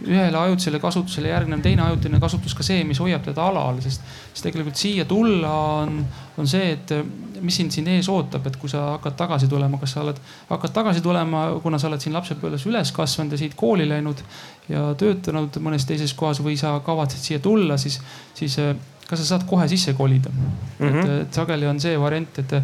ühele 0.06 0.38
ajutisele 0.38 0.78
kasutusele 0.80 1.28
järgneb 1.28 1.62
teine 1.64 1.82
ajutine 1.86 2.20
kasutus 2.22 2.54
ka 2.54 2.64
see, 2.66 2.84
mis 2.86 3.00
hoiab 3.02 3.24
teda 3.26 3.48
alal, 3.50 3.80
sest, 3.84 4.04
sest 4.32 4.46
tegelikult 4.46 4.78
siia 4.78 5.04
tulla 5.08 5.52
on, 5.82 5.98
on 6.38 6.48
see, 6.50 6.70
et 6.76 6.94
mis 7.42 7.58
sind 7.58 7.74
siin 7.74 7.88
ees 7.92 8.08
ootab, 8.12 8.46
et 8.48 8.56
kui 8.60 8.70
sa 8.70 8.84
hakkad 8.94 9.16
tagasi 9.18 9.50
tulema, 9.50 9.80
kas 9.82 9.96
sa 9.96 10.02
oled, 10.04 10.20
hakkad 10.50 10.74
tagasi 10.76 11.02
tulema, 11.04 11.46
kuna 11.62 11.80
sa 11.82 11.90
oled 11.90 12.02
siin 12.02 12.16
lapsepõlves 12.16 12.66
üles 12.70 12.92
kasvanud 12.96 13.34
ja 13.34 13.40
siit 13.42 13.56
kooli 13.58 13.88
läinud 13.88 14.22
ja 14.70 14.88
töötanud 14.98 15.58
mõnes 15.62 15.86
teises 15.88 16.14
kohas 16.16 16.42
või 16.44 16.56
sa 16.60 16.76
kavatsed 16.86 17.22
siia 17.22 17.42
tulla, 17.42 17.78
siis, 17.80 18.00
siis 18.38 18.58
kas 19.06 19.22
sa 19.22 19.28
saad 19.34 19.46
kohe 19.46 19.68
sisse 19.70 19.94
kolida 19.94 20.30
mm. 20.32 20.48
-hmm. 20.80 20.98
et, 21.02 21.12
et 21.26 21.40
sageli 21.40 21.66
on 21.66 21.80
see 21.80 21.98
variant, 22.00 22.38
et 22.42 22.56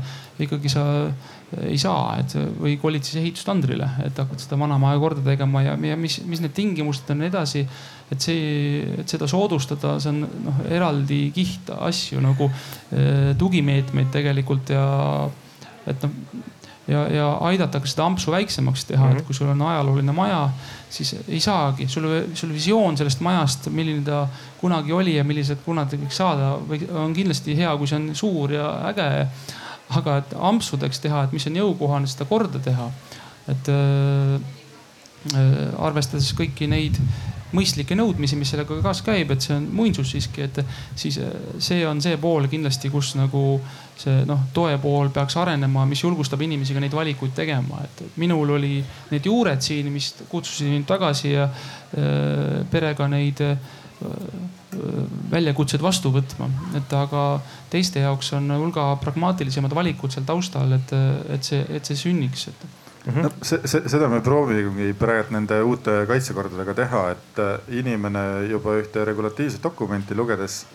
ikkagi 0.42 0.72
sa 0.72 0.84
ei 1.66 1.78
saa, 1.80 2.16
et 2.20 2.34
või 2.60 2.76
kolid 2.80 3.04
siis 3.04 3.20
ehitustandrile, 3.20 3.88
et 4.06 4.18
hakkad 4.18 4.40
seda 4.40 4.58
vana 4.60 4.78
maja 4.80 5.00
korda 5.02 5.24
tegema 5.26 5.62
ja, 5.64 5.74
ja 5.76 5.98
mis, 6.00 6.20
mis 6.28 6.40
need 6.40 6.54
tingimused 6.56 7.10
on 7.12 7.26
edasi. 7.28 7.66
et 8.12 8.20
see, 8.20 8.80
et 9.00 9.08
seda 9.08 9.26
soodustada, 9.28 9.94
see 10.00 10.10
on 10.12 10.24
noh 10.46 10.64
eraldi 10.68 11.30
kiht 11.32 11.70
asju 11.72 12.20
nagu 12.20 12.50
eh, 12.92 13.32
tugimeetmeid 13.40 14.10
tegelikult 14.12 14.74
ja 14.74 14.82
et 15.88 16.04
noh 16.04 16.50
ja, 16.88 17.02
ja 17.08 17.26
aidata 17.46 17.80
ka 17.80 17.88
seda 17.90 18.06
ampsu 18.08 18.32
väiksemaks 18.32 18.84
teha 18.84 19.04
mm, 19.04 19.08
-hmm. 19.08 19.12
et 19.12 19.18
mhm. 19.18 19.26
kui 19.26 19.34
sul 19.34 19.48
on 19.48 19.62
ajalooline 19.62 20.12
maja, 20.12 20.50
siis 20.90 21.16
ei 21.28 21.40
saagi, 21.40 21.88
sul, 21.88 22.04
sul 22.34 22.52
visioon 22.52 22.96
sellest 22.96 23.20
majast, 23.20 23.68
milline 23.70 24.02
ta 24.04 24.28
kunagi 24.60 24.92
oli 24.92 25.16
ja 25.16 25.24
millised 25.24 25.58
kunagi 25.64 25.96
võiks 25.96 26.16
saada 26.16 26.58
on 26.94 27.14
kindlasti 27.14 27.56
hea, 27.56 27.76
kui 27.76 27.86
see 27.86 27.98
on 27.98 28.14
suur 28.14 28.52
ja 28.52 28.68
äge 28.90 29.26
aga 30.00 30.18
et 30.22 30.34
ampsudeks 30.50 31.02
teha, 31.04 31.26
et 31.26 31.36
mis 31.36 31.46
on 31.50 31.60
jõukohane, 31.62 32.10
seda 32.10 32.28
korda 32.30 32.62
teha. 32.62 32.90
et 33.50 33.68
äh, 33.68 34.40
arvestades 35.82 36.32
kõiki 36.38 36.66
neid 36.70 36.98
mõistlikke 37.52 37.96
nõudmisi, 37.96 38.36
mis 38.38 38.50
sellega 38.52 38.78
kaasas 38.80 39.04
käib, 39.04 39.32
et 39.34 39.44
see 39.44 39.54
on 39.54 39.66
muinsus 39.76 40.12
siiski, 40.14 40.46
et 40.46 40.60
siis 40.98 41.18
see 41.62 41.82
on 41.86 42.00
see 42.02 42.16
pool 42.20 42.48
kindlasti, 42.50 42.90
kus 42.92 43.12
nagu 43.18 43.42
see 44.00 44.24
noh, 44.28 44.46
toe 44.56 44.78
pool 44.82 45.12
peaks 45.14 45.36
arenema, 45.40 45.84
mis 45.88 46.02
julgustab 46.02 46.42
inimesi 46.44 46.74
ka 46.76 46.82
neid 46.82 46.96
valikuid 46.96 47.34
tegema, 47.36 47.82
et 47.84 48.16
minul 48.22 48.56
oli 48.56 48.80
need 49.12 49.28
juured 49.28 49.62
siin, 49.64 49.92
mis 49.92 50.14
kutsusid 50.30 50.72
mind 50.72 50.88
tagasi 50.88 51.34
ja 51.34 51.46
äh, 51.48 52.62
perega 52.72 53.08
neid 53.12 53.44
äh, 53.44 53.56
väljakutsed 55.32 55.82
vastu 55.84 56.10
võtma, 56.14 56.48
et 56.78 56.92
aga 56.96 57.26
teiste 57.72 58.04
jaoks 58.04 58.32
on 58.36 58.52
hulga 58.52 58.92
pragmaatilisemad 59.00 59.74
valikud 59.74 60.12
seal 60.12 60.28
taustal, 60.28 60.76
et, 60.76 60.94
et 61.32 61.50
see, 61.50 61.64
et 61.68 61.88
see 61.88 61.98
sünniks, 62.06 62.48
et 62.52 62.70
Mm 63.02 63.12
-hmm. 63.12 63.22
no 63.22 63.30
see, 63.42 63.60
see, 63.64 63.88
seda 63.88 64.08
me 64.08 64.20
proovimegi 64.20 64.92
praegu 64.94 65.34
nende 65.34 65.56
uute 65.62 66.04
kaitsekordadega 66.06 66.74
teha, 66.74 67.00
et 67.10 67.38
äh, 67.38 67.78
inimene 67.78 68.46
juba 68.50 68.76
ühte 68.78 69.04
regulatiivset 69.04 69.62
dokumenti 69.62 70.14
lugedes 70.14 70.66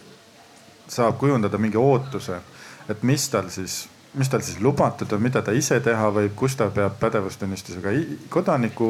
saab 0.88 1.18
kujundada 1.18 1.58
mingi 1.58 1.78
ootuse, 1.78 2.42
et 2.90 3.04
mis 3.04 3.30
tal 3.30 3.50
siis, 3.50 3.88
mis 4.14 4.30
tal 4.30 4.42
siis 4.42 4.60
lubatud 4.60 5.12
on, 5.12 5.22
mida 5.22 5.42
ta 5.42 5.52
ise 5.52 5.80
teha 5.80 6.10
võib, 6.12 6.36
kus 6.36 6.56
ta 6.56 6.70
peab 6.70 7.00
pädevustunnistusega 7.00 7.96
kodaniku 8.30 8.90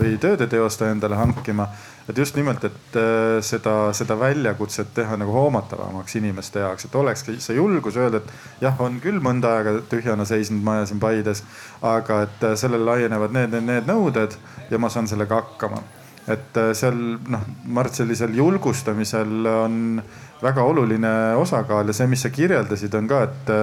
või 0.00 0.18
tööde 0.18 0.46
teostaja 0.46 0.90
endale 0.90 1.16
hankima 1.16 1.68
et 2.08 2.18
just 2.18 2.36
nimelt, 2.38 2.64
et 2.64 2.96
äh, 2.96 3.40
seda, 3.42 3.90
seda 3.96 4.16
väljakutset 4.18 4.92
teha 4.94 5.16
nagu 5.18 5.32
hoomatavamaks 5.34 6.16
inimeste 6.20 6.62
jaoks, 6.62 6.86
et 6.86 6.94
olekski 6.94 7.36
see 7.42 7.56
julgus 7.58 7.98
öelda, 7.98 8.20
et 8.22 8.62
jah, 8.62 8.78
on 8.82 9.00
küll 9.02 9.18
mõnda 9.22 9.56
aega 9.58 9.74
tühjana 9.90 10.26
seisnud 10.28 10.62
maja 10.66 10.86
siin 10.86 11.02
Paides, 11.02 11.42
aga 11.82 12.22
et 12.28 12.46
äh, 12.46 12.54
sellele 12.58 12.86
laienevad 12.86 13.34
need, 13.34 13.56
need, 13.56 13.66
need 13.72 13.90
nõuded 13.90 14.38
ja 14.70 14.80
ma 14.82 14.90
saan 14.92 15.10
sellega 15.10 15.42
hakkama. 15.42 15.82
et 16.30 16.62
äh, 16.62 16.70
seal 16.78 16.96
noh, 17.26 17.42
ma 17.64 17.82
arvan, 17.82 17.90
et 17.90 18.00
sellisel 18.02 18.38
julgustamisel 18.38 19.50
on 19.50 20.00
väga 20.42 20.62
oluline 20.62 21.12
osakaal 21.42 21.90
ja 21.90 21.94
see, 21.96 22.06
mis 22.10 22.22
sa 22.22 22.30
kirjeldasid, 22.30 22.94
on 22.94 23.10
ka, 23.10 23.22
et 23.26 23.54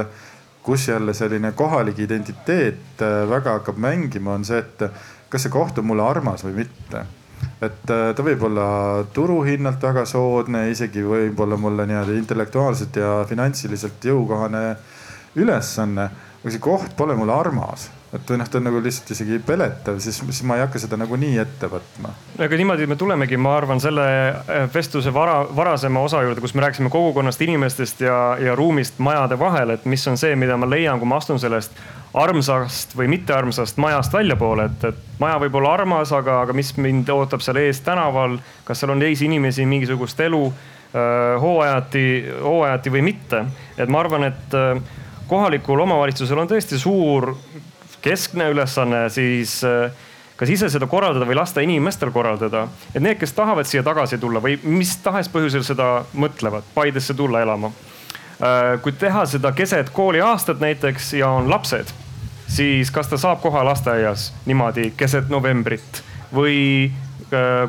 kus 0.63 0.87
jälle 0.87 1.13
selline 1.13 1.51
kohalik 1.51 1.99
identiteet 1.99 3.03
väga 3.29 3.59
hakkab 3.59 3.79
mängima, 3.79 4.35
on 4.35 4.47
see, 4.47 4.63
et 4.63 4.87
kas 5.29 5.43
see 5.43 5.51
koht 5.51 5.79
on 5.79 5.91
mulle 5.91 6.07
armas 6.07 6.43
või 6.43 6.63
mitte 6.63 7.03
et 7.63 7.91
äh, 7.91 8.11
ta 8.15 8.25
võib 8.25 8.43
olla 8.49 8.67
turuhinnalt 9.13 9.81
väga 9.83 10.05
soodne, 10.09 10.67
isegi 10.71 11.03
võib-olla 11.05 11.57
mulle 11.57 11.87
nii-öelda 11.89 12.17
intellektuaalselt 12.19 12.99
ja 13.01 13.15
finantsiliselt 13.29 14.05
jõukohane 14.11 14.63
ülesanne. 15.35 16.09
aga 16.43 16.51
see 16.51 16.63
koht 16.63 16.95
pole 16.97 17.15
mulle 17.15 17.33
armas, 17.33 17.89
et 18.13 18.33
noh, 18.37 18.49
ta 18.49 18.59
on 18.59 18.67
nagu 18.67 18.81
lihtsalt 18.83 19.09
isegi 19.15 19.39
peletav, 19.45 19.97
siis, 20.03 20.19
siis 20.21 20.43
ma 20.45 20.59
ei 20.59 20.63
hakka 20.63 20.81
seda 20.83 20.97
nagu 21.01 21.17
nii 21.17 21.39
ette 21.41 21.69
võtma. 21.71 22.11
aga 22.45 22.59
niimoodi 22.59 22.85
me 22.89 22.97
tulemegi, 22.99 23.39
ma 23.41 23.55
arvan, 23.57 23.81
selle 23.81 24.05
äh, 24.05 24.67
vestluse 24.73 25.13
vara, 25.13 25.39
varasema 25.55 26.03
osa 26.05 26.21
juurde, 26.25 26.43
kus 26.43 26.53
me 26.53 26.61
rääkisime 26.65 26.93
kogukonnast, 26.93 27.41
inimestest 27.41 28.05
ja, 28.05 28.19
ja 28.41 28.55
ruumist 28.59 29.01
majade 29.01 29.39
vahel, 29.39 29.73
et 29.73 29.87
mis 29.89 30.05
on 30.07 30.19
see, 30.21 30.35
mida 30.37 30.57
ma 30.61 30.69
leian, 30.69 31.01
kui 31.01 31.09
ma 31.09 31.17
astun 31.21 31.41
sellest 31.41 31.73
armsast 32.13 32.93
või 32.93 33.09
mittearmsast 33.15 33.79
majast 33.81 34.13
väljapoole, 34.13 34.67
et, 34.69 34.85
et 34.91 35.19
maja 35.21 35.39
võib 35.41 35.57
olla 35.57 35.73
armas, 35.79 36.13
aga, 36.13 36.43
aga 36.45 36.53
mis 36.53 36.69
mind 36.77 37.09
ootab 37.09 37.41
seal 37.41 37.57
ees 37.63 37.81
tänaval, 37.81 38.37
kas 38.67 38.83
seal 38.83 38.93
on 38.93 39.01
teisi 39.01 39.25
inimesi, 39.25 39.65
mingisugust 39.65 40.21
elu 40.21 40.43
äh, 40.51 41.41
hooajati, 41.41 42.05
hooajati 42.45 42.93
või 42.93 43.07
mitte. 43.09 43.47
et 43.77 43.89
ma 43.89 44.05
arvan, 44.05 44.29
et 44.29 44.57
äh, 44.59 45.01
kohalikul 45.27 45.81
omavalitsusel 45.81 46.37
on 46.37 46.53
tõesti 46.53 46.77
suur 46.77 47.33
keskne 48.03 48.51
ülesanne 48.53 49.07
siis 49.13 49.61
äh, 49.67 49.89
kas 50.37 50.51
ise 50.51 50.69
seda 50.69 50.87
korraldada 50.91 51.27
või 51.29 51.39
lasta 51.39 51.63
inimestel 51.63 52.11
korraldada. 52.11 52.67
et 52.93 53.01
need, 53.01 53.17
kes 53.21 53.33
tahavad 53.33 53.69
siia 53.69 53.83
tagasi 53.83 54.19
tulla 54.21 54.41
või 54.43 54.59
mis 54.63 54.97
tahes 55.03 55.29
põhjusel 55.31 55.63
seda 55.63 56.05
mõtlevad, 56.13 56.67
Paidesse 56.75 57.13
tulla 57.13 57.41
elama 57.41 57.71
kui 58.83 58.91
teha 58.99 59.25
seda 59.29 59.51
keset 59.55 59.89
kooliaastat 59.93 60.59
näiteks 60.59 61.13
ja 61.13 61.29
on 61.29 61.49
lapsed 61.49 61.93
siis 62.47 62.91
kas 62.91 63.07
ta 63.07 63.17
saab 63.17 63.41
koha 63.41 63.63
lasteaias 63.65 64.31
niimoodi 64.45 64.91
keset 64.97 65.29
novembrit 65.29 66.03
või 66.33 66.91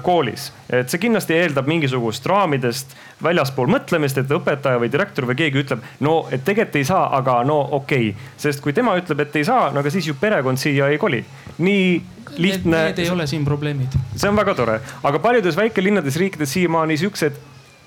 koolis, 0.02 0.48
et 0.68 0.90
see 0.90 1.00
kindlasti 1.02 1.36
eeldab 1.36 1.68
mingisugust 1.70 2.26
raamidest 2.30 2.94
väljaspool 3.24 3.70
mõtlemist, 3.72 4.18
et 4.20 4.34
õpetaja 4.34 4.80
või 4.82 4.90
direktor 4.92 5.28
või 5.28 5.38
keegi 5.38 5.62
ütleb, 5.64 5.84
no 6.04 6.16
et 6.30 6.44
tegelikult 6.44 6.80
ei 6.80 6.88
saa, 6.88 7.06
aga 7.18 7.40
no 7.46 7.60
okei 7.78 8.10
okay.. 8.10 8.32
sest 8.40 8.62
kui 8.64 8.74
tema 8.76 8.96
ütleb, 9.00 9.24
et 9.24 9.36
ei 9.40 9.46
saa, 9.46 9.70
no 9.74 9.84
aga 9.84 9.92
siis 9.94 10.08
ju 10.10 10.16
perekond 10.20 10.60
siia 10.60 10.90
ei 10.92 10.98
koli. 10.98 11.24
nii 11.58 11.88
lihtne. 12.36 12.84
Need 12.90 12.98
ei 13.04 13.10
ole 13.10 13.26
siin 13.30 13.44
probleemid. 13.44 13.96
see 14.16 14.28
on 14.28 14.36
väga 14.36 14.54
tore, 14.58 14.80
aga 15.02 15.22
paljudes 15.22 15.56
väikelinnades, 15.56 16.16
riikides 16.20 16.52
siiamaani 16.56 16.96
siuksed 17.00 17.40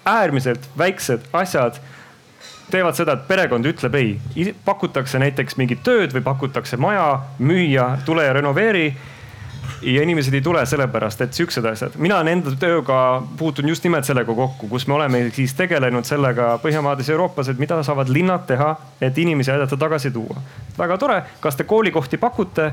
äärmiselt 0.08 0.70
väiksed 0.78 1.26
asjad 1.34 1.80
teevad 2.72 2.98
seda, 3.00 3.16
et 3.16 3.28
perekond 3.28 3.66
ütleb 3.68 3.96
ei. 3.96 4.52
pakutakse 4.66 5.20
näiteks 5.20 5.58
mingit 5.60 5.84
tööd 5.84 6.16
või 6.16 6.24
pakutakse 6.26 6.78
maja, 6.78 7.22
müüa, 7.40 7.98
tule 8.06 8.28
ja 8.28 8.34
renoveeri. 8.36 8.90
Ja 9.82 10.04
inimesed 10.04 10.34
ei 10.34 10.42
tule 10.42 10.66
sellepärast, 10.66 11.22
et 11.22 11.34
siuksed 11.34 11.66
asjad. 11.66 11.98
mina 11.98 12.18
olen 12.18 12.28
enda 12.28 12.54
tööga 12.60 13.22
puutun 13.38 13.70
just 13.70 13.84
nimelt 13.84 14.06
sellega 14.06 14.34
kokku, 14.34 14.68
kus 14.68 14.88
me 14.88 14.98
oleme 14.98 15.24
siis 15.34 15.54
tegelenud 15.58 16.06
sellega 16.06 16.58
Põhjamaades 16.64 17.10
ja 17.10 17.18
Euroopas, 17.18 17.50
et 17.50 17.60
mida 17.62 17.82
saavad 17.84 18.10
linnad 18.10 18.48
teha, 18.48 18.76
et 19.02 19.18
inimesi 19.18 19.52
aidata 19.52 19.78
tagasi 19.78 20.12
tuua. 20.12 20.42
väga 20.78 20.98
tore, 20.98 21.22
kas 21.40 21.56
te 21.56 21.64
koolikohti 21.64 22.18
pakute 22.18 22.72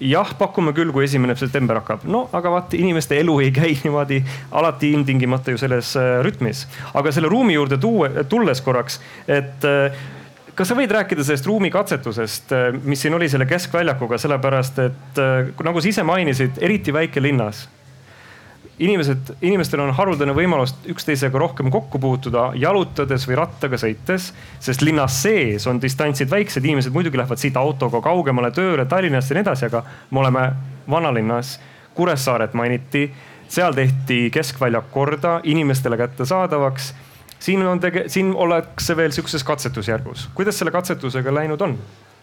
jah, 0.00 0.32
pakume 0.38 0.72
küll, 0.76 0.92
kui 0.92 1.04
esimene 1.06 1.36
september 1.36 1.80
hakkab. 1.80 2.04
no 2.04 2.26
aga 2.36 2.50
vaat 2.52 2.74
inimeste 2.78 3.18
elu 3.20 3.38
ei 3.44 3.52
käi 3.54 3.76
niimoodi 3.82 4.22
alati 4.50 4.92
ilmtingimata 4.92 5.54
ju 5.54 5.60
selles 5.60 5.94
äh, 5.96 6.20
rütmis. 6.24 6.66
aga 6.94 7.12
selle 7.12 7.28
ruumi 7.32 7.54
juurde 7.54 7.78
tuue, 7.78 8.24
tulles 8.28 8.60
korraks, 8.60 9.00
et 9.28 9.64
äh, 9.64 10.04
kas 10.56 10.70
sa 10.72 10.76
võid 10.78 10.92
rääkida 10.92 11.24
sellest 11.24 11.46
ruumikatsetusest, 11.46 12.52
äh, 12.56 12.68
mis 12.82 13.04
siin 13.04 13.14
oli 13.14 13.28
selle 13.32 13.46
keskväljakuga, 13.46 14.18
sellepärast 14.18 14.84
et 14.84 15.24
nagu 15.64 15.80
sa 15.82 15.92
ise 15.92 16.06
mainisid, 16.06 16.60
eriti 16.64 16.94
väikelinnas 16.96 17.66
inimesed, 18.78 19.32
inimestel 19.44 19.80
on 19.80 19.92
haruldane 19.96 20.34
võimalus 20.36 20.74
üksteisega 20.90 21.38
rohkem 21.40 21.70
kokku 21.72 21.98
puutuda 22.00 22.50
jalutades 22.60 23.24
või 23.28 23.38
rattaga 23.40 23.78
sõites. 23.80 24.32
sest 24.60 24.82
linnas 24.82 25.22
sees 25.22 25.66
on 25.66 25.80
distantsid 25.80 26.30
väiksed, 26.30 26.64
inimesed 26.64 26.92
muidugi 26.92 27.16
lähevad 27.16 27.40
siit 27.40 27.56
autoga 27.56 28.00
kaugemale 28.04 28.50
tööle 28.50 28.84
Tallinnast 28.84 29.30
ja 29.30 29.38
nii 29.38 29.46
edasi, 29.46 29.66
aga 29.66 29.82
me 30.10 30.20
oleme 30.20 30.50
vanalinnas. 30.90 31.58
Kuressaaret 31.96 32.52
mainiti, 32.54 33.08
seal 33.48 33.72
tehti 33.72 34.28
keskväljak 34.30 34.90
korda 34.92 35.40
inimestele 35.44 35.96
kättesaadavaks. 35.96 36.92
Siin 37.40 37.62
on 37.66 37.80
tege-, 37.80 38.08
siin 38.08 38.32
ollakse 38.34 38.96
veel 38.96 39.12
sihukeses 39.12 39.44
katsetusjärgus. 39.44 40.28
kuidas 40.34 40.58
selle 40.58 40.70
katsetusega 40.70 41.34
läinud 41.34 41.60
on? 41.60 41.78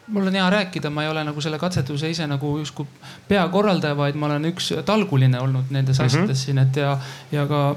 mul 0.07 0.27
on 0.27 0.33
hea 0.35 0.49
rääkida, 0.49 0.89
ma 0.89 1.03
ei 1.03 1.09
ole 1.09 1.23
nagu 1.23 1.41
selle 1.41 1.59
katsetuse 1.59 2.09
ise 2.09 2.27
nagu 2.27 2.57
justkui 2.57 2.87
peakorraldaja, 3.27 3.97
vaid 3.97 4.15
ma 4.19 4.27
olen 4.31 4.51
üks 4.51 4.73
talguline 4.85 5.39
olnud 5.39 5.71
nendes 5.71 5.99
mm 5.99 6.03
-hmm. 6.03 6.05
asjades 6.05 6.43
siin, 6.43 6.57
et 6.57 6.75
ja, 6.75 6.97
ja 7.31 7.47
ka 7.47 7.75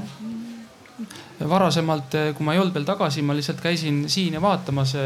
varasemalt, 1.49 2.15
kui 2.37 2.45
ma 2.45 2.55
ei 2.55 2.59
olnud 2.59 2.75
veel 2.75 2.85
tagasi, 2.89 3.23
ma 3.23 3.35
lihtsalt 3.37 3.61
käisin 3.61 4.05
siin 4.09 4.35
ja 4.35 4.43
vaatamas. 4.43 4.97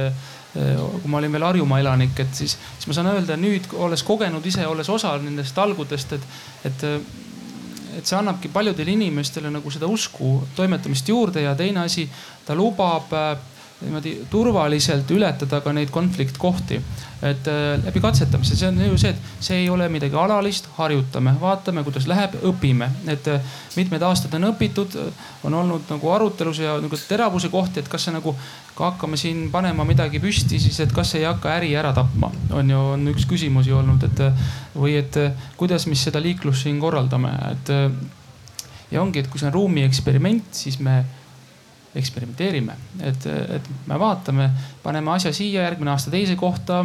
kui 1.03 1.11
ma 1.11 1.19
olin 1.19 1.33
veel 1.33 1.43
Harjumaa 1.43 1.79
elanik, 1.79 2.21
et 2.21 2.35
siis, 2.35 2.59
siis 2.75 2.87
ma 2.87 2.93
saan 2.93 3.07
öelda 3.07 3.37
nüüd, 3.37 3.69
olles 3.73 4.03
kogenud 4.03 4.47
ise, 4.47 4.67
olles 4.67 4.89
osa 4.91 5.13
nendest 5.19 5.55
talgudest, 5.55 6.13
et, 6.13 6.23
et 6.65 6.83
et 7.99 8.07
see 8.07 8.19
annabki 8.19 8.49
paljudele 8.53 8.93
inimestele 8.93 9.51
nagu 9.51 9.71
seda 9.71 9.89
usku 9.91 10.41
toimetamist 10.57 11.09
juurde 11.09 11.43
ja 11.43 11.55
teine 11.59 11.85
asi, 11.85 12.09
ta 12.47 12.55
lubab 12.55 13.13
äh, 13.13 13.39
niimoodi 13.81 14.13
turvaliselt 14.31 15.11
ületada 15.11 15.61
ka 15.61 15.73
neid 15.73 15.91
konfliktkohti. 15.91 16.81
et 17.23 17.49
äh, 17.49 17.85
läbi 17.85 18.01
katsetamise, 18.01 18.57
see 18.57 18.69
on 18.69 18.79
ju 18.81 18.99
see, 18.99 19.11
et 19.11 19.45
see 19.45 19.57
ei 19.61 19.67
ole 19.71 19.89
midagi 19.93 20.17
alalist, 20.17 20.71
harjutame, 20.79 21.35
vaatame, 21.41 21.83
kuidas 21.85 22.07
läheb, 22.09 22.39
õpime. 22.49 22.89
et 23.07 23.29
äh, 23.29 23.41
mitmed 23.77 24.03
aastad 24.03 24.35
on 24.39 24.49
õpitud, 24.49 24.97
on 25.45 25.55
olnud 25.55 25.89
nagu 25.91 26.13
arutelus 26.15 26.63
ja 26.65 26.79
nagu 26.81 27.01
teravuse 27.09 27.49
kohti, 27.53 27.81
et 27.81 27.89
kas 27.93 28.09
see 28.09 28.15
nagu, 28.17 28.33
kui 28.75 28.87
hakkame 28.87 29.21
siin 29.21 29.51
panema 29.53 29.85
midagi 29.85 30.21
püsti, 30.21 30.61
siis 30.61 30.81
et 30.81 30.93
kas 30.97 31.15
ei 31.21 31.27
hakka 31.29 31.53
äri 31.59 31.75
ära 31.77 31.93
tapma, 31.97 32.33
on 32.57 32.73
ju, 32.73 32.81
on 32.95 33.13
üks 33.13 33.29
küsimusi 33.29 33.77
olnud, 33.77 34.09
et 34.09 34.25
või 34.77 34.97
et 35.03 35.21
kuidas, 35.61 35.87
mis 35.93 36.09
seda 36.09 36.25
liiklust 36.25 36.65
siin 36.65 36.81
korraldame, 36.81 37.37
et 37.53 37.77
ja 38.91 39.03
ongi, 39.03 39.21
et 39.21 39.29
kui 39.31 39.41
see 39.41 39.49
on 39.51 39.59
ruumi 39.61 39.85
eksperiment, 39.85 40.49
siis 40.57 40.81
me 40.81 41.03
eksperimenteerime, 41.95 42.75
et, 43.03 43.25
et 43.27 43.71
me 43.91 43.97
vaatame, 43.99 44.51
paneme 44.83 45.11
asja 45.17 45.33
siia, 45.35 45.65
järgmine 45.67 45.91
aasta 45.91 46.13
teise 46.13 46.37
kohta. 46.39 46.85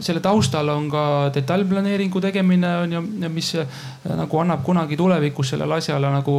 selle 0.00 0.20
taustal 0.20 0.68
on 0.68 0.90
ka 0.92 1.30
detailplaneeringu 1.34 2.20
tegemine 2.20 2.68
on 2.82 2.92
ju, 2.92 3.00
mis 3.32 3.54
nagu 4.04 4.40
annab 4.40 4.60
kunagi 4.64 4.96
tulevikus 4.96 5.54
sellele 5.54 5.78
asjale 5.78 6.10
nagu 6.12 6.34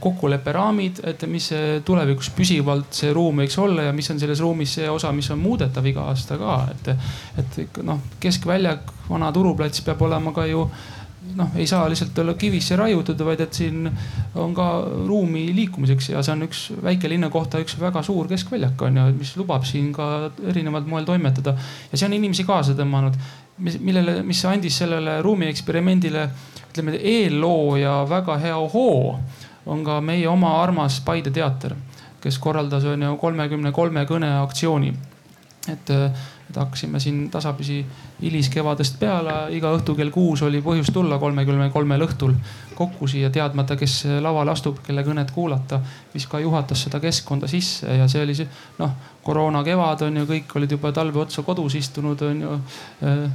kokkulepperaamid, 0.00 1.00
et 1.04 1.22
mis 1.30 1.50
tulevikus 1.84 2.30
püsivalt 2.34 2.90
see 2.94 3.12
ruum 3.14 3.38
võiks 3.42 3.58
olla 3.58 3.86
ja 3.88 3.92
mis 3.92 4.10
on 4.10 4.18
selles 4.20 4.42
ruumis 4.42 4.74
see 4.80 4.90
osa, 4.90 5.12
mis 5.12 5.30
on 5.30 5.38
muudetav 5.38 5.86
iga 5.86 6.08
aasta 6.10 6.38
ka, 6.38 6.58
et, 6.74 6.90
et 7.38 7.80
noh, 7.86 8.02
keskväljak, 8.20 8.90
vana 9.08 9.30
turuplats 9.32 9.86
peab 9.86 10.02
olema 10.02 10.34
ka 10.34 10.46
ju 10.50 10.66
noh, 11.36 11.50
ei 11.56 11.66
saa 11.66 11.88
lihtsalt 11.88 12.18
olla 12.18 12.34
kivisse 12.38 12.76
raiutud, 12.76 13.20
vaid 13.26 13.40
et 13.44 13.56
siin 13.56 13.88
on 14.40 14.54
ka 14.54 14.66
ruumi 15.06 15.46
liikumiseks 15.56 16.10
ja 16.12 16.22
see 16.22 16.34
on 16.34 16.46
üks 16.46 16.64
väikelinna 16.82 17.30
kohta 17.32 17.60
üks 17.62 17.76
väga 17.80 18.02
suur 18.06 18.28
keskväljak 18.30 18.82
on 18.86 19.00
ju, 19.00 19.06
mis 19.18 19.34
lubab 19.40 19.66
siin 19.68 19.92
ka 19.94 20.30
erineval 20.50 20.86
moel 20.88 21.08
toimetada. 21.08 21.56
ja 21.90 21.98
see 21.98 22.06
on 22.08 22.18
inimesi 22.18 22.44
kaasa 22.44 22.76
tõmmanud, 22.78 23.18
millele, 23.80 24.20
mis 24.26 24.44
andis 24.50 24.78
sellele 24.82 25.20
ruumi 25.22 25.48
eksperimendile 25.50 26.28
ütleme 26.70 26.98
eelloo 26.98 27.76
ja 27.78 28.02
väga 28.10 28.38
hea 28.42 28.60
hoo 28.74 29.18
on 29.66 29.84
ka 29.84 30.00
meie 30.00 30.28
oma 30.28 30.58
armas 30.62 31.00
Paide 31.04 31.30
teater, 31.30 31.74
kes 32.20 32.38
korraldas 32.38 32.84
on 32.84 33.02
ju 33.02 33.16
kolmekümne 33.20 33.72
kolme 33.72 34.04
kõne 34.08 34.30
aktsiooni. 34.42 34.94
et 35.72 35.90
et 36.50 36.56
hakkasime 36.56 37.00
siin 37.00 37.30
tasapisi 37.32 37.78
hiliskevadest 38.20 38.98
peale, 39.00 39.36
iga 39.56 39.72
õhtu 39.74 39.96
kell 39.96 40.12
kuus 40.14 40.42
oli 40.44 40.60
põhjust 40.64 40.92
tulla 40.92 41.18
kolmekümne 41.18 41.70
kolmel 41.72 42.04
õhtul 42.06 42.34
kokku 42.74 43.08
siia, 43.08 43.30
teadmata, 43.30 43.76
kes 43.80 44.02
lavale 44.22 44.52
astub, 44.52 44.82
kelle 44.84 45.04
kõnet 45.06 45.32
kuulata. 45.34 45.80
mis 46.14 46.26
ka 46.26 46.38
juhatas 46.38 46.84
seda 46.86 47.00
keskkonda 47.00 47.48
sisse 47.50 47.96
ja 47.96 48.08
see 48.08 48.22
oli 48.22 48.34
see 48.34 48.48
noh, 48.78 48.92
koroona 49.22 49.64
kevad 49.64 50.04
on 50.06 50.22
ju, 50.22 50.28
kõik 50.28 50.56
olid 50.60 50.76
juba 50.76 50.92
talve 50.92 51.20
otsa 51.24 51.42
kodus 51.42 51.74
istunud, 51.80 52.22
on 52.22 52.40
ju 52.40 52.54
äh, 53.08 53.26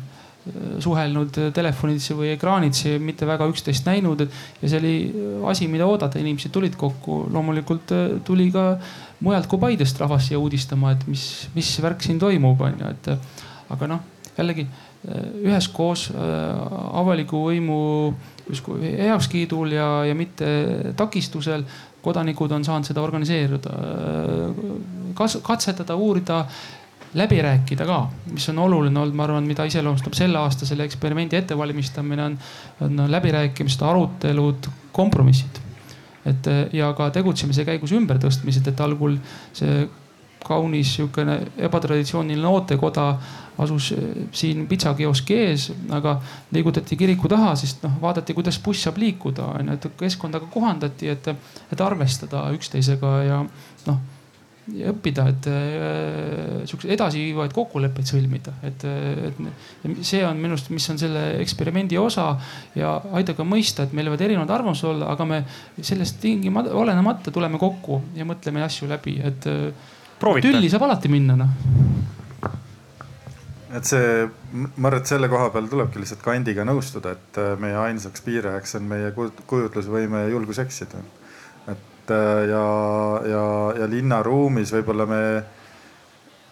suhelnud 0.80 1.36
telefonidesse 1.54 2.16
või 2.16 2.32
ekraanidesse, 2.34 2.96
mitte 3.04 3.28
väga 3.28 3.48
üksteist 3.52 3.86
näinud. 3.86 4.24
ja 4.62 4.70
see 4.70 4.80
oli 4.80 4.94
asi, 5.52 5.68
mida 5.68 5.86
oodata, 5.86 6.20
inimesed 6.20 6.52
tulid 6.52 6.76
kokku. 6.80 7.26
loomulikult 7.32 7.92
äh, 7.92 8.08
tuli 8.24 8.52
ka 8.52 8.78
mujalt 9.26 9.50
kui 9.52 9.60
Paidest 9.62 10.00
rahvas 10.00 10.30
siia 10.30 10.40
uudistama, 10.40 10.94
et 10.96 11.08
mis, 11.08 11.24
mis 11.56 11.74
värk 11.84 12.06
siin 12.06 12.20
toimub, 12.22 12.62
on 12.62 12.80
ju, 12.80 12.94
et 12.94 13.12
aga 13.76 13.90
noh, 13.92 14.06
jällegi 14.38 14.66
äh, 14.66 15.30
üheskoos 15.50 16.10
äh, 16.14 16.24
avaliku 17.02 17.44
võimu 17.50 17.80
justkui 18.50 18.96
heakskiidul 18.98 19.76
ja, 19.76 19.90
ja 20.10 20.18
mitte 20.18 20.50
takistusel 20.98 21.66
kodanikud 22.02 22.52
on 22.56 22.64
saanud 22.64 22.88
seda 22.88 23.02
organiseerida, 23.04 23.74
katsetada, 25.44 25.98
uurida 26.00 26.46
läbi 27.14 27.42
rääkida 27.42 27.86
ka, 27.86 28.00
mis 28.32 28.50
on 28.50 28.60
oluline 28.60 29.00
olnud, 29.00 29.16
ma 29.18 29.26
arvan, 29.26 29.48
mida 29.50 29.66
iseloomustab 29.66 30.14
selle 30.18 30.38
aasta 30.40 30.68
selle 30.70 30.86
eksperimendi 30.86 31.40
ettevalmistamine 31.40 32.24
on, 32.26 32.38
on 32.86 33.02
läbirääkimised, 33.12 33.82
arutelud, 33.82 34.70
kompromissid. 34.94 35.60
Et 36.28 36.52
ja 36.76 36.92
ka 36.98 37.10
tegutsemise 37.16 37.66
käigus 37.68 37.94
ümbertõstmised, 37.96 38.68
et 38.68 38.82
algul 38.84 39.18
see 39.54 39.88
kaunis 40.46 40.94
sihukene 40.96 41.36
ebatraditsiooniline 41.68 42.48
ootekoda 42.48 43.06
asus 43.60 43.90
siin 44.32 44.68
pitsakioski 44.68 45.36
ees, 45.36 45.66
aga 45.92 46.16
liigutati 46.56 46.96
kiriku 47.00 47.28
taha, 47.32 47.56
sest 47.60 47.84
noh, 47.84 47.98
vaadati, 48.02 48.34
kuidas 48.38 48.60
buss 48.64 48.86
saab 48.88 49.02
liikuda, 49.02 49.50
onju, 49.60 49.76
et 49.76 49.90
keskkonda 50.00 50.40
ka 50.40 50.48
kohandati, 50.54 51.12
et, 51.12 51.28
et 51.74 51.84
arvestada 51.84 52.46
üksteisega 52.56 53.12
ja 53.28 53.42
noh 53.90 54.00
ja 54.78 54.92
õppida, 54.94 55.26
et 55.32 55.48
äh, 55.50 56.66
siukseid 56.70 56.94
edasiviivaid 56.96 57.54
kokkuleppeid 57.56 58.10
sõlmida, 58.10 58.54
et, 58.68 58.86
et 59.30 59.40
see 60.06 60.22
on 60.28 60.40
minu 60.40 60.56
arust, 60.56 60.72
mis 60.74 60.90
on 60.94 61.00
selle 61.02 61.24
eksperimendi 61.44 62.00
osa 62.02 62.32
ja 62.78 62.96
aitab 63.20 63.40
ka 63.40 63.48
mõista, 63.48 63.86
et 63.88 63.96
meil 63.98 64.12
võivad 64.12 64.26
erinevad 64.28 64.54
arvamused 64.60 64.90
olla, 64.92 65.12
aga 65.16 65.28
me 65.30 65.42
sellest 65.82 66.20
tingimata, 66.24 66.76
olenemata 66.78 67.34
tuleme 67.36 67.62
kokku 67.62 68.02
ja 68.18 68.28
mõtleme 68.30 68.64
asju 68.66 68.90
läbi, 68.92 69.20
et. 69.24 69.50
tülli 70.20 70.70
saab 70.72 70.90
alati 70.90 71.12
minna 71.12 71.38
noh 71.40 72.08
et 73.70 73.86
see, 73.86 74.26
ma 74.52 74.90
arvan, 74.90 75.00
et 75.00 75.10
selle 75.12 75.30
koha 75.30 75.52
peal 75.54 75.70
tulebki 75.70 76.02
lihtsalt 76.02 76.24
kandiga 76.26 76.66
nõustuda, 76.66 77.14
et 77.14 77.40
äh, 77.42 77.54
meie 77.62 77.78
ainsaks 77.78 78.24
piirajaks 78.26 78.78
on 78.80 78.90
meie 78.90 79.12
kujutlusvõime 79.14 80.26
ja 80.26 80.32
julgus 80.34 80.62
eksida 80.64 81.04
et 82.10 82.16
äh, 82.16 82.50
ja, 82.50 83.22
ja, 83.30 83.46
ja 83.80 83.88
linnaruumis 83.90 84.74
võib-olla 84.74 85.06
me 85.10 85.22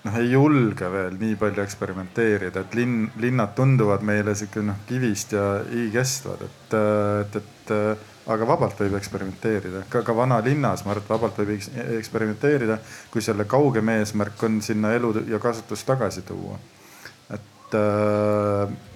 noh, 0.05 0.19
ei 0.19 0.29
julge 0.31 0.89
veel 0.91 1.17
nii 1.19 1.37
palju 1.39 1.63
eksperimenteerida, 1.63 2.63
et 2.63 2.77
linn, 2.77 3.07
linnad 3.21 3.55
tunduvad 3.57 4.05
meile 4.05 4.35
sihuke 4.37 4.63
noh 4.65 4.83
kivist 4.87 5.33
ja 5.33 5.47
igestvad, 5.87 6.45
et, 6.45 6.77
äh, 6.77 7.19
et, 7.25 7.41
et 7.41 7.73
äh, 7.75 8.07
aga 8.33 8.47
vabalt 8.47 8.79
võib 8.83 8.97
eksperimenteerida, 8.99 9.85
ka, 9.89 10.03
ka 10.05 10.15
vanalinnas 10.15 10.85
ma 10.85 10.93
arvan, 10.93 11.05
et 11.05 11.13
vabalt 11.15 11.37
võib 11.41 11.53
eksperimenteerida, 11.97 12.79
kui 13.11 13.23
selle 13.23 13.47
kaugem 13.49 13.93
eesmärk 13.97 14.43
on 14.47 14.59
sinna 14.61 14.93
elu 14.97 15.13
ja 15.31 15.39
kasutust 15.39 15.87
tagasi 15.87 16.25
tuua. 16.27 16.59
et 17.33 17.75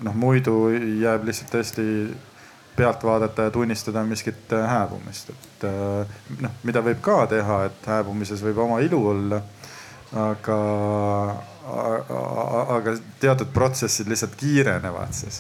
noh, 0.04 0.14
muidu 0.16 0.70
jääb 1.00 1.26
lihtsalt 1.28 1.50
tõesti 1.52 1.86
pealt 2.76 3.04
vaadata 3.04 3.48
ja 3.48 3.52
tunnistada 3.52 4.04
miskit 4.04 4.54
äh, 4.54 4.68
hääbumist, 4.70 5.30
et 5.30 5.66
äh, 5.68 6.20
noh, 6.40 6.60
mida 6.64 6.84
võib 6.86 7.02
ka 7.04 7.26
teha, 7.32 7.64
et 7.70 7.90
hääbumises 7.94 8.44
võib 8.46 8.62
oma 8.66 8.80
ilu 8.84 9.02
olla. 9.14 9.42
aga, 10.12 10.56
aga 12.76 12.98
teatud 13.20 13.54
protsessid 13.54 14.10
lihtsalt 14.12 14.34
kiirenevad 14.36 15.14
siis 15.16 15.38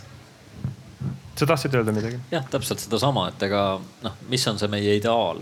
sa 1.35 1.45
tahtsid 1.45 1.73
öelda 1.75 1.91
midagi? 1.91 2.19
jah, 2.31 2.45
täpselt 2.49 2.79
sedasama, 2.79 3.27
et 3.31 3.43
ega 3.47 3.63
noh, 4.05 4.19
mis 4.29 4.47
on 4.47 4.59
see 4.61 4.69
meie 4.71 4.95
ideaal. 4.99 5.41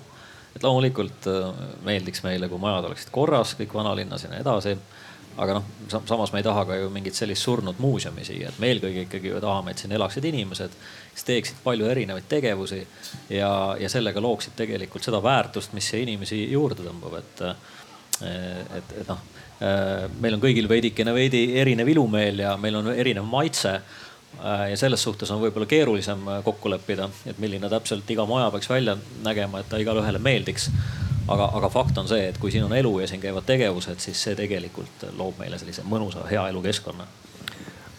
et 0.56 0.64
loomulikult 0.64 1.28
äh, 1.30 1.52
meeldiks 1.86 2.24
meile, 2.26 2.50
kui 2.50 2.62
majad 2.62 2.90
oleksid 2.90 3.12
korras, 3.14 3.54
kõik 3.60 3.74
vanalinnas 3.76 4.26
ja 4.26 4.32
nii 4.34 4.42
edasi 4.42 4.78
aga 5.40 5.56
noh, 5.56 5.68
samas 5.88 6.34
me 6.34 6.42
ei 6.42 6.46
taha 6.46 6.66
ka 6.68 6.78
ju 6.80 6.90
mingit 6.94 7.16
sellist 7.16 7.46
surnud 7.46 7.80
muuseumi 7.80 8.26
siia, 8.28 8.52
et 8.52 8.60
me 8.60 8.72
eelkõige 8.74 9.06
ikkagi 9.06 9.32
ju 9.32 9.40
tahame, 9.44 9.72
et 9.72 9.82
siin 9.82 9.96
elaksid 9.96 10.26
inimesed, 10.30 10.76
kes 11.16 11.28
teeksid 11.28 11.62
palju 11.64 11.88
erinevaid 11.88 12.28
tegevusi 12.32 12.82
ja, 13.32 13.52
ja 13.80 13.92
sellega 13.92 14.22
looksid 14.24 14.58
tegelikult 14.60 15.08
seda 15.08 15.22
väärtust, 15.24 15.76
mis 15.78 15.88
siia 15.92 16.04
inimesi 16.04 16.42
juurde 16.52 16.84
tõmbab, 16.84 17.20
et, 17.22 17.46
et, 18.80 18.94
et 19.02 19.08
noh, 19.08 19.24
meil 20.20 20.36
on 20.36 20.44
kõigil 20.44 20.70
veidikene 20.72 21.16
veidi 21.16 21.44
erinev 21.60 21.92
ilumeel 21.96 22.46
ja 22.46 22.54
meil 22.60 22.80
on 22.80 22.92
erinev 22.94 23.28
maitse 23.28 23.80
ja 24.40 24.76
selles 24.78 25.04
suhtes 25.04 25.32
on 25.34 25.42
võib-olla 25.42 25.68
keerulisem 25.68 26.28
kokku 26.46 26.72
leppida, 26.72 27.10
et 27.28 27.40
milline 27.42 27.72
täpselt 27.72 28.12
iga 28.12 28.28
maja 28.30 28.52
peaks 28.54 28.70
välja 28.72 28.96
nägema, 29.26 29.60
et 29.64 29.72
ta 29.72 29.80
igale 29.82 30.04
ühele 30.04 30.22
meeldiks 30.24 30.70
aga, 31.34 31.50
aga 31.60 31.70
fakt 31.70 31.98
on 31.98 32.08
see, 32.10 32.28
et 32.32 32.38
kui 32.38 32.52
siin 32.52 32.66
on 32.66 32.76
elu 32.76 32.94
ja 33.00 33.08
siin 33.08 33.22
käivad 33.22 33.48
tegevused, 33.48 34.02
siis 34.04 34.22
see 34.24 34.36
tegelikult 34.40 35.10
loob 35.18 35.40
meile 35.42 35.60
sellise 35.62 35.86
mõnusa, 35.88 36.28
hea 36.30 36.48
elukeskkonna 36.54 37.08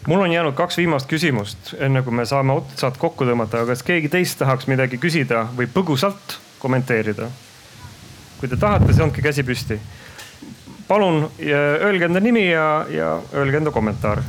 mul 0.07 0.21
on 0.21 0.31
jäänud 0.31 0.53
kaks 0.57 0.77
viimast 0.77 1.09
küsimust, 1.09 1.73
enne 1.77 2.01
kui 2.01 2.13
me 2.13 2.25
saame 2.25 2.55
otsad 2.57 2.97
kokku 2.97 3.25
tõmmata, 3.27 3.61
aga 3.61 3.75
kas 3.75 3.83
keegi 3.85 4.09
teist 4.09 4.39
tahaks 4.41 4.67
midagi 4.67 4.97
küsida 4.97 5.45
või 5.57 5.69
põgusalt 5.69 6.37
kommenteerida? 6.59 7.29
kui 8.41 8.49
te 8.49 8.57
tahate, 8.57 8.87
siis 8.89 9.01
andke 9.03 9.21
käsi 9.21 9.43
püsti. 9.45 9.77
palun 10.87 11.27
öelge 11.39 12.05
enda 12.05 12.19
nimi 12.19 12.47
ja, 12.49 12.85
ja 12.89 13.11
öelge 13.33 13.61
enda 13.61 13.71
kommentaar 13.71 14.23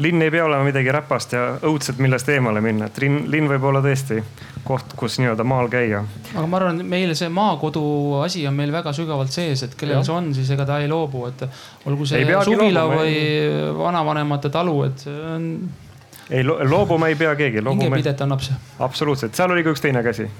linn 0.00 0.22
ei 0.22 0.30
pea 0.32 0.44
olema 0.44 0.64
midagi 0.64 0.92
räpast 0.92 1.34
ja 1.36 1.42
õudset, 1.66 1.98
millest 2.00 2.28
eemale 2.32 2.62
minna, 2.64 2.88
et 2.88 2.98
linn, 3.02 3.26
linn 3.30 3.48
võib 3.50 3.66
olla 3.70 3.82
tõesti 3.84 4.20
koht, 4.64 4.94
kus 4.98 5.18
nii-öelda 5.20 5.44
maal 5.46 5.68
käia. 5.72 6.02
aga 6.34 6.46
ma 6.46 6.60
arvan, 6.60 6.80
meil 6.88 7.12
see 7.18 7.28
maakodu 7.32 7.82
asi 8.24 8.46
on 8.48 8.56
meil 8.56 8.72
väga 8.72 8.94
sügavalt 8.96 9.34
sees, 9.34 9.64
et 9.66 9.76
kellel 9.78 10.04
see 10.06 10.16
on, 10.16 10.32
siis 10.36 10.50
ega 10.56 10.66
ta 10.68 10.80
ei 10.80 10.88
loobu, 10.90 11.26
et 11.28 11.44
olgu 11.90 12.08
see 12.08 12.24
suvila 12.24 12.86
loobuma, 12.86 13.02
või 13.02 13.14
ei... 13.14 13.76
vanavanemate 13.76 14.52
talu, 14.52 14.76
et 14.88 15.04
see 15.06 15.20
on. 15.34 15.50
ei 16.30 16.46
loobuma 16.46 17.12
ei 17.12 17.18
pea 17.20 17.34
keegi. 17.36 17.64
hingepidet 17.68 18.24
annab 18.26 18.44
see. 18.46 18.56
absoluutselt, 18.78 19.36
seal 19.36 19.52
oli 19.52 19.66
ka 19.66 19.76
üks 19.76 19.84
teine 19.84 20.04
käsi 20.06 20.30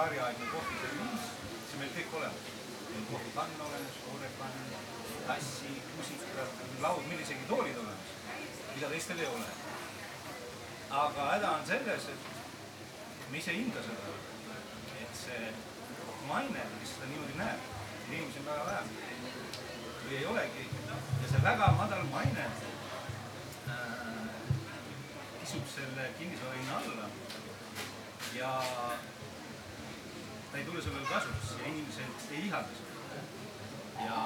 tsaariaegne 0.00 0.46
kohviserviis, 0.50 1.24
siis 1.68 1.78
meil 1.78 1.90
kõik 1.92 2.14
olemas. 2.18 2.46
on 2.98 3.02
kohvipann 3.10 3.58
olemas, 3.64 3.98
koorepann, 4.04 4.54
tassi, 5.26 5.72
kusikad, 5.96 6.62
laud, 6.84 7.02
meil 7.08 7.20
isegi 7.20 7.44
toolid 7.48 7.76
olemas, 7.82 8.14
mida 8.74 8.88
teistel 8.92 9.20
ei 9.20 9.26
ole. 9.26 9.50
aga 11.02 11.26
häda 11.32 11.50
on 11.50 11.66
selles, 11.66 12.08
et 12.14 13.30
me 13.30 13.38
ise 13.38 13.50
ei 13.50 13.60
hinda 13.60 13.84
seda, 13.90 14.16
et 15.02 15.20
see 15.24 15.52
maine, 16.32 16.64
mis 16.80 16.94
seda 16.94 17.12
niimoodi 17.12 17.38
näeb, 17.42 17.70
inimesi 18.08 18.42
on 18.42 18.50
väga 18.50 18.66
vähe 18.70 18.82
või 20.08 20.18
ei 20.22 20.26
olegi. 20.32 20.68
ja 20.88 21.28
see 21.28 21.44
väga 21.50 21.72
madal 21.82 22.04
maine 22.16 22.48
äh, 23.68 23.78
kisub 25.44 25.72
selle 25.76 26.12
kinnisvara 26.18 26.58
hinna 26.58 26.82
alla. 26.82 27.08
ja 28.40 28.52
ta 30.50 30.58
ei 30.58 30.64
tule 30.64 30.82
sellele 30.82 31.06
kasuks 31.06 31.50
ja 31.58 31.66
inimesed 31.66 32.30
ei 32.30 32.46
ihalda 32.46 32.72
seda. 32.78 33.20
ja 34.04 34.16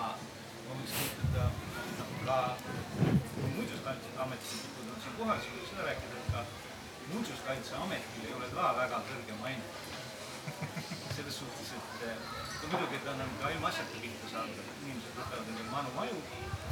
ma 0.68 0.76
võiks 0.78 0.94
kujutada 0.96 1.44
noh, 1.98 2.12
ka 2.26 2.38
muinsuskaitseametis 3.56 4.54
on 4.80 5.02
siin 5.04 5.18
kohal, 5.18 5.42
siis 5.42 5.56
võiks 5.56 5.72
seda 5.74 5.88
rääkida, 5.88 6.22
et 6.22 6.32
ka 6.32 6.44
muinsuskaitseametil 7.10 8.24
ei 8.28 8.36
ole 8.38 8.50
ka 8.54 8.70
väga 8.80 9.02
kõrge 9.10 9.38
maine. 9.42 9.68
selles 11.16 11.36
suhtes, 11.38 11.68
et 11.76 12.62
no 12.62 12.72
muidugi, 12.72 12.96
et 12.96 13.06
on 13.12 13.20
ka 13.42 13.50
ilmaasjata 13.54 14.00
pihta 14.00 14.32
saanud, 14.32 14.72
inimesed 14.82 15.20
võtavad 15.20 15.52
endale 15.52 15.70
manu 15.76 15.94
maju, 15.94 16.18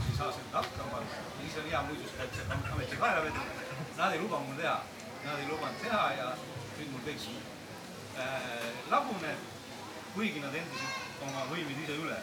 ei 0.08 0.16
saa 0.16 0.32
sellega 0.32 0.64
hakkama, 0.64 1.04
siis 1.36 1.60
on 1.60 1.70
hea 1.70 1.82
muinsuskaitseameti 1.90 3.00
kaela 3.04 3.24
vedada. 3.28 3.70
Nad 4.00 4.16
ei 4.16 4.20
luba 4.24 4.40
mul 4.46 4.60
teha, 4.60 4.76
nad 5.24 5.38
ei 5.38 5.48
lubanud 5.52 5.80
teha 5.84 6.04
ja 6.18 6.28
nüüd 6.78 6.90
mul 6.96 7.04
kõik 7.06 7.28
äh, 7.36 7.51
laguneb, 8.90 9.40
kuigi 10.14 10.40
nad 10.44 10.54
endiselt 10.54 11.24
oma 11.24 11.46
võimid 11.50 11.82
ise 11.84 11.96
üle. 12.04 12.20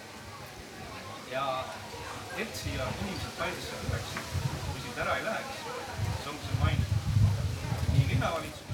ja 1.32 1.46
et 2.38 2.56
siia 2.56 2.86
inimesed 3.02 3.36
Paidesse 3.38 3.82
tuleksid 3.84 4.32
või 4.70 4.82
siit 4.86 5.04
ära 5.04 5.18
ei 5.18 5.28
läheks, 5.28 5.62
siis 5.66 6.32
ongi 6.32 6.48
see 6.48 6.64
mainitud. 6.64 6.98
nii 7.94 8.08
linnavalitsus 8.14 8.70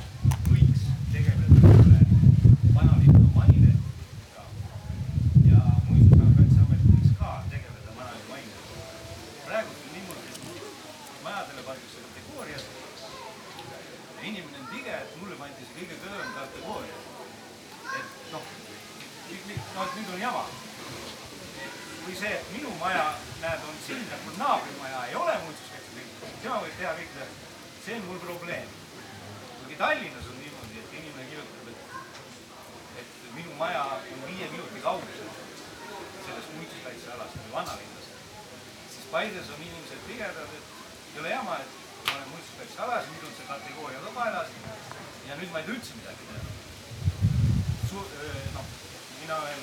Paides 39.16 39.50
on 39.50 39.62
inimesed 39.64 40.02
tigedad, 40.08 40.50
et 40.58 40.66
ei 41.16 41.20
ole 41.20 41.30
jama, 41.30 41.56
et 41.64 41.72
ma 42.06 42.12
olen 42.16 42.30
muinsuskaitsealas, 42.32 43.06
nüüd 43.12 43.24
on 43.28 43.36
see 43.38 43.48
kategooria 43.48 44.00
ka 44.04 44.12
kaelas 44.18 44.50
ja 45.28 45.38
nüüd 45.40 45.52
ma 45.54 45.62
ei 45.62 45.68
tee 45.68 45.76
üldse 45.78 45.94
midagi 46.00 46.24
teha. 46.32 46.50
noh, 48.58 48.66
mina 49.22 49.36
olen 49.44 49.62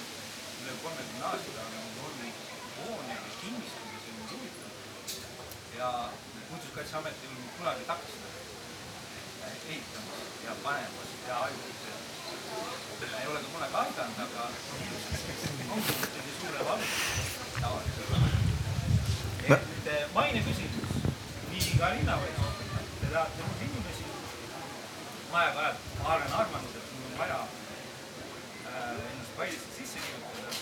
üle 0.63 0.73
kolmekümne 0.85 1.25
aasta 1.31 1.51
olen 1.67 1.77
olnud 2.07 2.39
hoonega 2.79 3.29
kinnistusega, 3.43 3.97
see 4.05 4.13
on 4.13 4.17
mind 4.19 4.31
huvitav. 4.33 4.73
ja 5.81 5.89
muinsuskaitseamet 6.51 7.17
ei 7.23 7.29
ole 7.29 7.37
mind 7.43 7.55
kunagi 7.59 7.83
takistanud 7.91 8.35
ehitamast 9.69 10.33
ja 10.47 10.53
panemast 10.65 11.13
ja 11.29 11.35
ajutist. 11.45 11.85
ei 13.21 13.27
ole 13.35 13.39
ka 13.45 13.49
kunagi 13.55 13.77
aidanud, 13.83 14.19
aga 14.29 14.43
ongi 15.77 15.97
selline 16.07 16.33
suure 16.41 16.61
valu 16.71 16.87
tavaliselt 17.61 18.43
maine 20.15 20.41
küsimus, 20.47 20.91
nii 21.51 21.79
ka 21.79 21.89
linnavalitsus. 21.95 22.59
Te 23.01 23.07
tahate 23.13 23.43
uusi 23.43 23.65
inimesi. 23.65 24.05
ma 25.33 25.39
aeg 25.39 25.57
ajalt, 25.57 25.85
ma 26.03 26.15
olen 26.15 26.33
arvanud, 26.41 26.75
et 26.77 26.91
mul 26.95 27.07
on 27.09 27.19
vaja 27.19 27.39
äh, 27.43 28.91
ennast 29.13 29.37
Paidesse 29.37 29.71
sisse 29.77 29.99
kirjutada. 30.05 30.53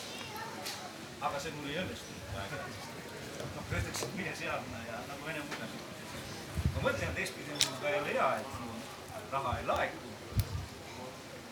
aga 1.29 1.41
see 1.41 1.53
mul 1.57 1.71
ei 1.73 1.81
õnnestunud 1.83 2.37
aeg-ajalt. 2.43 2.77
noh, 3.57 3.73
öeldakse, 3.73 4.07
et 4.07 4.15
mine 4.21 4.37
sealne 4.43 4.85
ja 4.87 5.01
nagu 5.09 5.27
Vene 5.27 5.43
muinasjutt. 5.49 5.87
ma 6.75 6.85
mõtlen, 6.87 7.09
et 7.09 7.17
teistpidi 7.19 7.57
on 7.57 7.63
mul 7.67 7.81
ka 7.83 7.97
jälle 7.97 8.15
hea, 8.15 8.31
et 8.41 8.61
mul 8.61 8.79
raha 9.33 9.57
ei 9.59 9.67
laeku 9.73 10.15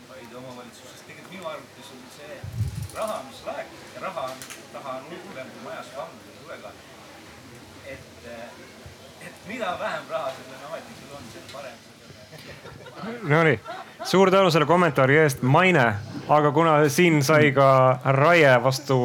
Paide 0.09 0.35
omavalitsusest. 0.43 1.05
tegelikult 1.07 1.35
minu 1.35 1.51
arvates 1.53 1.91
on 1.97 2.07
see 2.17 2.41
raha, 2.95 3.23
mis 3.27 3.43
laekub 3.45 3.93
ja 3.95 4.07
raha 4.07 4.29
on, 4.31 4.47
taha 4.73 5.01
on 5.01 5.11
hullem 5.11 5.51
kui 5.57 5.67
majas 5.67 5.97
vamm 5.97 6.23
või 6.25 6.39
tulekahju. 6.43 6.89
et, 7.89 8.25
et 9.27 9.47
mida 9.47 9.79
vähem 9.79 10.09
raha 10.09 10.31
sellel 10.37 10.65
ametnikul 10.69 11.15
on, 11.17 11.29
seda 11.33 11.49
parem 11.53 11.77
Nonii, 13.31 13.59
suur 14.09 14.31
tänu 14.31 14.49
selle 14.51 14.65
kommentaari 14.65 15.17
eest, 15.21 15.41
maine, 15.45 15.83
aga 16.33 16.51
kuna 16.51 16.75
siin 16.89 17.21
sai 17.25 17.51
ka 17.53 17.69
Raie 18.15 18.55
vastu, 18.63 18.97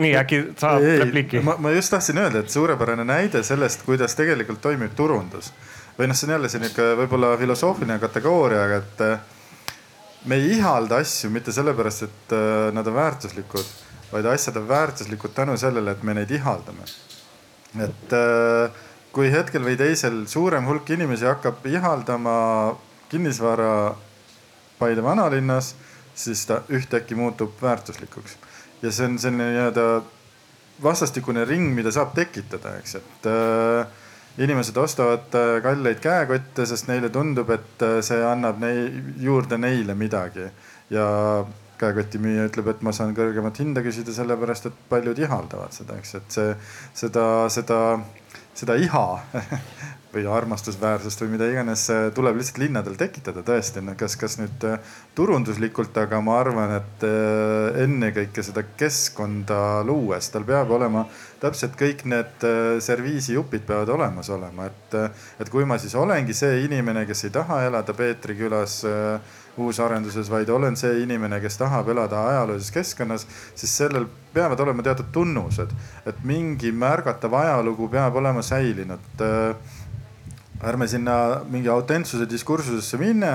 nii 0.00 0.14
äkki 0.18 0.40
saab 0.58 0.86
repliiki? 1.04 1.42
ma, 1.46 1.74
just 1.74 1.94
tahtsin 1.94 2.18
öelda, 2.18 2.42
et 2.42 2.50
suurepärane 2.50 3.06
näide 3.06 3.44
sellest, 3.46 3.84
kuidas 3.86 4.16
tegelikult 4.18 4.62
toimib 4.64 4.96
turundus. 4.98 5.52
või 5.98 6.10
noh, 6.10 6.18
see 6.18 6.26
on 6.26 6.34
jälle 6.34 6.48
selline 6.48 6.88
võib-olla 7.02 7.36
filosoofiline 7.38 8.00
kategooria, 8.02 8.64
aga 8.64 8.80
et 8.82 9.04
äh, 9.06 9.22
me 10.26 10.40
ei 10.40 10.56
ihalda 10.56 10.98
asju 11.04 11.30
mitte 11.30 11.54
sellepärast, 11.54 12.08
et 12.08 12.34
äh, 12.34 12.66
nad 12.74 12.86
on 12.86 12.98
väärtuslikud, 12.98 13.72
vaid 14.10 14.26
asjad 14.34 14.58
on 14.58 14.68
väärtuslikud 14.68 15.34
tänu 15.36 15.56
sellele, 15.60 15.94
et 15.94 16.02
me 16.02 16.18
neid 16.18 16.30
ihaldame. 16.34 16.90
et 17.78 18.18
äh, 18.18 18.82
kui 19.14 19.30
hetkel 19.30 19.62
või 19.62 19.78
teisel 19.78 20.24
suurem 20.26 20.66
hulk 20.66 20.90
inimesi 20.90 21.26
hakkab 21.26 21.66
ihaldama 21.66 22.38
kinnisvara 23.10 23.74
Paide 24.80 25.04
vanalinnas, 25.04 25.74
siis 26.16 26.46
ta 26.48 26.62
ühtäkki 26.72 27.14
muutub 27.18 27.60
väärtuslikuks. 27.62 28.38
ja 28.82 28.92
see 28.92 29.06
on 29.06 29.18
selline 29.20 29.50
nii-öelda 29.52 29.86
vastastikune 30.82 31.44
ring, 31.44 31.74
mida 31.76 31.92
saab 31.92 32.14
tekitada, 32.16 32.72
eks, 32.80 32.94
et 32.96 33.26
äh, 33.28 33.98
inimesed 34.40 34.76
ostavad 34.80 35.34
äh, 35.36 35.58
kalleid 35.64 36.00
käekotte, 36.00 36.66
sest 36.66 36.88
neile 36.88 37.10
tundub, 37.12 37.50
et 37.52 37.84
äh, 37.84 37.98
see 38.04 38.20
annab 38.24 38.60
nei, 38.62 38.86
juurde 39.20 39.58
neile 39.60 39.94
midagi. 39.94 40.48
ja 40.90 41.06
käekoti 41.80 42.18
müüja 42.20 42.48
ütleb, 42.48 42.68
et 42.72 42.80
ma 42.84 42.92
saan 42.92 43.14
kõrgemat 43.16 43.60
hinda 43.62 43.80
küsida, 43.84 44.12
sellepärast 44.12 44.66
et 44.68 44.80
paljud 44.90 45.18
ihaldavad 45.18 45.72
seda, 45.72 45.96
eks, 46.00 46.14
et 46.18 46.34
see, 46.36 46.50
seda, 47.04 47.24
seda, 47.52 47.78
seda 48.58 48.76
iha 48.76 49.04
või 50.10 50.26
armastusväärsust 50.26 51.22
või 51.22 51.34
mida 51.36 51.46
iganes 51.50 51.84
tuleb 52.14 52.38
lihtsalt 52.40 52.58
linnadel 52.58 52.96
tekitada 52.98 53.44
tõesti, 53.46 53.82
kas, 53.98 54.16
kas 54.18 54.36
nüüd 54.40 54.66
äh, 54.66 54.94
turunduslikult, 55.14 55.96
aga 56.02 56.20
ma 56.24 56.38
arvan, 56.42 56.74
et 56.80 57.04
äh, 57.06 57.82
ennekõike 57.84 58.42
seda 58.46 58.64
keskkonda 58.80 59.84
luues, 59.86 60.30
tal 60.34 60.46
peab 60.48 60.72
olema 60.74 61.06
täpselt 61.40 61.78
kõik 61.78 62.04
need 62.10 62.46
äh, 62.46 62.78
serviisijupid 62.82 63.66
peavad 63.68 63.94
olemas 63.94 64.30
olema, 64.34 64.66
et, 64.70 64.98
et 65.40 65.52
kui 65.52 65.68
ma 65.68 65.78
siis 65.78 65.94
olengi 65.94 66.34
see 66.36 66.64
inimene, 66.64 67.06
kes 67.08 67.28
ei 67.28 67.36
taha 67.38 67.62
elada 67.68 67.94
Peetri 67.94 68.34
külas 68.38 68.80
uusarenduses, 69.60 70.30
vaid 70.30 70.48
olen 70.50 70.76
see 70.78 71.02
inimene, 71.02 71.40
kes 71.42 71.58
tahab 71.60 71.88
elada 71.92 72.22
ajaloolises 72.30 72.70
keskkonnas, 72.74 73.26
siis 73.58 73.72
sellel 73.82 74.06
peavad 74.34 74.60
olema 74.62 74.82
teatud 74.86 75.10
tunnused, 75.12 75.74
et 76.06 76.22
mingi 76.26 76.70
märgatav 76.72 77.34
ajalugu 77.34 77.90
peab 77.92 78.16
olema 78.22 78.42
säilinud 78.46 79.20
ärme 80.62 80.88
sinna 80.88 81.40
mingi 81.48 81.68
autentsuse 81.68 82.26
diskursusesse 82.28 82.98
minne, 83.00 83.30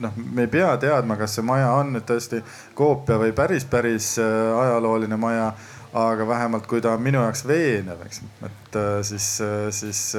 noh, 0.00 0.16
me 0.16 0.46
ei 0.46 0.52
pea 0.52 0.70
teadma, 0.80 1.18
kas 1.20 1.36
see 1.36 1.44
maja 1.44 1.74
on 1.76 1.92
nüüd 1.96 2.06
tõesti 2.08 2.40
koopia 2.76 3.18
või 3.20 3.34
päris, 3.36 3.66
päris 3.68 4.14
äh, 4.22 4.54
ajalooline 4.64 5.20
maja. 5.20 5.52
aga 5.90 6.22
vähemalt, 6.22 6.68
kui 6.70 6.78
ta 6.80 6.92
on 6.94 7.00
minu 7.02 7.18
jaoks 7.18 7.40
veenev, 7.48 8.04
eks, 8.06 8.20
et 8.46 8.76
äh, 8.78 9.00
siis, 9.02 9.26
äh, 9.42 9.66
siis 9.74 10.14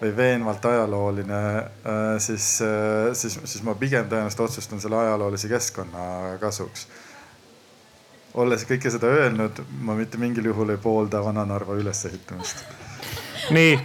või 0.00 0.14
veenvalt 0.16 0.64
ajalooline, 0.64 1.40
siis, 2.24 2.46
siis, 3.12 3.34
siis 3.44 3.62
ma 3.62 3.74
pigem 3.76 4.08
tõenäoliselt 4.08 4.40
otsustan 4.46 4.80
selle 4.80 4.96
ajaloolise 4.96 5.52
keskkonna 5.52 6.38
kasuks 6.40 6.86
olles 8.40 8.64
kõike 8.64 8.88
seda 8.88 9.12
öelnud, 9.12 9.60
ma 9.84 9.98
mitte 9.98 10.16
mingil 10.16 10.48
juhul 10.48 10.72
ei 10.72 10.80
poolda 10.80 11.20
Vana-Narva 11.20 11.76
ülesehitamist 11.76 12.64
nii, 13.50 13.78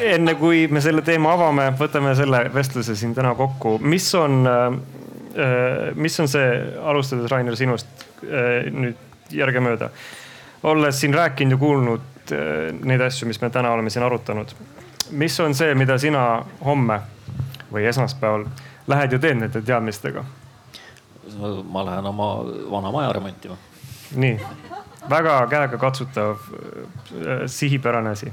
enne 0.00 0.34
kui 0.38 0.66
me 0.72 0.80
selle 0.84 1.02
teema 1.04 1.34
avame, 1.34 1.68
võtame 1.78 2.14
selle 2.18 2.44
vestluse 2.54 2.96
siin 2.96 3.14
täna 3.14 3.34
kokku. 3.34 3.78
mis 3.82 4.06
on, 4.14 4.44
äh, 4.46 5.94
mis 5.94 6.20
on 6.20 6.28
see, 6.28 6.50
alustades 6.82 7.30
Rainer 7.30 7.56
sinust 7.56 8.06
äh, 8.24 8.70
nüüd 8.72 9.34
järgemööda, 9.34 9.90
olles 10.62 11.00
siin 11.00 11.14
rääkinud 11.14 11.56
ja 11.56 11.60
kuulnud 11.60 12.32
äh, 12.32 12.70
neid 12.84 13.04
asju, 13.04 13.28
mis 13.28 13.40
me 13.40 13.50
täna 13.50 13.72
oleme 13.72 13.90
siin 13.90 14.04
arutanud. 14.04 14.54
mis 15.10 15.40
on 15.40 15.54
see, 15.54 15.74
mida 15.74 15.98
sina 15.98 16.44
homme 16.64 17.00
või 17.72 17.84
esmaspäeval 17.90 18.46
lähed 18.86 19.12
ja 19.12 19.18
teed 19.18 19.40
nende 19.40 19.62
teadmistega? 19.62 20.24
ma 21.72 21.84
lähen 21.84 22.06
oma 22.06 22.30
vana 22.70 22.90
maja 22.92 23.12
remontima. 23.12 23.56
nii, 24.14 24.38
väga 25.10 25.46
käegakatsutav, 25.50 26.36
sihipärane 27.46 28.10
asi 28.10 28.32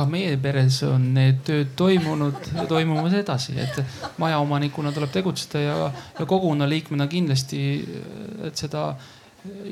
ka 0.00 0.06
meie 0.08 0.36
peres 0.40 0.80
on 0.86 1.10
need 1.14 1.42
tööd 1.46 1.72
toimunud 1.78 2.50
toimumas 2.70 3.14
edasi, 3.18 3.56
et 3.60 3.80
majaomanikuna 4.22 4.92
tuleb 4.96 5.12
tegutseda 5.12 5.62
ja, 5.64 5.78
ja 6.18 6.26
kogukonna 6.26 6.68
liikmena 6.70 7.08
kindlasti, 7.10 7.62
et 8.46 8.60
seda 8.60 8.92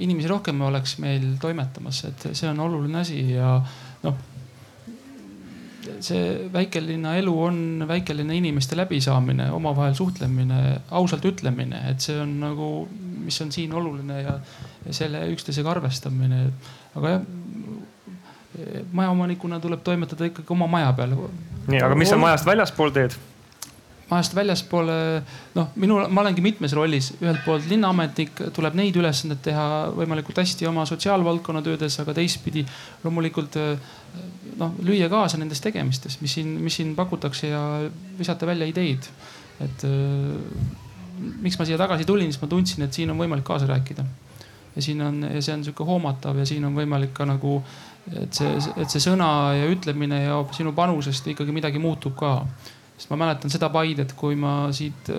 inimesi 0.01 0.31
rohkem 0.31 0.61
oleks 0.69 0.97
meil 1.03 1.37
toimetamas, 1.41 2.03
et 2.09 2.27
see 2.33 2.49
on 2.51 2.61
oluline 2.67 3.01
asi 3.03 3.23
ja 3.31 3.59
noh. 4.05 4.19
see 6.05 6.49
väikelinna 6.53 7.15
elu 7.21 7.33
on 7.43 7.61
väikelinna 7.89 8.35
inimeste 8.37 8.77
läbisaamine, 8.77 9.49
omavahel 9.55 9.95
suhtlemine, 9.97 10.81
ausalt 10.99 11.25
ütlemine, 11.31 11.85
et 11.93 12.05
see 12.05 12.19
on 12.21 12.35
nagu, 12.43 12.69
mis 13.25 13.39
on 13.45 13.53
siin 13.55 13.73
oluline 13.77 14.21
ja, 14.21 14.37
ja 14.85 14.97
selle 14.97 15.25
üksteisega 15.33 15.73
arvestamine. 15.79 16.49
aga 16.99 17.15
jah 17.17 17.25
majaomanikuna 18.93 19.61
tuleb 19.61 19.83
toimetada 19.87 20.29
ikkagi 20.31 20.55
oma 20.55 20.67
maja 20.71 20.93
peal. 20.97 21.17
nii, 21.69 21.83
aga 21.83 21.99
mis 21.99 22.13
sa 22.13 22.21
majast 22.21 22.47
väljaspool 22.49 22.95
teed? 22.95 23.19
majast 24.09 24.33
väljaspool, 24.33 24.89
noh, 25.59 25.67
minul, 25.77 26.07
ma 26.09 26.23
olengi 26.23 26.41
mitmes 26.41 26.73
rollis, 26.77 27.11
ühelt 27.21 27.43
poolt 27.45 27.67
linnaametnik, 27.69 28.41
tuleb 28.57 28.77
neid 28.79 28.97
ülesandeid 28.97 29.43
teha 29.45 29.67
võimalikult 29.93 30.41
hästi 30.41 30.69
oma 30.71 30.87
sotsiaalvaldkonna 30.89 31.61
töödes, 31.67 31.99
aga 32.01 32.15
teistpidi 32.17 32.65
loomulikult 33.03 33.59
noh, 33.61 34.79
lüüa 34.81 35.11
kaasa 35.13 35.41
nendes 35.41 35.61
tegemistes, 35.65 36.17
mis 36.23 36.39
siin, 36.39 36.55
mis 36.65 36.81
siin 36.81 36.95
pakutakse 36.97 37.53
ja 37.53 37.63
visata 38.19 38.49
välja 38.49 38.69
ideid. 38.71 39.11
et 39.61 39.85
miks 41.19 41.59
ma 41.59 41.67
siia 41.67 41.79
tagasi 41.81 42.07
tulin, 42.09 42.33
siis 42.33 42.41
ma 42.43 42.49
tundsin, 42.49 42.87
et 42.87 42.95
siin 42.95 43.11
on 43.13 43.21
võimalik 43.21 43.45
kaasa 43.45 43.69
rääkida. 43.69 44.05
ja 44.77 44.83
siin 44.83 45.03
on, 45.03 45.23
ja 45.35 45.43
see 45.43 45.55
on 45.55 45.65
sihuke 45.67 45.85
hoomatav 45.85 46.39
ja 46.39 46.47
siin 46.47 46.65
on 46.65 46.77
võimalik 46.77 47.13
ka 47.13 47.27
nagu 47.27 47.59
et 48.23 48.35
see, 48.35 48.55
et 48.77 48.91
see 48.91 49.03
sõna 49.03 49.29
ja 49.59 49.69
ütlemine 49.71 50.23
ja 50.25 50.39
sinu 50.57 50.73
panusest 50.77 51.27
ikkagi 51.35 51.55
midagi 51.55 51.81
muutub 51.83 52.17
ka. 52.19 52.41
sest 52.97 53.11
ma 53.13 53.21
mäletan 53.25 53.51
seda 53.51 53.69
Paidet, 53.71 54.13
kui 54.19 54.37
ma 54.37 54.73
siit 54.73 55.11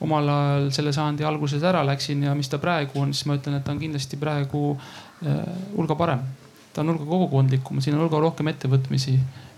omal 0.00 0.28
ajal 0.30 0.68
selle 0.74 0.92
sajandi 0.94 1.26
alguses 1.26 1.62
ära 1.66 1.82
läksin 1.86 2.22
ja 2.28 2.34
mis 2.38 2.48
ta 2.48 2.60
praegu 2.62 3.00
on, 3.02 3.14
siis 3.14 3.26
ma 3.26 3.38
ütlen, 3.38 3.58
et 3.58 3.64
ta 3.66 3.74
on 3.74 3.80
kindlasti 3.80 4.18
praegu 4.20 4.70
äh, 4.76 5.40
hulga 5.74 5.96
parem. 5.98 6.22
ta 6.72 6.84
on 6.84 6.92
hulga 6.92 7.08
kogukondlikum, 7.08 7.80
siin 7.82 7.96
on 7.96 8.04
hulga 8.04 8.20
rohkem 8.22 8.52
ettevõtmisi, 8.52 9.16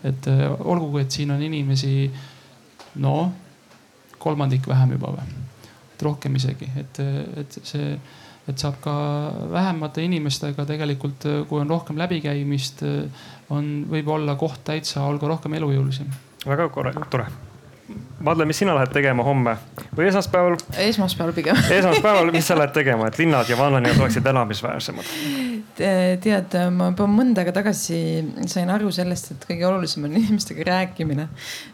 et 0.09 0.31
äh, 0.33 0.47
olgugi, 0.61 1.05
et 1.05 1.19
siin 1.19 1.35
on 1.35 1.43
inimesi 1.43 2.11
no 3.05 3.33
kolmandik 4.21 4.67
vähem 4.69 4.97
juba 4.97 5.13
või, 5.19 5.37
et 5.93 6.03
rohkem 6.05 6.37
isegi, 6.41 6.71
et, 6.81 7.03
et 7.43 7.61
see 7.61 7.93
et 8.51 8.63
saab 8.63 8.81
ka 8.85 8.95
vähemate 9.53 10.05
inimestega 10.07 10.67
tegelikult, 10.69 11.29
kui 11.49 11.61
on 11.63 11.71
rohkem 11.71 12.01
läbikäimist, 12.01 12.83
on, 13.51 13.71
võib 13.91 14.11
olla 14.17 14.37
koht 14.41 14.65
täitsa, 14.65 15.05
olgu 15.07 15.31
rohkem 15.31 15.55
elujõulisem. 15.61 16.11
väga 16.47 16.69
tore. 17.11 17.50
Madle, 18.21 18.45
mis 18.45 18.59
sina 18.61 18.75
lähed 18.77 18.93
tegema 18.93 19.25
homme 19.25 19.55
või 19.97 20.09
esmaspäeval? 20.11 20.59
esmaspäeval 20.85 21.33
pigem 21.37 21.61
esmaspäeval, 21.79 22.33
mis 22.35 22.49
sa 22.51 22.57
lähed 22.59 22.75
tegema, 22.77 23.09
et 23.09 23.19
linnad 23.21 23.49
ja 23.49 23.57
vanalinad 23.59 24.01
oleksid 24.01 24.27
elamisväärsemad? 24.33 25.15
tead, 25.81 26.57
ma 26.77 26.91
juba 26.91 27.07
mõnda 27.09 27.41
aega 27.41 27.55
tagasi 27.57 28.01
sain 28.51 28.69
aru 28.73 28.91
sellest, 28.93 29.33
et 29.35 29.47
kõige 29.49 29.65
olulisem 29.69 30.05
on 30.09 30.17
inimestega 30.21 30.67
rääkimine. 30.69 31.29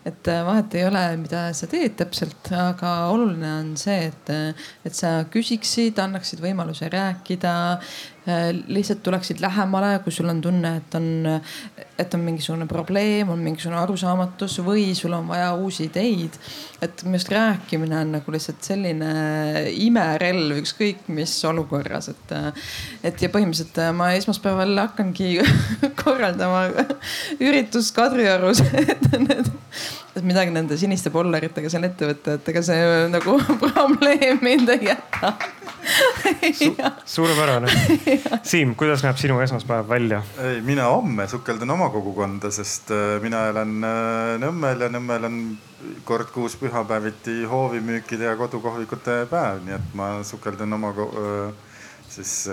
et 0.06 0.32
äh, 0.32 0.42
vahet 0.46 0.78
ei 0.78 0.86
ole, 0.86 1.04
mida 1.20 1.48
sa 1.56 1.68
teed 1.70 1.98
täpselt, 1.98 2.52
aga 2.54 2.94
oluline 3.14 3.52
on 3.60 3.72
see, 3.80 4.10
et, 4.12 4.34
et 4.86 4.94
sa 4.94 5.18
küsiksid, 5.32 5.98
annaksid 6.02 6.44
võimaluse 6.44 6.90
rääkida 6.92 7.56
Äh, 7.76 8.15
lihtsalt 8.66 9.02
tuleksid 9.06 9.40
lähemale, 9.40 9.98
kui 10.04 10.12
sul 10.12 10.28
on 10.28 10.40
tunne, 10.42 10.72
et 10.80 10.94
on, 10.98 11.06
et 11.98 12.14
on 12.14 12.22
mingisugune 12.24 12.66
probleem, 12.66 13.28
on 13.30 13.38
mingisugune 13.38 13.78
arusaamatus 13.78 14.58
või 14.66 14.88
sul 14.98 15.14
on 15.14 15.28
vaja 15.28 15.52
uusi 15.54 15.86
ideid. 15.86 16.34
et 16.82 17.04
minu 17.04 17.16
arust 17.16 17.30
rääkimine 17.32 18.00
on 18.00 18.10
nagu 18.18 18.32
lihtsalt 18.32 18.66
selline 18.66 19.12
imerelv 19.72 20.58
ükskõik 20.60 21.06
mis 21.08 21.32
olukorras, 21.48 22.10
et, 22.12 22.34
et 23.02 23.22
ja 23.22 23.30
põhimõtteliselt 23.32 23.78
äh, 23.80 23.92
ma 23.96 24.10
esmaspäeval 24.18 24.74
hakkangi 24.82 25.38
korraldama 26.02 26.66
üritust 27.38 27.94
Kadriorus 27.96 28.60
et 28.82 29.06
need 29.20 29.52
et 30.16 30.24
midagi 30.24 30.52
nende 30.52 30.78
siniste 30.80 31.12
polleritega 31.12 31.70
seal 31.70 31.84
ette 31.88 32.08
võtta, 32.08 32.38
et 32.38 32.50
ega 32.52 32.62
see 32.64 33.06
nagu 33.12 33.36
probleem 33.62 34.42
mind 34.42 34.74
ei 34.74 34.90
jäta 34.90 35.34
Su. 36.52 36.76
suurepärane. 37.14 37.68
Siim, 38.50 38.74
kuidas 38.78 39.04
näeb 39.04 39.18
sinu 39.20 39.38
esmaspäev 39.44 39.88
välja? 39.88 40.22
ei, 40.42 40.60
mina 40.64 40.88
homme 40.90 41.28
sukeldan 41.30 41.70
oma 41.70 41.88
kogukonda, 41.94 42.50
sest 42.54 42.90
äh, 42.94 43.16
mina 43.22 43.46
elan 43.52 43.76
äh, 43.86 44.32
Nõmmel 44.42 44.86
ja 44.86 44.90
Nõmmel 44.92 45.28
on 45.28 45.38
kord 46.08 46.32
kuus 46.34 46.56
pühapäeviti 46.58 47.44
hoovimüükide 47.46 48.26
ja 48.30 48.34
kodukohvikute 48.38 49.22
päev, 49.30 49.62
nii 49.66 49.76
et 49.76 49.94
ma 49.98 50.10
sukeldan 50.26 50.74
oma 50.78 50.92
äh, 50.96 51.78
siis 52.16 52.46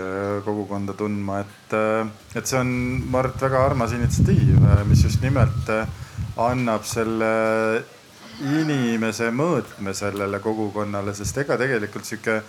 kogukonda 0.43 0.95
tundma, 0.97 1.37
et, 1.39 1.75
et 2.35 2.49
see 2.49 2.57
on, 2.59 2.71
ma 3.07 3.21
arvan, 3.21 3.35
et 3.37 3.45
väga 3.45 3.61
armas 3.63 3.93
initsiatiiv, 3.95 4.65
mis 4.89 5.05
just 5.05 5.21
nimelt 5.23 5.69
annab 6.41 6.83
selle 6.89 7.29
inimese 8.41 9.29
mõõtme 9.31 9.93
sellele 9.95 10.41
kogukonnale, 10.43 11.13
sest 11.15 11.37
ega 11.45 11.55
tegelikult 11.61 12.09
sihuke 12.09 12.41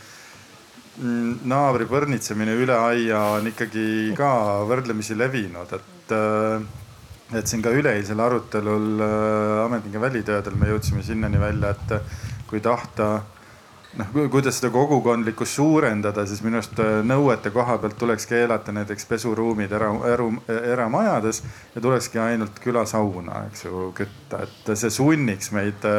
naabri 1.02 1.86
põrnitsemine 1.90 2.54
üle 2.60 2.76
aia 2.76 3.20
on 3.38 3.48
ikkagi 3.50 4.14
ka 4.18 4.30
võrdlemisi 4.68 5.16
levinud, 5.18 5.72
et, 5.74 6.14
äh, 6.14 7.38
et 7.38 7.50
siin 7.50 7.62
ka 7.64 7.72
üleeilsel 7.74 8.20
arutelul 8.20 9.02
äh, 9.02 9.60
ametnike 9.64 10.02
välitöödel 10.02 10.58
me 10.58 10.70
jõudsime 10.70 11.02
sinnani 11.02 11.40
välja, 11.40 11.74
et 11.74 12.44
kui 12.46 12.62
tahta 12.62 13.08
noh, 13.98 14.12
kuidas 14.30 14.60
seda 14.60 14.70
kogukondlikkust 14.74 15.58
suurendada, 15.58 16.26
siis 16.30 16.44
minu 16.46 16.60
arust 16.60 16.78
äh, 16.82 17.00
nõuete 17.06 17.50
koha 17.54 17.78
pealt 17.82 17.98
tuleks 17.98 18.28
keelata 18.30 18.74
näiteks 18.74 19.10
pesuruumid 19.10 19.74
era, 19.74 19.90
era, 20.12 20.28
eramajades 20.74 21.42
ja 21.74 21.82
tulekski 21.82 22.22
ainult 22.22 22.62
külasauna, 22.62 23.48
eks 23.50 23.66
ju, 23.66 23.88
kütta, 23.98 24.44
et 24.46 24.76
see 24.78 24.94
sunniks 24.94 25.50
meid 25.56 25.90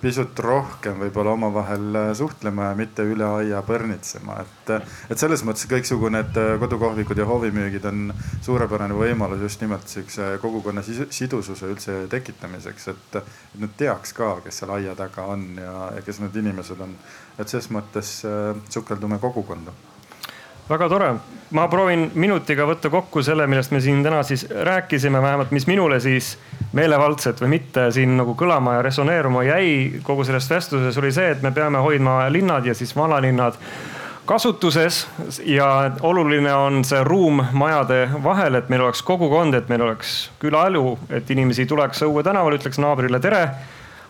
pisut 0.00 0.38
rohkem 0.44 1.00
võib-olla 1.00 1.32
omavahel 1.36 1.98
äh, 1.98 2.10
suhtlema 2.16 2.70
ja 2.70 2.76
mitte 2.78 3.04
üle 3.06 3.26
aia 3.40 3.62
põrnitsema, 3.66 4.38
et, 4.44 4.72
äh, 4.76 4.94
et 5.10 5.20
selles 5.20 5.44
mõttes 5.46 5.66
kõiksugune 5.70 6.20
need 6.20 6.38
äh, 6.40 6.52
kodukohvikud 6.62 7.18
ja 7.18 7.26
hoovimüügid 7.28 7.88
on 7.90 8.12
suurepärane 8.44 8.96
võimalus 8.96 9.42
just 9.46 9.64
nimelt 9.64 9.88
sihukese 9.90 10.36
kogukonna 10.42 10.84
sidususe 10.84 11.72
üldse 11.72 11.98
tekitamiseks, 12.12 12.88
et, 12.92 13.20
et 13.22 13.60
nad 13.64 13.76
teaks 13.78 14.14
ka, 14.16 14.36
kes 14.44 14.62
seal 14.62 14.76
aia 14.76 14.94
taga 14.98 15.26
on 15.34 15.48
ja, 15.60 15.74
ja 15.96 16.06
kes 16.06 16.22
need 16.24 16.40
inimesed 16.44 16.80
on. 16.84 16.96
et 17.38 17.48
ses 17.48 17.68
mõttes 17.72 18.18
sukeldume 18.72 19.18
kogukonda 19.20 19.74
väga 20.68 20.88
tore, 20.88 21.10
ma 21.54 21.66
proovin 21.70 22.08
minutiga 22.14 22.66
võtta 22.66 22.90
kokku 22.90 23.22
selle, 23.22 23.46
millest 23.46 23.70
me 23.74 23.80
siin 23.80 24.02
täna 24.04 24.22
siis 24.26 24.46
rääkisime, 24.50 25.22
vähemalt 25.22 25.52
mis 25.54 25.66
minule 25.66 26.00
siis 26.02 26.34
meelevaldselt 26.74 27.40
või 27.42 27.52
mitte 27.56 27.90
siin 27.94 28.16
nagu 28.18 28.34
kõlama 28.38 28.78
ja 28.78 28.82
resoneeruma 28.86 29.44
jäi. 29.46 30.00
Kogu 30.02 30.26
selles 30.26 30.50
vestluses 30.50 30.98
oli 30.98 31.12
see, 31.14 31.30
et 31.36 31.44
me 31.46 31.52
peame 31.54 31.78
hoidma 31.84 32.24
linnad 32.32 32.66
ja 32.66 32.74
siis 32.74 32.96
vanalinnad 32.96 33.54
kasutuses. 34.26 35.06
Ja 35.46 35.92
oluline 36.02 36.52
on 36.54 36.82
see 36.84 37.04
ruum 37.06 37.44
majade 37.52 38.08
vahel, 38.24 38.58
et 38.58 38.68
meil 38.68 38.82
oleks 38.88 39.02
kogukond, 39.06 39.54
et 39.54 39.70
meil 39.70 39.86
oleks 39.86 40.18
külaelu, 40.42 40.98
et 41.14 41.30
inimesi 41.30 41.66
tuleks 41.66 42.02
õue 42.08 42.26
tänavale, 42.26 42.58
ütleks 42.58 42.82
naabrile 42.82 43.22
tere 43.22 43.46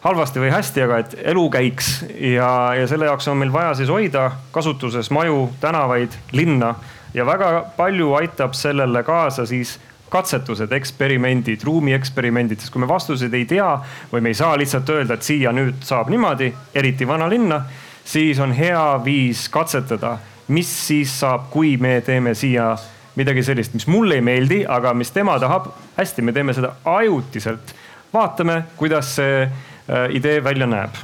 halvasti 0.05 0.40
või 0.43 0.52
hästi, 0.52 0.82
aga 0.82 0.98
et 1.02 1.16
elu 1.32 1.48
käiks 1.51 1.90
ja, 2.14 2.51
ja 2.78 2.86
selle 2.90 3.09
jaoks 3.09 3.28
on 3.28 3.40
meil 3.40 3.52
vaja 3.52 3.74
siis 3.74 3.90
hoida 3.93 4.31
kasutuses 4.55 5.10
maju, 5.10 5.48
tänavaid, 5.60 6.14
linna 6.32 6.74
ja 7.14 7.27
väga 7.27 7.64
palju 7.77 8.14
aitab 8.14 8.55
sellele 8.55 9.02
kaasa 9.02 9.47
siis 9.47 9.78
katsetused, 10.09 10.73
eksperimendid, 10.73 11.64
ruumieksperimendid, 11.66 12.60
sest 12.62 12.73
kui 12.73 12.82
me 12.82 12.89
vastuseid 12.89 13.35
ei 13.35 13.44
tea 13.51 13.73
või 14.12 14.23
me 14.23 14.31
ei 14.31 14.39
saa 14.39 14.55
lihtsalt 14.59 14.90
öelda, 14.94 15.16
et 15.16 15.27
siia 15.27 15.52
nüüd 15.55 15.82
saab 15.85 16.12
niimoodi, 16.12 16.52
eriti 16.74 17.09
vanalinna, 17.09 17.60
siis 18.06 18.39
on 18.40 18.55
hea 18.55 18.85
viis 19.05 19.48
katsetada, 19.52 20.16
mis 20.55 20.70
siis 20.86 21.14
saab, 21.20 21.48
kui 21.51 21.74
me 21.82 21.98
teeme 22.06 22.36
siia 22.39 22.77
midagi 23.16 23.43
sellist, 23.43 23.74
mis 23.74 23.89
mulle 23.90 24.20
ei 24.20 24.24
meeldi, 24.24 24.62
aga 24.68 24.94
mis 24.94 25.10
tema 25.10 25.39
tahab. 25.43 25.73
hästi, 25.97 26.23
me 26.23 26.32
teeme 26.32 26.55
seda 26.55 26.74
ajutiselt. 26.85 27.74
vaatame, 28.12 28.62
kuidas 28.77 29.14
see 29.16 29.48
idee 30.10 30.40
välja 30.44 30.66
näeb 30.66 30.96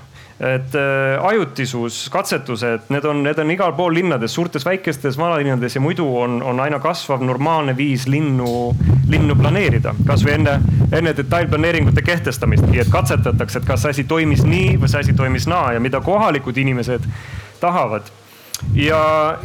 et 0.42 0.74
äh, 0.74 1.24
ajutisus, 1.26 2.08
katsetused, 2.10 2.88
need 2.90 3.04
on, 3.06 3.20
need 3.22 3.38
on 3.38 3.50
igal 3.54 3.74
pool 3.78 3.94
linnades, 3.94 4.34
suurtes, 4.34 4.64
väikestes 4.66 5.18
vanalinnades 5.18 5.76
ja 5.76 5.80
muidu 5.80 6.06
on, 6.18 6.40
on 6.42 6.60
aina 6.60 6.80
kasvav 6.82 7.22
normaalne 7.22 7.76
viis 7.78 8.08
linnu, 8.10 8.72
linnu 9.10 9.36
planeerida. 9.38 9.94
kasvõi 10.06 10.34
enne, 10.40 10.56
enne 10.90 11.12
detailplaneeringute 11.16 12.02
kehtestamist, 12.02 12.66
nii 12.72 12.82
et 12.82 12.90
katsetatakse, 12.90 13.62
et 13.62 13.68
kas 13.68 13.86
asi 13.92 14.04
toimis 14.04 14.42
nii 14.42 14.80
või 14.82 14.90
see 14.90 15.04
asi 15.06 15.14
toimis 15.14 15.46
naa 15.46 15.76
ja 15.76 15.84
mida 15.84 16.02
kohalikud 16.02 16.58
inimesed 16.58 17.06
tahavad 17.62 18.10
ja, 18.74 19.02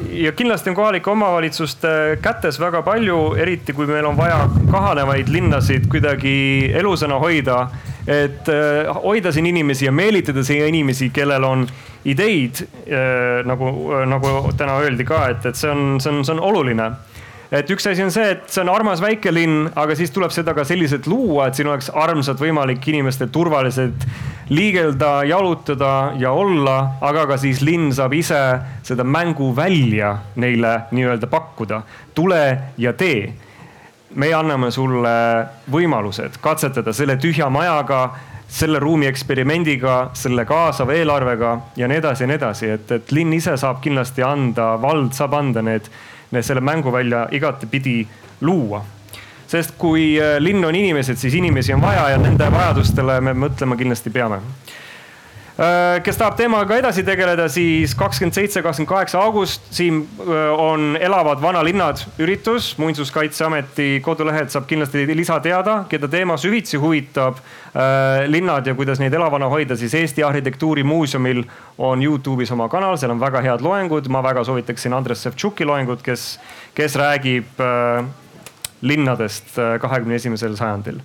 ja 0.10 0.32
kindlasti 0.32 0.70
on 0.70 0.76
kohalike 0.76 1.10
omavalitsuste 1.10 2.18
kätes 2.22 2.60
väga 2.60 2.82
palju, 2.82 3.36
eriti 3.36 3.74
kui 3.74 3.88
meil 3.90 4.06
on 4.06 4.18
vaja 4.18 4.48
kahanevaid 4.72 5.30
linnasid 5.30 5.88
kuidagi 5.92 6.72
elusana 6.74 7.20
hoida 7.20 7.68
et 8.08 8.48
äh, 8.50 8.88
hoida 9.04 9.32
siin 9.32 9.46
inimesi 9.46 9.86
ja 9.86 9.92
meelitada 9.92 10.44
siia 10.44 10.68
inimesi, 10.68 11.10
kellel 11.14 11.44
on 11.44 11.68
ideid 12.08 12.64
äh, 12.64 13.44
nagu, 13.46 13.72
nagu 14.08 14.54
täna 14.58 14.80
öeldi 14.84 15.06
ka, 15.08 15.26
et, 15.34 15.46
et 15.46 15.60
see 15.60 15.72
on, 15.72 16.00
see 16.02 16.14
on, 16.14 16.24
see 16.26 16.38
on 16.38 16.44
oluline 16.52 16.92
et 17.52 17.70
üks 17.72 17.88
asi 17.88 18.04
on 18.04 18.12
see, 18.12 18.34
et 18.36 18.48
see 18.52 18.62
on 18.64 18.72
armas 18.74 19.02
väike 19.04 19.32
linn, 19.32 19.70
aga 19.76 19.96
siis 19.96 20.12
tuleb 20.16 20.34
seda 20.36 20.56
ka 20.58 20.66
selliselt 20.68 21.08
luua, 21.08 21.48
et 21.48 21.60
siin 21.60 21.70
oleks 21.72 21.90
armsalt 21.94 22.42
võimalik 22.42 22.84
inimestel 22.92 23.32
turvaliselt 23.34 24.08
liigelda, 24.50 25.24
jalutada 25.28 26.14
ja 26.20 26.32
olla, 26.32 26.78
aga 27.02 27.26
ka 27.32 27.40
siis 27.42 27.62
linn 27.66 27.92
saab 27.96 28.16
ise 28.16 28.42
seda 28.88 29.04
mänguvälja 29.08 30.14
neile 30.40 30.74
nii-öelda 30.92 31.28
pakkuda. 31.32 31.82
tule 32.16 32.58
ja 32.78 32.94
tee 32.94 33.34
meie 34.16 34.34
anname 34.34 34.72
sulle 34.72 35.14
võimalused 35.72 36.40
katsetada 36.42 36.94
selle 36.96 37.18
tühja 37.20 37.50
majaga, 37.52 38.10
selle 38.48 38.80
ruumi 38.80 39.10
eksperimendiga, 39.10 40.12
selle 40.16 40.46
kaasava 40.48 40.96
eelarvega 40.96 41.58
ja 41.76 41.88
nii 41.88 42.00
edasi 42.00 42.24
ja 42.24 42.28
nii 42.32 42.38
edasi, 42.40 42.70
et, 42.78 42.92
et 42.92 43.12
linn 43.12 43.34
ise 43.36 43.58
saab 43.60 43.82
kindlasti 43.84 44.24
anda, 44.24 44.76
vald 44.82 45.12
saab 45.18 45.36
anda 45.36 45.64
need 45.66 45.90
selle 46.42 46.62
mänguvälja 46.62 47.28
igatepidi 47.32 48.08
luua. 48.42 48.84
Sest 49.48 49.78
kui 49.80 50.18
äh, 50.20 50.38
linn 50.40 50.66
on 50.66 50.76
inimesed, 50.76 51.16
siis 51.16 51.34
inimesi 51.34 51.74
on 51.74 51.82
vaja 51.82 52.10
ja 52.10 52.18
nende 52.20 52.52
vajadustele 52.52 53.22
me 53.22 53.34
mõtlema 53.34 53.78
kindlasti 53.80 54.12
peame 54.12 54.42
kes 56.06 56.20
tahab 56.20 56.36
teemaga 56.38 56.76
edasi 56.78 57.02
tegeleda, 57.02 57.48
siis 57.50 57.96
kakskümmend 57.98 58.36
seitse, 58.38 58.62
kakskümmend 58.62 58.92
kaheksa 58.92 59.22
august 59.26 59.64
siin 59.74 60.04
äh, 60.22 60.52
on 60.54 60.98
Elavad 61.02 61.42
vanalinnad 61.42 62.04
üritus. 62.22 62.76
muinsuskaitseameti 62.78 64.02
kodulehelt 64.06 64.54
saab 64.54 64.68
kindlasti 64.70 65.08
lisa 65.18 65.40
teada, 65.42 65.80
keda 65.90 66.08
teema 66.08 66.38
süvitsi 66.38 66.78
huvitab. 66.78 67.42
Äh, 67.74 68.28
linnad 68.30 68.68
ja 68.68 68.76
kuidas 68.78 69.02
neid 69.02 69.14
elavana 69.14 69.50
hoida, 69.50 69.76
siis 69.78 69.94
Eesti 69.98 70.24
Arhitektuurimuuseumil 70.24 71.42
on 71.78 72.04
Youtube'is 72.06 72.54
oma 72.54 72.70
kanal, 72.70 72.98
seal 72.98 73.16
on 73.16 73.22
väga 73.22 73.42
head 73.42 73.66
loengud. 73.66 74.10
ma 74.14 74.22
väga 74.24 74.44
soovitaksin 74.44 74.94
Andres 74.94 75.24
Sevtšuki 75.26 75.66
loengut, 75.66 76.02
kes, 76.06 76.40
kes 76.78 76.96
räägib 76.96 77.66
linnadest 78.82 79.58
kahekümne 79.82 80.16
esimesel 80.16 80.56
sajandil 80.56 81.02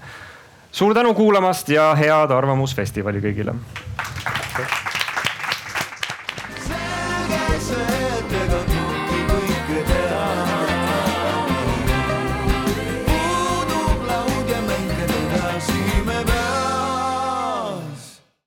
suur 0.73 0.95
tänu 0.95 1.15
kuulamast 1.15 1.69
ja 1.69 1.93
head 1.95 2.31
Arvamusfestivali 2.33 3.21
kõigile. 3.21 3.55